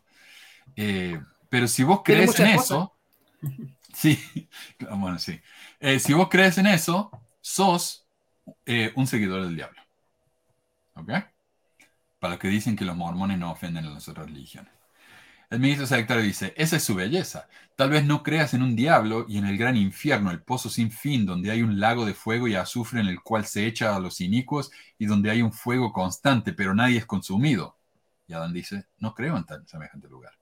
Eh, 0.75 1.19
pero 1.49 1.67
si 1.67 1.83
vos 1.83 2.01
crees 2.03 2.37
en 2.39 2.47
eso, 2.47 2.93
sí, 3.93 4.19
bueno, 4.91 5.17
sí. 5.17 5.39
Eh, 5.79 5.99
si 5.99 6.13
vos 6.13 6.27
crees 6.29 6.57
en 6.57 6.67
eso, 6.67 7.11
sos 7.39 8.05
eh, 8.65 8.91
un 8.95 9.07
seguidor 9.07 9.43
del 9.43 9.55
diablo. 9.55 9.81
¿Ok? 10.95 11.09
Para 12.19 12.33
los 12.33 12.39
que 12.39 12.49
dicen 12.49 12.75
que 12.75 12.85
los 12.85 12.97
mormones 12.97 13.37
no 13.37 13.51
ofenden 13.51 13.85
a 13.85 13.91
las 13.91 14.07
otras 14.09 14.25
religiones. 14.25 14.78
El 15.49 15.59
ministro 15.59 15.87
secretario 15.87 16.23
dice, 16.23 16.53
esa 16.57 16.75
es 16.75 16.83
su 16.83 16.93
belleza. 16.93 17.47
Tal 17.75 17.89
vez 17.89 18.05
no 18.05 18.21
creas 18.21 18.53
en 18.53 18.61
un 18.61 18.75
diablo 18.75 19.25
y 19.27 19.37
en 19.37 19.45
el 19.45 19.57
gran 19.57 19.77
infierno, 19.77 20.29
el 20.29 20.43
pozo 20.43 20.69
sin 20.69 20.91
fin, 20.91 21.25
donde 21.25 21.49
hay 21.49 21.63
un 21.63 21.79
lago 21.79 22.05
de 22.05 22.13
fuego 22.13 22.47
y 22.47 22.55
azufre 22.55 22.99
en 22.99 23.07
el 23.07 23.21
cual 23.21 23.45
se 23.45 23.65
echa 23.65 23.95
a 23.95 23.99
los 23.99 24.21
inicuos 24.21 24.71
y 24.97 25.07
donde 25.07 25.31
hay 25.31 25.41
un 25.41 25.51
fuego 25.51 25.91
constante, 25.91 26.53
pero 26.53 26.75
nadie 26.75 26.97
es 26.97 27.05
consumido. 27.05 27.79
Y 28.27 28.33
Adán 28.33 28.53
dice, 28.53 28.85
no 28.99 29.15
creo 29.15 29.37
en 29.37 29.45
tan 29.45 29.67
semejante 29.67 30.07
lugar. 30.07 30.33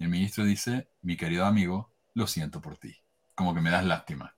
El 0.00 0.08
ministro 0.08 0.44
dice, 0.44 0.88
mi 1.02 1.16
querido 1.16 1.46
amigo, 1.46 1.92
lo 2.14 2.26
siento 2.26 2.60
por 2.60 2.76
ti. 2.76 2.96
Como 3.36 3.54
que 3.54 3.60
me 3.60 3.70
das 3.70 3.84
lástima. 3.84 4.34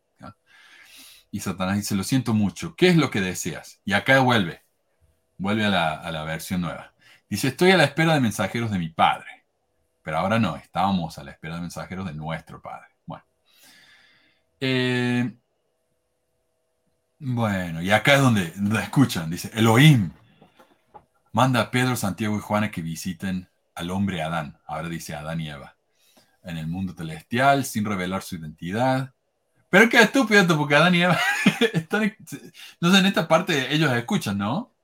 Y 1.31 1.41
Satanás 1.41 1.77
dice, 1.77 1.97
lo 1.97 2.05
siento 2.05 2.33
mucho, 2.33 2.77
¿qué 2.77 2.89
es 2.89 2.97
lo 2.97 3.11
que 3.11 3.21
deseas? 3.21 3.81
Y 3.85 3.93
acá 3.93 4.21
vuelve, 4.21 4.63
vuelve 5.37 5.65
a 5.65 5.69
la, 5.69 6.23
versión 6.25 6.61
nueva. 6.61 6.95
Dice, 7.29 7.49
estoy 7.49 7.73
a 7.73 7.77
la 7.77 7.83
espera 7.83 8.15
de 8.15 8.21
mensajeros 8.21 8.71
de 8.71 8.79
mi 8.79 8.91
Padre. 8.91 9.44
Pero 10.05 10.19
ahora 10.19 10.39
no, 10.39 10.55
estábamos 10.57 11.19
a 11.19 11.25
la 11.25 11.31
espera 11.33 11.55
de 11.55 11.63
mensajeros 11.63 12.07
de 12.07 12.13
nuestro 12.13 12.61
Padre. 12.61 12.89
Bueno. 13.07 13.25
Eh, 14.61 15.35
bueno, 17.19 17.81
y 17.81 17.91
acá 17.91 18.17
es 18.17 18.21
donde, 18.21 18.53
escuchan, 18.83 19.31
dice, 19.31 19.51
Elohim 19.55 20.11
manda 21.33 21.61
a 21.63 21.71
Pedro, 21.71 21.97
Santiago 21.97 22.37
y 22.37 22.41
Juan 22.41 22.65
a 22.65 22.71
que 22.71 22.83
visiten 22.83 23.49
al 23.75 23.91
hombre 23.91 24.23
Adán. 24.23 24.59
Ahora 24.67 24.91
dice 24.91 25.15
Adán 25.15 25.41
y 25.41 25.49
Eva. 25.49 25.77
En 26.43 26.59
el 26.59 26.67
mundo 26.67 26.93
celestial, 26.95 27.65
sin 27.65 27.87
revelar 27.87 28.23
su 28.23 28.37
identidad. 28.37 29.15
Pero 29.71 29.89
qué 29.89 30.03
estúpido 30.03 30.47
porque 30.59 30.77
Adán 30.77 30.95
y 30.95 31.03
Eva 31.03 31.19
están, 31.73 32.15
no 32.79 32.93
sé, 32.93 32.99
en 32.99 33.07
esta 33.07 33.27
parte 33.27 33.75
ellos 33.75 33.91
escuchan, 33.93 34.37
¿no? 34.37 34.75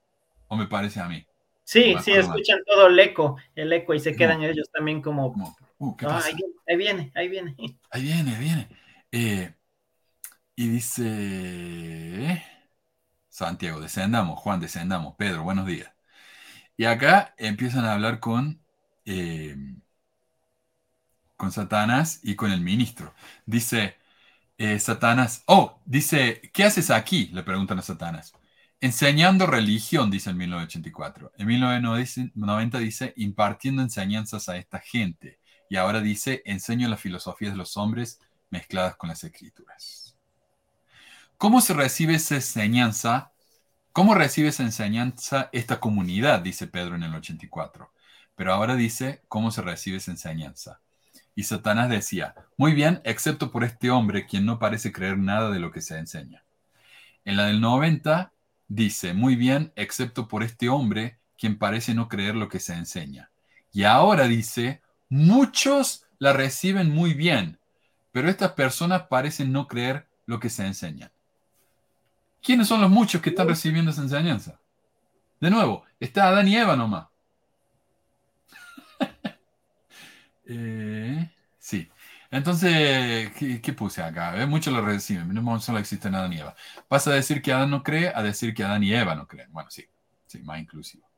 ¿O 0.48 0.56
me 0.56 0.66
parece 0.66 0.98
a 0.98 1.09
mí? 1.09 1.26
Sí, 1.70 1.94
sí, 2.02 2.10
escuchan 2.10 2.59
todo 2.66 2.88
el 2.88 2.98
eco, 2.98 3.36
el 3.55 3.72
eco, 3.72 3.94
y 3.94 4.01
se 4.01 4.16
quedan 4.16 4.42
ellos 4.42 4.68
también 4.72 5.01
como... 5.01 5.28
Uh, 5.78 5.97
ah, 6.02 6.20
ahí, 6.66 6.76
viene, 6.76 7.12
ahí 7.14 7.28
viene. 7.28 7.55
Ahí 7.92 8.02
viene, 8.02 8.34
ahí 8.34 8.40
viene. 8.40 8.68
Eh, 9.12 9.55
y 10.56 10.66
dice... 10.66 12.44
Santiago, 13.28 13.80
descendamos, 13.80 14.40
Juan, 14.40 14.59
descendamos, 14.59 15.14
Pedro, 15.14 15.44
buenos 15.44 15.64
días. 15.64 15.92
Y 16.76 16.86
acá 16.86 17.36
empiezan 17.38 17.84
a 17.84 17.92
hablar 17.92 18.18
con, 18.18 18.60
eh, 19.05 19.55
con 21.36 21.52
Satanás 21.52 22.18
y 22.24 22.34
con 22.34 22.51
el 22.51 22.62
ministro. 22.62 23.14
Dice, 23.47 23.94
eh, 24.59 24.80
Satanás, 24.80 25.44
oh, 25.47 25.80
dice, 25.84 26.40
¿qué 26.52 26.64
haces 26.64 26.90
aquí? 26.90 27.28
Le 27.32 27.44
preguntan 27.44 27.78
a 27.78 27.82
Satanás. 27.82 28.32
Enseñando 28.81 29.47
religión, 29.47 30.11
dice 30.11 30.31
en 30.31 30.39
1984. 30.39 31.32
En 31.36 31.47
1990 31.47 32.78
dice 32.78 33.12
impartiendo 33.16 33.82
enseñanzas 33.82 34.48
a 34.48 34.57
esta 34.57 34.78
gente. 34.78 35.39
Y 35.69 35.77
ahora 35.77 36.01
dice 36.01 36.43
enseño 36.44 36.89
la 36.89 36.97
filosofía 36.97 37.51
de 37.51 37.57
los 37.57 37.77
hombres 37.77 38.20
mezcladas 38.51 38.97
con 38.97 39.09
las 39.09 39.23
escrituras. 39.23 40.16
¿Cómo 41.36 41.61
se 41.61 41.74
recibe 41.74 42.15
esa 42.15 42.36
enseñanza? 42.36 43.32
¿Cómo 43.93 44.15
recibe 44.15 44.48
esa 44.48 44.62
enseñanza 44.62 45.48
esta 45.52 45.81
comunidad? 45.81 46.40
Dice 46.40 46.66
Pedro 46.66 46.97
en 46.97 47.02
el 47.05 47.15
84. 47.15 47.93
Pero 48.35 48.52
ahora 48.52 48.77
dice 48.77 49.23
cómo 49.28 49.51
se 49.51 49.62
recibe 49.62 49.98
esa 49.98 50.11
enseñanza. 50.11 50.81
Y 51.35 51.44
Satanás 51.44 51.89
decía, 51.89 52.35
muy 52.57 52.74
bien, 52.74 53.01
excepto 53.05 53.51
por 53.51 53.65
este 53.65 53.90
hombre, 53.90 54.27
quien 54.27 54.44
no 54.44 54.59
parece 54.59 54.93
creer 54.93 55.19
nada 55.19 55.51
de 55.51 55.61
lo 55.61 55.70
que 55.70 55.81
se 55.81 55.97
enseña. 55.97 56.44
En 57.24 57.36
la 57.36 57.47
del 57.47 57.61
90 57.61 58.32
dice, 58.70 59.12
muy 59.12 59.36
bien, 59.36 59.72
excepto 59.76 60.28
por 60.28 60.42
este 60.42 60.70
hombre, 60.70 61.18
quien 61.36 61.59
parece 61.59 61.92
no 61.92 62.09
creer 62.09 62.36
lo 62.36 62.48
que 62.48 62.60
se 62.60 62.72
enseña. 62.72 63.30
Y 63.72 63.82
ahora 63.82 64.28
dice, 64.28 64.80
muchos 65.09 66.06
la 66.18 66.32
reciben 66.32 66.90
muy 66.90 67.12
bien, 67.12 67.59
pero 68.12 68.30
estas 68.30 68.52
personas 68.52 69.02
parecen 69.09 69.52
no 69.52 69.66
creer 69.66 70.06
lo 70.24 70.38
que 70.38 70.48
se 70.48 70.64
enseña. 70.64 71.10
¿Quiénes 72.42 72.68
son 72.68 72.80
los 72.80 72.90
muchos 72.90 73.20
que 73.20 73.30
están 73.30 73.48
recibiendo 73.48 73.90
esa 73.90 74.02
enseñanza? 74.02 74.59
De 75.40 75.51
nuevo, 75.51 75.84
está 75.98 76.28
Adán 76.28 76.48
y 76.48 76.56
Eva 76.56 76.76
nomás. 76.76 77.06
Eh, 80.52 81.30
sí. 81.60 81.88
Entonces, 82.31 83.32
¿qué, 83.32 83.73
puse 83.73 84.02
acá? 84.02 84.35
Muchos 84.47 84.73
lo 84.73 84.82
reciben, 84.82 85.35
no 85.35 85.61
solo 85.61 85.78
existe 85.78 86.09
Adán 86.09 86.32
y 86.32 86.39
Eva. 86.39 86.55
Pasa 86.86 87.11
a 87.11 87.15
decir 87.15 87.43
que 87.43 87.52
Adán 87.52 87.70
no 87.70 87.82
cree 87.82 88.12
a 88.15 88.23
decir 88.23 88.55
que 88.55 88.62
Adán 88.62 88.85
y 88.85 88.94
Eva 88.94 89.16
no 89.16 89.27
creen. 89.27 89.52
Bueno, 89.52 89.69
sí, 89.70 89.85
sí, 90.27 90.40
más 90.43 90.61
inclusivo. 90.61 91.09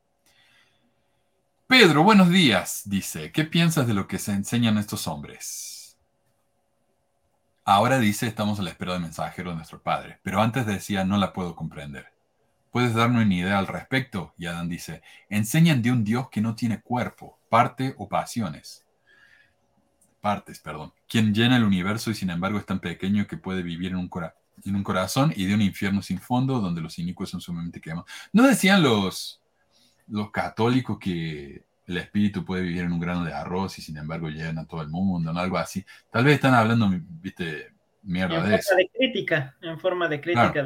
Pedro, 1.67 2.03
buenos 2.03 2.29
días, 2.29 2.81
dice. 2.85 3.31
¿Qué 3.31 3.43
piensas 3.43 3.85
de 3.85 3.93
lo 3.93 4.07
que 4.07 4.17
se 4.17 4.31
enseñan 4.31 4.77
estos 4.79 5.07
hombres? 5.07 5.97
Ahora 7.63 7.99
dice, 7.99 8.27
estamos 8.27 8.59
a 8.59 8.63
la 8.63 8.71
espera 8.71 8.93
del 8.93 9.03
mensajero 9.03 9.51
de 9.51 9.57
nuestro 9.57 9.81
Padre, 9.83 10.19
pero 10.23 10.41
antes 10.41 10.65
decía, 10.65 11.05
no 11.05 11.17
la 11.17 11.31
puedo 11.31 11.55
comprender. 11.55 12.07
¿Puedes 12.71 12.95
darme 12.95 13.21
una 13.21 13.33
idea 13.33 13.59
al 13.59 13.67
respecto? 13.67 14.33
Y 14.37 14.47
Adán 14.47 14.67
dice, 14.67 15.03
enseñan 15.29 15.83
de 15.83 15.91
un 15.91 16.03
Dios 16.03 16.29
que 16.29 16.41
no 16.41 16.55
tiene 16.55 16.81
cuerpo, 16.81 17.39
parte 17.49 17.93
o 17.97 18.09
pasiones 18.09 18.83
partes, 20.23 20.57
perdón, 20.59 20.93
quien 21.05 21.33
llena 21.33 21.57
el 21.57 21.65
universo 21.65 22.09
y 22.09 22.15
sin 22.15 22.29
embargo 22.29 22.57
es 22.57 22.65
tan 22.65 22.79
pequeño 22.79 23.27
que 23.27 23.35
puede 23.35 23.61
vivir 23.61 23.91
en 23.91 23.97
un, 23.97 24.09
en 24.63 24.75
un 24.75 24.81
corazón 24.81 25.33
y 25.35 25.45
de 25.45 25.53
un 25.53 25.61
infierno 25.61 26.01
sin 26.01 26.17
fondo 26.17 26.61
donde 26.61 26.79
los 26.79 26.97
inicuos 26.97 27.29
son 27.29 27.41
sumamente 27.41 27.81
quemados. 27.81 28.09
¿No 28.31 28.47
decían 28.47 28.81
los, 28.81 29.41
los 30.07 30.31
católicos 30.31 30.97
que 30.97 31.65
el 31.85 31.97
espíritu 31.97 32.45
puede 32.45 32.61
vivir 32.61 32.83
en 32.83 32.93
un 32.93 33.01
grano 33.01 33.25
de 33.25 33.33
arroz 33.33 33.77
y 33.79 33.81
sin 33.81 33.97
embargo 33.97 34.29
llena 34.29 34.61
a 34.61 34.65
todo 34.65 34.81
el 34.81 34.87
mundo, 34.87 35.33
¿no? 35.33 35.39
algo 35.41 35.57
así? 35.57 35.85
Tal 36.09 36.23
vez 36.23 36.35
están 36.35 36.53
hablando, 36.53 36.89
viste, 37.21 37.73
mierda 38.01 38.37
en 38.37 38.49
de 38.49 38.61
forma 38.61 38.77
de 38.77 38.89
crítica, 38.97 39.55
en 39.61 39.77
forma 39.77 40.07
de 40.07 40.21
crítica. 40.21 40.65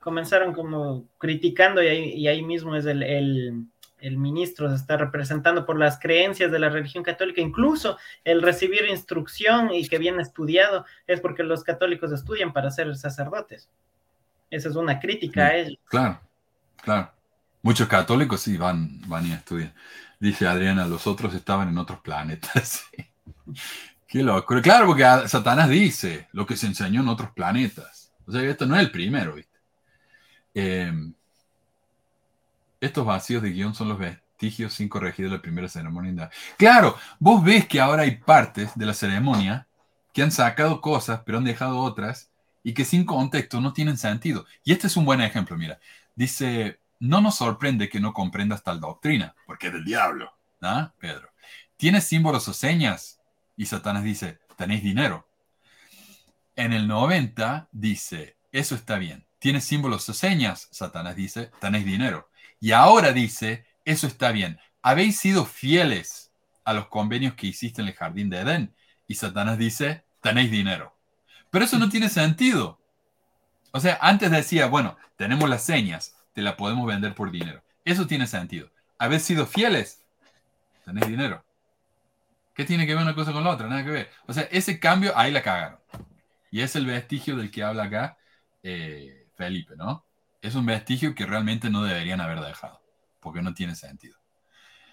comenzaron 0.00 0.52
como 0.52 1.06
criticando 1.16 1.82
y 1.82 1.86
ahí, 1.86 2.10
y 2.10 2.28
ahí 2.28 2.42
mismo 2.42 2.76
es 2.76 2.84
el 2.84 3.02
el 3.02 3.69
ministro 4.16 4.68
se 4.68 4.76
está 4.76 4.96
representando 4.96 5.66
por 5.66 5.78
las 5.78 5.98
creencias 5.98 6.50
de 6.50 6.58
la 6.58 6.68
religión 6.68 7.04
católica, 7.04 7.40
incluso 7.40 7.98
el 8.24 8.42
recibir 8.42 8.86
instrucción 8.88 9.72
y 9.72 9.86
que 9.88 9.98
bien 9.98 10.20
estudiado 10.20 10.84
es 11.06 11.20
porque 11.20 11.42
los 11.42 11.64
católicos 11.64 12.12
estudian 12.12 12.52
para 12.52 12.70
ser 12.70 12.94
sacerdotes. 12.96 13.68
Esa 14.50 14.68
es 14.68 14.76
una 14.76 14.98
crítica 14.98 15.46
a 15.46 15.54
ellos. 15.56 15.78
Claro, 15.84 16.20
claro. 16.82 17.12
Muchos 17.62 17.88
católicos 17.88 18.40
sí 18.40 18.56
van, 18.56 19.00
van 19.06 19.26
y 19.26 19.32
estudian. 19.32 19.72
Dice 20.18 20.46
Adriana, 20.46 20.86
los 20.86 21.06
otros 21.06 21.34
estaban 21.34 21.68
en 21.68 21.78
otros 21.78 22.00
planetas. 22.00 22.84
Qué 24.06 24.22
loco. 24.22 24.60
Claro, 24.60 24.86
porque 24.86 25.04
Satanás 25.28 25.68
dice 25.68 26.28
lo 26.32 26.44
que 26.44 26.56
se 26.56 26.66
enseñó 26.66 27.02
en 27.02 27.08
otros 27.08 27.30
planetas. 27.30 28.12
O 28.26 28.32
sea, 28.32 28.42
esto 28.42 28.66
no 28.66 28.74
es 28.74 28.82
el 28.82 28.90
primero, 28.90 29.34
¿viste? 29.34 29.58
Eh, 30.54 30.92
estos 32.80 33.04
vacíos 33.04 33.42
de 33.42 33.50
guion 33.50 33.74
son 33.74 33.88
los 33.88 33.98
vestigios 33.98 34.72
sin 34.74 34.88
corregir 34.88 35.26
de 35.26 35.36
la 35.36 35.42
primera 35.42 35.68
ceremonia. 35.68 36.30
Claro, 36.56 36.96
vos 37.18 37.44
ves 37.44 37.66
que 37.66 37.80
ahora 37.80 38.02
hay 38.02 38.16
partes 38.16 38.74
de 38.74 38.86
la 38.86 38.94
ceremonia 38.94 39.66
que 40.12 40.22
han 40.22 40.32
sacado 40.32 40.80
cosas, 40.80 41.20
pero 41.24 41.38
han 41.38 41.44
dejado 41.44 41.78
otras, 41.78 42.30
y 42.62 42.74
que 42.74 42.84
sin 42.84 43.04
contexto 43.04 43.60
no 43.60 43.72
tienen 43.72 43.96
sentido. 43.96 44.46
Y 44.64 44.72
este 44.72 44.86
es 44.86 44.96
un 44.96 45.04
buen 45.04 45.20
ejemplo, 45.20 45.56
mira. 45.56 45.78
Dice, 46.14 46.80
no 46.98 47.20
nos 47.20 47.36
sorprende 47.36 47.88
que 47.88 48.00
no 48.00 48.12
comprendas 48.12 48.62
tal 48.62 48.80
doctrina, 48.80 49.34
porque 49.46 49.68
es 49.68 49.72
del 49.72 49.84
diablo, 49.84 50.32
¿ah? 50.60 50.92
Pedro. 50.98 51.30
¿Tienes 51.76 52.04
símbolos 52.04 52.46
o 52.48 52.52
señas? 52.52 53.20
Y 53.56 53.66
Satanás 53.66 54.04
dice, 54.04 54.38
tenéis 54.56 54.82
dinero. 54.82 55.26
En 56.56 56.72
el 56.72 56.86
90 56.88 57.68
dice, 57.72 58.36
eso 58.52 58.74
está 58.74 58.98
bien. 58.98 59.26
¿Tienes 59.38 59.64
símbolos 59.64 60.06
o 60.08 60.12
señas? 60.12 60.68
Satanás 60.70 61.16
dice, 61.16 61.50
tenéis 61.60 61.86
dinero. 61.86 62.29
Y 62.60 62.72
ahora 62.72 63.12
dice, 63.12 63.66
eso 63.84 64.06
está 64.06 64.32
bien, 64.32 64.58
habéis 64.82 65.18
sido 65.18 65.44
fieles 65.44 66.30
a 66.64 66.72
los 66.72 66.88
convenios 66.88 67.34
que 67.34 67.48
hiciste 67.48 67.82
en 67.82 67.88
el 67.88 67.94
jardín 67.94 68.30
de 68.30 68.40
Edén. 68.40 68.74
Y 69.06 69.14
Satanás 69.14 69.58
dice, 69.58 70.04
tenéis 70.20 70.50
dinero. 70.50 70.94
Pero 71.50 71.64
eso 71.64 71.78
no 71.78 71.88
tiene 71.88 72.08
sentido. 72.08 72.78
O 73.72 73.80
sea, 73.80 73.98
antes 74.00 74.30
decía, 74.30 74.66
bueno, 74.66 74.96
tenemos 75.16 75.48
las 75.48 75.64
señas, 75.64 76.14
te 76.32 76.42
la 76.42 76.56
podemos 76.56 76.86
vender 76.86 77.14
por 77.14 77.30
dinero. 77.30 77.62
Eso 77.84 78.06
tiene 78.06 78.26
sentido. 78.26 78.70
Habéis 78.98 79.22
sido 79.22 79.46
fieles, 79.46 80.04
tenéis 80.84 81.08
dinero. 81.08 81.44
¿Qué 82.54 82.64
tiene 82.64 82.86
que 82.86 82.94
ver 82.94 83.02
una 83.02 83.14
cosa 83.14 83.32
con 83.32 83.42
la 83.42 83.50
otra? 83.50 83.68
Nada 83.68 83.84
que 83.84 83.90
ver. 83.90 84.10
O 84.26 84.32
sea, 84.32 84.44
ese 84.50 84.78
cambio 84.78 85.16
ahí 85.16 85.32
la 85.32 85.42
cagaron. 85.42 85.78
Y 86.50 86.60
es 86.60 86.76
el 86.76 86.86
vestigio 86.86 87.36
del 87.36 87.50
que 87.50 87.62
habla 87.62 87.84
acá 87.84 88.18
eh, 88.62 89.28
Felipe, 89.34 89.76
¿no? 89.76 90.04
Es 90.42 90.54
un 90.54 90.66
vestigio 90.66 91.14
que 91.14 91.26
realmente 91.26 91.70
no 91.70 91.82
deberían 91.82 92.20
haber 92.20 92.40
dejado, 92.40 92.80
porque 93.20 93.42
no 93.42 93.54
tiene 93.54 93.74
sentido. 93.74 94.16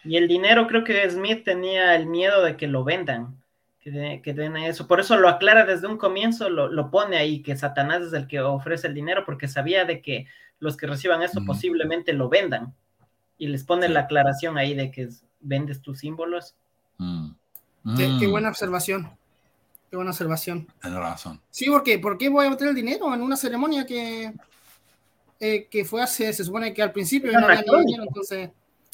Y 0.03 0.17
el 0.17 0.27
dinero, 0.27 0.67
creo 0.67 0.83
que 0.83 1.09
Smith 1.09 1.43
tenía 1.43 1.95
el 1.95 2.05
miedo 2.05 2.43
de 2.43 2.55
que 2.55 2.67
lo 2.67 2.83
vendan, 2.83 3.41
que, 3.79 4.21
que 4.23 4.33
den 4.33 4.57
eso. 4.57 4.87
Por 4.87 4.99
eso 4.99 5.17
lo 5.17 5.27
aclara 5.27 5.65
desde 5.65 5.87
un 5.87 5.97
comienzo, 5.97 6.49
lo, 6.49 6.91
pone 6.91 7.17
ahí, 7.17 7.41
que 7.41 7.57
Satanás 7.57 8.03
es 8.03 8.13
el 8.13 8.27
que 8.27 8.39
ofrece 8.39 8.87
el 8.87 8.93
dinero, 8.93 9.23
porque 9.25 9.47
sabía 9.47 9.85
de 9.85 10.01
que 10.01 10.27
los 10.59 10.77
que 10.77 10.87
reciban 10.87 11.21
esto 11.21 11.43
posiblemente 11.45 12.13
lo 12.13 12.29
vendan. 12.29 12.73
Y 13.37 13.47
les 13.47 13.63
pone 13.63 13.87
la 13.87 14.01
aclaración 14.01 14.57
ahí 14.57 14.73
de 14.73 14.91
que 14.91 15.09
vendes 15.39 15.81
tus 15.81 15.99
símbolos. 15.99 16.55
Mm. 16.97 17.31
Qué, 17.95 18.07
mm. 18.07 18.31
buena 18.31 18.49
observación. 18.49 19.11
Qué 19.89 19.95
buena 19.95 20.11
observación. 20.11 20.67
Tienes 20.81 20.99
razón. 20.99 21.39
Sí, 21.49 21.67
porque 21.69 21.99
¿por 21.99 22.17
qué 22.17 22.29
voy 22.29 22.47
a 22.47 22.49
meter 22.49 22.69
el 22.69 22.75
dinero 22.75 23.13
en 23.13 23.21
una 23.21 23.37
ceremonia 23.37 23.85
que 23.85 24.33
eh, 25.39 25.67
que 25.69 25.85
fue 25.85 26.01
hace, 26.01 26.31
se 26.33 26.43
supone 26.43 26.73
que 26.73 26.81
al 26.81 26.91
principio 26.91 27.31
no 27.31 27.45
había 27.45 27.61
dinero, 27.61 28.03
entonces 28.03 28.49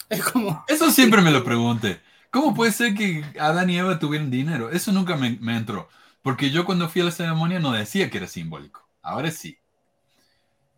es 0.10 0.24
como... 0.24 0.64
Eso 0.68 0.92
siempre 0.92 1.22
me 1.22 1.32
lo 1.32 1.44
pregunté. 1.44 2.02
¿Cómo 2.30 2.54
puede 2.54 2.72
ser 2.72 2.96
que 2.96 3.24
Adán 3.40 3.70
y 3.70 3.78
Eva 3.78 4.00
tuvieran 4.00 4.32
dinero? 4.32 4.72
Eso 4.72 4.92
nunca 4.92 5.16
me, 5.16 5.38
entró. 5.56 5.88
Porque 6.22 6.50
yo 6.50 6.66
cuando 6.66 6.90
fui 6.90 7.02
a 7.02 7.06
la 7.06 7.12
ceremonia 7.12 7.60
no 7.60 7.72
decía 7.72 8.10
que 8.10 8.18
era 8.18 8.28
simbólico. 8.28 8.88
Ahora 9.02 9.30
sí. 9.30 9.58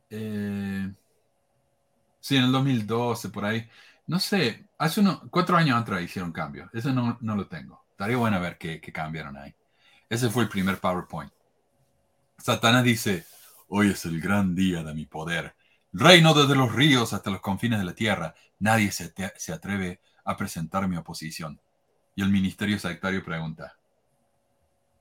Eh, 0.09 0.91
sí, 2.19 2.35
en 2.35 2.43
el 2.43 2.51
2012, 2.51 3.29
por 3.29 3.45
ahí. 3.45 3.69
No 4.05 4.19
sé, 4.19 4.67
hace 4.77 4.99
unos 4.99 5.21
cuatro 5.29 5.55
años 5.55 5.81
atrás 5.81 6.01
hicieron 6.03 6.31
cambio. 6.31 6.69
Eso 6.73 6.91
no, 6.91 7.17
no 7.21 7.35
lo 7.35 7.47
tengo. 7.47 7.85
Estaría 7.91 8.17
bueno 8.17 8.39
ver 8.41 8.57
qué, 8.57 8.81
qué 8.81 8.91
cambiaron 8.91 9.37
ahí. 9.37 9.55
Ese 10.09 10.29
fue 10.29 10.43
el 10.43 10.49
primer 10.49 10.79
PowerPoint. 10.79 11.31
Satanás 12.37 12.83
dice, 12.83 13.25
Hoy 13.67 13.89
es 13.89 14.05
el 14.05 14.21
gran 14.21 14.53
día 14.53 14.83
de 14.83 14.93
mi 14.93 15.07
poder. 15.07 15.55
Reino 15.91 16.35
desde 16.35 16.55
los 16.55 16.71
ríos 16.73 17.13
hasta 17.13 17.31
los 17.31 17.41
confines 17.41 17.79
de 17.79 17.85
la 17.85 17.95
tierra. 17.95 18.35
Nadie 18.59 18.91
se, 18.91 19.11
atreve 19.51 20.01
a 20.23 20.37
presentar 20.37 20.87
mi 20.87 20.97
oposición. 20.97 21.59
Y 22.15 22.21
el 22.21 22.29
ministerio 22.29 22.77
sectario 22.77 23.25
pregunta, 23.25 23.75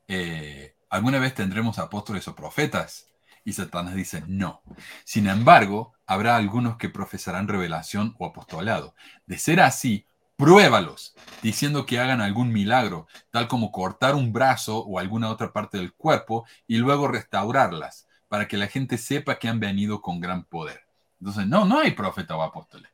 eh, 0.09 0.75
¿alguna 0.89 1.19
vez 1.19 1.35
tendremos 1.35 1.79
apóstoles 1.79 2.27
o 2.27 2.35
profetas? 2.35 3.11
Y 3.45 3.53
Satanás 3.53 3.95
dice, 3.95 4.25
no. 4.27 4.63
Sin 5.05 5.27
embargo, 5.29 5.93
habrá 6.07 6.37
algunos 6.37 6.79
que 6.79 6.89
profesarán 6.89 7.49
revelación 7.49 8.17
o 8.19 8.25
apostolado. 8.25 8.95
De 9.27 9.37
ser 9.37 9.61
así, 9.61 10.07
pruébalos, 10.37 11.15
diciendo 11.43 11.85
que 11.85 12.01
hagan 12.01 12.23
algún 12.23 12.51
milagro, 12.51 13.09
tal 13.31 13.47
como 13.47 13.71
cortar 13.71 14.15
un 14.15 14.33
brazo 14.33 14.79
o 14.79 14.99
alguna 14.99 15.29
otra 15.29 15.53
parte 15.53 15.77
del 15.77 15.93
cuerpo 15.93 16.47
y 16.67 16.79
luego 16.79 17.09
restaurarlas 17.09 18.09
para 18.35 18.49
que 18.49 18.57
la 18.57 18.67
gente 18.67 18.99
sepa 18.99 19.39
que 19.39 19.47
han 19.47 19.61
venido 19.61 20.03
con 20.03 20.19
gran 20.19 20.43
poder. 20.43 20.81
Entonces, 21.21 21.47
no, 21.47 21.65
no 21.65 21.79
hay 21.79 21.93
profeta 21.93 22.37
o 22.37 22.43
apóstoles. 22.43 22.91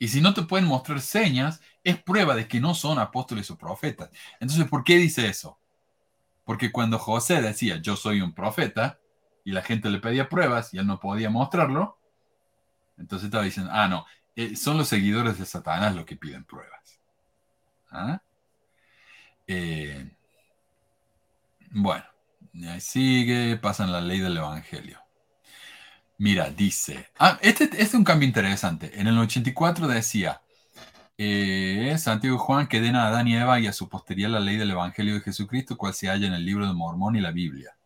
Y 0.00 0.08
si 0.08 0.20
no 0.20 0.34
te 0.34 0.42
pueden 0.42 0.66
mostrar 0.66 1.00
señas, 1.00 1.60
es 1.84 2.02
prueba 2.02 2.34
de 2.34 2.48
que 2.48 2.58
no 2.58 2.74
son 2.74 2.98
apóstoles 2.98 3.48
o 3.52 3.56
profetas. 3.56 4.10
Entonces, 4.40 4.66
¿por 4.66 4.82
qué 4.82 4.96
dice 4.96 5.28
eso? 5.28 5.60
Porque 6.42 6.72
cuando 6.72 6.98
José 6.98 7.40
decía, 7.40 7.76
yo 7.76 7.94
soy 7.94 8.20
un 8.20 8.34
profeta, 8.34 8.98
y 9.44 9.52
la 9.52 9.62
gente 9.62 9.88
le 9.90 10.00
pedía 10.00 10.28
pruebas 10.28 10.74
y 10.74 10.78
él 10.78 10.88
no 10.88 10.98
podía 10.98 11.30
mostrarlo, 11.30 12.00
Entonces 12.98 13.26
estaba 13.26 13.44
diciendo, 13.44 13.70
ah, 13.72 13.86
no, 13.86 14.06
eh, 14.34 14.56
son 14.56 14.76
los 14.76 14.88
seguidores 14.88 15.38
de 15.38 15.46
Satanás 15.46 15.94
los 15.94 16.04
que 16.04 16.16
piden 16.16 16.42
pruebas. 16.42 17.00
¿Ah? 17.92 18.20
Eh, 19.46 20.10
bueno, 21.70 22.04
ahí 22.62 22.80
sigue, 22.80 23.56
pasan 23.56 23.92
la 23.92 24.00
ley 24.00 24.20
del 24.20 24.36
Evangelio. 24.36 25.00
Mira, 26.18 26.50
dice, 26.50 27.08
ah, 27.18 27.38
este, 27.42 27.64
este 27.64 27.82
es 27.82 27.94
un 27.94 28.04
cambio 28.04 28.26
interesante. 28.28 28.92
En 29.00 29.08
el 29.08 29.18
84 29.18 29.88
decía, 29.88 30.40
eh, 31.18 31.94
Santiago 31.98 32.36
y 32.36 32.38
Juan 32.38 32.66
que 32.66 32.80
den 32.80 32.96
a 32.96 33.08
Adán 33.08 33.28
y 33.28 33.36
Eva 33.36 33.60
y 33.60 33.66
a 33.66 33.72
su 33.72 33.88
posteridad 33.88 34.30
la 34.30 34.40
ley 34.40 34.56
del 34.56 34.70
Evangelio 34.70 35.14
de 35.14 35.20
Jesucristo, 35.20 35.76
cual 35.76 35.94
se 35.94 36.08
halla 36.08 36.26
en 36.26 36.34
el 36.34 36.44
libro 36.44 36.66
de 36.66 36.72
Mormón 36.72 37.16
y 37.16 37.20
la 37.20 37.30
Biblia. 37.32 37.76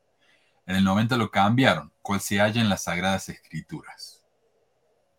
En 0.67 0.77
el 0.77 0.85
90 0.85 1.17
lo 1.17 1.31
cambiaron, 1.31 1.93
cual 2.03 2.21
se 2.21 2.39
halla 2.39 2.61
en 2.61 2.69
las 2.69 2.85
Sagradas 2.85 3.29
Escrituras. 3.31 4.23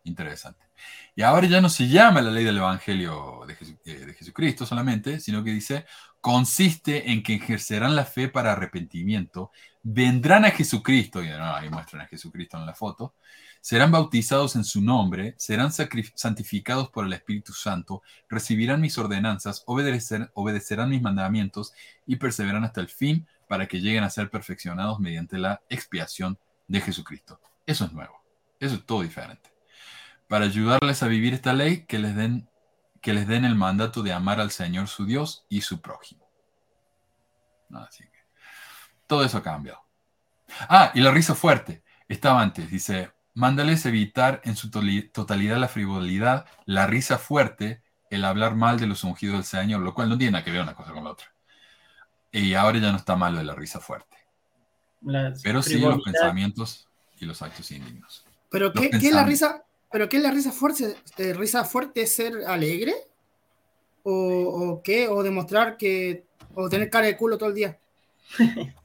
Interesante. 0.03 0.69
Y 1.15 1.23
ahora 1.23 1.47
ya 1.47 1.61
no 1.61 1.69
se 1.69 1.87
llama 1.87 2.21
la 2.21 2.31
ley 2.31 2.43
del 2.43 2.57
Evangelio 2.57 3.41
de, 3.47 3.57
eh, 3.85 4.15
Jesucristo 4.17 4.65
solamente, 4.65 5.19
sino 5.19 5.43
que 5.43 5.51
dice, 5.51 5.85
consiste 6.21 7.11
en 7.11 7.23
que 7.23 7.35
ejercerán 7.35 7.95
la 7.95 8.05
fe 8.05 8.27
para 8.27 8.53
arrepentimiento, 8.53 9.51
vendrán 9.83 10.45
a 10.45 10.51
Jesucristo, 10.51 11.23
y 11.23 11.29
ahí 11.29 11.69
muestran 11.69 12.01
a 12.01 12.07
Jesucristo 12.07 12.57
en 12.57 12.65
la 12.65 12.73
foto, 12.73 13.13
serán 13.61 13.91
bautizados 13.91 14.55
en 14.55 14.63
su 14.63 14.81
nombre, 14.81 15.35
serán 15.37 15.71
santificados 15.71 16.89
por 16.89 17.05
el 17.05 17.13
Espíritu 17.13 17.53
Santo, 17.53 18.01
recibirán 18.29 18.81
mis 18.81 18.97
ordenanzas, 18.97 19.63
obedecerán 19.65 20.89
mis 20.89 21.01
mandamientos 21.01 21.73
y 22.05 22.17
perseverarán 22.17 22.63
hasta 22.63 22.81
el 22.81 22.89
fin 22.89 23.27
para 23.47 23.67
que 23.67 23.81
lleguen 23.81 24.03
a 24.03 24.09
ser 24.09 24.29
perfeccionados 24.29 24.99
mediante 24.99 25.37
la 25.37 25.61
expiación 25.69 26.37
de 26.67 26.81
Jesucristo. 26.81 27.39
Eso 27.65 27.85
es 27.85 27.91
nuevo, 27.91 28.21
eso 28.59 28.75
es 28.75 28.85
todo 28.85 29.01
diferente. 29.01 29.49
Para 30.27 30.45
ayudarles 30.45 31.01
a 31.01 31.07
vivir 31.07 31.33
esta 31.33 31.53
ley, 31.53 31.85
que 31.85 31.99
les 31.99 32.15
den, 32.15 32.47
que 33.01 33.13
les 33.13 33.27
den 33.27 33.45
el 33.45 33.55
mandato 33.55 34.03
de 34.03 34.13
amar 34.13 34.39
al 34.39 34.51
Señor 34.51 34.87
su 34.87 35.05
Dios 35.05 35.45
y 35.49 35.61
su 35.61 35.81
prójimo. 35.81 36.29
Así 37.73 38.03
que 38.03 38.19
todo 39.07 39.23
eso 39.23 39.37
ha 39.37 39.43
cambiado. 39.43 39.81
Ah, 40.61 40.91
y 40.93 41.01
la 41.01 41.11
risa 41.11 41.35
fuerte. 41.35 41.83
Estaba 42.07 42.41
antes, 42.41 42.69
dice, 42.69 43.11
Mándales 43.39 43.85
evitar 43.85 44.41
en 44.43 44.57
su 44.57 44.69
totalidad 44.69 45.57
la 45.57 45.69
frivolidad, 45.69 46.45
la 46.65 46.87
risa 46.87 47.17
fuerte, 47.17 47.81
el 48.09 48.25
hablar 48.25 48.55
mal 48.55 48.79
de 48.79 48.87
los 48.87 49.05
ungidos 49.05 49.35
del 49.35 49.43
Señor, 49.45 49.81
lo 49.81 49.93
cual 49.93 50.09
no 50.09 50.17
tiene 50.17 50.31
nada 50.31 50.43
que 50.43 50.51
ver 50.51 50.61
una 50.61 50.75
cosa 50.75 50.91
con 50.91 51.03
la 51.05 51.11
otra. 51.11 51.27
Y 52.31 52.53
ahora 52.55 52.79
ya 52.79 52.91
no 52.91 52.97
está 52.97 53.15
malo 53.15 53.37
de 53.37 53.45
la 53.45 53.55
risa 53.55 53.79
fuerte. 53.79 54.17
pero 55.43 55.61
sí 55.61 55.79
los 55.79 56.01
pensamientos 56.03 56.89
y 57.17 57.25
los 57.25 57.41
actos 57.41 57.71
indignos. 57.71 58.25
¿Pero 58.49 58.73
qué, 58.73 58.89
es 58.91 59.13
la 59.13 59.23
risa? 59.23 59.63
¿Pero 59.91 60.07
qué 60.07 60.17
es 60.17 60.23
la 60.23 60.31
risa 60.31 60.51
fuerte? 60.51 60.95
Eh, 61.17 61.33
¿Risa 61.33 61.63
fuerte 61.65 62.03
es 62.03 62.15
ser 62.15 62.45
alegre? 62.47 62.93
¿O, 64.03 64.81
qué? 64.83 65.07
¿O 65.07 65.23
demostrar 65.23 65.77
que... 65.77 66.25
o 66.55 66.69
tener 66.69 66.89
cara 66.89 67.07
de 67.07 67.17
culo 67.17 67.37
todo 67.37 67.49
el 67.49 67.55
día? 67.55 67.79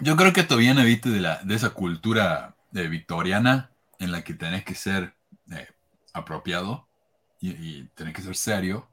Yo 0.00 0.16
creo 0.16 0.32
que 0.32 0.40
esto 0.40 0.56
viene, 0.56 0.84
viste, 0.84 1.10
de, 1.10 1.20
la, 1.20 1.40
de 1.44 1.54
esa 1.54 1.70
cultura 1.70 2.56
de 2.70 2.88
victoriana 2.88 3.70
en 3.98 4.10
la 4.10 4.22
que 4.22 4.34
tenés 4.34 4.64
que 4.64 4.74
ser 4.74 5.14
eh, 5.52 5.68
apropiado 6.12 6.88
y, 7.40 7.84
tenés 7.94 8.14
que 8.14 8.22
ser 8.22 8.36
serio 8.36 8.88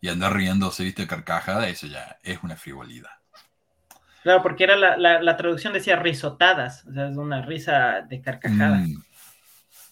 y 0.00 0.08
andar 0.08 0.34
riéndose, 0.34 0.84
viste, 0.84 1.06
carcajada, 1.06 1.68
eso 1.68 1.86
ya 1.86 2.18
es 2.22 2.42
una 2.42 2.56
frivolidad. 2.56 3.10
Claro, 4.22 4.42
porque 4.42 4.64
era 4.64 4.76
la, 4.76 5.36
traducción 5.36 5.72
decía 5.72 5.96
risotadas, 5.96 6.84
o 6.86 6.92
sea, 6.92 7.08
es 7.08 7.16
una 7.16 7.42
risa 7.42 8.00
de 8.02 8.20
carcajada. 8.20 8.78
Mm, 8.78 9.02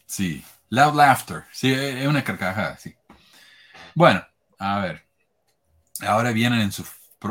sí, 0.07 0.45
loud 0.73 0.95
laughter, 0.95 1.45
sí, 1.53 1.71
es 1.71 2.07
una 2.07 2.25
carcajada, 2.25 2.79
sí. 2.79 2.95
Bueno, 3.95 4.25
a 4.59 4.81
ver, 4.81 5.05
ahora 6.01 6.33
vienen 6.33 6.63
en 6.63 6.73
su, 6.73 6.83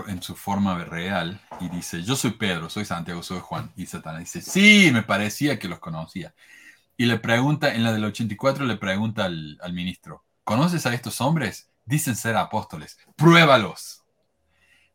en 0.07 0.22
su 0.22 0.35
forma 0.35 0.77
real 0.85 1.41
y 1.59 1.68
dice, 1.69 2.03
yo 2.03 2.15
soy 2.15 2.31
Pedro, 2.31 2.69
soy 2.69 2.85
Santiago, 2.85 3.23
soy 3.23 3.39
Juan, 3.39 3.72
y 3.76 3.88
Satanás 3.88 4.19
dice, 4.19 4.41
sí, 4.41 4.91
me 4.93 5.01
parecía 5.01 5.57
que 5.57 5.68
los 5.68 5.80
conocía. 5.80 6.35
Y 6.95 7.07
le 7.07 7.18
pregunta, 7.18 7.73
en 7.73 7.84
la 7.84 7.91
del 7.93 8.05
84 8.05 8.63
le 8.65 8.77
pregunta 8.77 9.26
al, 9.26 9.73
ministro, 9.73 10.23
¿conoces 10.43 10.85
a 10.85 10.93
estos 10.93 11.19
hombres? 11.19 11.72
Dicen 11.84 12.15
ser 12.15 12.38
apóstoles, 12.38 12.99
pruébalos. 13.15 14.03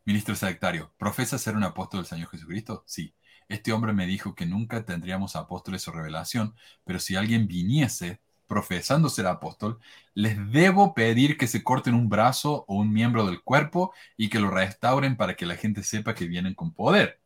Ministro 0.05 0.35
secretario, 0.35 0.93
¿profesa 0.97 1.37
ser 1.37 1.57
un 1.57 1.65
apóstol 1.65 1.99
del 1.99 2.07
Señor 2.07 2.29
Jesucristo? 2.29 2.85
Sí. 2.87 3.13
Este 3.49 3.73
hombre 3.73 3.91
me 3.91 4.05
dijo 4.05 4.35
que 4.35 4.45
nunca 4.45 4.85
tendríamos 4.85 5.35
apóstoles 5.35 5.85
o 5.89 5.91
revelación, 5.91 6.55
pero 6.85 6.99
si 6.99 7.17
alguien 7.17 7.47
viniese 7.47 8.21
profesando 8.47 9.09
ser 9.09 9.27
apóstol, 9.27 9.79
les 10.13 10.51
debo 10.51 10.93
pedir 10.93 11.37
que 11.37 11.47
se 11.47 11.63
corten 11.63 11.93
un 11.93 12.09
brazo 12.09 12.65
o 12.67 12.75
un 12.75 12.91
miembro 12.91 13.25
del 13.25 13.41
cuerpo 13.41 13.93
y 14.15 14.29
que 14.29 14.39
lo 14.39 14.49
restauren 14.49 15.17
para 15.17 15.35
que 15.35 15.45
la 15.45 15.55
gente 15.55 15.83
sepa 15.83 16.15
que 16.15 16.27
vienen 16.27 16.55
con 16.55 16.73
poder. 16.73 17.19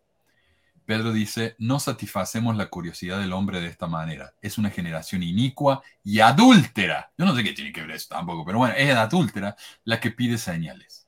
Pedro 0.85 1.13
dice, 1.13 1.55
no 1.57 1.79
satisfacemos 1.79 2.57
la 2.57 2.69
curiosidad 2.69 3.19
del 3.19 3.31
hombre 3.31 3.61
de 3.61 3.67
esta 3.67 3.87
manera. 3.87 4.33
Es 4.41 4.57
una 4.57 4.71
generación 4.71 5.23
inicua 5.23 5.81
y 6.03 6.19
adúltera. 6.19 7.13
Yo 7.17 7.23
no 7.23 7.33
sé 7.33 7.45
qué 7.45 7.53
tiene 7.53 7.71
que 7.71 7.81
ver 7.81 7.91
eso 7.91 8.07
tampoco, 8.09 8.43
pero 8.43 8.57
bueno, 8.57 8.75
es 8.75 8.93
adúltera 8.93 9.55
la 9.85 10.01
que 10.01 10.11
pide 10.11 10.37
señales. 10.37 11.07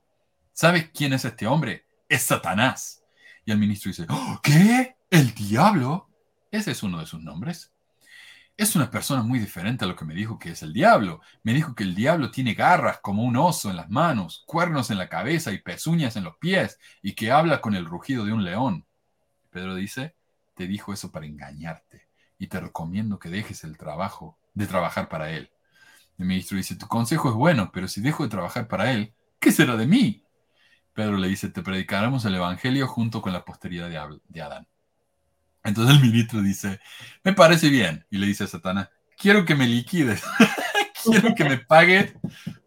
¿Sabes 0.53 0.89
quién 0.93 1.11
es 1.11 1.25
este 1.25 1.47
hombre? 1.47 1.85
Es 2.07 2.21
Satanás. 2.21 3.03
Y 3.43 3.51
el 3.51 3.57
ministro 3.57 3.89
dice, 3.89 4.05
¡Oh, 4.07 4.39
¿qué? 4.41 4.95
¿El 5.09 5.33
diablo? 5.33 6.09
Ese 6.49 6.71
es 6.71 6.83
uno 6.83 6.99
de 6.99 7.05
sus 7.05 7.21
nombres. 7.21 7.72
Es 8.55 8.75
una 8.75 8.91
persona 8.91 9.23
muy 9.23 9.39
diferente 9.39 9.83
a 9.83 9.87
lo 9.87 9.95
que 9.95 10.05
me 10.05 10.13
dijo 10.13 10.37
que 10.37 10.51
es 10.51 10.61
el 10.61 10.73
diablo. 10.73 11.21
Me 11.41 11.53
dijo 11.53 11.73
que 11.73 11.83
el 11.83 11.95
diablo 11.95 12.29
tiene 12.29 12.53
garras 12.53 12.99
como 12.99 13.23
un 13.23 13.35
oso 13.35 13.71
en 13.71 13.75
las 13.77 13.89
manos, 13.89 14.43
cuernos 14.45 14.91
en 14.91 14.99
la 14.99 15.09
cabeza 15.09 15.51
y 15.51 15.57
pezuñas 15.57 16.15
en 16.17 16.23
los 16.23 16.37
pies, 16.37 16.79
y 17.01 17.13
que 17.13 17.31
habla 17.31 17.61
con 17.61 17.73
el 17.75 17.85
rugido 17.85 18.25
de 18.25 18.33
un 18.33 18.43
león. 18.43 18.85
Pedro 19.49 19.73
dice, 19.75 20.15
te 20.53 20.67
dijo 20.67 20.93
eso 20.93 21.11
para 21.11 21.25
engañarte 21.25 22.07
y 22.37 22.47
te 22.47 22.59
recomiendo 22.59 23.19
que 23.19 23.29
dejes 23.29 23.63
el 23.63 23.77
trabajo 23.77 24.37
de 24.53 24.67
trabajar 24.67 25.09
para 25.09 25.31
él. 25.31 25.51
El 26.19 26.25
ministro 26.27 26.57
dice, 26.57 26.75
tu 26.75 26.87
consejo 26.87 27.29
es 27.29 27.35
bueno, 27.35 27.71
pero 27.73 27.87
si 27.87 28.01
dejo 28.01 28.23
de 28.23 28.29
trabajar 28.29 28.67
para 28.67 28.91
él, 28.91 29.13
¿qué 29.39 29.51
será 29.51 29.77
de 29.77 29.87
mí? 29.87 30.23
Pedro 30.93 31.17
le 31.17 31.27
dice, 31.27 31.49
te 31.49 31.63
predicaremos 31.63 32.23
el 32.25 32.35
Evangelio 32.35 32.87
junto 32.87 33.21
con 33.21 33.33
la 33.33 33.45
posteridad 33.45 33.89
de 33.89 34.41
Adán. 34.41 34.67
Entonces 35.63 35.95
el 35.95 36.01
ministro 36.01 36.41
dice, 36.41 36.79
me 37.23 37.33
parece 37.33 37.69
bien. 37.69 38.05
Y 38.09 38.17
le 38.17 38.27
dice 38.27 38.43
a 38.43 38.47
Satanás, 38.47 38.89
quiero 39.17 39.45
que 39.45 39.55
me 39.55 39.67
liquides. 39.67 40.23
quiero 41.03 41.33
que 41.35 41.43
me 41.43 41.57
pagues 41.57 42.13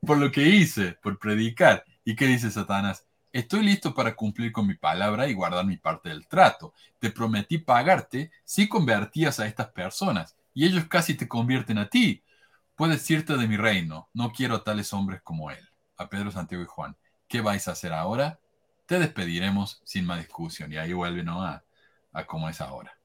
por 0.00 0.18
lo 0.18 0.30
que 0.30 0.42
hice, 0.42 0.92
por 1.02 1.18
predicar. 1.18 1.84
¿Y 2.04 2.16
qué 2.16 2.26
dice 2.26 2.50
Satanás? 2.50 3.06
Estoy 3.32 3.64
listo 3.64 3.92
para 3.92 4.14
cumplir 4.14 4.52
con 4.52 4.66
mi 4.66 4.74
palabra 4.74 5.28
y 5.28 5.34
guardar 5.34 5.66
mi 5.66 5.76
parte 5.76 6.08
del 6.08 6.26
trato. 6.26 6.72
Te 6.98 7.10
prometí 7.10 7.58
pagarte 7.58 8.30
si 8.44 8.68
convertías 8.68 9.40
a 9.40 9.46
estas 9.46 9.68
personas, 9.68 10.36
y 10.54 10.64
ellos 10.64 10.86
casi 10.86 11.14
te 11.14 11.28
convierten 11.28 11.76
a 11.76 11.90
ti. 11.90 12.22
Puedes 12.76 13.10
irte 13.10 13.36
de 13.36 13.46
mi 13.46 13.58
reino, 13.58 14.08
no 14.14 14.32
quiero 14.32 14.54
a 14.56 14.64
tales 14.64 14.92
hombres 14.94 15.20
como 15.22 15.50
él. 15.50 15.68
A 15.98 16.08
Pedro, 16.08 16.30
Santiago 16.30 16.64
y 16.64 16.66
Juan, 16.66 16.96
¿qué 17.28 17.42
vais 17.42 17.68
a 17.68 17.72
hacer 17.72 17.92
ahora? 17.92 18.38
Te 18.86 18.98
despediremos 18.98 19.82
sin 19.84 20.06
más 20.06 20.18
discusión. 20.18 20.72
Y 20.72 20.76
ahí 20.76 20.94
vuelve 20.94 21.22
¿no? 21.22 21.60
A, 22.16 22.26
cómo 22.26 22.48
es 22.48 22.60
ahora. 22.60 22.96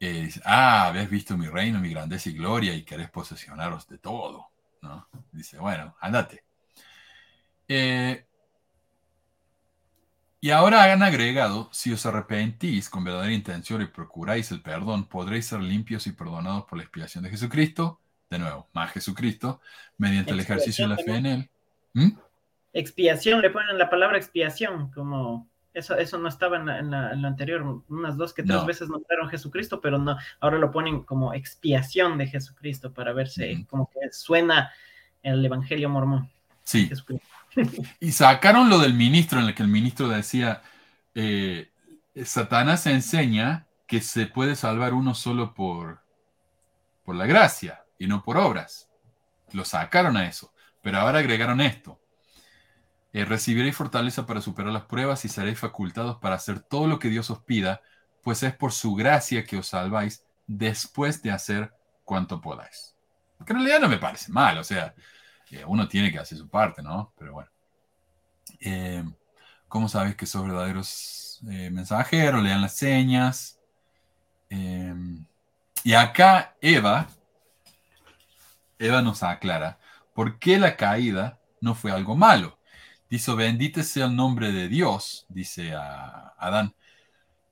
Eh, 0.00 0.30
ah, 0.44 0.88
habéis 0.88 1.10
visto 1.10 1.36
mi 1.36 1.46
reino, 1.46 1.78
mi 1.78 1.90
grandeza 1.90 2.28
y 2.28 2.32
gloria 2.32 2.74
y 2.74 2.82
querés 2.82 3.10
posesionaros 3.10 3.86
de 3.88 3.98
todo. 3.98 4.48
¿no? 4.80 5.08
Dice, 5.30 5.58
bueno, 5.58 5.96
andate. 6.00 6.44
Eh, 7.68 8.26
y 10.40 10.50
ahora 10.50 10.92
han 10.92 11.04
agregado, 11.04 11.68
si 11.72 11.92
os 11.92 12.04
arrepentís 12.04 12.90
con 12.90 13.04
verdadera 13.04 13.32
intención 13.32 13.80
y 13.80 13.86
procuráis 13.86 14.50
el 14.50 14.60
perdón, 14.60 15.08
podréis 15.08 15.46
ser 15.46 15.60
limpios 15.60 16.08
y 16.08 16.12
perdonados 16.12 16.64
por 16.64 16.78
la 16.78 16.84
expiación 16.84 17.22
de 17.22 17.30
Jesucristo, 17.30 18.00
de 18.28 18.40
nuevo, 18.40 18.68
más 18.72 18.90
Jesucristo, 18.90 19.60
mediante 19.98 20.32
el 20.32 20.40
ejercicio 20.40 20.88
de 20.88 20.96
la 20.96 21.02
fe 21.02 21.14
en 21.14 21.26
Él. 21.26 21.50
¿Mm? 21.94 22.10
Expiación, 22.72 23.40
le 23.40 23.50
ponen 23.50 23.78
la 23.78 23.88
palabra 23.88 24.16
expiación, 24.16 24.90
como 24.90 25.48
eso, 25.74 25.96
eso 25.96 26.18
no 26.18 26.28
estaba 26.28 26.58
en, 26.58 26.90
lo 26.90 27.28
anterior, 27.28 27.82
unas 27.88 28.16
dos 28.16 28.32
que 28.32 28.42
tres 28.42 28.64
veces 28.66 28.88
nombraron 28.88 29.28
Jesucristo, 29.28 29.80
pero 29.80 29.98
no, 29.98 30.16
ahora 30.40 30.58
lo 30.58 30.70
ponen 30.70 31.02
como 31.02 31.32
expiación 31.32 32.18
de 32.18 32.26
Jesucristo 32.26 32.92
para 32.92 33.12
verse 33.12 33.64
como 33.68 33.88
que 33.90 34.12
suena 34.12 34.70
el 35.22 35.44
Evangelio 35.44 35.88
mormón. 35.88 36.30
Sí. 36.62 36.90
Y 38.00 38.12
sacaron 38.12 38.70
lo 38.70 38.78
del 38.78 38.94
ministro, 38.94 39.40
en 39.40 39.46
el 39.46 39.54
que 39.54 39.62
el 39.62 39.68
ministro 39.68 40.08
decía, 40.08 40.62
eh, 41.14 41.70
Satanás 42.24 42.86
enseña 42.86 43.66
que 43.86 44.00
se 44.00 44.26
puede 44.26 44.56
salvar 44.56 44.94
uno 44.94 45.14
solo 45.14 45.54
por, 45.54 46.02
por 47.04 47.14
la 47.14 47.26
gracia 47.26 47.84
y 47.98 48.06
no 48.06 48.22
por 48.22 48.36
obras. 48.36 48.88
Lo 49.52 49.64
sacaron 49.64 50.16
a 50.16 50.26
eso, 50.26 50.52
pero 50.80 50.98
ahora 50.98 51.18
agregaron 51.18 51.60
esto. 51.60 52.00
Eh, 53.12 53.24
recibiréis 53.24 53.76
fortaleza 53.76 54.26
para 54.26 54.40
superar 54.40 54.72
las 54.72 54.84
pruebas 54.84 55.24
y 55.24 55.28
seréis 55.28 55.58
facultados 55.58 56.16
para 56.18 56.36
hacer 56.36 56.60
todo 56.60 56.86
lo 56.86 56.98
que 56.98 57.08
Dios 57.08 57.30
os 57.30 57.40
pida, 57.40 57.82
pues 58.22 58.42
es 58.42 58.54
por 58.54 58.72
su 58.72 58.94
gracia 58.94 59.44
que 59.44 59.58
os 59.58 59.68
salváis 59.68 60.24
después 60.46 61.22
de 61.22 61.30
hacer 61.30 61.74
cuanto 62.04 62.40
podáis. 62.40 62.96
Que 63.44 63.52
en 63.52 63.58
realidad 63.58 63.80
no 63.80 63.88
me 63.88 63.98
parece 63.98 64.30
mal, 64.30 64.58
o 64.58 64.64
sea, 64.64 64.94
eh, 65.50 65.64
uno 65.66 65.86
tiene 65.88 66.10
que 66.10 66.18
hacer 66.18 66.38
su 66.38 66.48
parte, 66.48 66.82
¿no? 66.82 67.12
Pero 67.18 67.34
bueno. 67.34 67.50
Eh, 68.60 69.04
¿Cómo 69.68 69.88
sabes 69.88 70.16
que 70.16 70.26
sos 70.26 70.44
verdaderos 70.44 71.40
eh, 71.50 71.70
mensajeros? 71.70 72.42
Lean 72.42 72.62
las 72.62 72.76
señas. 72.76 73.58
y 75.84 75.94
acá 75.94 76.56
Eva, 76.60 77.08
Eva 78.78 79.02
nos 79.02 79.22
aclara 79.22 79.78
por 80.14 80.38
qué 80.38 80.58
la 80.58 80.76
caída 80.76 81.38
no 81.60 81.74
fue 81.74 81.90
algo 81.92 82.16
malo. 82.16 82.58
Dice, 83.12 83.34
bendito 83.34 83.82
sea 83.82 84.06
el 84.06 84.16
nombre 84.16 84.52
de 84.52 84.68
Dios, 84.68 85.26
dice 85.28 85.74
a 85.74 86.32
Adán, 86.38 86.74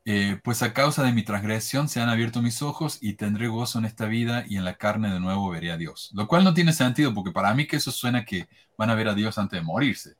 eh, 0.07 0.41
pues 0.43 0.63
a 0.63 0.73
causa 0.73 1.03
de 1.03 1.13
mi 1.13 1.23
transgresión 1.23 1.87
se 1.87 2.01
han 2.01 2.09
abierto 2.09 2.41
mis 2.41 2.63
ojos 2.63 2.97
y 3.03 3.13
tendré 3.13 3.49
gozo 3.49 3.79
en 3.79 3.85
esta 3.85 4.07
vida 4.07 4.43
y 4.49 4.57
en 4.57 4.65
la 4.65 4.79
carne 4.79 5.13
de 5.13 5.21
nuevo 5.21 5.51
veré 5.51 5.71
a 5.71 5.77
Dios. 5.77 6.13
Lo 6.15 6.27
cual 6.29 6.45
no 6.45 6.55
tiene 6.55 6.73
sentido 6.73 7.13
porque 7.13 7.31
para 7.31 7.53
mí 7.53 7.67
que 7.67 7.77
eso 7.77 7.91
suena 7.93 8.25
que 8.25 8.49
van 8.79 8.89
a 8.89 8.95
ver 8.95 9.09
a 9.09 9.15
Dios 9.15 9.37
antes 9.37 9.61
de 9.61 9.63
morirse. 9.63 10.17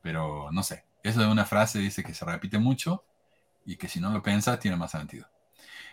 Pero 0.00 0.50
no 0.50 0.62
sé, 0.62 0.86
eso 1.02 1.20
de 1.20 1.26
una 1.26 1.44
frase 1.44 1.78
dice 1.80 2.02
que 2.02 2.14
se 2.14 2.24
repite 2.24 2.58
mucho 2.58 3.04
y 3.66 3.76
que 3.76 3.86
si 3.86 4.00
no 4.00 4.10
lo 4.10 4.22
piensas 4.22 4.58
tiene 4.60 4.78
más 4.78 4.92
sentido. 4.92 5.28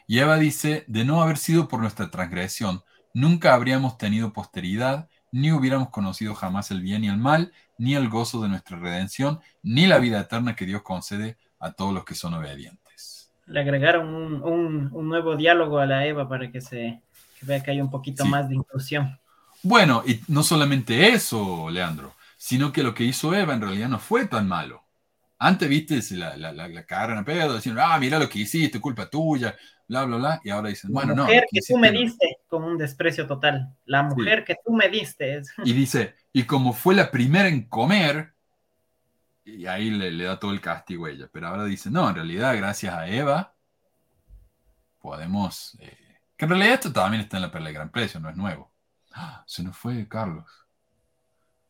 Y 0.07 0.19
Eva 0.19 0.37
dice, 0.37 0.85
de 0.87 1.03
no 1.03 1.21
haber 1.21 1.39
sido 1.39 1.67
por 1.67 1.81
nuestra 1.81 2.09
transgresión, 2.09 2.85
nunca 3.13 3.53
habríamos 3.53 3.97
tenido 3.97 4.31
posteridad, 4.31 5.09
ni 5.33 5.51
hubiéramos 5.51 5.89
conocido 5.89 6.35
jamás 6.35 6.71
el 6.71 6.79
bien 6.79 7.03
y 7.03 7.09
el 7.09 7.17
mal, 7.17 7.51
ni 7.77 7.95
el 7.95 8.09
gozo 8.09 8.41
de 8.41 8.49
nuestra 8.49 8.77
redención, 8.77 9.39
ni 9.63 9.87
la 9.87 9.99
vida 9.99 10.19
eterna 10.19 10.55
que 10.55 10.65
Dios 10.65 10.81
concede 10.81 11.37
a 11.59 11.71
todos 11.71 11.93
los 11.93 12.05
que 12.05 12.15
son 12.15 12.33
obedientes. 12.33 13.31
Le 13.47 13.59
agregaron 13.59 14.43
un, 14.43 15.07
nuevo 15.07 15.35
diálogo 15.35 15.79
a 15.79 15.85
la 15.85 16.05
Eva 16.05 16.27
para 16.27 16.51
que 16.51 16.61
se 16.61 17.01
vea 17.41 17.61
que 17.61 17.71
hay 17.71 17.81
un 17.81 17.91
poquito 17.91 18.25
más 18.25 18.49
de 18.49 18.55
inclusión. 18.55 19.19
Bueno, 19.61 20.03
y 20.05 20.21
no 20.27 20.43
solamente 20.43 21.09
eso, 21.09 21.69
Leandro, 21.69 22.13
sino 22.37 22.71
que 22.71 22.83
lo 22.83 22.93
que 22.93 23.03
hizo 23.03 23.33
Eva 23.35 23.53
en 23.53 23.61
realidad 23.61 23.89
no 23.89 23.99
fue 23.99 24.25
tan 24.25 24.47
malo. 24.47 24.84
Antes, 25.37 25.67
viste, 25.67 25.99
la, 26.15 26.37
la, 26.37 26.53
la, 26.53 26.67
la 26.67 26.85
cara 26.85 27.17
en 27.17 27.25
pedo, 27.25 27.55
diciendo, 27.55 27.81
ah, 27.83 27.97
mira 27.99 28.17
lo 28.17 28.29
que 28.29 28.39
hiciste, 28.39 28.79
culpa 28.79 29.09
tuya, 29.09 29.55
bla, 29.87 30.05
bla, 30.05 30.17
bla, 30.17 30.41
y 30.43 30.49
ahora 30.49 30.69
dicen, 30.69 30.91
bueno, 30.91 31.13
no. 31.13 31.23
La 31.23 31.27
mujer 31.27 31.45
que 31.51 31.59
tú 31.61 31.77
me 31.77 31.91
diste, 31.91 32.37
como 32.47 32.67
un 32.67 32.77
desprecio 32.77 33.27
total. 33.27 33.75
La 33.85 34.03
mujer 34.03 34.45
que 34.45 34.55
tú 34.63 34.71
me 34.71 34.87
diste. 34.87 35.41
Y 35.63 35.73
dice, 35.73 36.15
y 36.31 36.43
como 36.43 36.73
fue 36.73 36.95
la 36.95 37.11
primera 37.11 37.49
en 37.49 37.63
comer, 37.63 38.33
y 39.43 39.65
ahí 39.67 39.91
le, 39.91 40.23
da 40.23 40.39
todo 40.39 40.51
el 40.51 40.61
castigo 40.61 41.05
a 41.05 41.11
ella. 41.11 41.29
Pero 41.31 41.47
ahora 41.47 41.65
dice, 41.65 41.91
no, 41.91 42.07
en 42.09 42.15
realidad, 42.15 42.55
gracias 42.55 42.93
a 42.93 43.07
Eva, 43.07 43.53
podemos... 44.99 45.77
Eh, 45.81 45.97
que 46.37 46.45
en 46.45 46.49
realidad 46.49 46.73
esto 46.73 46.91
también 46.91 47.23
está 47.23 47.37
en 47.37 47.43
la 47.43 47.51
perla 47.51 47.67
de 47.67 47.73
gran 47.73 47.91
precio, 47.91 48.19
no 48.19 48.29
es 48.29 48.35
nuevo. 48.35 48.71
¡Ah! 49.13 49.43
se 49.47 49.63
nos 49.63 49.77
fue 49.77 50.07
Carlos. 50.09 50.45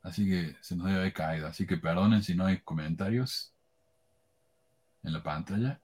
Así 0.01 0.27
que 0.27 0.55
se 0.61 0.75
nos 0.75 0.87
debe 0.87 0.99
haber 0.99 1.13
caído. 1.13 1.47
Así 1.47 1.67
que 1.67 1.77
perdonen 1.77 2.23
si 2.23 2.33
no 2.35 2.45
hay 2.45 2.59
comentarios 2.61 3.54
en 5.05 5.13
la 5.13 5.23
pantalla. 5.23 5.79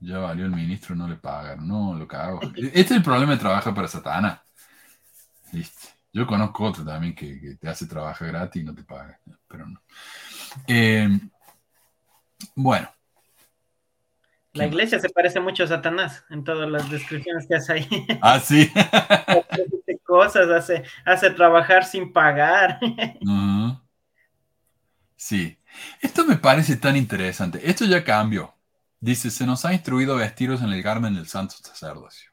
Ya 0.00 0.18
valió 0.18 0.44
el 0.44 0.52
ministro, 0.52 0.94
no 0.94 1.08
le 1.08 1.16
pagan. 1.16 1.66
No, 1.66 1.94
lo 1.94 2.06
cago. 2.06 2.40
Este 2.56 2.80
es 2.80 2.90
el 2.90 3.02
problema 3.02 3.32
de 3.32 3.38
trabajar 3.38 3.74
para 3.74 3.88
Satana. 3.88 4.42
Listo. 5.52 5.88
Yo 6.12 6.26
conozco 6.26 6.64
otro 6.64 6.84
también 6.84 7.14
que, 7.14 7.56
te 7.60 7.68
hace 7.68 7.86
trabajar 7.86 8.28
gratis 8.28 8.62
y 8.62 8.64
no 8.64 8.74
te 8.74 8.82
paga. 8.82 9.18
Pero 9.46 9.66
no. 9.66 9.80
Eh, 10.66 11.08
bueno. 12.54 12.90
La 14.52 14.66
iglesia 14.66 14.98
se 14.98 15.08
parece 15.10 15.38
mucho 15.38 15.62
a 15.62 15.68
Satanás 15.68 16.24
en 16.28 16.42
todas 16.42 16.68
las 16.68 16.90
descripciones 16.90 17.46
que 17.46 17.54
hace 17.54 17.72
ahí. 17.72 17.88
Ah, 18.20 18.40
sí. 18.40 18.70
hace 18.74 19.98
cosas, 20.02 20.48
hace, 20.48 20.82
hace 21.04 21.30
trabajar 21.30 21.84
sin 21.84 22.12
pagar. 22.12 22.80
Sí. 25.14 25.59
Esto 26.00 26.24
me 26.24 26.36
parece 26.36 26.76
tan 26.76 26.96
interesante. 26.96 27.60
Esto 27.68 27.84
ya 27.84 28.04
cambió. 28.04 28.54
Dice, 29.00 29.30
se 29.30 29.46
nos 29.46 29.64
ha 29.64 29.72
instruido 29.72 30.16
vestiros 30.16 30.60
en 30.62 30.72
el 30.72 30.82
garmen 30.82 31.14
del 31.14 31.26
santo 31.26 31.54
sacerdocio. 31.62 32.30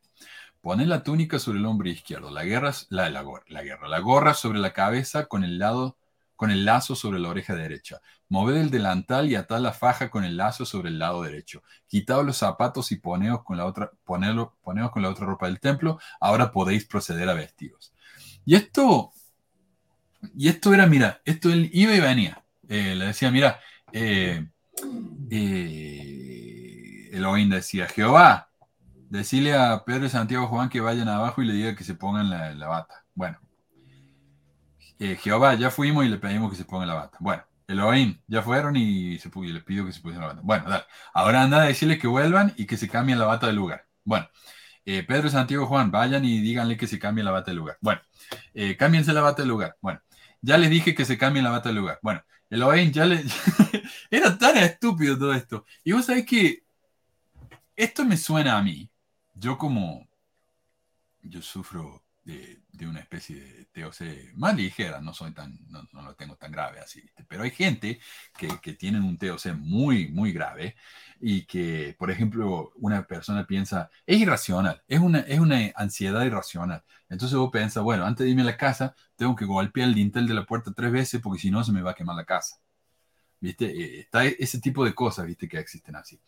Pone 0.62 0.86
la 0.86 1.04
túnica 1.04 1.40
sobre 1.40 1.60
el 1.60 1.66
hombro 1.66 1.88
izquierdo, 1.88 2.30
la, 2.30 2.44
guerra, 2.44 2.74
la, 2.90 3.10
la, 3.10 3.24
la, 3.48 3.64
guerra, 3.64 3.88
la 3.88 4.00
gorra 4.00 4.34
sobre 4.34 4.60
la 4.60 4.74
cabeza 4.74 5.28
con 5.28 5.46
el, 5.46 5.60
lado, 5.60 5.98
con 6.36 6.52
el 6.52 6.66
lazo 6.66 6.94
sobre 6.96 7.20
la 7.20 7.30
oreja 7.30 7.56
derecha. 7.56 8.02
Moved 8.28 8.58
el 8.58 8.70
delantal 8.70 9.32
y 9.32 9.36
atad 9.36 9.62
la 9.62 9.72
faja 9.72 10.10
con 10.10 10.26
el 10.26 10.36
lazo 10.36 10.66
sobre 10.66 10.90
el 10.90 11.00
lado 11.00 11.22
derecho. 11.22 11.64
Quitaos 11.88 12.26
los 12.26 12.38
zapatos 12.38 12.92
y 12.92 12.98
poneos 12.98 13.44
con 13.44 13.56
la 13.56 13.66
otra, 13.66 13.92
ponelo, 14.04 14.58
poneos 14.62 14.92
con 14.92 15.04
la 15.04 15.10
otra 15.10 15.26
ropa 15.26 15.46
del 15.46 15.62
templo. 15.62 16.00
Ahora 16.20 16.52
podéis 16.52 16.86
proceder 16.86 17.30
a 17.30 17.34
vestiros. 17.34 17.94
Y 18.44 18.56
esto, 18.56 19.14
y 20.36 20.50
esto 20.50 20.74
era, 20.74 20.86
mira, 20.86 21.22
esto 21.24 21.50
iba 21.50 21.94
y 21.94 22.00
venía. 22.02 22.44
Eh, 22.70 22.96
le 22.96 23.06
decía, 23.08 23.32
mira, 23.32 23.60
eh, 23.92 24.46
eh, 25.32 27.10
Elohim 27.14 27.50
decía, 27.50 27.88
Jehová, 27.88 28.50
decirle 29.10 29.54
a 29.56 29.84
Pedro 29.86 30.06
y 30.06 30.10
Santiago 30.10 30.48
Juan 30.48 30.70
que 30.70 30.82
vayan 30.82 31.08
abajo 31.10 31.42
y 31.42 31.46
le 31.46 31.54
diga 31.54 31.76
que 31.76 31.84
se 31.84 31.96
pongan 31.96 32.30
la, 32.30 32.68
bata. 32.68 33.06
Bueno, 33.16 33.40
eh, 35.00 35.16
Jehová, 35.16 35.56
ya 35.56 35.70
fuimos 35.72 36.06
y 36.06 36.10
le 36.10 36.18
pedimos 36.18 36.52
que 36.52 36.58
se 36.58 36.66
pongan 36.66 36.88
la 36.90 36.96
bata. 36.96 37.18
Bueno, 37.20 37.44
Elohim, 37.68 38.20
ya 38.28 38.42
fueron 38.42 38.76
y, 38.76 39.18
se, 39.20 39.30
les 39.30 39.64
pido 39.64 39.86
que 39.86 39.94
se 39.94 40.02
pusieran 40.02 40.28
la 40.28 40.34
bata. 40.34 40.42
Bueno, 40.44 40.70
dale. 40.70 40.84
Ahora 41.14 41.44
anda 41.44 41.62
a 41.62 41.66
decirle 41.66 41.98
que 41.98 42.08
vuelvan 42.08 42.54
y 42.58 42.66
que 42.66 42.78
se 42.78 42.90
cambien 42.90 43.20
la 43.20 43.26
bata 43.26 43.48
del 43.48 43.56
lugar. 43.56 43.86
Bueno, 44.04 44.28
Pedro 44.86 45.28
y 45.28 45.32
Santiago 45.32 45.66
Juan, 45.68 45.92
vayan 45.92 46.24
y 46.24 46.40
díganle 46.40 46.78
que 46.78 46.88
se 46.88 47.00
cambien 47.00 47.26
la 47.26 47.32
bata 47.32 47.52
del 47.52 47.58
lugar. 47.58 47.78
Bueno, 47.82 48.02
cámbiense 48.78 49.14
la 49.14 49.22
bata 49.22 49.42
del 49.42 49.50
lugar. 49.50 49.78
Bueno, 49.82 50.02
ya 50.42 50.58
les 50.58 50.70
dije 50.70 50.96
que 50.96 51.06
se 51.06 51.18
cambien 51.18 51.44
la 51.44 51.52
bata 51.52 51.70
del 51.70 51.78
lugar. 51.78 52.00
Bueno, 52.02 52.22
Elohim, 52.50 52.92
ya 52.92 53.06
le... 53.06 53.24
Era 54.12 54.38
tan 54.38 54.58
estúpido 54.58 55.18
todo 55.18 55.34
esto. 55.34 55.66
Y 55.84 55.92
vos 55.92 56.06
sabés 56.06 56.26
que 56.26 56.64
esto 57.76 58.06
me 58.06 58.18
suena 58.18 58.58
a 58.58 58.62
mí 58.64 58.90
yo 59.36 59.58
como 59.58 60.08
yo 61.22 61.42
sufro 61.42 62.04
de, 62.28 62.88
una 62.88 63.00
especie 63.00 63.40
de 63.40 63.66
TOC 63.66 64.36
más 64.36 64.56
ligera, 64.56 65.00
no 65.02 65.14
soy 65.14 65.32
tan, 65.32 65.58
no, 65.70 65.88
lo 65.94 66.16
tengo 66.16 66.36
tan 66.36 66.52
grave 66.52 66.80
así, 66.80 67.04
pero 67.28 67.44
hay 67.44 67.52
gente 67.52 68.00
que, 68.38 68.50
que 68.62 68.74
tienen 68.74 69.04
un 69.04 69.18
TOC 69.18 69.54
muy, 69.56 70.10
muy 70.10 70.32
grave 70.34 70.76
y 71.20 71.46
que, 71.46 71.96
por 71.98 72.12
ejemplo, 72.12 72.72
una 72.76 73.08
persona 73.08 73.48
piensa, 73.48 73.90
es 74.06 74.20
irracional, 74.20 74.84
es 74.88 75.00
una, 75.00 75.20
es 75.20 75.40
una 75.40 75.72
ansiedad 75.76 76.24
irracional. 76.26 76.84
Entonces 77.10 77.38
vos 77.38 77.50
piensas, 77.52 77.82
bueno, 77.84 78.06
antes 78.06 78.26
de 78.26 78.30
irme 78.32 78.42
a 78.44 78.46
la 78.46 78.58
casa, 78.58 78.96
tengo 79.16 79.36
que 79.36 79.46
golpear 79.46 79.88
el 79.88 79.96
dintel 79.96 80.28
de 80.28 80.34
la 80.34 80.46
puerta 80.46 80.74
tres 80.76 80.92
veces 80.92 81.22
porque 81.22 81.40
si 81.40 81.50
no 81.50 81.64
se 81.64 81.72
me 81.72 81.82
va 81.82 81.92
a 81.92 81.96
quemar 81.96 82.16
la 82.16 82.26
casa. 82.26 82.60
¿Viste? 83.40 83.66
Eh, 83.66 84.00
está 84.02 84.26
ese 84.26 84.60
tipo 84.60 84.84
de 84.84 84.94
cosas, 84.94 85.26
¿viste? 85.26 85.48
Que 85.48 85.60
existen 85.60 85.96
así. 85.96 86.20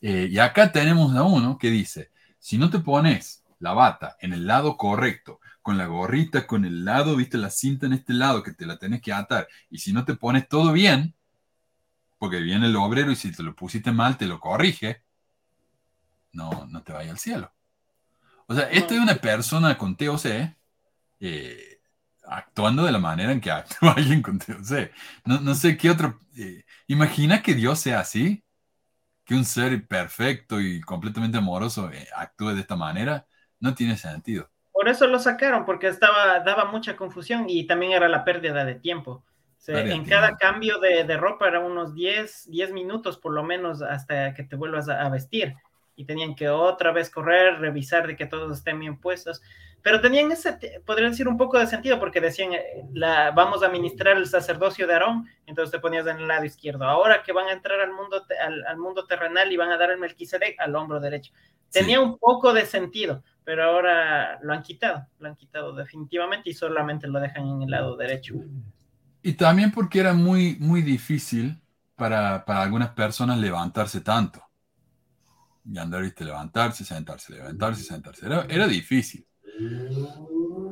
Eh, 0.00 0.28
y 0.30 0.38
acá 0.38 0.72
tenemos 0.72 1.14
a 1.14 1.22
uno 1.22 1.58
que 1.58 1.70
dice, 1.70 2.10
si 2.38 2.58
no 2.58 2.70
te 2.70 2.78
pones 2.78 3.44
la 3.60 3.72
bata 3.72 4.16
en 4.20 4.32
el 4.32 4.46
lado 4.46 4.76
correcto, 4.76 5.40
con 5.62 5.78
la 5.78 5.86
gorrita, 5.86 6.46
con 6.46 6.64
el 6.64 6.84
lado, 6.84 7.16
viste, 7.16 7.38
la 7.38 7.50
cinta 7.50 7.86
en 7.86 7.92
este 7.92 8.14
lado 8.14 8.42
que 8.42 8.52
te 8.52 8.66
la 8.66 8.78
tenés 8.78 9.00
que 9.02 9.12
atar, 9.12 9.48
y 9.70 9.78
si 9.78 9.92
no 9.92 10.04
te 10.04 10.14
pones 10.14 10.48
todo 10.48 10.72
bien, 10.72 11.14
porque 12.18 12.40
viene 12.40 12.66
el 12.66 12.76
obrero 12.76 13.10
y 13.12 13.16
si 13.16 13.32
te 13.32 13.42
lo 13.42 13.54
pusiste 13.54 13.92
mal, 13.92 14.16
te 14.16 14.26
lo 14.26 14.40
corrige, 14.40 15.02
no, 16.32 16.66
no 16.66 16.82
te 16.82 16.92
vaya 16.92 17.10
al 17.10 17.18
cielo. 17.18 17.52
O 18.46 18.54
sea, 18.54 18.64
esta 18.70 18.94
es 18.94 19.00
una 19.00 19.14
persona 19.16 19.76
con 19.76 19.96
TOC 19.96 20.24
eh, 21.20 21.80
actuando 22.24 22.84
de 22.84 22.92
la 22.92 22.98
manera 22.98 23.32
en 23.32 23.40
que 23.40 23.50
actúa 23.50 23.92
alguien 23.96 24.22
con 24.22 24.38
TOC. 24.38 24.90
No, 25.24 25.40
no 25.40 25.54
sé 25.54 25.76
qué 25.76 25.90
otro. 25.90 26.18
Eh, 26.36 26.64
imagina 26.86 27.42
que 27.42 27.54
Dios 27.54 27.80
sea 27.80 28.00
así 28.00 28.44
que 29.24 29.34
un 29.34 29.44
ser 29.44 29.86
perfecto 29.86 30.60
y 30.60 30.80
completamente 30.80 31.36
amoroso 31.36 31.90
eh, 31.92 32.08
actúe 32.16 32.54
de 32.54 32.62
esta 32.62 32.76
manera, 32.76 33.26
no 33.60 33.74
tiene 33.74 33.96
sentido. 33.96 34.48
Por 34.72 34.88
eso 34.88 35.06
lo 35.06 35.18
sacaron, 35.18 35.64
porque 35.64 35.88
estaba, 35.88 36.40
daba 36.40 36.66
mucha 36.66 36.96
confusión 36.96 37.46
y 37.48 37.66
también 37.66 37.92
era 37.92 38.08
la 38.08 38.24
pérdida 38.24 38.64
de 38.64 38.76
tiempo. 38.76 39.24
en 39.66 40.04
cada 40.04 40.36
cambio 40.36 40.78
de, 40.78 41.16
ropa 41.16 41.48
eran 41.48 41.64
unos 41.64 41.94
10, 41.94 42.50
10 42.50 42.72
minutos 42.72 43.18
por 43.18 43.32
lo 43.32 43.42
menos 43.42 43.82
hasta 43.82 44.32
que 44.34 44.44
te 44.44 44.56
vuelvas 44.56 44.88
a 44.88 45.08
vestir 45.08 45.56
y 45.98 46.04
tenían 46.04 46.36
que 46.36 46.48
otra 46.48 46.92
vez 46.92 47.10
correr, 47.10 47.58
revisar 47.58 48.06
de 48.06 48.14
que 48.14 48.24
todos 48.24 48.56
estén 48.56 48.78
bien 48.78 49.00
puestos. 49.00 49.42
Pero 49.82 50.00
tenían 50.00 50.30
ese, 50.30 50.56
podría 50.86 51.08
decir, 51.08 51.26
un 51.26 51.36
poco 51.36 51.58
de 51.58 51.66
sentido 51.66 51.98
porque 51.98 52.20
decían, 52.20 52.52
eh, 52.52 52.84
la, 52.92 53.32
vamos 53.32 53.64
a 53.64 53.68
ministrar 53.68 54.16
el 54.16 54.28
sacerdocio 54.28 54.86
de 54.86 54.92
Aarón, 54.92 55.26
entonces 55.44 55.72
te 55.72 55.80
ponías 55.80 56.06
en 56.06 56.18
el 56.18 56.28
lado 56.28 56.44
izquierdo. 56.44 56.84
Ahora 56.84 57.24
que 57.24 57.32
van 57.32 57.48
a 57.48 57.52
entrar 57.52 57.80
al 57.80 57.92
mundo, 57.92 58.24
al, 58.40 58.78
mundo 58.78 59.06
terrenal 59.06 59.50
y 59.50 59.56
van 59.56 59.72
a 59.72 59.76
dar 59.76 59.90
el 59.90 59.98
Melquisedec 59.98 60.54
al 60.60 60.76
hombro 60.76 61.00
derecho. 61.00 61.32
Tenía 61.68 62.00
un 62.00 62.16
poco 62.16 62.52
de 62.52 62.64
sentido, 62.64 63.24
pero 63.42 63.64
ahora 63.64 64.38
lo 64.40 64.52
han 64.52 64.62
quitado, 64.62 65.04
lo 65.18 65.26
han 65.26 65.34
quitado 65.34 65.74
definitivamente 65.74 66.48
y 66.50 66.54
solamente 66.54 67.08
lo 67.08 67.18
dejan 67.18 67.44
en 67.44 67.62
el 67.62 67.70
lado 67.70 67.96
derecho. 67.96 68.34
Y 69.20 69.32
también 69.32 69.72
porque 69.72 69.98
era 69.98 70.12
muy, 70.12 70.56
muy 70.60 70.80
difícil 70.80 71.60
para, 71.96 72.44
para 72.44 72.62
algunas 72.62 72.90
personas 72.90 73.36
levantarse 73.38 74.00
tanto 74.00 74.47
y 75.70 75.78
andar, 75.78 76.02
viste, 76.02 76.24
levantarse, 76.24 76.84
sentarse, 76.84 77.34
levantarse, 77.34 77.82
sentarse. 77.82 78.24
Era, 78.26 78.46
era 78.48 78.66
difícil. 78.66 79.26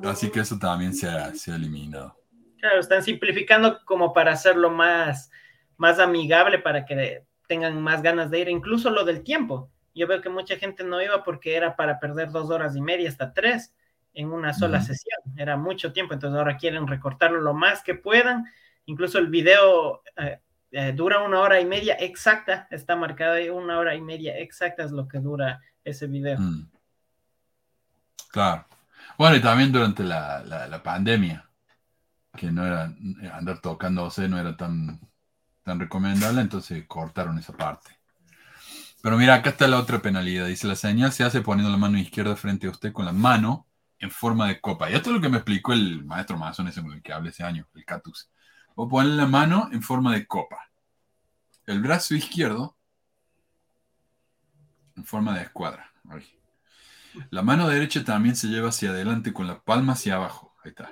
Así 0.04 0.30
que 0.30 0.40
eso 0.40 0.58
también 0.58 0.94
se 0.94 1.08
ha, 1.08 1.34
se 1.34 1.52
ha 1.52 1.56
eliminado. 1.56 2.16
Claro, 2.58 2.80
están 2.80 3.02
simplificando 3.02 3.84
como 3.84 4.12
para 4.12 4.32
hacerlo 4.32 4.70
más, 4.70 5.30
más 5.76 5.98
amigable 5.98 6.58
para 6.58 6.84
que 6.86 7.24
tengan 7.46 7.80
más 7.82 8.02
ganas 8.02 8.30
de 8.30 8.40
ir, 8.40 8.48
incluso 8.48 8.90
lo 8.90 9.04
del 9.04 9.22
tiempo. 9.22 9.70
Yo 9.94 10.06
veo 10.06 10.20
que 10.20 10.28
mucha 10.28 10.56
gente 10.56 10.84
no 10.84 11.00
iba 11.00 11.24
porque 11.24 11.56
era 11.56 11.76
para 11.76 11.98
perder 12.00 12.30
dos 12.30 12.50
horas 12.50 12.76
y 12.76 12.80
media 12.80 13.08
hasta 13.08 13.32
tres 13.32 13.74
en 14.14 14.32
una 14.32 14.52
sola 14.52 14.80
sesión. 14.80 15.18
Era 15.36 15.56
mucho 15.56 15.92
tiempo, 15.92 16.14
entonces 16.14 16.38
ahora 16.38 16.56
quieren 16.56 16.86
recortarlo 16.86 17.40
lo 17.40 17.54
más 17.54 17.82
que 17.82 17.94
puedan. 17.94 18.44
Incluso 18.86 19.18
el 19.18 19.28
video 19.28 20.02
eh, 20.16 20.40
eh, 20.78 20.92
dura 20.92 21.22
una 21.22 21.40
hora 21.40 21.58
y 21.58 21.64
media 21.64 21.94
exacta, 21.94 22.68
está 22.70 22.96
marcado 22.96 23.32
ahí 23.32 23.48
una 23.48 23.78
hora 23.78 23.94
y 23.94 24.02
media 24.02 24.38
exacta 24.38 24.84
es 24.84 24.90
lo 24.90 25.08
que 25.08 25.20
dura 25.20 25.62
ese 25.82 26.06
video. 26.06 26.38
Mm. 26.38 26.68
Claro. 28.30 28.66
Bueno, 29.16 29.36
y 29.36 29.40
también 29.40 29.72
durante 29.72 30.04
la, 30.04 30.44
la, 30.44 30.82
pandemia, 30.82 31.48
que 32.36 32.52
no 32.52 32.66
era 32.66 32.94
andar 33.32 33.62
tocándose, 33.62 34.28
no 34.28 34.38
era 34.38 34.54
tan, 34.54 35.00
tan 35.62 35.80
recomendable, 35.80 36.42
entonces 36.42 36.84
cortaron 36.86 37.38
esa 37.38 37.54
parte. 37.54 37.98
Pero 39.00 39.16
mira, 39.16 39.36
acá 39.36 39.50
está 39.50 39.68
la 39.68 39.78
otra 39.78 40.02
penalidad. 40.02 40.46
Dice, 40.46 40.66
la 40.66 40.76
señal 40.76 41.10
se 41.10 41.24
hace 41.24 41.40
poniendo 41.40 41.70
la 41.70 41.78
mano 41.78 41.96
izquierda 41.96 42.36
frente 42.36 42.66
a 42.66 42.70
usted 42.70 42.92
con 42.92 43.06
la 43.06 43.12
mano 43.12 43.66
en 43.98 44.10
forma 44.10 44.48
de 44.48 44.60
copa. 44.60 44.90
Y 44.90 44.94
esto 44.94 45.08
es 45.08 45.16
lo 45.16 45.22
que 45.22 45.30
me 45.30 45.38
explicó 45.38 45.72
el 45.72 46.04
maestro 46.04 46.36
Mason, 46.36 46.68
ese 46.68 46.82
que 47.02 47.14
hablé 47.14 47.30
ese 47.30 47.44
año, 47.44 47.66
el 47.74 47.86
Catus. 47.86 48.30
O 48.74 48.86
ponerle 48.86 49.16
la 49.16 49.26
mano 49.26 49.70
en 49.72 49.80
forma 49.80 50.12
de 50.12 50.26
copa. 50.26 50.65
El 51.66 51.80
brazo 51.80 52.14
izquierdo 52.14 52.76
en 54.96 55.04
forma 55.04 55.36
de 55.36 55.42
escuadra. 55.42 55.92
La 57.30 57.42
mano 57.42 57.68
derecha 57.68 58.04
también 58.04 58.36
se 58.36 58.48
lleva 58.48 58.68
hacia 58.68 58.90
adelante 58.90 59.32
con 59.32 59.46
la 59.46 59.60
palma 59.60 59.94
hacia 59.94 60.16
abajo. 60.16 60.54
Ahí 60.62 60.70
está. 60.70 60.90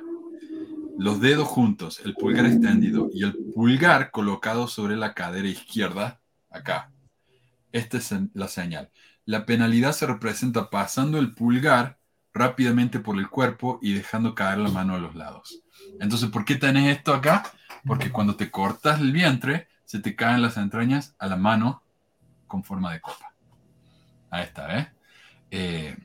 Los 0.98 1.20
dedos 1.20 1.48
juntos, 1.48 2.00
el 2.04 2.14
pulgar 2.14 2.46
extendido 2.46 3.10
y 3.12 3.24
el 3.24 3.34
pulgar 3.54 4.10
colocado 4.10 4.68
sobre 4.68 4.96
la 4.96 5.14
cadera 5.14 5.48
izquierda, 5.48 6.20
acá. 6.50 6.92
Esta 7.72 7.98
es 7.98 8.14
la 8.32 8.48
señal. 8.48 8.90
La 9.24 9.46
penalidad 9.46 9.92
se 9.92 10.06
representa 10.06 10.70
pasando 10.70 11.18
el 11.18 11.34
pulgar 11.34 11.98
rápidamente 12.32 13.00
por 13.00 13.18
el 13.18 13.28
cuerpo 13.28 13.78
y 13.82 13.94
dejando 13.94 14.34
caer 14.34 14.58
la 14.58 14.70
mano 14.70 14.94
a 14.94 14.98
los 14.98 15.14
lados. 15.14 15.62
Entonces, 16.00 16.30
¿por 16.30 16.44
qué 16.44 16.56
tenés 16.56 16.96
esto 16.96 17.12
acá? 17.12 17.44
Porque 17.86 18.10
cuando 18.10 18.36
te 18.36 18.50
cortas 18.50 19.00
el 19.00 19.12
vientre, 19.12 19.68
se 19.94 20.00
te 20.00 20.16
caen 20.16 20.42
las 20.42 20.56
entrañas 20.56 21.14
a 21.20 21.28
la 21.28 21.36
mano 21.36 21.84
con 22.48 22.64
forma 22.64 22.92
de 22.92 23.00
copa. 23.00 23.32
Ahí 24.28 24.42
está, 24.42 24.76
¿eh? 24.76 24.92
eh 25.52 25.96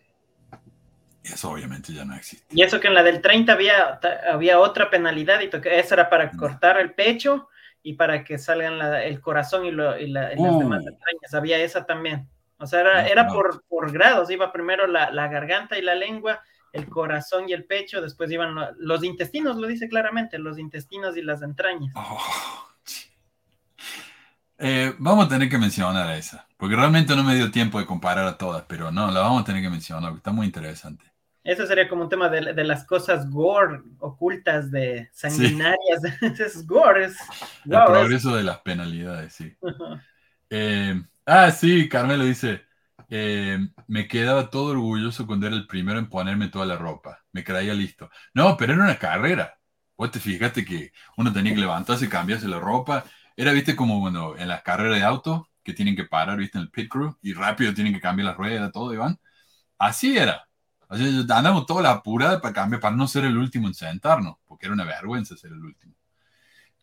eso 1.24 1.50
obviamente 1.50 1.92
ya 1.92 2.06
no 2.06 2.14
existe. 2.14 2.46
Y 2.56 2.62
eso 2.62 2.80
que 2.80 2.86
en 2.86 2.94
la 2.94 3.02
del 3.02 3.20
30 3.20 3.52
había, 3.52 4.00
había 4.32 4.60
otra 4.60 4.92
penalidad 4.92 5.40
y 5.42 5.50
esa 5.70 5.96
era 5.96 6.08
para 6.08 6.30
cortar 6.30 6.80
el 6.80 6.94
pecho 6.94 7.50
y 7.82 7.94
para 7.94 8.24
que 8.24 8.38
salgan 8.38 8.80
el 9.02 9.20
corazón 9.22 9.66
y, 9.66 9.72
las 9.72 9.98
uh. 10.38 10.60
demás 10.60 10.86
entrañas. 10.86 11.34
Había 11.34 11.58
esa 11.58 11.88
también. 11.88 12.30
O 12.60 12.68
sea, 12.68 12.82
era, 12.82 13.08
era 13.08 13.28
por, 13.28 13.64
por, 13.68 13.92
grados. 13.92 14.30
Iba 14.30 14.52
primero 14.52 14.86
la, 14.86 15.10
la, 15.10 15.30
garganta 15.30 15.80
y 15.80 15.82
la 15.82 15.96
lengua, 15.96 16.44
el 16.74 16.88
corazón 16.90 17.50
y 17.50 17.54
el 17.54 17.66
pecho, 17.66 18.04
después 18.04 18.32
iban 18.32 18.54
los 18.78 19.04
intestinos, 19.04 19.58
lo 19.58 19.66
dice 19.66 19.90
claramente, 19.90 20.38
los 20.38 20.60
intestinos 20.60 21.18
y 21.18 21.24
las 21.24 21.42
entrañas. 21.42 21.92
Oh, 21.96 22.69
eh, 24.60 24.94
vamos 24.98 25.26
a 25.26 25.30
tener 25.30 25.50
que 25.50 25.58
mencionar 25.58 26.16
esa, 26.16 26.46
porque 26.58 26.76
realmente 26.76 27.16
no 27.16 27.24
me 27.24 27.36
dio 27.36 27.50
tiempo 27.50 27.80
de 27.80 27.86
comparar 27.86 28.26
a 28.26 28.38
todas, 28.38 28.64
pero 28.68 28.92
no, 28.92 29.10
la 29.10 29.22
vamos 29.22 29.42
a 29.42 29.46
tener 29.46 29.62
que 29.62 29.70
mencionar, 29.70 30.14
está 30.14 30.32
muy 30.32 30.46
interesante. 30.46 31.06
Eso 31.44 31.66
sería 31.66 31.88
como 31.88 32.04
un 32.04 32.10
tema 32.10 32.30
de, 32.30 32.54
de 32.54 32.64
las 32.64 32.84
cosas 32.84 33.30
gore 33.30 33.82
ocultas, 34.00 34.70
de 34.70 35.10
sanguinarias. 35.14 36.04
es 36.40 36.68
gore. 36.68 37.06
Es, 37.06 37.18
el 37.66 37.84
progreso 37.86 38.36
de 38.36 38.44
las 38.44 38.60
penalidades, 38.60 39.34
sí. 39.34 39.56
Eh, 40.50 41.02
ah, 41.26 41.50
sí, 41.52 41.88
Carmelo 41.88 42.26
dice, 42.26 42.66
eh, 43.10 43.58
me 43.88 44.08
quedaba 44.08 44.50
todo 44.50 44.72
orgulloso 44.72 45.26
cuando 45.26 45.48
era 45.48 45.56
el 45.56 45.66
primero 45.66 45.98
en 45.98 46.10
ponerme 46.10 46.50
toda 46.50 46.66
la 46.66 46.76
ropa. 46.76 47.24
Me 47.32 47.44
creía 47.44 47.74
listo. 47.74 48.10
No, 48.34 48.58
pero 48.58 48.74
era 48.74 48.84
una 48.84 49.00
carrera. 49.00 49.58
Vos 49.98 50.12
te 50.12 50.20
fijaste 50.20 50.64
que 50.66 50.92
uno 51.18 51.34
tenía 51.34 51.54
que 51.54 51.62
levantarse, 51.62 52.10
cambiarse 52.10 52.48
la 52.48 52.60
ropa 52.60 53.06
era, 53.40 53.54
viste, 53.54 53.74
como 53.74 54.02
cuando 54.02 54.38
en 54.38 54.50
las 54.50 54.64
carreras 54.64 54.98
de 54.98 55.06
auto, 55.06 55.48
que 55.64 55.74
tienen 55.74 55.96
que 55.96 56.04
parar, 56.04 56.38
viste, 56.38 56.58
en 56.58 56.64
el 56.66 56.72
pit 56.72 56.90
crew, 56.90 57.18
y 57.22 57.32
rápido 57.34 57.74
tienen 57.74 57.94
que 57.94 58.02
cambiar 58.02 58.26
las 58.28 58.38
ruedas, 58.38 58.70
todo, 58.74 58.94
Iván. 58.94 59.18
Así 59.78 60.18
era. 60.18 60.46
Así, 60.90 61.26
andamos 61.30 61.66
toda 61.66 61.82
la 61.82 61.92
apurada 61.92 62.42
para 62.42 62.54
cambiar, 62.54 62.82
para 62.82 62.98
no 62.98 63.08
ser 63.08 63.24
el 63.24 63.38
último 63.38 63.68
en 63.68 63.74
sentarnos, 63.74 64.36
porque 64.46 64.66
era 64.66 64.74
una 64.74 64.84
vergüenza 64.84 65.38
ser 65.38 65.54
el 65.54 65.64
último. 65.64 65.94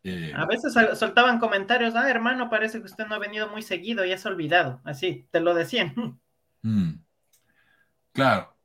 Eh, 0.03 0.33
a 0.35 0.47
veces 0.47 0.73
soltaban 0.99 1.39
comentarios, 1.39 1.95
ah, 1.95 2.09
hermano, 2.09 2.49
parece 2.49 2.79
que 2.79 2.87
usted 2.87 3.07
no 3.07 3.17
ha 3.17 3.19
venido 3.19 3.51
muy 3.51 3.61
seguido 3.61 4.07
y 4.07 4.13
ha 4.15 4.19
olvidado. 4.25 4.81
Así, 4.85 5.29
te 5.31 5.41
lo 5.41 5.55
decían. 5.55 5.95
Mm. 6.63 6.95
claro. 8.13 8.57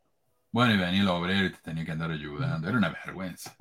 Bueno, 0.51 0.73
y 0.73 0.77
venía 0.77 1.01
el 1.01 1.07
obrero 1.07 1.45
y 1.45 1.51
te 1.51 1.59
tenía 1.59 1.85
que 1.85 1.91
andar 1.91 2.09
ayudando. 2.11 2.67
Era 2.67 2.77
una 2.77 2.89
vergüenza. 2.89 3.55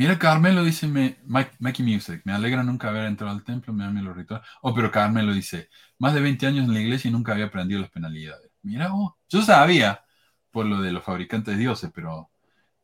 Mira, 0.00 0.18
Carmelo 0.18 0.64
dice, 0.64 0.86
me, 0.86 1.18
Mikey 1.26 1.84
Music, 1.84 2.22
me 2.24 2.32
alegra 2.32 2.62
nunca 2.62 2.88
haber 2.88 3.04
entrado 3.04 3.34
al 3.34 3.44
templo, 3.44 3.74
me 3.74 3.84
da 3.84 3.90
los 3.90 4.16
rituales. 4.16 4.48
Oh, 4.62 4.74
pero 4.74 4.90
Carmelo 4.90 5.34
dice, 5.34 5.68
más 5.98 6.14
de 6.14 6.22
20 6.22 6.46
años 6.46 6.64
en 6.64 6.72
la 6.72 6.80
iglesia 6.80 7.10
y 7.10 7.12
nunca 7.12 7.32
había 7.32 7.44
aprendido 7.44 7.82
las 7.82 7.90
penalidades. 7.90 8.50
Mira, 8.62 8.94
oh, 8.94 9.18
yo 9.28 9.42
sabía 9.42 10.02
por 10.50 10.64
lo 10.64 10.80
de 10.80 10.92
los 10.92 11.04
fabricantes 11.04 11.54
de 11.54 11.60
dioses, 11.60 11.90
pero 11.94 12.30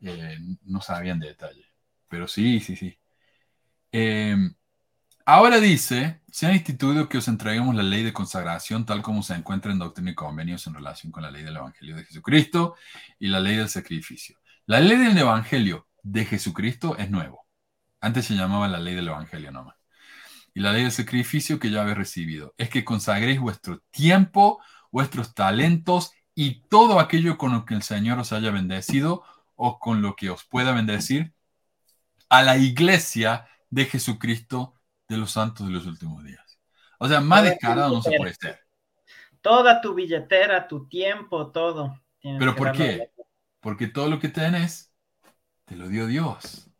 eh, 0.02 0.36
no 0.64 0.82
sabían 0.82 1.18
de 1.18 1.28
detalle. 1.28 1.64
Pero 2.06 2.28
sí, 2.28 2.60
sí, 2.60 2.76
sí. 2.76 2.98
Em, 3.92 4.54
ahora 5.24 5.58
dice, 5.58 6.20
se 6.30 6.46
ha 6.46 6.52
instituido 6.52 7.08
que 7.08 7.16
os 7.18 7.28
entreguemos 7.28 7.74
la 7.74 7.82
ley 7.82 8.02
de 8.02 8.12
consagración 8.12 8.84
tal 8.84 9.00
como 9.00 9.22
se 9.22 9.34
encuentra 9.34 9.72
en 9.72 9.78
Doctrina 9.78 10.10
y 10.10 10.14
Convenios 10.14 10.66
en 10.66 10.74
relación 10.74 11.12
con 11.12 11.22
la 11.22 11.30
ley 11.30 11.44
del 11.44 11.56
Evangelio 11.56 11.96
de 11.96 12.04
Jesucristo 12.04 12.76
y 13.18 13.28
la 13.28 13.40
ley 13.40 13.56
del 13.56 13.70
sacrificio. 13.70 14.38
La 14.66 14.80
ley 14.80 14.98
del 14.98 15.16
Evangelio 15.16 15.86
de 16.06 16.24
Jesucristo 16.24 16.96
es 16.96 17.10
nuevo. 17.10 17.46
Antes 18.00 18.26
se 18.26 18.34
llamaba 18.34 18.68
la 18.68 18.78
ley 18.78 18.94
del 18.94 19.08
Evangelio 19.08 19.50
nomás. 19.50 19.76
Y 20.54 20.60
la 20.60 20.72
ley 20.72 20.82
del 20.82 20.92
sacrificio 20.92 21.58
que 21.58 21.70
ya 21.70 21.82
habéis 21.82 21.98
recibido 21.98 22.54
es 22.56 22.70
que 22.70 22.84
consagréis 22.84 23.40
vuestro 23.40 23.80
tiempo, 23.90 24.60
vuestros 24.92 25.34
talentos 25.34 26.12
y 26.34 26.60
todo 26.68 27.00
aquello 27.00 27.36
con 27.36 27.52
lo 27.52 27.64
que 27.64 27.74
el 27.74 27.82
Señor 27.82 28.20
os 28.20 28.32
haya 28.32 28.52
bendecido 28.52 29.24
o 29.56 29.80
con 29.80 30.00
lo 30.00 30.14
que 30.14 30.30
os 30.30 30.44
pueda 30.44 30.72
bendecir 30.72 31.34
a 32.28 32.42
la 32.42 32.56
iglesia 32.56 33.48
de 33.70 33.86
Jesucristo 33.86 34.74
de 35.08 35.16
los 35.16 35.32
santos 35.32 35.66
de 35.66 35.72
los 35.72 35.86
últimos 35.86 36.22
días. 36.22 36.60
O 36.98 37.08
sea, 37.08 37.20
más 37.20 37.42
descarado 37.42 37.92
no 37.92 38.02
se 38.02 38.16
puede 38.16 38.34
ser. 38.34 38.60
Toda 39.40 39.80
tu 39.80 39.94
billetera, 39.94 40.68
tu 40.68 40.86
tiempo, 40.86 41.50
todo. 41.50 42.00
¿Pero 42.22 42.54
por 42.54 42.72
qué? 42.72 43.10
Porque 43.60 43.88
todo 43.88 44.08
lo 44.08 44.20
que 44.20 44.28
tenés 44.28 44.85
te 45.66 45.76
lo 45.76 45.88
dio 45.88 46.06
Dios. 46.06 46.70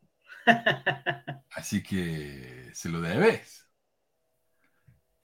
Así 1.51 1.83
que 1.83 2.71
se 2.73 2.89
lo 2.89 3.01
debes. 3.01 3.69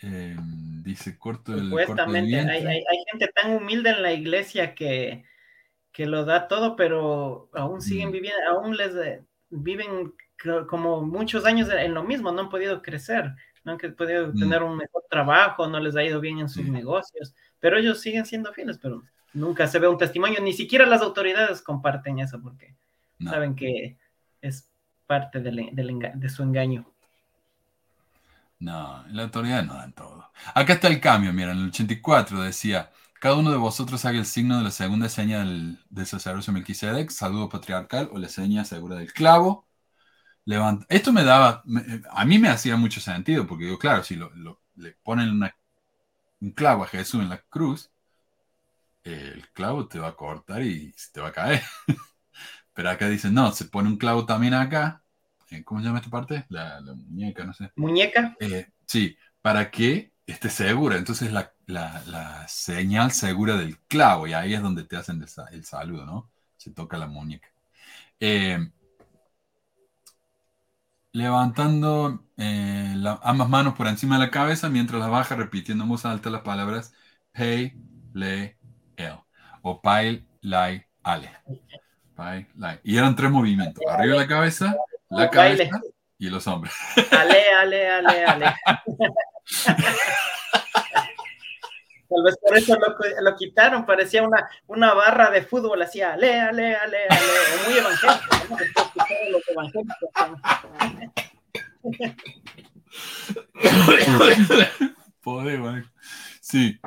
Em, 0.00 0.82
dice 0.82 1.16
corto 1.16 1.54
el 1.54 1.64
Supuestamente, 1.64 2.40
hay, 2.40 2.66
hay, 2.66 3.04
gente 3.10 3.30
tan 3.34 3.52
humilde 3.52 3.90
en 3.90 4.02
la 4.02 4.12
iglesia 4.12 4.74
que, 4.74 5.24
que 5.92 6.06
lo 6.06 6.24
da 6.24 6.48
todo, 6.48 6.74
pero 6.74 7.48
aún 7.54 7.80
siguen 7.80 8.08
mm. 8.08 8.12
viviendo, 8.12 8.40
aún 8.48 8.76
les 8.76 8.96
eh, 8.96 9.24
viven 9.50 10.12
como 10.68 11.02
muchos 11.02 11.44
años 11.44 11.68
en 11.70 11.94
lo 11.94 12.02
mismo, 12.02 12.32
no 12.32 12.40
han 12.40 12.48
podido 12.48 12.82
crecer, 12.82 13.30
no 13.62 13.72
han 13.72 13.78
podido 13.94 14.28
mm. 14.28 14.38
tener 14.38 14.64
un 14.64 14.76
mejor 14.76 15.04
trabajo, 15.08 15.68
no 15.68 15.78
les 15.78 15.94
ha 15.94 16.02
ido 16.02 16.20
bien 16.20 16.40
en 16.40 16.48
sus 16.48 16.64
negocios, 16.64 17.32
pero 17.60 17.78
ellos 17.78 18.00
siguen 18.00 18.26
siendo 18.26 18.52
fieles, 18.52 18.78
pero 18.82 19.04
nunca 19.32 19.68
se 19.68 19.78
ve 19.78 19.86
un 19.86 19.98
testimonio, 19.98 20.40
ni 20.40 20.52
siquiera 20.52 20.84
las 20.84 21.00
autoridades 21.00 21.62
comparten 21.62 22.18
eso, 22.18 22.40
porque 22.42 22.74
saben 23.30 23.54
que 23.54 23.96
es 24.40 24.68
parte 25.06 25.40
de 25.40 26.28
su 26.28 26.42
engaño. 26.42 26.86
No, 28.58 29.04
la 29.08 29.24
autoridad 29.24 29.64
no 29.64 29.74
dan 29.74 29.92
todo. 29.92 30.30
Acá 30.54 30.74
está 30.74 30.88
el 30.88 31.00
cambio, 31.00 31.32
mira, 31.32 31.52
en 31.52 31.58
el 31.58 31.68
84 31.68 32.42
decía, 32.42 32.92
cada 33.20 33.34
uno 33.36 33.50
de 33.50 33.56
vosotros 33.56 34.04
haga 34.04 34.18
el 34.18 34.26
signo 34.26 34.58
de 34.58 34.64
la 34.64 34.70
segunda 34.70 35.08
seña 35.08 35.40
del, 35.40 35.78
del 35.90 36.06
sacerdocio 36.06 36.52
Melquisedec, 36.52 37.10
saludo 37.10 37.48
patriarcal 37.48 38.08
o 38.12 38.18
la 38.18 38.28
seña 38.28 38.64
segura 38.64 38.96
del 38.96 39.12
clavo. 39.12 39.66
Levanta. 40.44 40.86
Esto 40.88 41.12
me 41.12 41.24
daba, 41.24 41.64
a 42.10 42.24
mí 42.24 42.38
me 42.38 42.48
hacía 42.48 42.76
mucho 42.76 43.00
sentido, 43.00 43.46
porque 43.46 43.64
digo, 43.64 43.78
claro, 43.78 44.04
si 44.04 44.16
le 44.76 44.92
ponen 45.04 45.42
un 46.40 46.50
clavo 46.52 46.84
a 46.84 46.88
Jesús 46.88 47.22
en 47.22 47.30
la 47.30 47.38
cruz, 47.42 47.90
el 49.04 49.48
clavo 49.52 49.86
te 49.88 49.98
va 49.98 50.08
a 50.08 50.16
cortar 50.16 50.62
y 50.62 50.92
te 51.12 51.20
va 51.20 51.28
a 51.28 51.32
caer. 51.32 51.62
Pero 52.74 52.90
acá 52.90 53.08
dicen, 53.08 53.34
no, 53.34 53.52
se 53.52 53.66
pone 53.66 53.88
un 53.88 53.96
clavo 53.98 54.26
también 54.26 54.54
acá. 54.54 55.04
Eh, 55.50 55.62
¿Cómo 55.64 55.80
se 55.80 55.86
llama 55.86 55.98
esta 55.98 56.10
parte? 56.10 56.46
La, 56.48 56.80
muñeca, 56.82 57.44
no 57.44 57.52
sé. 57.52 57.70
¿Muñeca? 57.76 58.36
Eh, 58.40 58.68
sí, 58.86 59.16
para 59.42 59.70
que 59.70 60.12
esté 60.26 60.48
segura. 60.50 60.96
Entonces 60.96 61.32
la, 61.32 61.52
la, 61.66 62.46
señal 62.48 63.12
segura 63.12 63.56
del 63.56 63.78
clavo 63.80 64.26
y 64.26 64.32
ahí 64.32 64.54
es 64.54 64.62
donde 64.62 64.84
te 64.84 64.96
hacen 64.96 65.22
el, 65.52 65.64
saludo, 65.64 66.06
¿no? 66.06 66.30
Se 66.56 66.70
toca 66.72 66.98
la 66.98 67.06
muñeca. 67.06 67.48
Eh, 68.20 68.58
levantando 71.12 72.24
eh, 72.36 72.94
ambas 73.22 73.48
manos 73.48 73.74
por 73.74 73.86
encima 73.86 74.18
de 74.18 74.26
la 74.26 74.30
cabeza 74.30 74.70
mientras 74.70 75.00
la 75.00 75.08
baja 75.08 75.36
repitiendo 75.36 75.84
en 75.84 75.90
voz 75.90 76.04
alta 76.06 76.30
las 76.30 76.42
palabras 76.42 76.94
Pei, 77.32 77.74
Le, 78.14 78.58
El 78.96 79.18
o 79.62 79.80
Pai, 79.80 80.26
Lai, 80.40 80.84
Ale. 81.02 81.30
Y 82.82 82.96
eran 82.96 83.16
tres 83.16 83.30
movimientos. 83.30 83.84
Arriba 83.88 84.16
la 84.16 84.26
cabeza, 84.26 84.76
la 85.10 85.30
cabeza 85.30 85.80
y 86.18 86.28
los 86.28 86.46
hombres. 86.46 86.72
Ale, 87.10 87.42
ale, 87.58 87.90
ale, 87.90 88.24
ale. 88.24 88.54
Tal 92.12 92.22
vez 92.24 92.36
por 92.46 92.56
eso 92.58 92.76
lo, 93.22 93.36
quitaron, 93.36 93.86
parecía 93.86 94.22
una, 94.22 94.46
una 94.66 94.92
barra 94.92 95.30
de 95.30 95.42
fútbol, 95.42 95.80
hacía 95.80 96.12
ale, 96.12 96.38
ale, 96.40 96.76
ale, 96.76 96.98
ale, 97.08 97.26
muy 97.66 97.78
evangélico. 97.78 98.36
Poder, 105.22 105.84
Sí. 106.40 106.78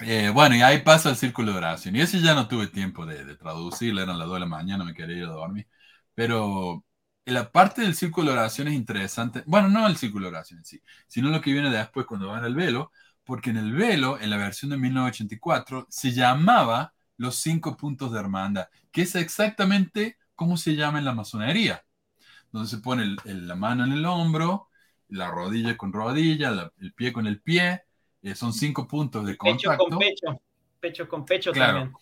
Eh, 0.00 0.30
bueno, 0.32 0.54
y 0.54 0.62
ahí 0.62 0.82
pasa 0.82 1.10
el 1.10 1.16
círculo 1.16 1.52
de 1.52 1.58
oración. 1.58 1.96
Y 1.96 2.00
ese 2.00 2.20
ya 2.20 2.34
no 2.34 2.46
tuve 2.46 2.68
tiempo 2.68 3.04
de, 3.04 3.24
de 3.24 3.36
traducirlo, 3.36 4.00
eran 4.02 4.18
las 4.18 4.28
2 4.28 4.36
de 4.36 4.40
la 4.40 4.46
mañana, 4.46 4.84
me 4.84 4.94
quería 4.94 5.16
ir 5.18 5.24
a 5.24 5.28
dormir. 5.32 5.66
Pero 6.14 6.84
la 7.24 7.50
parte 7.50 7.82
del 7.82 7.94
círculo 7.96 8.28
de 8.32 8.38
oración 8.38 8.68
es 8.68 8.74
interesante. 8.74 9.42
Bueno, 9.46 9.68
no 9.68 9.86
el 9.88 9.96
círculo 9.96 10.26
de 10.26 10.30
oración 10.36 10.60
en 10.60 10.64
sí, 10.64 10.80
sino 11.08 11.30
lo 11.30 11.40
que 11.40 11.52
viene 11.52 11.70
después 11.70 12.06
cuando 12.06 12.28
van 12.28 12.44
al 12.44 12.54
velo, 12.54 12.92
porque 13.24 13.50
en 13.50 13.56
el 13.58 13.72
velo, 13.72 14.20
en 14.20 14.30
la 14.30 14.36
versión 14.36 14.70
de 14.70 14.76
1984, 14.78 15.86
se 15.90 16.12
llamaba 16.12 16.94
los 17.16 17.36
cinco 17.36 17.76
puntos 17.76 18.12
de 18.12 18.20
hermandad, 18.20 18.68
que 18.92 19.02
es 19.02 19.14
exactamente 19.16 20.16
como 20.36 20.56
se 20.56 20.76
llama 20.76 20.98
en 21.00 21.04
la 21.06 21.12
masonería, 21.14 21.84
donde 22.52 22.68
se 22.68 22.78
pone 22.78 23.16
la 23.24 23.54
mano 23.54 23.84
en 23.84 23.92
el 23.92 24.04
hombro, 24.06 24.68
la 25.08 25.30
rodilla 25.30 25.76
con 25.76 25.92
rodilla, 25.92 26.72
el 26.78 26.92
pie 26.94 27.12
con 27.12 27.26
el 27.26 27.40
pie, 27.40 27.82
eh, 28.30 28.34
son 28.34 28.52
cinco 28.52 28.86
puntos 28.86 29.26
de 29.26 29.36
contacto. 29.36 29.70
Pecho 29.70 29.90
con 29.90 29.98
pecho, 29.98 30.42
pecho 30.80 31.08
con 31.08 31.24
pecho 31.24 31.52
también. 31.52 31.92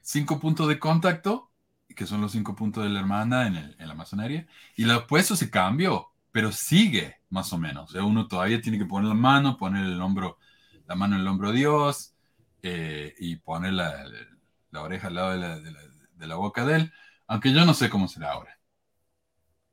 Cinco 0.00 0.38
puntos 0.38 0.68
de 0.68 0.78
contacto, 0.78 1.50
que 1.94 2.06
son 2.06 2.20
los 2.20 2.32
cinco 2.32 2.54
puntos 2.54 2.84
de 2.84 2.90
la 2.90 3.00
hermandad 3.00 3.46
en, 3.46 3.56
en 3.56 3.88
la 3.88 3.94
masonería, 3.94 4.46
y 4.76 4.84
después 4.84 5.24
eso 5.24 5.36
se 5.36 5.50
cambió, 5.50 6.08
pero 6.30 6.52
sigue 6.52 7.16
más 7.30 7.52
o 7.52 7.58
menos. 7.58 7.90
O 7.90 7.92
sea, 7.92 8.04
uno 8.04 8.28
todavía 8.28 8.60
tiene 8.60 8.78
que 8.78 8.84
poner 8.84 9.08
la 9.08 9.14
mano, 9.14 9.56
poner 9.56 9.84
el 9.84 10.00
hombro 10.00 10.38
la 10.86 10.94
mano 10.94 11.16
en 11.16 11.22
el 11.22 11.28
hombro 11.28 11.50
de 11.50 11.58
Dios 11.58 12.14
eh, 12.62 13.14
y 13.18 13.36
poner 13.36 13.72
la, 13.72 14.04
oreja 14.72 15.08
al 15.08 15.14
lado 15.14 15.30
de 16.18 16.26
la, 16.26 16.36
boca 16.36 16.64
de 16.64 16.76
él, 16.76 16.92
aunque 17.26 17.52
yo 17.52 17.64
no 17.64 17.74
sé 17.74 17.88
cómo 17.90 18.08
será 18.08 18.32
ahora. 18.32 18.58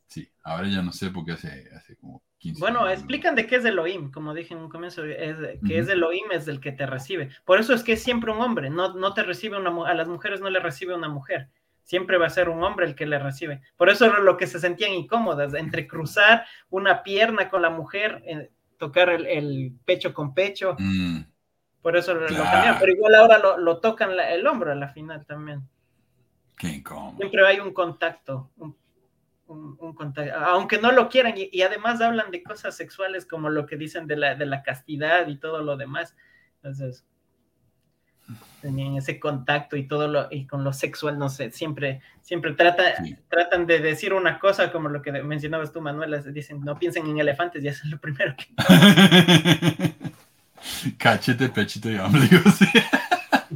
Sí, 0.07 0.31
ahora 0.43 0.67
ya 0.67 0.81
no 0.81 0.93
sé 0.93 1.09
porque 1.09 1.33
hace, 1.33 1.69
hace 1.75 1.95
como 1.97 2.23
15 2.43 2.59
Bueno, 2.59 2.89
explican 2.89 3.35
de 3.35 3.47
qué 3.47 3.55
es 3.55 3.65
Elohim, 3.65 4.11
como 4.11 4.33
dije 4.33 4.53
en 4.53 4.59
un 4.59 4.69
comienzo, 4.69 5.05
es, 5.05 5.37
que 5.65 5.79
es 5.79 5.87
Elohim 5.87 6.25
es 6.33 6.47
el 6.49 6.59
que 6.59 6.73
te 6.73 6.85
recibe. 6.85 7.29
Por 7.45 7.57
eso 7.57 7.73
es 7.73 7.83
que 7.83 7.93
es 7.93 8.03
siempre 8.03 8.31
un 8.31 8.41
hombre, 8.41 8.69
no, 8.69 8.93
no 8.93 9.13
te 9.13 9.23
recibe 9.23 9.57
una 9.57 9.89
a 9.89 9.93
las 9.93 10.09
mujeres 10.09 10.41
no 10.41 10.49
le 10.49 10.59
recibe 10.59 10.93
una 10.93 11.07
mujer 11.07 11.49
siempre 11.83 12.17
va 12.17 12.27
a 12.27 12.29
ser 12.29 12.47
un 12.49 12.63
hombre 12.63 12.85
el 12.85 12.95
que 12.95 13.05
le 13.05 13.19
recibe. 13.19 13.61
Por 13.75 13.89
eso 13.89 14.05
era 14.05 14.19
lo 14.19 14.37
que 14.37 14.47
se 14.47 14.57
sentían 14.57 14.93
incómodas, 14.93 15.53
entre 15.53 15.85
cruzar 15.85 16.45
una 16.69 17.03
pierna 17.03 17.49
con 17.49 17.61
la 17.61 17.69
mujer, 17.69 18.23
eh, 18.25 18.51
tocar 18.77 19.09
el, 19.09 19.73
pecho 19.83 20.13
con 20.13 20.33
pecho. 20.33 20.77
Mm. 20.79 21.23
Por 21.81 21.97
eso 21.97 22.13
lo 22.13 22.25
cambiaron. 22.25 22.77
Pero 22.79 22.93
igual 22.93 23.15
ahora 23.15 23.37
lo, 23.57 23.79
tocan 23.79 24.11
el 24.17 24.47
hombro 24.47 24.71
a 24.71 24.75
la 24.75 24.87
final 24.87 25.25
también. 25.25 25.67
Siempre 27.17 27.45
hay 27.45 27.59
un 27.59 27.73
contacto, 27.73 28.51
un, 28.55 28.77
contacto, 29.95 30.35
aunque 30.35 30.79
no 30.79 30.91
lo 30.91 31.09
quieran, 31.09 31.33
y, 31.35 31.61
además 31.61 32.01
hablan 32.01 32.31
de 32.31 32.43
cosas 32.43 32.75
sexuales 32.75 33.25
como 33.25 33.49
lo 33.49 33.65
que 33.65 33.77
dicen 33.77 34.07
de 34.07 34.17
la, 34.17 34.35
de 34.35 34.45
la 34.45 34.63
castidad 34.63 35.27
y 35.27 35.37
todo 35.37 35.61
lo 35.61 35.77
demás. 35.77 36.15
Entonces, 36.55 37.05
tenían 38.61 38.95
ese 38.95 39.19
contacto 39.19 39.75
y 39.75 39.87
todo 39.87 40.07
lo, 40.07 40.27
y 40.31 40.47
con 40.47 40.63
lo 40.63 40.71
sexual, 40.71 41.19
no 41.19 41.27
sé, 41.29 41.51
siempre, 41.51 42.01
siempre 42.21 42.53
trata, 42.53 42.83
tratan 43.29 43.67
de 43.67 43.79
decir 43.79 44.13
una 44.13 44.39
cosa 44.39 44.71
como 44.71 44.87
lo 44.89 45.01
que 45.01 45.11
mencionabas 45.11 45.73
tú, 45.73 45.81
Manuela, 45.81 46.19
dicen, 46.19 46.61
no 46.61 46.79
piensen 46.79 47.05
en 47.07 47.19
elefantes, 47.19 47.63
y 47.63 47.67
eso 47.67 47.81
es 47.83 47.91
lo 47.91 47.99
primero 47.99 48.35
que... 48.35 48.47
Cachete, 50.97 51.49
pechito 51.49 51.91
y 51.91 51.97
ombligo, 51.97 52.49
sí. 52.51 52.65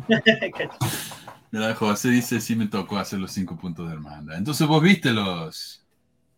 Mira, 1.52 1.74
José 1.74 2.10
dice, 2.10 2.42
sí 2.42 2.56
me 2.56 2.68
tocó 2.68 2.98
hacer 2.98 3.20
los 3.20 3.32
cinco 3.32 3.58
puntos 3.58 3.88
de 3.88 3.94
hermandad. 3.94 4.38
Entonces 4.38 4.68
vos 4.68 4.84
viste 4.84 5.14
los, 5.14 5.87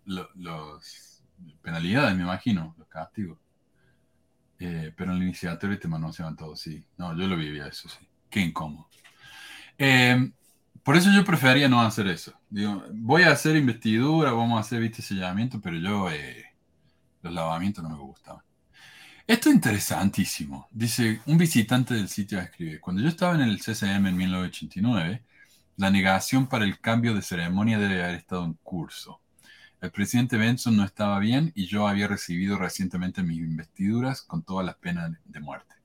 los, 0.05 1.23
penalidades, 1.61 2.15
me 2.15 2.23
imagino, 2.23 2.76
los 2.77 2.88
castigos. 2.88 3.39
Eh, 4.59 4.93
pero 4.95 5.11
en 5.11 5.17
el 5.17 5.23
iniciatorio 5.23 5.80
te 5.80 5.88
manoseaban 5.88 6.35
todos, 6.35 6.59
sí. 6.59 6.85
No, 6.97 7.17
yo 7.17 7.27
lo 7.27 7.38
vivía 7.38 7.67
eso, 7.67 7.88
sí 7.88 8.09
qué 8.30 8.41
incómodo. 8.41 8.88
Eh, 9.77 10.31
por 10.84 10.95
eso 10.95 11.09
yo 11.11 11.26
prefería 11.26 11.67
no 11.67 11.81
hacer 11.81 12.07
eso. 12.07 12.34
Digo, 12.49 12.84
voy 12.93 13.23
a 13.23 13.31
hacer 13.31 13.55
investidura, 13.55 14.31
vamos 14.31 14.57
a 14.57 14.61
hacer 14.61 14.81
viste 14.81 15.01
sellamiento, 15.01 15.59
pero 15.61 15.77
yo 15.77 16.09
eh, 16.11 16.45
los 17.21 17.34
lavamientos 17.34 17.84
no 17.84 17.89
me 17.89 17.97
gustaban. 17.97 18.43
Esto 19.27 19.49
es 19.49 19.55
interesantísimo. 19.55 20.67
Dice, 20.71 21.21
un 21.27 21.38
visitante 21.38 21.93
del 21.93 22.09
sitio 22.09 22.39
escribe, 22.39 22.80
cuando 22.80 23.01
yo 23.01 23.09
estaba 23.09 23.35
en 23.35 23.41
el 23.41 23.59
CCM 23.59 24.07
en 24.07 24.17
1989, 24.17 25.23
la 25.77 25.91
negación 25.91 26.47
para 26.47 26.65
el 26.65 26.80
cambio 26.80 27.13
de 27.13 27.21
ceremonia 27.21 27.77
debe 27.77 28.03
haber 28.03 28.15
estado 28.15 28.43
en 28.45 28.53
curso. 28.63 29.21
El 29.81 29.91
presidente 29.91 30.38
Benson 30.38 30.76
no 30.76 30.84
estaba 30.84 31.19
bien 31.19 31.53
y 31.56 31.65
yo 31.65 31.88
había 31.88 32.07
recibido 32.07 32.57
recientemente 32.57 33.23
mis 33.23 33.38
investiduras 33.38 34.22
con 34.22 34.43
todas 34.43 34.65
las 34.65 34.76
penas 34.76 35.11
de 35.23 35.39
muerte. 35.39 35.76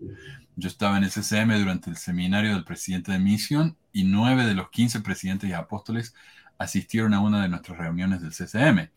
Yo 0.57 0.69
estaba 0.69 0.99
en 0.99 1.05
el 1.05 1.11
CCM 1.11 1.57
durante 1.59 1.91
el 1.91 1.97
seminario 1.97 2.55
del 2.55 2.65
presidente 2.65 3.13
de 3.13 3.21
misión 3.21 3.77
y 3.93 4.03
nueve 4.03 4.47
de 4.47 4.55
los 4.55 4.71
quince 4.71 5.01
presidentes 5.01 5.49
y 5.49 5.53
apóstoles 5.53 6.13
asistieron 6.59 7.15
a 7.15 7.21
una 7.21 7.43
de 7.43 7.49
nuestras 7.49 7.79
reuniones 7.79 8.21
del 8.21 8.33
CCM. 8.33 8.91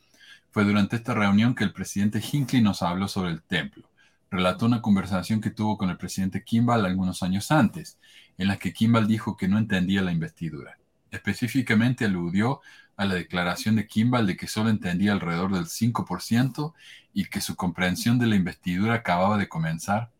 Fue 0.49 0.63
durante 0.63 0.95
esta 0.95 1.13
reunión 1.13 1.53
que 1.53 1.63
el 1.63 1.73
presidente 1.73 2.19
Hinckley 2.19 2.63
nos 2.63 2.81
habló 2.81 3.07
sobre 3.07 3.31
el 3.31 3.43
templo. 3.43 3.87
Relató 4.31 4.65
una 4.65 4.81
conversación 4.81 5.41
que 5.41 5.51
tuvo 5.51 5.77
con 5.77 5.91
el 5.91 5.97
presidente 5.97 6.43
Kimball 6.43 6.85
algunos 6.85 7.21
años 7.21 7.51
antes, 7.51 7.99
en 8.37 8.47
la 8.47 8.57
que 8.57 8.73
Kimball 8.73 9.07
dijo 9.07 9.37
que 9.37 9.47
no 9.47 9.59
entendía 9.59 10.01
la 10.01 10.11
investidura. 10.11 10.77
Específicamente 11.11 12.05
aludió 12.05 12.61
a 12.97 13.05
la 13.05 13.13
declaración 13.13 13.75
de 13.75 13.87
Kimball 13.87 14.25
de 14.25 14.35
que 14.35 14.47
solo 14.47 14.69
entendía 14.69 15.13
alrededor 15.13 15.53
del 15.53 15.65
5% 15.65 16.73
y 17.13 17.25
que 17.25 17.41
su 17.41 17.55
comprensión 17.55 18.17
de 18.17 18.25
la 18.25 18.35
investidura 18.35 18.95
acababa 18.95 19.37
de 19.37 19.47
comenzar 19.47 20.11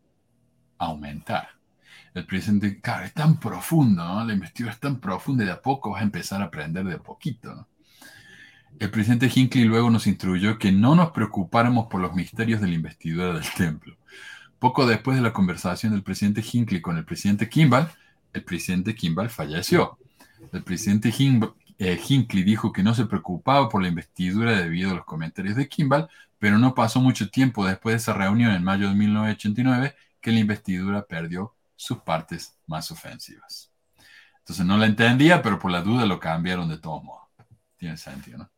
a 0.78 0.86
aumentar. 0.86 1.50
El 2.14 2.26
presidente, 2.26 2.80
claro, 2.80 3.06
es 3.06 3.14
tan 3.14 3.40
profundo, 3.40 4.04
¿no? 4.04 4.24
La 4.24 4.34
investidura 4.34 4.74
es 4.74 4.80
tan 4.80 5.00
profunda 5.00 5.44
y 5.44 5.48
de 5.48 5.54
a 5.54 5.62
poco 5.62 5.92
vas 5.92 6.02
a 6.02 6.06
empezar 6.06 6.42
a 6.42 6.46
aprender 6.46 6.86
de 6.86 6.96
a 6.96 7.00
poquito, 7.00 7.68
El 8.80 8.92
presidente 8.92 9.32
Hinckley 9.34 9.66
luego 9.66 9.90
nos 9.90 10.06
instruyó 10.06 10.60
que 10.60 10.72
no 10.72 10.96
nos 10.96 11.12
preocupáramos 11.12 11.88
por 11.88 12.00
los 12.00 12.14
misterios 12.14 12.62
de 12.62 12.68
la 12.68 12.76
investidura 12.76 13.34
del 13.34 13.50
templo. 13.56 13.98
Poco 14.60 14.86
después 14.86 15.18
de 15.18 15.24
la 15.24 15.34
conversación 15.34 15.94
del 15.94 16.04
presidente 16.04 16.44
Hinckley 16.44 16.82
con 16.82 16.98
el 16.98 17.06
presidente 17.06 17.50
Kimball, 17.50 17.90
el 18.34 18.44
presidente 18.44 18.96
Kimball 18.96 19.30
falleció. 19.30 19.98
El 20.54 20.64
presidente 20.64 21.12
eh, 21.80 22.00
Hinckley 22.08 22.44
dijo 22.44 22.72
que 22.72 22.84
no 22.84 22.94
se 22.94 23.06
preocupaba 23.06 23.70
por 23.70 23.82
la 23.82 23.88
investidura 23.88 24.60
debido 24.60 24.92
a 24.92 24.96
los 24.96 25.06
comentarios 25.06 25.56
de 25.56 25.68
Kimball, 25.68 26.10
pero 26.40 26.58
no 26.58 26.74
pasó 26.74 27.00
mucho 27.00 27.30
tiempo 27.30 27.66
después 27.66 27.94
de 27.94 27.98
esa 27.98 28.14
reunión 28.14 28.52
en 28.52 28.64
mayo 28.64 28.90
de 28.90 28.96
1989 28.96 29.96
que 30.22 30.32
la 30.32 30.40
investidura 30.40 31.06
perdió 31.06 31.56
sus 31.76 32.00
partes 32.00 32.58
más 32.66 32.92
ofensivas. 32.92 33.72
Entonces 34.40 34.66
no 34.66 34.78
la 34.78 34.86
entendía, 34.86 35.42
pero 35.42 35.60
por 35.60 35.72
la 35.72 35.82
duda 35.82 36.06
lo 36.06 36.20
cambiaron 36.20 36.70
de 36.70 36.78
todo 36.78 37.02
modo. 37.02 37.30
Tiene 37.78 37.98
sentido, 37.98 38.40
¿no? 38.40 38.50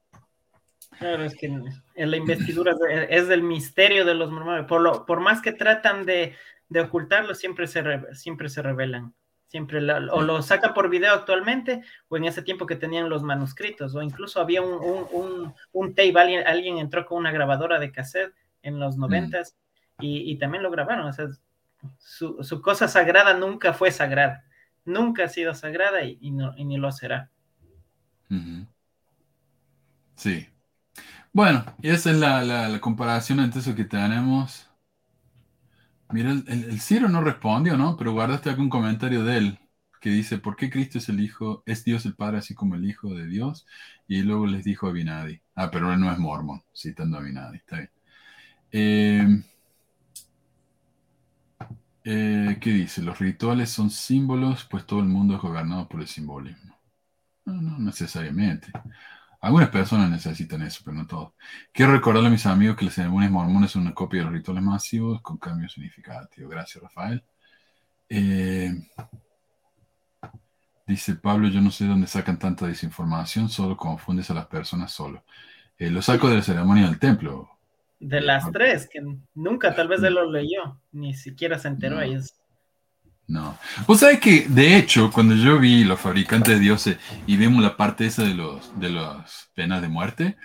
Claro, 0.98 1.24
es 1.24 1.36
que 1.36 1.46
en 1.48 2.12
la 2.12 2.18
investidura 2.18 2.74
es 3.10 3.28
del 3.30 3.42
misterio 3.42 4.06
de 4.06 4.16
los 4.16 4.32
mormones. 4.32 4.66
Por, 4.66 4.82
lo, 4.82 5.06
por 5.06 5.22
más 5.22 5.42
que 5.42 5.54
tratan 5.54 6.06
de, 6.06 6.36
de 6.68 6.82
ocultarlo, 6.82 7.34
siempre 7.36 7.68
se, 7.68 7.82
siempre 8.14 8.50
se 8.50 8.62
revelan. 8.62 9.14
Siempre 9.50 9.80
o 9.92 10.22
lo 10.22 10.44
saca 10.44 10.76
por 10.76 10.92
video 10.92 11.12
actualmente, 11.12 11.82
o 12.08 12.18
en 12.18 12.26
ese 12.26 12.44
tiempo 12.44 12.68
que 12.68 12.76
tenían 12.76 13.10
los 13.10 13.24
manuscritos, 13.24 13.96
o 13.96 14.04
incluso 14.04 14.40
había 14.40 14.62
un, 14.62 15.56
un, 15.74 15.96
tape, 15.96 16.14
alguien, 16.46 16.78
entró 16.78 17.04
con 17.04 17.18
una 17.18 17.32
grabadora 17.32 17.80
de 17.80 17.92
cassette 17.92 18.32
en 18.62 18.80
los 18.80 18.96
mm. 18.96 19.00
noventas 19.00 19.56
y, 20.00 20.38
también 20.38 20.62
lo 20.62 20.70
grabaron. 20.70 21.08
O 21.08 21.14
sea, 21.14 21.26
su, 21.98 22.62
cosa 22.62 22.88
sagrada 22.88 23.34
nunca 23.34 23.74
fue 23.74 23.90
sagrada, 23.90 24.46
nunca 24.86 25.24
ha 25.24 25.30
sido 25.30 25.56
sagrada 25.56 26.04
y, 26.04 26.30
no, 26.30 26.54
ni 26.54 26.78
lo 26.78 26.92
será. 26.92 27.32
Sí. 30.14 30.48
Bueno, 31.34 31.66
y 31.82 31.90
esa 31.90 32.12
es 32.12 32.18
la, 32.18 32.44
la 32.44 32.80
comparación 32.80 33.40
entre 33.40 33.62
eso 33.62 33.74
que 33.74 33.86
tenemos 33.86 34.69
Mira, 36.12 36.32
el, 36.32 36.82
Ciro 36.82 37.08
no 37.08 37.22
respondió, 37.22 37.78
¿no? 37.78 37.96
Pero 37.98 38.14
guardaste 38.14 38.50
algún 38.50 38.70
comentario 38.70 39.24
de 39.24 39.38
él. 39.38 39.60
que 40.02 40.10
dice, 40.10 40.38
¿por 40.38 40.56
qué 40.56 40.70
Cristo 40.70 40.98
es 40.98 41.10
el 41.10 41.20
Hijo, 41.20 41.62
es 41.66 41.84
Dios 41.84 42.06
el 42.06 42.16
Padre 42.16 42.38
así 42.40 42.56
como 42.56 42.76
el 42.76 42.86
Hijo 42.86 43.14
de 43.14 43.28
Dios? 43.28 43.66
Y 44.08 44.22
luego 44.24 44.48
les 44.48 44.64
dijo 44.64 44.88
a 44.88 44.92
Binadi. 44.92 45.42
Ah, 45.56 45.70
pero 45.72 45.94
él 45.94 46.00
no 46.00 46.12
es 46.12 46.18
mormón, 46.18 46.64
citando 46.76 47.18
a 47.18 47.22
Binadi, 47.22 47.58
está 47.58 47.78
bien. 47.78 47.90
Eh, 48.72 49.44
eh, 52.04 52.58
¿Qué 52.62 52.72
dice? 52.72 53.02
Los 53.02 53.20
rituales 53.20 53.70
son 53.70 53.90
símbolos, 53.90 54.66
pues 54.66 54.86
todo 54.86 55.00
el 55.00 55.08
mundo 55.08 55.36
es 55.36 55.42
gobernado 55.42 55.88
por 55.88 56.02
el 56.02 56.08
simbolismo. 56.08 56.76
No, 57.46 57.62
no 57.62 57.80
necesariamente. 57.80 58.72
Algunas 59.42 59.70
personas 59.70 60.10
necesitan 60.10 60.62
eso, 60.64 60.82
pero 60.84 60.98
no 60.98 61.08
todos. 61.08 61.34
Quiero 61.72 61.94
recordarle 61.94 62.28
a 62.28 62.32
mis 62.32 62.46
amigos 62.46 62.76
que 62.76 62.86
las 62.86 62.94
ceremonias 62.94 63.32
mormones 63.32 63.72
son 63.72 63.84
una 63.84 63.94
copia 63.94 64.20
de 64.20 64.26
los 64.26 64.34
rituales 64.34 64.64
masivos 64.64 65.22
con 65.22 65.38
cambios 65.38 65.74
significativos. 65.74 66.52
Gracias, 66.52 66.84
Rafael. 66.84 67.24
Eh, 68.10 68.72
dice 70.86 71.16
Pablo, 71.16 71.48
yo 71.48 71.62
no 71.62 71.72
sé 71.72 71.86
dónde 71.86 72.08
sacan 72.08 72.38
tanta 72.38 72.68
desinformación, 72.68 73.48
solo 73.48 73.78
confundes 73.78 74.30
a 74.30 74.34
las 74.34 74.48
personas 74.48 74.92
solo. 74.92 75.24
Eh, 75.78 75.90
lo 75.90 76.02
saco 76.02 76.28
de 76.28 76.36
la 76.36 76.42
ceremonia 76.42 76.88
del 76.88 77.00
templo. 77.00 77.50
De 78.00 78.20
las 78.20 78.52
tres, 78.52 78.90
que 78.92 79.02
nunca 79.36 79.74
tal 79.74 79.88
vez 79.88 80.04
él 80.04 80.16
lo 80.16 80.30
leyó, 80.30 80.82
ni 80.92 81.14
siquiera 81.14 81.58
se 81.60 81.70
enteró. 81.70 82.00
ahí. 82.00 82.18
No. 83.30 83.60
Vos 83.86 84.00
sabés 84.00 84.20
que, 84.20 84.48
de 84.50 84.76
hecho, 84.76 85.12
cuando 85.12 85.36
yo 85.36 85.60
vi 85.60 85.84
los 85.84 86.00
fabricantes 86.00 86.56
de 86.56 86.60
dioses 86.60 86.98
y 87.28 87.38
vimos 87.38 87.62
la 87.62 87.78
parte 87.78 88.08
esa 88.08 88.24
de 88.24 88.34
los 88.34 88.78
de 88.80 88.90
las 88.90 89.52
penas 89.54 89.84
de 89.84 89.88
muerte, 89.88 90.36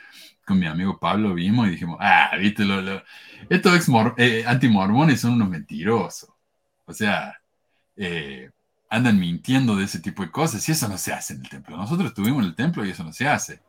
con 0.44 0.58
mi 0.58 0.66
amigo 0.66 0.98
Pablo 1.00 1.32
vimos 1.32 1.66
y 1.66 1.70
dijimos, 1.70 1.96
ah, 1.98 2.32
viste, 2.38 2.62
lo, 2.66 3.02
estos 3.48 3.74
ex 3.74 3.88
eh, 4.18 4.44
antimormones 4.46 5.18
son 5.18 5.32
unos 5.32 5.48
mentirosos. 5.48 6.28
O 6.84 6.92
sea, 6.92 7.40
eh, 7.96 8.50
andan 8.90 9.18
mintiendo 9.18 9.76
de 9.76 9.84
ese 9.84 10.00
tipo 10.00 10.22
de 10.22 10.30
cosas 10.30 10.68
y 10.68 10.72
eso 10.72 10.86
no 10.86 10.98
se 10.98 11.14
hace 11.14 11.32
en 11.32 11.40
el 11.40 11.48
templo. 11.48 11.78
Nosotros 11.78 12.08
estuvimos 12.08 12.42
en 12.42 12.50
el 12.50 12.54
templo 12.54 12.84
y 12.84 12.90
eso 12.90 13.02
no 13.02 13.14
se 13.14 13.26
hace. 13.26 13.62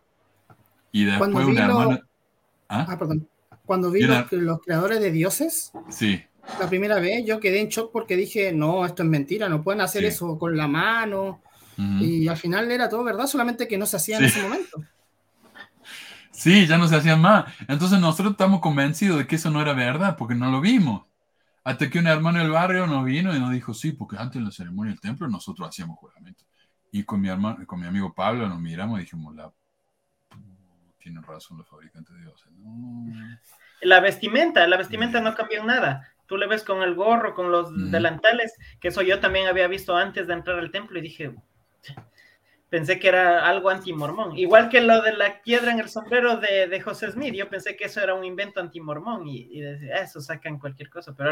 Y 0.91 1.05
después 1.05 1.33
una 1.33 1.63
hermana... 1.63 2.01
¿Ah? 2.67 2.85
¿Ah? 2.89 2.97
perdón. 2.99 3.29
Cuando 3.65 3.89
vi 3.91 4.01
los, 4.01 4.29
los 4.33 4.61
creadores 4.61 4.99
de 4.99 5.11
dioses, 5.11 5.71
sí 5.89 6.21
la 6.59 6.69
primera 6.69 6.99
vez 6.99 7.25
yo 7.25 7.39
quedé 7.39 7.61
en 7.61 7.69
shock 7.69 7.91
porque 7.91 8.15
dije, 8.15 8.51
no, 8.53 8.85
esto 8.85 9.03
es 9.03 9.09
mentira, 9.09 9.49
no 9.49 9.61
pueden 9.61 9.81
hacer 9.81 10.05
eso 10.05 10.37
con 10.37 10.55
la 10.55 10.67
mano. 10.67 11.41
Y 11.77 12.29
al 12.29 12.37
final 12.37 12.71
era 12.71 12.87
todo 12.87 13.03
verdad, 13.03 13.27
solamente 13.27 13.67
que 13.67 13.77
no 13.77 13.85
se 13.85 13.97
hacía 13.97 14.17
en 14.17 14.25
ese 14.25 14.41
momento. 14.41 14.83
Sí, 16.31 16.67
ya 16.67 16.77
no 16.77 16.85
se 16.89 16.97
hacían 16.97 17.21
más. 17.21 17.45
Entonces 17.65 17.97
nosotros 17.97 18.33
estamos 18.33 18.59
convencidos 18.59 19.19
de 19.19 19.25
que 19.25 19.37
eso 19.37 19.49
no 19.49 19.61
era 19.61 19.71
verdad, 19.71 20.17
porque 20.17 20.35
no 20.35 20.51
lo 20.51 20.59
vimos. 20.59 21.05
Hasta 21.63 21.89
que 21.89 21.97
un 21.97 22.07
hermano 22.07 22.39
del 22.39 22.51
barrio 22.51 22.85
nos 22.87 23.05
vino 23.05 23.33
y 23.33 23.39
nos 23.39 23.53
dijo, 23.53 23.73
sí, 23.73 23.93
porque 23.93 24.17
antes 24.17 24.41
de 24.41 24.45
la 24.45 24.51
ceremonia 24.51 24.91
del 24.91 24.99
templo 24.99 25.29
nosotros 25.29 25.69
hacíamos 25.69 25.97
juramento. 25.97 26.43
Y 26.91 27.03
con 27.03 27.21
mi, 27.21 27.29
hermano, 27.29 27.65
con 27.65 27.79
mi 27.79 27.87
amigo 27.87 28.13
Pablo 28.13 28.49
nos 28.49 28.59
miramos 28.59 28.99
y 28.99 29.03
dijimos, 29.03 29.33
la... 29.33 29.49
tienen 30.99 31.23
razón 31.23 31.57
los 31.57 31.69
fabricantes 31.69 32.13
de 32.13 32.21
dioses. 32.23 32.51
La 33.81 34.01
vestimenta, 34.01 34.67
la 34.67 34.75
vestimenta 34.75 35.21
no 35.21 35.33
cambió 35.35 35.61
en 35.61 35.67
nada 35.67 36.14
tú 36.27 36.37
le 36.37 36.47
ves 36.47 36.63
con 36.63 36.81
el 36.81 36.95
gorro, 36.95 37.33
con 37.33 37.51
los 37.51 37.69
delantales, 37.91 38.53
que 38.79 38.89
eso 38.89 39.01
yo 39.01 39.19
también 39.19 39.47
había 39.47 39.67
visto 39.67 39.95
antes 39.95 40.27
de 40.27 40.33
entrar 40.33 40.59
al 40.59 40.71
templo 40.71 40.99
y 40.99 41.01
dije, 41.01 41.35
pensé 42.69 42.99
que 42.99 43.07
era 43.07 43.47
algo 43.47 43.69
antimormón. 43.69 44.37
Igual 44.37 44.69
que 44.69 44.81
lo 44.81 45.01
de 45.01 45.13
la 45.13 45.41
piedra 45.41 45.71
en 45.71 45.79
el 45.79 45.89
sombrero 45.89 46.37
de, 46.37 46.81
José 46.81 47.11
Smith, 47.11 47.33
yo 47.33 47.49
pensé 47.49 47.75
que 47.75 47.85
eso 47.85 48.01
era 48.01 48.13
un 48.13 48.25
invento 48.25 48.59
antimormón 48.59 49.27
y, 49.27 49.47
y 49.51 49.61
decía, 49.61 49.97
eso 49.97 50.19
sacan 50.21 50.59
cualquier 50.59 50.89
cosa, 50.89 51.13
pero 51.15 51.31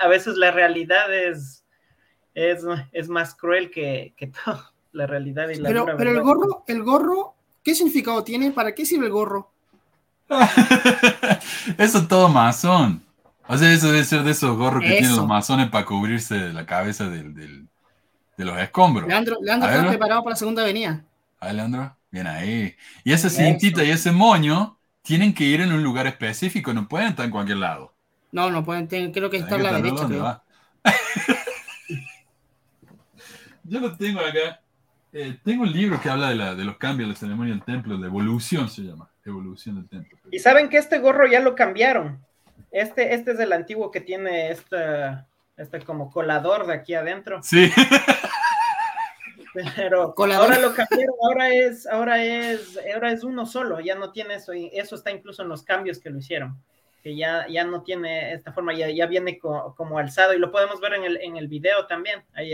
a 0.00 0.08
veces 0.08 0.36
la 0.36 0.50
realidad 0.50 1.12
es, 1.12 1.64
es, 2.34 3.08
más 3.08 3.34
cruel 3.34 3.70
que, 3.70 4.14
todo, 4.44 4.62
la 4.92 5.06
realidad 5.06 5.48
y 5.48 5.56
la 5.56 5.68
Pero, 5.68 5.86
pero 5.96 6.10
el 6.10 6.20
gorro, 6.20 6.64
el 6.66 6.82
gorro, 6.82 7.34
¿qué 7.62 7.74
significado 7.74 8.22
tiene? 8.22 8.50
¿Para 8.50 8.74
qué 8.74 8.84
sirve 8.84 9.06
el 9.06 9.12
gorro? 9.12 9.50
eso 11.78 12.06
todo 12.06 12.28
masón. 12.28 13.05
O 13.48 13.56
sea, 13.56 13.72
eso 13.72 13.92
debe 13.92 14.04
ser 14.04 14.22
de 14.22 14.32
esos 14.32 14.56
gorros 14.56 14.82
que 14.82 14.90
tienen 14.90 15.16
los 15.16 15.26
masones 15.26 15.70
para 15.70 15.84
cubrirse 15.84 16.52
la 16.52 16.66
cabeza 16.66 17.08
del, 17.08 17.68
de 18.36 18.44
los 18.44 18.58
escombros. 18.58 19.08
Leandro, 19.08 19.38
Leandro 19.40 19.70
está 19.70 19.88
preparado 19.88 20.22
para 20.22 20.32
la 20.32 20.36
segunda 20.36 20.62
avenida. 20.62 21.04
A 21.38 21.52
Leandro, 21.52 21.96
bien 22.10 22.26
ahí. 22.26 22.74
Y 23.04 23.12
esa 23.12 23.30
cintita 23.30 23.84
y 23.84 23.90
ese 23.90 24.12
moño 24.12 24.78
tienen 25.02 25.32
que 25.32 25.44
ir 25.44 25.60
en 25.60 25.72
un 25.72 25.82
lugar 25.82 26.06
específico, 26.06 26.74
no 26.74 26.88
pueden 26.88 27.08
estar 27.08 27.24
en 27.24 27.30
cualquier 27.30 27.58
lado. 27.58 27.94
No, 28.32 28.50
no 28.50 28.64
pueden, 28.64 28.88
creo 28.88 29.30
que 29.30 29.36
está 29.36 29.54
a 29.54 29.58
la 29.58 29.72
derecha. 29.72 30.42
Yo 33.64 33.80
lo 33.80 33.96
tengo 33.96 34.20
acá. 34.20 34.60
Eh, 35.12 35.38
tengo 35.42 35.62
un 35.62 35.72
libro 35.72 36.00
que 36.00 36.10
habla 36.10 36.30
de, 36.30 36.34
la, 36.34 36.54
de 36.54 36.64
los 36.64 36.76
cambios 36.76 37.08
de 37.08 37.14
la 37.14 37.18
ceremonia 37.18 37.54
del 37.54 37.62
templo, 37.62 37.96
de 37.96 38.06
evolución 38.06 38.68
se 38.68 38.82
llama, 38.82 39.08
evolución 39.24 39.76
del 39.76 39.88
templo. 39.88 40.18
Y 40.30 40.38
saben 40.40 40.68
que 40.68 40.76
este 40.76 40.98
gorro 40.98 41.26
ya 41.26 41.40
lo 41.40 41.54
cambiaron. 41.54 42.25
Este, 42.76 43.14
este 43.14 43.32
es 43.32 43.40
el 43.40 43.54
antiguo 43.54 43.90
que 43.90 44.02
tiene 44.02 44.50
este, 44.50 44.76
este 45.56 45.80
como 45.80 46.10
colador 46.10 46.66
de 46.66 46.74
aquí 46.74 46.92
adentro. 46.92 47.42
Sí. 47.42 47.72
Pero 49.74 50.14
ahora 50.14 50.58
lo 50.58 50.74
cambiaron, 50.74 51.14
ahora 51.22 51.48
es, 51.54 51.86
ahora 51.86 52.22
es, 52.22 52.78
ahora 52.92 53.12
es 53.12 53.24
uno 53.24 53.46
solo, 53.46 53.80
ya 53.80 53.94
no 53.94 54.12
tiene 54.12 54.34
eso, 54.34 54.52
y 54.52 54.66
eso 54.74 54.94
está 54.94 55.10
incluso 55.10 55.42
en 55.42 55.48
los 55.48 55.62
cambios 55.62 55.98
que 55.98 56.10
lo 56.10 56.18
hicieron, 56.18 56.62
que 57.02 57.16
ya, 57.16 57.46
ya 57.48 57.64
no 57.64 57.82
tiene 57.82 58.34
esta 58.34 58.52
forma, 58.52 58.74
ya, 58.74 58.90
ya 58.90 59.06
viene 59.06 59.38
como 59.38 59.98
alzado, 59.98 60.34
y 60.34 60.38
lo 60.38 60.52
podemos 60.52 60.78
ver 60.78 60.92
en 60.92 61.04
el, 61.04 61.16
en 61.22 61.38
el 61.38 61.48
video 61.48 61.86
también, 61.86 62.22
ahí, 62.34 62.52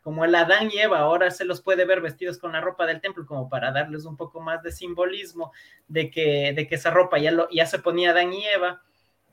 como 0.00 0.24
el 0.24 0.32
Adán 0.36 0.70
y 0.72 0.78
Eva, 0.78 1.00
ahora 1.00 1.32
se 1.32 1.44
los 1.44 1.60
puede 1.60 1.84
ver 1.84 2.00
vestidos 2.00 2.38
con 2.38 2.52
la 2.52 2.60
ropa 2.60 2.86
del 2.86 3.00
templo, 3.00 3.26
como 3.26 3.48
para 3.48 3.72
darles 3.72 4.04
un 4.04 4.16
poco 4.16 4.40
más 4.40 4.62
de 4.62 4.70
simbolismo 4.70 5.50
de 5.88 6.08
que, 6.08 6.52
de 6.54 6.68
que 6.68 6.76
esa 6.76 6.92
ropa 6.92 7.18
ya, 7.18 7.32
lo, 7.32 7.50
ya 7.50 7.66
se 7.66 7.80
ponía 7.80 8.10
Adán 8.12 8.32
y 8.32 8.46
Eva, 8.46 8.80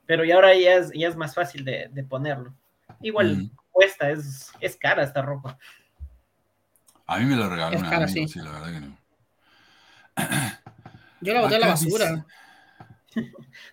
pero 0.08 0.26
ya 0.26 0.36
ahora 0.36 0.56
ya 0.56 0.76
es, 0.76 0.92
ya 0.94 1.08
es 1.08 1.16
más 1.16 1.36
fácil 1.36 1.64
de, 1.64 2.06
ponerlo. 2.10 2.56
Igual 3.02 3.52
cuesta, 3.72 4.10
es, 4.10 4.52
es 4.60 4.76
cara 4.76 5.04
esta 5.04 5.22
ropa. 5.22 5.60
A 7.06 7.20
mí 7.20 7.26
me 7.26 7.36
la 7.36 7.48
regaló 7.48 7.78
una 7.78 7.90
cara, 7.90 8.08
sí. 8.08 8.26
la 8.36 8.52
verdad 8.52 8.72
que 8.72 8.80
no. 8.80 8.98
Yo 11.22 11.34
la 11.34 11.42
boté 11.42 11.56
a 11.56 11.60
la 11.60 11.68
basura. 11.68 12.26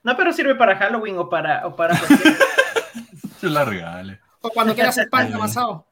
No, 0.03 0.17
pero 0.17 0.33
sirve 0.33 0.55
para 0.55 0.75
Halloween 0.77 1.19
o 1.19 1.29
para... 1.29 1.67
O 1.67 1.77
para 1.77 2.01
Yo 3.43 3.51
la 3.51 3.65
regale. 3.67 4.21
O 4.41 4.49
cuando 4.49 4.75
quieras 4.75 4.97
hacer 4.97 5.11
pan 5.11 5.31
amasado. 5.35 5.87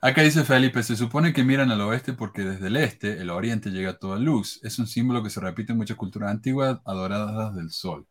Acá 0.00 0.22
dice 0.22 0.44
Felipe, 0.44 0.82
se 0.82 0.96
supone 0.96 1.32
que 1.32 1.44
miran 1.44 1.70
al 1.70 1.80
oeste 1.80 2.12
porque 2.12 2.42
desde 2.42 2.66
el 2.66 2.76
este, 2.76 3.20
el 3.20 3.30
oriente, 3.30 3.70
llega 3.70 3.98
toda 3.98 4.18
luz. 4.18 4.60
Es 4.62 4.78
un 4.78 4.86
símbolo 4.86 5.22
que 5.22 5.30
se 5.30 5.40
repite 5.40 5.72
en 5.72 5.78
muchas 5.78 5.96
culturas 5.96 6.30
antiguas 6.30 6.78
adoradas 6.84 7.54
del 7.54 7.70
sol. 7.70 8.06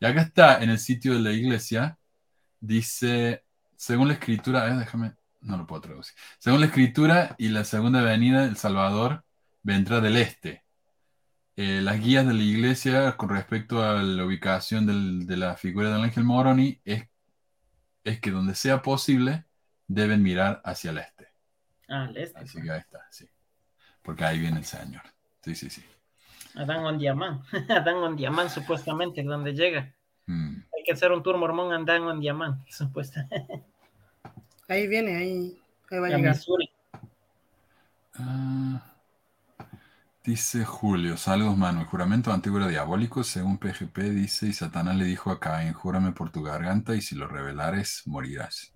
Y 0.00 0.06
acá 0.06 0.22
está, 0.22 0.62
en 0.62 0.70
el 0.70 0.78
sitio 0.78 1.14
de 1.14 1.20
la 1.20 1.32
iglesia, 1.32 1.98
dice, 2.60 3.44
según 3.76 4.08
la 4.08 4.14
escritura, 4.14 4.76
déjame, 4.76 5.14
no 5.40 5.56
lo 5.56 5.66
puedo 5.66 5.82
traducir. 5.82 6.14
Según 6.38 6.60
la 6.60 6.66
escritura 6.66 7.34
y 7.38 7.48
la 7.48 7.64
segunda 7.64 8.02
venida, 8.02 8.44
El 8.44 8.56
Salvador 8.56 9.24
vendrá 9.62 10.00
del 10.00 10.16
este. 10.16 10.64
Eh, 11.56 11.80
las 11.80 12.00
guías 12.00 12.26
de 12.26 12.34
la 12.34 12.42
iglesia 12.42 13.16
con 13.16 13.30
respecto 13.30 13.82
a 13.82 14.02
la 14.02 14.24
ubicación 14.24 15.26
de 15.26 15.36
la 15.38 15.56
figura 15.56 15.90
del 15.90 16.02
ángel 16.02 16.24
Moroni 16.24 16.80
es, 16.84 17.08
es 18.04 18.20
que 18.20 18.30
donde 18.30 18.54
sea 18.54 18.82
posible 18.82 19.46
deben 19.86 20.22
mirar 20.22 20.60
hacia 20.64 20.90
el 20.90 20.98
este. 20.98 21.28
Ah, 21.88 22.06
el 22.10 22.16
este. 22.18 22.38
Así 22.38 22.60
que 22.60 22.70
ahí 22.70 22.80
está, 22.80 23.06
sí. 23.10 23.26
Porque 24.02 24.24
ahí 24.24 24.38
viene 24.38 24.58
el 24.58 24.66
Señor. 24.66 25.02
Sí, 25.42 25.54
sí, 25.54 25.70
sí. 25.70 25.82
Adán 26.56 26.84
on 26.84 26.98
Diamant. 26.98 27.42
Adán 27.68 27.96
on 27.96 28.16
Diamant, 28.16 28.50
supuestamente, 28.50 29.22
donde 29.22 29.52
llega. 29.52 29.94
Hmm. 30.26 30.62
Hay 30.76 30.82
que 30.84 30.92
hacer 30.92 31.12
un 31.12 31.22
tour 31.22 31.36
mormón 31.36 31.72
Adán 31.72 32.02
on 32.02 32.20
Diamant, 32.20 32.66
supuestamente. 32.68 33.62
Ahí 34.68 34.88
viene, 34.88 35.16
ahí, 35.16 35.62
va 35.92 36.06
a 36.06 36.10
llegar. 36.10 36.36
Ah, 38.18 38.82
dice 40.24 40.64
Julio, 40.64 41.16
saludos 41.16 41.56
mano, 41.56 41.82
el 41.82 41.86
juramento 41.86 42.32
antiguo 42.32 42.58
era 42.58 42.66
diabólico, 42.66 43.22
según 43.22 43.58
PGP 43.58 43.98
dice, 44.10 44.48
y 44.48 44.52
Satanás 44.54 44.96
le 44.96 45.04
dijo 45.04 45.30
a 45.30 45.38
Caín, 45.38 45.74
júrame 45.74 46.12
por 46.12 46.30
tu 46.30 46.42
garganta 46.42 46.96
y 46.96 47.02
si 47.02 47.14
lo 47.14 47.28
revelares, 47.28 48.02
morirás. 48.06 48.72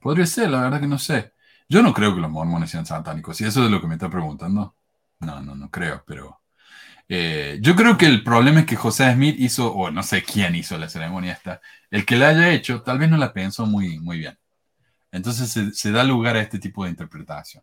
Podría 0.00 0.26
ser, 0.26 0.50
la 0.50 0.62
verdad 0.62 0.80
que 0.80 0.86
no 0.86 0.98
sé. 0.98 1.34
Yo 1.68 1.82
no 1.82 1.92
creo 1.92 2.14
que 2.14 2.20
los 2.20 2.30
mormones 2.30 2.70
sean 2.70 2.86
satánicos, 2.86 3.36
si 3.36 3.44
eso 3.44 3.64
es 3.64 3.70
lo 3.70 3.80
que 3.80 3.86
me 3.86 3.94
está 3.94 4.10
preguntando. 4.10 4.74
No, 5.20 5.40
no, 5.40 5.54
no 5.54 5.70
creo, 5.70 6.02
pero 6.06 6.40
eh, 7.08 7.58
yo 7.60 7.76
creo 7.76 7.98
que 7.98 8.06
el 8.06 8.24
problema 8.24 8.60
es 8.60 8.66
que 8.66 8.76
José 8.76 9.12
Smith 9.12 9.36
hizo, 9.38 9.72
o 9.72 9.90
no 9.90 10.02
sé 10.02 10.22
quién 10.22 10.54
hizo 10.54 10.78
la 10.78 10.88
ceremonia 10.88 11.32
esta, 11.32 11.60
el 11.90 12.06
que 12.06 12.16
la 12.16 12.28
haya 12.28 12.50
hecho 12.52 12.82
tal 12.82 12.98
vez 12.98 13.10
no 13.10 13.16
la 13.16 13.32
pensó 13.32 13.66
muy, 13.66 13.98
muy 14.00 14.18
bien. 14.18 14.38
Entonces 15.12 15.78
se, 15.78 15.92
da 15.92 16.02
lugar 16.04 16.36
a 16.36 16.40
este 16.40 16.58
tipo 16.58 16.84
de 16.84 16.90
interpretación. 16.90 17.62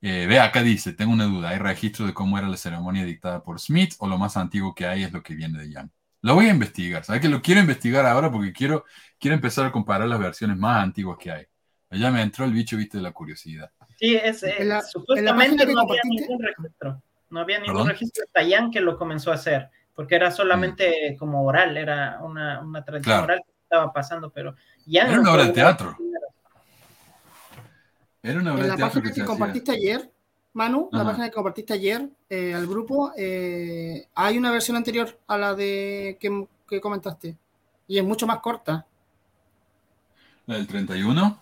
Eh, 0.00 0.26
ve, 0.28 0.38
acá 0.38 0.62
dice, 0.62 0.92
tengo 0.92 1.12
una 1.12 1.24
duda, 1.24 1.50
¿hay 1.50 1.58
registro 1.58 2.06
de 2.06 2.14
cómo 2.14 2.38
era 2.38 2.48
la 2.48 2.56
ceremonia 2.56 3.04
dictada 3.04 3.42
por 3.42 3.58
Smith 3.58 3.94
o 3.98 4.06
lo 4.06 4.18
más 4.18 4.36
antiguo 4.36 4.74
que 4.74 4.86
hay 4.86 5.02
es 5.02 5.12
lo 5.12 5.22
que 5.22 5.34
viene 5.34 5.58
de 5.58 5.70
Young? 5.70 5.88
Lo 6.22 6.34
voy 6.34 6.46
a 6.46 6.50
investigar, 6.50 7.04
¿sabes 7.04 7.20
que 7.22 7.28
lo 7.28 7.42
quiero 7.42 7.60
investigar 7.60 8.06
ahora 8.06 8.30
porque 8.30 8.52
quiero, 8.52 8.84
quiero 9.18 9.34
empezar 9.34 9.66
a 9.66 9.72
comparar 9.72 10.08
las 10.08 10.18
versiones 10.18 10.56
más 10.56 10.82
antiguas 10.82 11.18
que 11.18 11.30
hay. 11.30 11.46
Ya 11.90 12.10
me 12.10 12.22
entró 12.22 12.44
el 12.44 12.52
bicho, 12.52 12.76
viste, 12.76 12.98
de 12.98 13.02
la 13.02 13.12
curiosidad. 13.12 13.70
Sí, 13.98 14.16
es, 14.16 14.42
eh, 14.42 14.68
supuestamente 14.90 15.64
no 15.66 15.80
había 15.80 16.00
ningún 16.04 16.42
registro. 16.42 17.02
No 17.34 17.40
había 17.40 17.58
ningún 17.58 17.88
registro 17.88 18.24
de 18.32 18.70
que 18.72 18.80
lo 18.80 18.96
comenzó 18.96 19.32
a 19.32 19.34
hacer, 19.34 19.68
porque 19.92 20.14
era 20.14 20.30
solamente 20.30 21.10
mm. 21.10 21.16
como 21.16 21.44
oral, 21.44 21.76
era 21.76 22.20
una, 22.22 22.60
una 22.60 22.84
tradición 22.84 23.24
oral 23.24 23.42
que 23.44 23.52
estaba 23.60 23.92
pasando, 23.92 24.30
pero 24.30 24.54
ya 24.86 25.02
Era 25.02 25.18
una 25.18 25.32
obra 25.32 25.44
de 25.46 25.52
teatro. 25.52 25.96
Era 28.22 28.38
una 28.38 28.54
obra 28.54 28.62
de 28.62 28.68
teatro. 28.68 28.86
La 28.86 28.92
página 28.92 29.12
que, 29.12 29.24
compartiste 29.24 29.72
ayer, 29.72 30.12
Manu, 30.52 30.88
la 30.92 31.02
página 31.02 31.28
que 31.28 31.34
compartiste 31.34 31.72
ayer 31.72 32.08
eh, 32.30 32.54
al 32.54 32.68
grupo, 32.68 33.10
eh, 33.16 34.06
hay 34.14 34.38
una 34.38 34.52
versión 34.52 34.76
anterior 34.76 35.18
a 35.26 35.36
la 35.36 35.54
de 35.56 36.16
que, 36.20 36.46
que 36.68 36.80
comentaste, 36.80 37.36
y 37.88 37.98
es 37.98 38.04
mucho 38.04 38.28
más 38.28 38.38
corta. 38.38 38.86
¿La 40.46 40.54
del 40.54 40.68
31? 40.68 41.36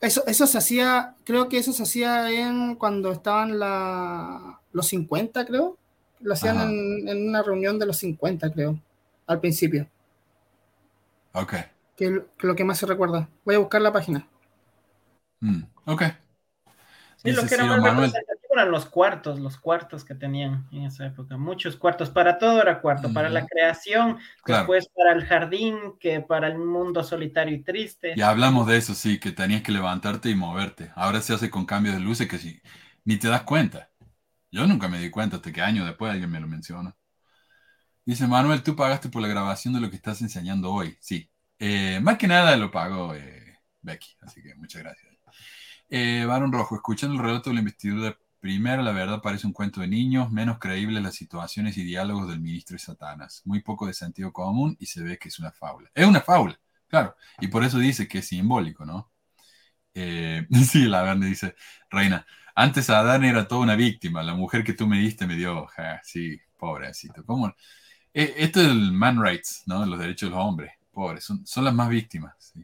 Eso, 0.00 0.22
eso 0.28 0.46
se 0.46 0.58
hacía, 0.58 1.16
creo 1.24 1.48
que 1.48 1.58
eso 1.58 1.72
se 1.72 1.82
hacía 1.82 2.30
en 2.30 2.76
cuando 2.76 3.10
estaban 3.10 3.58
la, 3.58 4.60
los 4.74 4.88
50, 4.88 5.46
creo. 5.46 5.78
Lo 6.20 6.34
hacían 6.34 6.60
en, 6.60 7.28
una 7.28 7.42
reunión 7.42 7.78
de 7.78 7.86
los 7.86 7.96
50, 7.98 8.52
creo, 8.52 8.78
al 9.26 9.40
principio. 9.40 9.88
Ok. 11.32 11.54
Que, 11.96 12.22
lo 12.40 12.54
que 12.54 12.64
más 12.64 12.78
se 12.78 12.86
recuerda. 12.86 13.28
Voy 13.44 13.54
a 13.54 13.58
buscar 13.58 13.80
la 13.80 13.92
página. 13.92 14.26
Mm, 15.40 15.62
ok. 15.86 16.02
Sí, 17.16 17.32
lo 17.32 17.46
que 17.46 17.54
era 17.54 17.64
más 17.64 17.82
representativo 17.82 18.54
eran 18.54 18.70
los 18.70 18.86
cuartos, 18.86 19.38
los 19.38 19.56
cuartos 19.56 20.04
que 20.04 20.14
tenían 20.14 20.66
en 20.72 20.84
esa 20.84 21.06
época. 21.06 21.36
Muchos 21.36 21.76
cuartos. 21.76 22.10
Para 22.10 22.38
todo 22.38 22.60
era 22.60 22.80
cuarto. 22.80 23.12
Para 23.12 23.28
la 23.28 23.46
creación, 23.46 24.18
después 24.46 24.88
para 24.94 25.12
el 25.12 25.24
jardín, 25.24 25.76
que 26.00 26.20
para 26.20 26.48
el 26.48 26.58
mundo 26.58 27.02
solitario 27.02 27.54
y 27.54 27.62
triste. 27.62 28.14
Ya 28.16 28.30
hablamos 28.30 28.66
de 28.66 28.76
eso, 28.76 28.94
sí, 28.94 29.18
que 29.18 29.32
tenías 29.32 29.62
que 29.62 29.72
levantarte 29.72 30.30
y 30.30 30.34
moverte. 30.34 30.90
Ahora 30.94 31.20
se 31.20 31.32
hace 31.32 31.50
con 31.50 31.64
cambios 31.64 31.94
de 31.94 32.00
luces 32.00 32.28
que 32.28 32.38
sí, 32.38 32.60
ni 33.04 33.16
te 33.16 33.28
das 33.28 33.42
cuenta. 33.42 33.90
Yo 34.54 34.68
nunca 34.68 34.86
me 34.86 35.00
di 35.00 35.10
cuenta 35.10 35.36
hasta 35.36 35.50
que 35.50 35.60
años 35.60 35.84
después 35.84 36.12
alguien 36.12 36.30
me 36.30 36.38
lo 36.38 36.46
menciona. 36.46 36.94
Dice 38.06 38.28
Manuel, 38.28 38.62
tú 38.62 38.76
pagaste 38.76 39.08
por 39.08 39.20
la 39.20 39.26
grabación 39.26 39.74
de 39.74 39.80
lo 39.80 39.90
que 39.90 39.96
estás 39.96 40.22
enseñando 40.22 40.70
hoy. 40.72 40.96
Sí. 41.00 41.28
Eh, 41.58 41.98
más 42.00 42.18
que 42.18 42.28
nada 42.28 42.56
lo 42.56 42.70
pagó 42.70 43.16
eh, 43.16 43.58
Becky, 43.82 44.16
así 44.20 44.42
que 44.44 44.54
muchas 44.54 44.82
gracias. 44.82 45.12
Eh, 45.88 46.24
Baron 46.24 46.52
Rojo, 46.52 46.76
escuchando 46.76 47.16
el 47.16 47.22
relato 47.22 47.50
de 47.50 47.54
la 47.54 47.60
investidura 47.62 48.16
primero, 48.38 48.82
la 48.82 48.92
verdad 48.92 49.20
parece 49.20 49.48
un 49.48 49.52
cuento 49.52 49.80
de 49.80 49.88
niños, 49.88 50.30
menos 50.30 50.60
creíbles 50.60 51.02
las 51.02 51.16
situaciones 51.16 51.76
y 51.76 51.82
diálogos 51.82 52.28
del 52.28 52.38
ministro 52.40 52.74
de 52.74 52.78
Satanás, 52.78 53.42
muy 53.44 53.60
poco 53.60 53.88
de 53.88 53.94
sentido 53.94 54.32
común 54.32 54.76
y 54.78 54.86
se 54.86 55.02
ve 55.02 55.18
que 55.18 55.30
es 55.30 55.40
una 55.40 55.50
fábula. 55.50 55.90
Es 55.94 56.06
una 56.06 56.20
fábula, 56.20 56.60
claro, 56.86 57.16
y 57.40 57.48
por 57.48 57.64
eso 57.64 57.78
dice 57.78 58.06
que 58.06 58.18
es 58.18 58.28
simbólico, 58.28 58.84
¿no? 58.84 59.10
Eh, 59.94 60.46
sí, 60.70 60.84
la 60.84 61.02
verdad 61.02 61.26
dice, 61.26 61.56
Reina, 61.90 62.24
antes 62.54 62.90
Adán 62.90 63.24
era 63.24 63.48
toda 63.48 63.62
una 63.62 63.76
víctima, 63.76 64.22
la 64.22 64.34
mujer 64.34 64.64
que 64.64 64.74
tú 64.74 64.86
me 64.86 64.98
diste 64.98 65.26
me 65.26 65.36
dio, 65.36 65.68
sí, 66.02 66.40
pobrecito. 66.56 67.24
¿Cómo? 67.24 67.48
Eh, 68.12 68.34
esto 68.38 68.60
es 68.60 68.68
el 68.68 68.92
man 68.92 69.22
rights, 69.22 69.64
¿no? 69.66 69.84
Los 69.86 69.98
derechos 69.98 70.30
de 70.30 70.36
los 70.36 70.44
hombres, 70.44 70.72
pobres, 70.92 71.24
son, 71.24 71.44
son 71.46 71.64
las 71.64 71.74
más 71.74 71.88
víctimas. 71.88 72.54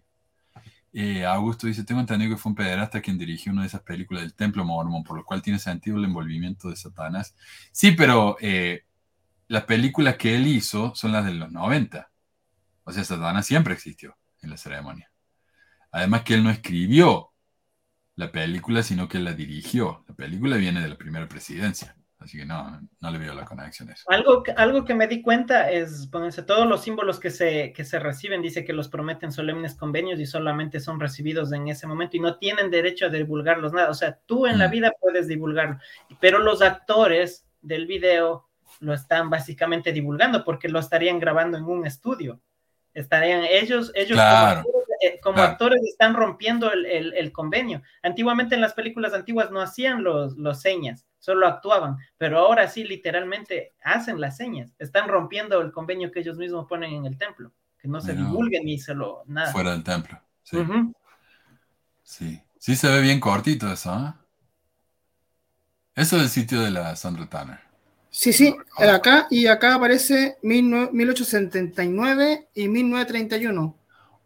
Eh, 0.93 1.25
Augusto 1.25 1.67
dice, 1.67 1.85
tengo 1.85 2.01
entendido 2.01 2.31
que 2.31 2.37
fue 2.37 2.51
un 2.51 2.57
pederasta 2.57 3.01
quien 3.01 3.19
dirigió 3.19 3.53
una 3.53 3.63
de 3.63 3.69
esas 3.69 3.83
películas 3.83 4.23
del 4.23 4.35
Templo 4.35 4.65
Mormon, 4.65 5.05
por 5.05 5.17
lo 5.17 5.25
cual 5.25 5.43
tiene 5.43 5.59
sentido 5.59 5.97
el 5.99 6.05
envolvimiento 6.05 6.69
de 6.69 6.77
Satanás. 6.77 7.35
Sí, 7.73 7.93
pero 7.93 8.37
eh, 8.41 8.85
las 9.49 9.65
películas 9.65 10.17
que 10.17 10.35
él 10.37 10.47
hizo 10.47 10.95
son 10.95 11.13
las 11.13 11.25
de 11.25 11.35
los 11.35 11.51
90. 11.51 12.11
O 12.85 12.93
sea, 12.93 13.05
Satanás 13.05 13.47
siempre 13.47 13.75
existió 13.75 14.17
en 14.43 14.51
la 14.51 14.57
ceremonia. 14.57 15.11
Además 15.93 16.23
que 16.23 16.35
él 16.35 16.45
no 16.45 16.51
escribió 16.51 17.30
la 18.21 18.31
película, 18.31 18.83
sino 18.83 19.09
que 19.09 19.19
la 19.19 19.33
dirigió. 19.33 20.05
La 20.07 20.15
película 20.15 20.59
viene 20.59 20.83
de 20.83 20.89
la 20.89 20.97
primera 20.97 21.27
presidencia. 21.27 21.97
Así 22.19 22.37
que 22.37 22.45
no, 22.45 22.79
no 23.01 23.11
le 23.11 23.17
veo 23.17 23.33
la 23.33 23.47
conexión 23.47 23.89
a 23.89 23.95
eso. 23.95 24.05
Algo, 24.09 24.45
algo 24.57 24.85
que 24.85 24.95
me 24.95 25.09
di 25.09 25.23
cuenta 25.23 25.71
es, 25.71 26.07
ponerse 26.09 26.43
todos 26.43 26.69
los 26.69 26.83
símbolos 26.83 27.19
que 27.19 27.31
se, 27.31 27.73
que 27.73 27.83
se 27.83 27.99
reciben, 27.99 28.43
dice 28.43 28.63
que 28.63 28.75
los 28.75 28.91
prometen 28.91 29.33
solemnes 29.33 29.75
convenios 29.75 30.21
y 30.21 30.27
solamente 30.27 30.81
son 30.81 31.01
recibidos 31.01 31.51
en 31.53 31.69
ese 31.69 31.87
momento 31.87 32.19
y 32.19 32.21
no 32.21 32.37
tienen 32.37 32.71
derecho 32.71 33.07
a 33.07 33.09
divulgarlos 33.09 33.73
nada. 33.73 33.89
O 33.89 33.95
sea, 33.95 34.19
tú 34.27 34.47
en 34.47 34.59
la 34.59 34.69
mm. 34.69 34.71
vida 34.71 34.93
puedes 35.01 35.27
divulgarlo, 35.27 35.79
pero 36.21 36.41
los 36.41 36.61
actores 36.61 37.47
del 37.63 37.87
video 37.87 38.51
lo 38.81 38.93
están 38.93 39.31
básicamente 39.31 39.93
divulgando 39.93 40.45
porque 40.45 40.69
lo 40.69 40.79
estarían 40.79 41.21
grabando 41.21 41.57
en 41.57 41.65
un 41.65 41.87
estudio. 41.87 42.39
Estarían 42.93 43.45
ellos, 43.45 43.93
ellos 43.95 44.19
como 44.19 44.80
actores 45.37 45.83
están 45.85 46.15
rompiendo 46.15 46.71
el, 46.73 47.33
convenio. 47.33 47.83
Antiguamente 48.03 48.55
en 48.55 48.61
las 48.61 48.75
películas 48.75 49.15
antiguas 49.15 49.51
no 49.51 49.61
hacían 49.61 50.03
los, 50.03 50.37
los 50.37 50.61
señas, 50.61 51.07
solo 51.19 51.47
actuaban, 51.47 51.99
pero 52.19 52.39
ahora 52.39 52.69
sí 52.69 52.85
literalmente 52.85 53.75
hacen 53.83 54.21
las 54.21 54.37
señas, 54.37 54.73
están 54.79 55.09
rompiendo 55.09 55.61
el 55.61 55.73
convenio 55.73 56.11
que 56.11 56.21
ellos 56.21 56.39
mismos 56.39 56.67
ponen 56.67 56.93
en 56.93 57.07
el 57.07 57.19
templo, 57.19 57.53
que 57.79 57.89
no 57.89 58.01
se 58.01 58.15
divulguen 58.15 58.65
ni 58.65 58.79
se 58.79 58.95
lo 58.95 59.23
nada. 59.27 59.53
Fuera 59.53 59.73
del 59.73 59.85
templo. 59.85 60.21
Sí. 60.43 60.59
sí. 62.03 62.41
sí. 62.59 62.77
se 62.77 62.89
ve 62.89 63.01
bien 63.01 63.21
cortito 63.21 63.73
eso, 63.73 63.95
¿eh? 63.95 64.13
Eso 65.95 66.17
es 66.17 66.23
el 66.23 66.29
sitio 66.29 66.61
de 66.61 66.71
la 66.71 66.95
Sandra 66.97 67.27
Tanner. 67.27 67.61
Sí, 68.11 68.33
sí, 68.33 68.57
acá 68.79 69.27
y 69.31 69.47
acá 69.47 69.75
aparece 69.75 70.39
1879 70.43 72.49
y 72.55 72.69
1931 72.69 73.77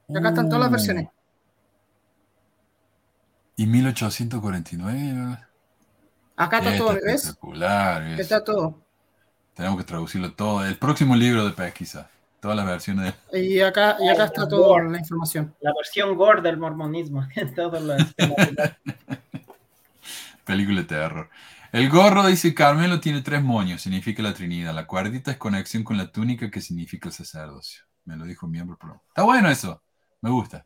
acá 0.09 0.29
están 0.29 0.49
todas 0.49 0.63
las 0.63 0.71
versiones. 0.71 1.09
¿Y 3.57 3.67
1849? 3.67 5.39
Acá 6.37 6.59
está 6.59 6.77
todo, 6.77 6.95
¿ves? 6.95 7.27
Espectacular. 7.27 8.03
Está 8.19 8.43
todo. 8.43 8.83
Tenemos 9.55 9.79
que 9.79 9.85
traducirlo 9.85 10.33
todo. 10.33 10.65
El 10.65 10.77
próximo 10.77 11.15
libro 11.15 11.45
de 11.45 11.53
pesquisa. 11.53 12.11
Todas 12.41 12.57
las 12.57 12.67
versiones. 12.67 13.15
Y 13.33 13.61
acá, 13.61 13.97
y 14.01 14.09
acá 14.09 14.25
está 14.25 14.49
toda 14.49 14.83
la 14.83 14.99
información. 14.99 15.55
La 15.61 15.73
versión 15.75 16.17
gore 16.17 16.43
del 16.43 16.59
mormonismo. 16.59 17.25
Película 20.45 20.81
de 20.81 20.87
terror. 20.87 21.31
El 21.73 21.89
gorro, 21.89 22.27
dice 22.27 22.53
Carmelo, 22.55 23.01
tiene 23.01 23.23
tres 23.23 23.43
moños, 23.43 23.83
significa 23.83 24.23
la 24.23 24.35
Trinidad. 24.35 24.75
La 24.75 24.87
cuerdita 24.87 25.31
es 25.31 25.39
conexión 25.39 25.85
con 25.85 25.97
la 25.97 26.13
túnica 26.13 26.51
que 26.51 26.61
significa 26.61 27.09
el 27.09 27.15
sacerdocio. 27.15 27.85
Me 28.05 28.17
lo 28.17 28.25
dijo 28.25 28.47
un 28.47 28.53
miembro. 28.53 28.77
Está 29.09 29.23
bueno 29.23 29.51
eso. 29.51 29.83
Me 30.25 30.31
gusta. 30.31 30.65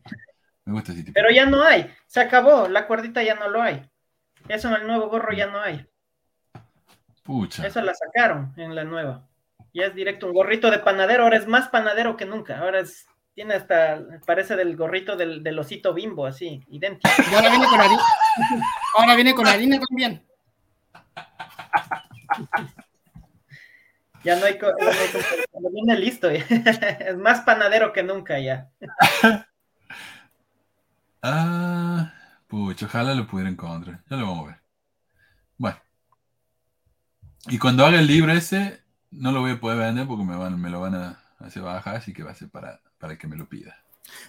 Me 0.64 0.72
gusta 0.72 0.92
ese 0.92 1.02
tipo. 1.02 1.14
Pero 1.14 1.30
ya 1.32 1.44
no 1.44 1.64
hay. 1.64 1.92
Se 2.06 2.20
acabó. 2.20 2.68
La 2.68 2.86
cuerdita 2.86 3.24
ya 3.24 3.34
no 3.34 3.48
lo 3.48 3.60
hay. 3.60 3.90
Eso 4.46 4.68
en 4.68 4.74
el 4.74 4.86
nuevo 4.86 5.08
gorro 5.08 5.32
ya 5.32 5.48
no 5.48 5.60
hay. 5.60 5.84
Pucha. 7.24 7.66
Eso 7.66 7.82
la 7.82 7.92
sacaron 7.92 8.54
en 8.56 8.76
la 8.76 8.84
nueva. 8.84 9.26
Ya 9.74 9.86
es 9.86 9.96
directo 9.96 10.28
un 10.28 10.32
gorrito 10.32 10.70
de 10.70 10.78
panadero. 10.78 11.24
Ahora 11.24 11.38
es 11.38 11.48
más 11.48 11.66
panadero 11.70 12.16
que 12.16 12.24
nunca. 12.24 12.60
Ahora 12.60 12.78
es. 12.78 13.08
Tiene 13.34 13.54
hasta. 13.54 14.00
Parece 14.24 14.54
del 14.54 14.76
gorrito 14.76 15.16
del, 15.16 15.58
osito 15.58 15.92
bimbo, 15.92 16.24
así. 16.24 16.62
Idéntico. 16.68 17.10
Y 17.28 17.34
ahora 17.34 17.50
viene 17.50 17.66
con 17.66 17.80
harina. 17.80 18.02
Ahora 18.96 19.14
viene 19.16 19.34
con 19.34 19.46
harina 19.48 19.80
también. 19.80 20.24
Ya 24.24 24.36
no 24.36 24.46
hay, 24.46 24.58
cuando 24.58 25.70
viene 25.70 25.96
listo, 25.96 26.28
es 26.28 27.16
más 27.16 27.40
panadero 27.42 27.92
que 27.92 28.02
nunca 28.02 28.38
ya. 28.38 28.68
Ah, 31.22 32.12
pucha, 32.46 32.86
ojalá 32.86 33.14
lo 33.14 33.26
pudiera 33.26 33.50
encontrar. 33.50 34.02
Ya 34.10 34.16
lo 34.16 34.26
vamos 34.26 34.44
a 34.44 34.48
ver. 34.48 34.60
Bueno. 35.56 35.78
Y 37.48 37.58
cuando 37.58 37.86
haga 37.86 37.98
el 37.98 38.06
libro 38.06 38.32
ese, 38.32 38.82
no 39.10 39.32
lo 39.32 39.40
voy 39.40 39.52
a 39.52 39.60
poder 39.60 39.78
vender 39.78 40.06
porque 40.06 40.24
me, 40.24 40.36
van, 40.36 40.60
me 40.60 40.70
lo 40.70 40.80
van 40.80 40.94
a 40.94 41.20
hacer 41.38 41.62
bajar, 41.62 41.96
así 41.96 42.12
que 42.12 42.22
va 42.22 42.32
a 42.32 42.34
ser 42.34 42.50
para, 42.50 42.80
para 42.98 43.16
que 43.16 43.26
me 43.26 43.36
lo 43.36 43.48
pida. 43.48 43.76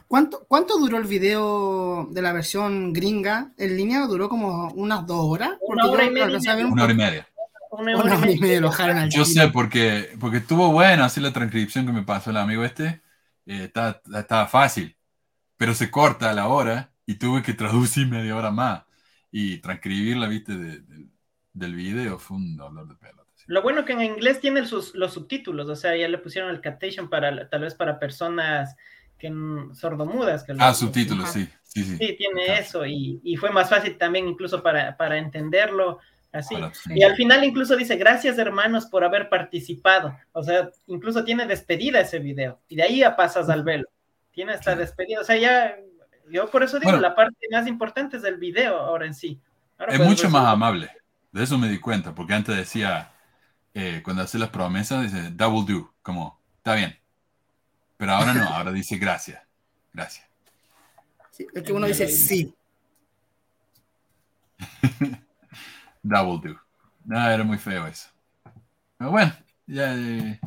¿Cuánto, 0.07 0.45
¿Cuánto 0.47 0.77
duró 0.77 0.97
el 0.97 1.05
video 1.05 2.07
de 2.11 2.21
la 2.21 2.33
versión 2.33 2.93
gringa 2.93 3.51
en 3.57 3.77
línea? 3.77 4.05
¿Duró 4.07 4.27
como 4.27 4.69
unas 4.73 5.05
dos 5.05 5.25
horas? 5.25 5.51
Una 5.61 5.85
hora, 5.85 6.05
y 6.05 6.11
media. 6.11 6.39
Una 6.67 6.83
hora 6.83 6.93
y 6.93 6.95
media. 6.95 7.27
Yo 9.09 9.25
sé, 9.25 9.47
porque, 9.49 10.09
porque 10.19 10.37
estuvo 10.37 10.71
bueno 10.71 11.03
así 11.03 11.21
la 11.21 11.31
transcripción 11.31 11.85
que 11.85 11.93
me 11.93 12.03
pasó 12.03 12.31
el 12.31 12.37
amigo 12.37 12.63
este. 12.63 13.01
Eh, 13.45 13.71
estaba, 13.71 14.47
fácil, 14.47 14.95
pero 15.59 15.73
se 15.73 15.91
corta 15.91 16.29
a 16.29 16.33
la 16.33 16.47
hora 16.47 16.93
y 17.05 17.15
tuve 17.15 17.43
que 17.43 17.53
traducir 17.53 18.07
media 18.07 18.33
hora 18.35 18.49
más. 18.49 18.83
Y 19.29 19.57
transcribir 19.57 20.15
la 20.15 20.27
viste 20.27 20.53
del 21.53 21.75
video 21.75 22.17
fue 22.17 22.37
un 22.37 22.55
dolor 22.55 22.87
de 22.87 22.95
pelota. 22.95 23.29
Lo 23.45 23.61
bueno 23.61 23.83
que 23.83 23.91
en 23.93 24.01
inglés 24.01 24.39
tiene 24.39 24.65
sus, 24.65 24.95
los 24.95 25.13
subtítulos, 25.13 25.67
o 25.67 25.75
sea, 25.75 25.97
ya 25.97 26.07
le 26.07 26.17
pusieron 26.17 26.49
el 26.49 26.61
captation 26.61 27.09
para 27.09 27.49
tal 27.49 27.61
vez 27.61 27.75
para 27.75 27.99
personas 27.99 28.77
que 29.17 29.33
sordomudas. 29.73 30.45
Que 30.45 30.55
ah, 30.57 30.73
subtítulos, 30.73 31.29
sí, 31.29 31.49
sí, 31.63 31.83
sí. 31.83 31.97
tiene 31.97 32.59
eso 32.59 32.85
y, 32.85 33.19
y, 33.21 33.35
fue 33.35 33.51
más 33.51 33.69
fácil 33.69 33.97
también 33.97 34.29
incluso 34.29 34.63
para, 34.63 34.95
para 34.95 35.17
entenderlo 35.17 35.99
Así. 36.31 36.55
Y 36.93 37.01
al 37.01 37.15
final 37.15 37.43
incluso 37.43 37.75
dice, 37.75 37.95
gracias 37.95 38.37
hermanos 38.37 38.85
por 38.85 39.03
haber 39.03 39.29
participado. 39.29 40.15
O 40.31 40.43
sea, 40.43 40.69
incluso 40.85 41.23
tiene 41.23 41.45
despedida 41.47 42.01
ese 42.01 42.19
video. 42.19 42.61
Y 42.67 42.75
de 42.75 42.83
ahí 42.83 42.99
ya 42.99 43.15
pasas 43.15 43.49
al 43.49 43.63
velo. 43.63 43.87
Tiene 44.39 44.53
esta 44.53 44.73
despedida. 44.73 45.19
O 45.19 45.23
sea, 45.25 45.35
ya 45.35 45.75
Yo 46.31 46.49
por 46.49 46.63
eso 46.63 46.79
digo, 46.79 46.93
la 46.93 47.13
parte 47.13 47.45
más 47.51 47.67
importante 47.67 48.15
es 48.15 48.23
el 48.23 48.37
video 48.37 48.77
ahora 48.77 49.05
en 49.05 49.13
sí. 49.13 49.37
es 49.89 49.99
mucho 49.99 50.29
más 50.29 50.45
amable. 50.45 50.89
De 51.33 51.43
eso 51.43 51.57
me 51.57 51.67
di 51.67 51.77
cuenta, 51.77 52.15
porque 52.15 52.35
antes 52.35 52.55
decía, 52.55 53.11
eh, 53.73 53.99
cuando 54.01 54.23
hace 54.23 54.39
las 54.39 54.47
promesas, 54.47 55.11
dice, 55.11 55.33
that 55.35 55.49
will 55.51 55.65
do, 55.65 55.93
como, 56.01 56.39
está 56.55 56.75
bien. 56.75 56.97
Pero 57.97 58.13
ahora 58.13 58.33
no, 58.33 58.47
ahora 58.55 58.71
dice 58.71 58.97
gracias. 58.97 59.43
Gracias. 59.91 60.25
es 61.37 61.61
que 61.61 61.73
uno 61.73 61.87
dice 61.87 62.07
sí. 62.07 62.55
will 66.01 66.39
do. 66.41 66.57
No, 67.03 67.29
era 67.29 67.43
muy 67.43 67.57
feo 67.57 67.87
eso. 67.87 68.07
Pero 68.97 69.11
bueno, 69.11 69.33
ya, 69.67 69.93
eh, 69.97 70.39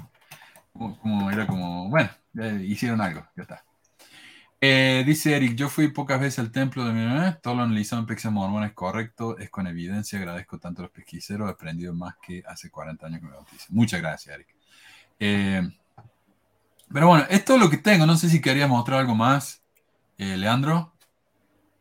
como, 0.73 1.31
era 1.31 1.47
como, 1.47 1.91
bueno, 1.91 2.09
ya 2.33 2.47
hicieron 2.53 2.99
algo, 3.03 3.29
ya 3.37 3.43
está. 3.43 3.63
Eh, 4.65 5.03
dice 5.05 5.35
Eric, 5.35 5.57
yo 5.57 5.69
fui 5.69 5.89
pocas 5.89 6.21
veces 6.21 6.39
al 6.39 6.53
templo 6.53 6.85
de 6.85 6.93
mi 6.93 7.05
mamá, 7.05 7.37
todo 7.43 7.57
lo 7.57 7.63
analizado 7.65 8.01
en 8.01 8.07
Pesquisa 8.07 8.31
Mormona 8.31 8.67
es 8.69 8.75
correcto, 8.75 9.37
es 9.37 9.51
con 9.51 9.67
evidencia, 9.67 10.21
agradezco 10.21 10.61
tanto 10.61 10.83
a 10.83 10.85
los 10.85 10.93
pesquiseros, 10.93 11.49
he 11.49 11.53
aprendido 11.53 11.93
más 11.93 12.15
que 12.25 12.45
hace 12.47 12.71
40 12.71 13.05
años 13.05 13.21
que 13.23 13.27
me. 13.27 13.33
Muchas 13.71 14.01
gracias, 14.01 14.37
Eric. 14.37 14.55
Eh, 15.19 15.63
pero 16.93 17.09
bueno, 17.09 17.27
esto 17.29 17.57
es 17.57 17.61
lo 17.61 17.69
que 17.71 17.79
tengo, 17.79 18.07
no 18.07 18.17
sé 18.17 18.29
si 18.29 18.41
querías 18.41 18.69
mostrar 18.69 19.01
algo 19.01 19.17
más, 19.17 19.65
Leandro. 20.17 20.93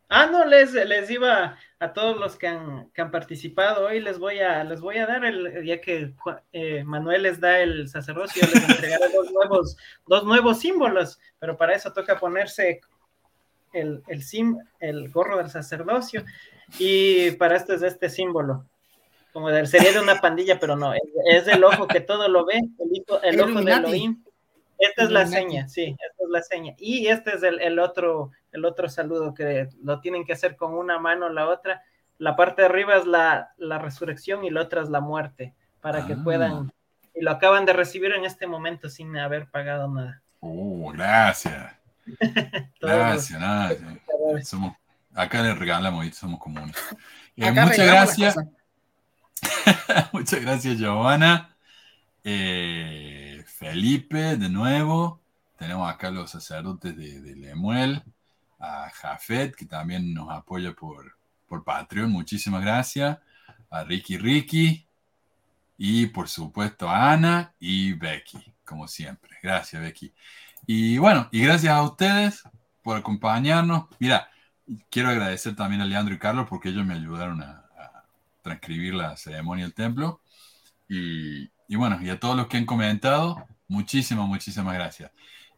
Ah, 0.08 0.26
no, 0.26 0.44
les, 0.44 0.72
les 0.72 1.08
iba 1.08 1.56
a 1.82 1.92
todos 1.92 2.16
los 2.16 2.36
que 2.36 2.46
han, 2.46 2.88
que 2.94 3.02
han, 3.02 3.10
participado 3.10 3.88
hoy, 3.88 3.98
les 3.98 4.20
voy 4.20 4.38
a, 4.38 4.62
les 4.62 4.80
voy 4.80 4.98
a 4.98 5.06
dar, 5.06 5.24
el, 5.24 5.64
ya 5.66 5.80
que 5.80 6.14
eh, 6.52 6.84
Manuel 6.84 7.24
les 7.24 7.40
da 7.40 7.58
el 7.58 7.88
sacerdocio, 7.88 8.46
les 8.54 8.70
entregaré 8.70 9.08
dos 9.12 9.32
nuevos, 9.32 9.76
dos 10.06 10.24
nuevos 10.24 10.60
símbolos, 10.60 11.18
pero 11.40 11.56
para 11.56 11.74
eso 11.74 11.92
toca 11.92 12.20
ponerse 12.20 12.82
el, 13.72 14.00
el, 14.06 14.22
sim, 14.22 14.56
el 14.78 15.10
gorro 15.10 15.38
del 15.38 15.50
sacerdocio, 15.50 16.24
y 16.78 17.32
para 17.32 17.56
esto 17.56 17.74
es 17.74 17.82
este 17.82 18.08
símbolo, 18.08 18.64
como 19.32 19.48
de, 19.48 19.66
sería 19.66 19.90
de 19.90 19.98
una 19.98 20.20
pandilla, 20.20 20.60
pero 20.60 20.76
no, 20.76 20.94
es, 20.94 21.48
el 21.48 21.64
ojo 21.64 21.88
que 21.88 22.00
todo 22.00 22.28
lo 22.28 22.46
ve, 22.46 22.60
el, 22.78 23.04
el 23.24 23.40
ojo 23.40 23.60
de 23.60 23.72
Elohim. 23.72 24.22
Esta 24.78 25.02
es 25.02 25.10
la 25.10 25.26
seña, 25.26 25.68
sí, 25.68 25.96
esta 25.98 26.24
es 26.24 26.30
la 26.30 26.42
seña. 26.42 26.74
Y 26.78 27.06
este 27.06 27.34
es 27.34 27.42
el, 27.42 27.60
el 27.60 27.78
otro 27.78 28.30
el 28.52 28.64
otro 28.64 28.88
saludo 28.88 29.34
que 29.34 29.68
lo 29.82 30.00
tienen 30.00 30.24
que 30.24 30.34
hacer 30.34 30.56
con 30.56 30.74
una 30.74 30.98
mano 30.98 31.28
la 31.28 31.48
otra. 31.48 31.82
La 32.18 32.36
parte 32.36 32.62
de 32.62 32.68
arriba 32.68 32.96
es 32.96 33.06
la, 33.06 33.52
la 33.56 33.78
resurrección 33.78 34.44
y 34.44 34.50
la 34.50 34.62
otra 34.62 34.82
es 34.82 34.90
la 34.90 35.00
muerte, 35.00 35.54
para 35.80 36.06
que 36.06 36.12
ah. 36.12 36.20
puedan, 36.22 36.72
y 37.14 37.22
lo 37.22 37.30
acaban 37.30 37.64
de 37.66 37.72
recibir 37.72 38.12
en 38.12 38.24
este 38.24 38.46
momento 38.46 38.88
sin 38.88 39.16
haber 39.16 39.48
pagado 39.48 39.88
nada. 39.88 40.22
Oh, 40.40 40.92
gracias. 40.92 41.74
gracias, 42.80 43.40
nada. 43.40 43.74
Somos, 44.44 44.76
acá 45.14 45.42
le 45.42 45.54
regalamos 45.54 46.04
y 46.04 46.12
somos 46.12 46.38
comunes. 46.38 46.76
Eh, 47.36 47.50
muchas 47.50 47.86
gracias. 47.86 48.36
muchas 50.12 50.40
gracias, 50.42 50.78
Giovanna. 50.78 51.56
Eh, 52.22 53.42
Felipe, 53.46 54.36
de 54.36 54.48
nuevo. 54.48 55.20
Tenemos 55.56 55.90
acá 55.90 56.10
los 56.10 56.30
sacerdotes 56.30 56.96
de, 56.96 57.20
de 57.20 57.36
Lemuel 57.36 58.02
a 58.62 58.88
Jafet, 58.90 59.56
que 59.56 59.66
también 59.66 60.14
nos 60.14 60.30
apoya 60.30 60.72
por, 60.72 61.16
por 61.48 61.64
Patreon, 61.64 62.10
muchísimas 62.10 62.62
gracias, 62.62 63.18
a 63.68 63.84
Ricky 63.84 64.16
Ricky 64.16 64.86
y 65.76 66.06
por 66.06 66.28
supuesto 66.28 66.88
a 66.88 67.12
Ana 67.12 67.54
y 67.58 67.92
Becky, 67.94 68.54
como 68.64 68.86
siempre. 68.86 69.36
Gracias 69.42 69.82
Becky. 69.82 70.14
Y 70.64 70.96
bueno, 70.98 71.28
y 71.32 71.42
gracias 71.42 71.72
a 71.72 71.82
ustedes 71.82 72.44
por 72.82 72.96
acompañarnos. 72.96 73.86
Mira, 73.98 74.30
quiero 74.90 75.08
agradecer 75.08 75.56
también 75.56 75.82
a 75.82 75.84
Leandro 75.84 76.14
y 76.14 76.18
Carlos 76.18 76.46
porque 76.48 76.68
ellos 76.68 76.86
me 76.86 76.94
ayudaron 76.94 77.42
a, 77.42 77.58
transcribir 78.42 78.94
la 78.94 79.16
ceremonia 79.16 79.64
del 79.64 79.74
templo. 79.74 80.20
Y, 80.88 81.48
y, 81.68 81.76
bueno, 81.76 82.00
y 82.02 82.10
a 82.10 82.18
todos 82.18 82.36
los 82.36 82.48
que 82.48 82.56
han 82.56 82.66
comentado, 82.66 83.46
muchísimas, 83.68 84.26
muchísimas 84.26 84.74
gracias. 84.74 85.12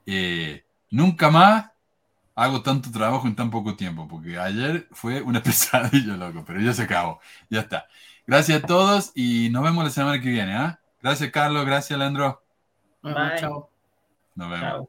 Eh, 0.05 0.67
nunca 0.91 1.31
más 1.31 1.71
hago 2.35 2.63
tanto 2.63 2.91
trabajo 2.91 3.27
en 3.27 3.37
tan 3.37 3.51
poco 3.51 3.77
tiempo, 3.77 4.09
porque 4.09 4.39
ayer 4.39 4.89
fue 4.93 5.23
una 5.23 5.43
pesadilla, 5.43 6.17
loco, 6.17 6.45
pero 6.47 6.61
ya 6.61 6.73
se 6.73 6.83
acabó, 6.83 7.21
ya 7.49 7.61
está. 7.61 7.87
Gracias 8.27 8.63
a 8.63 8.67
todos 8.67 9.13
y 9.15 9.51
nos 9.51 9.63
vemos 9.63 9.85
la 9.85 9.91
semana 9.91 10.21
que 10.21 10.31
viene. 10.31 10.55
¿ah? 10.55 10.81
Gracias, 11.03 11.31
Carlos, 11.31 11.67
gracias, 11.67 11.99
Leandro. 11.99 12.43
Bye. 13.03 13.41
Nos 14.35 14.51
vemos. 14.51 14.89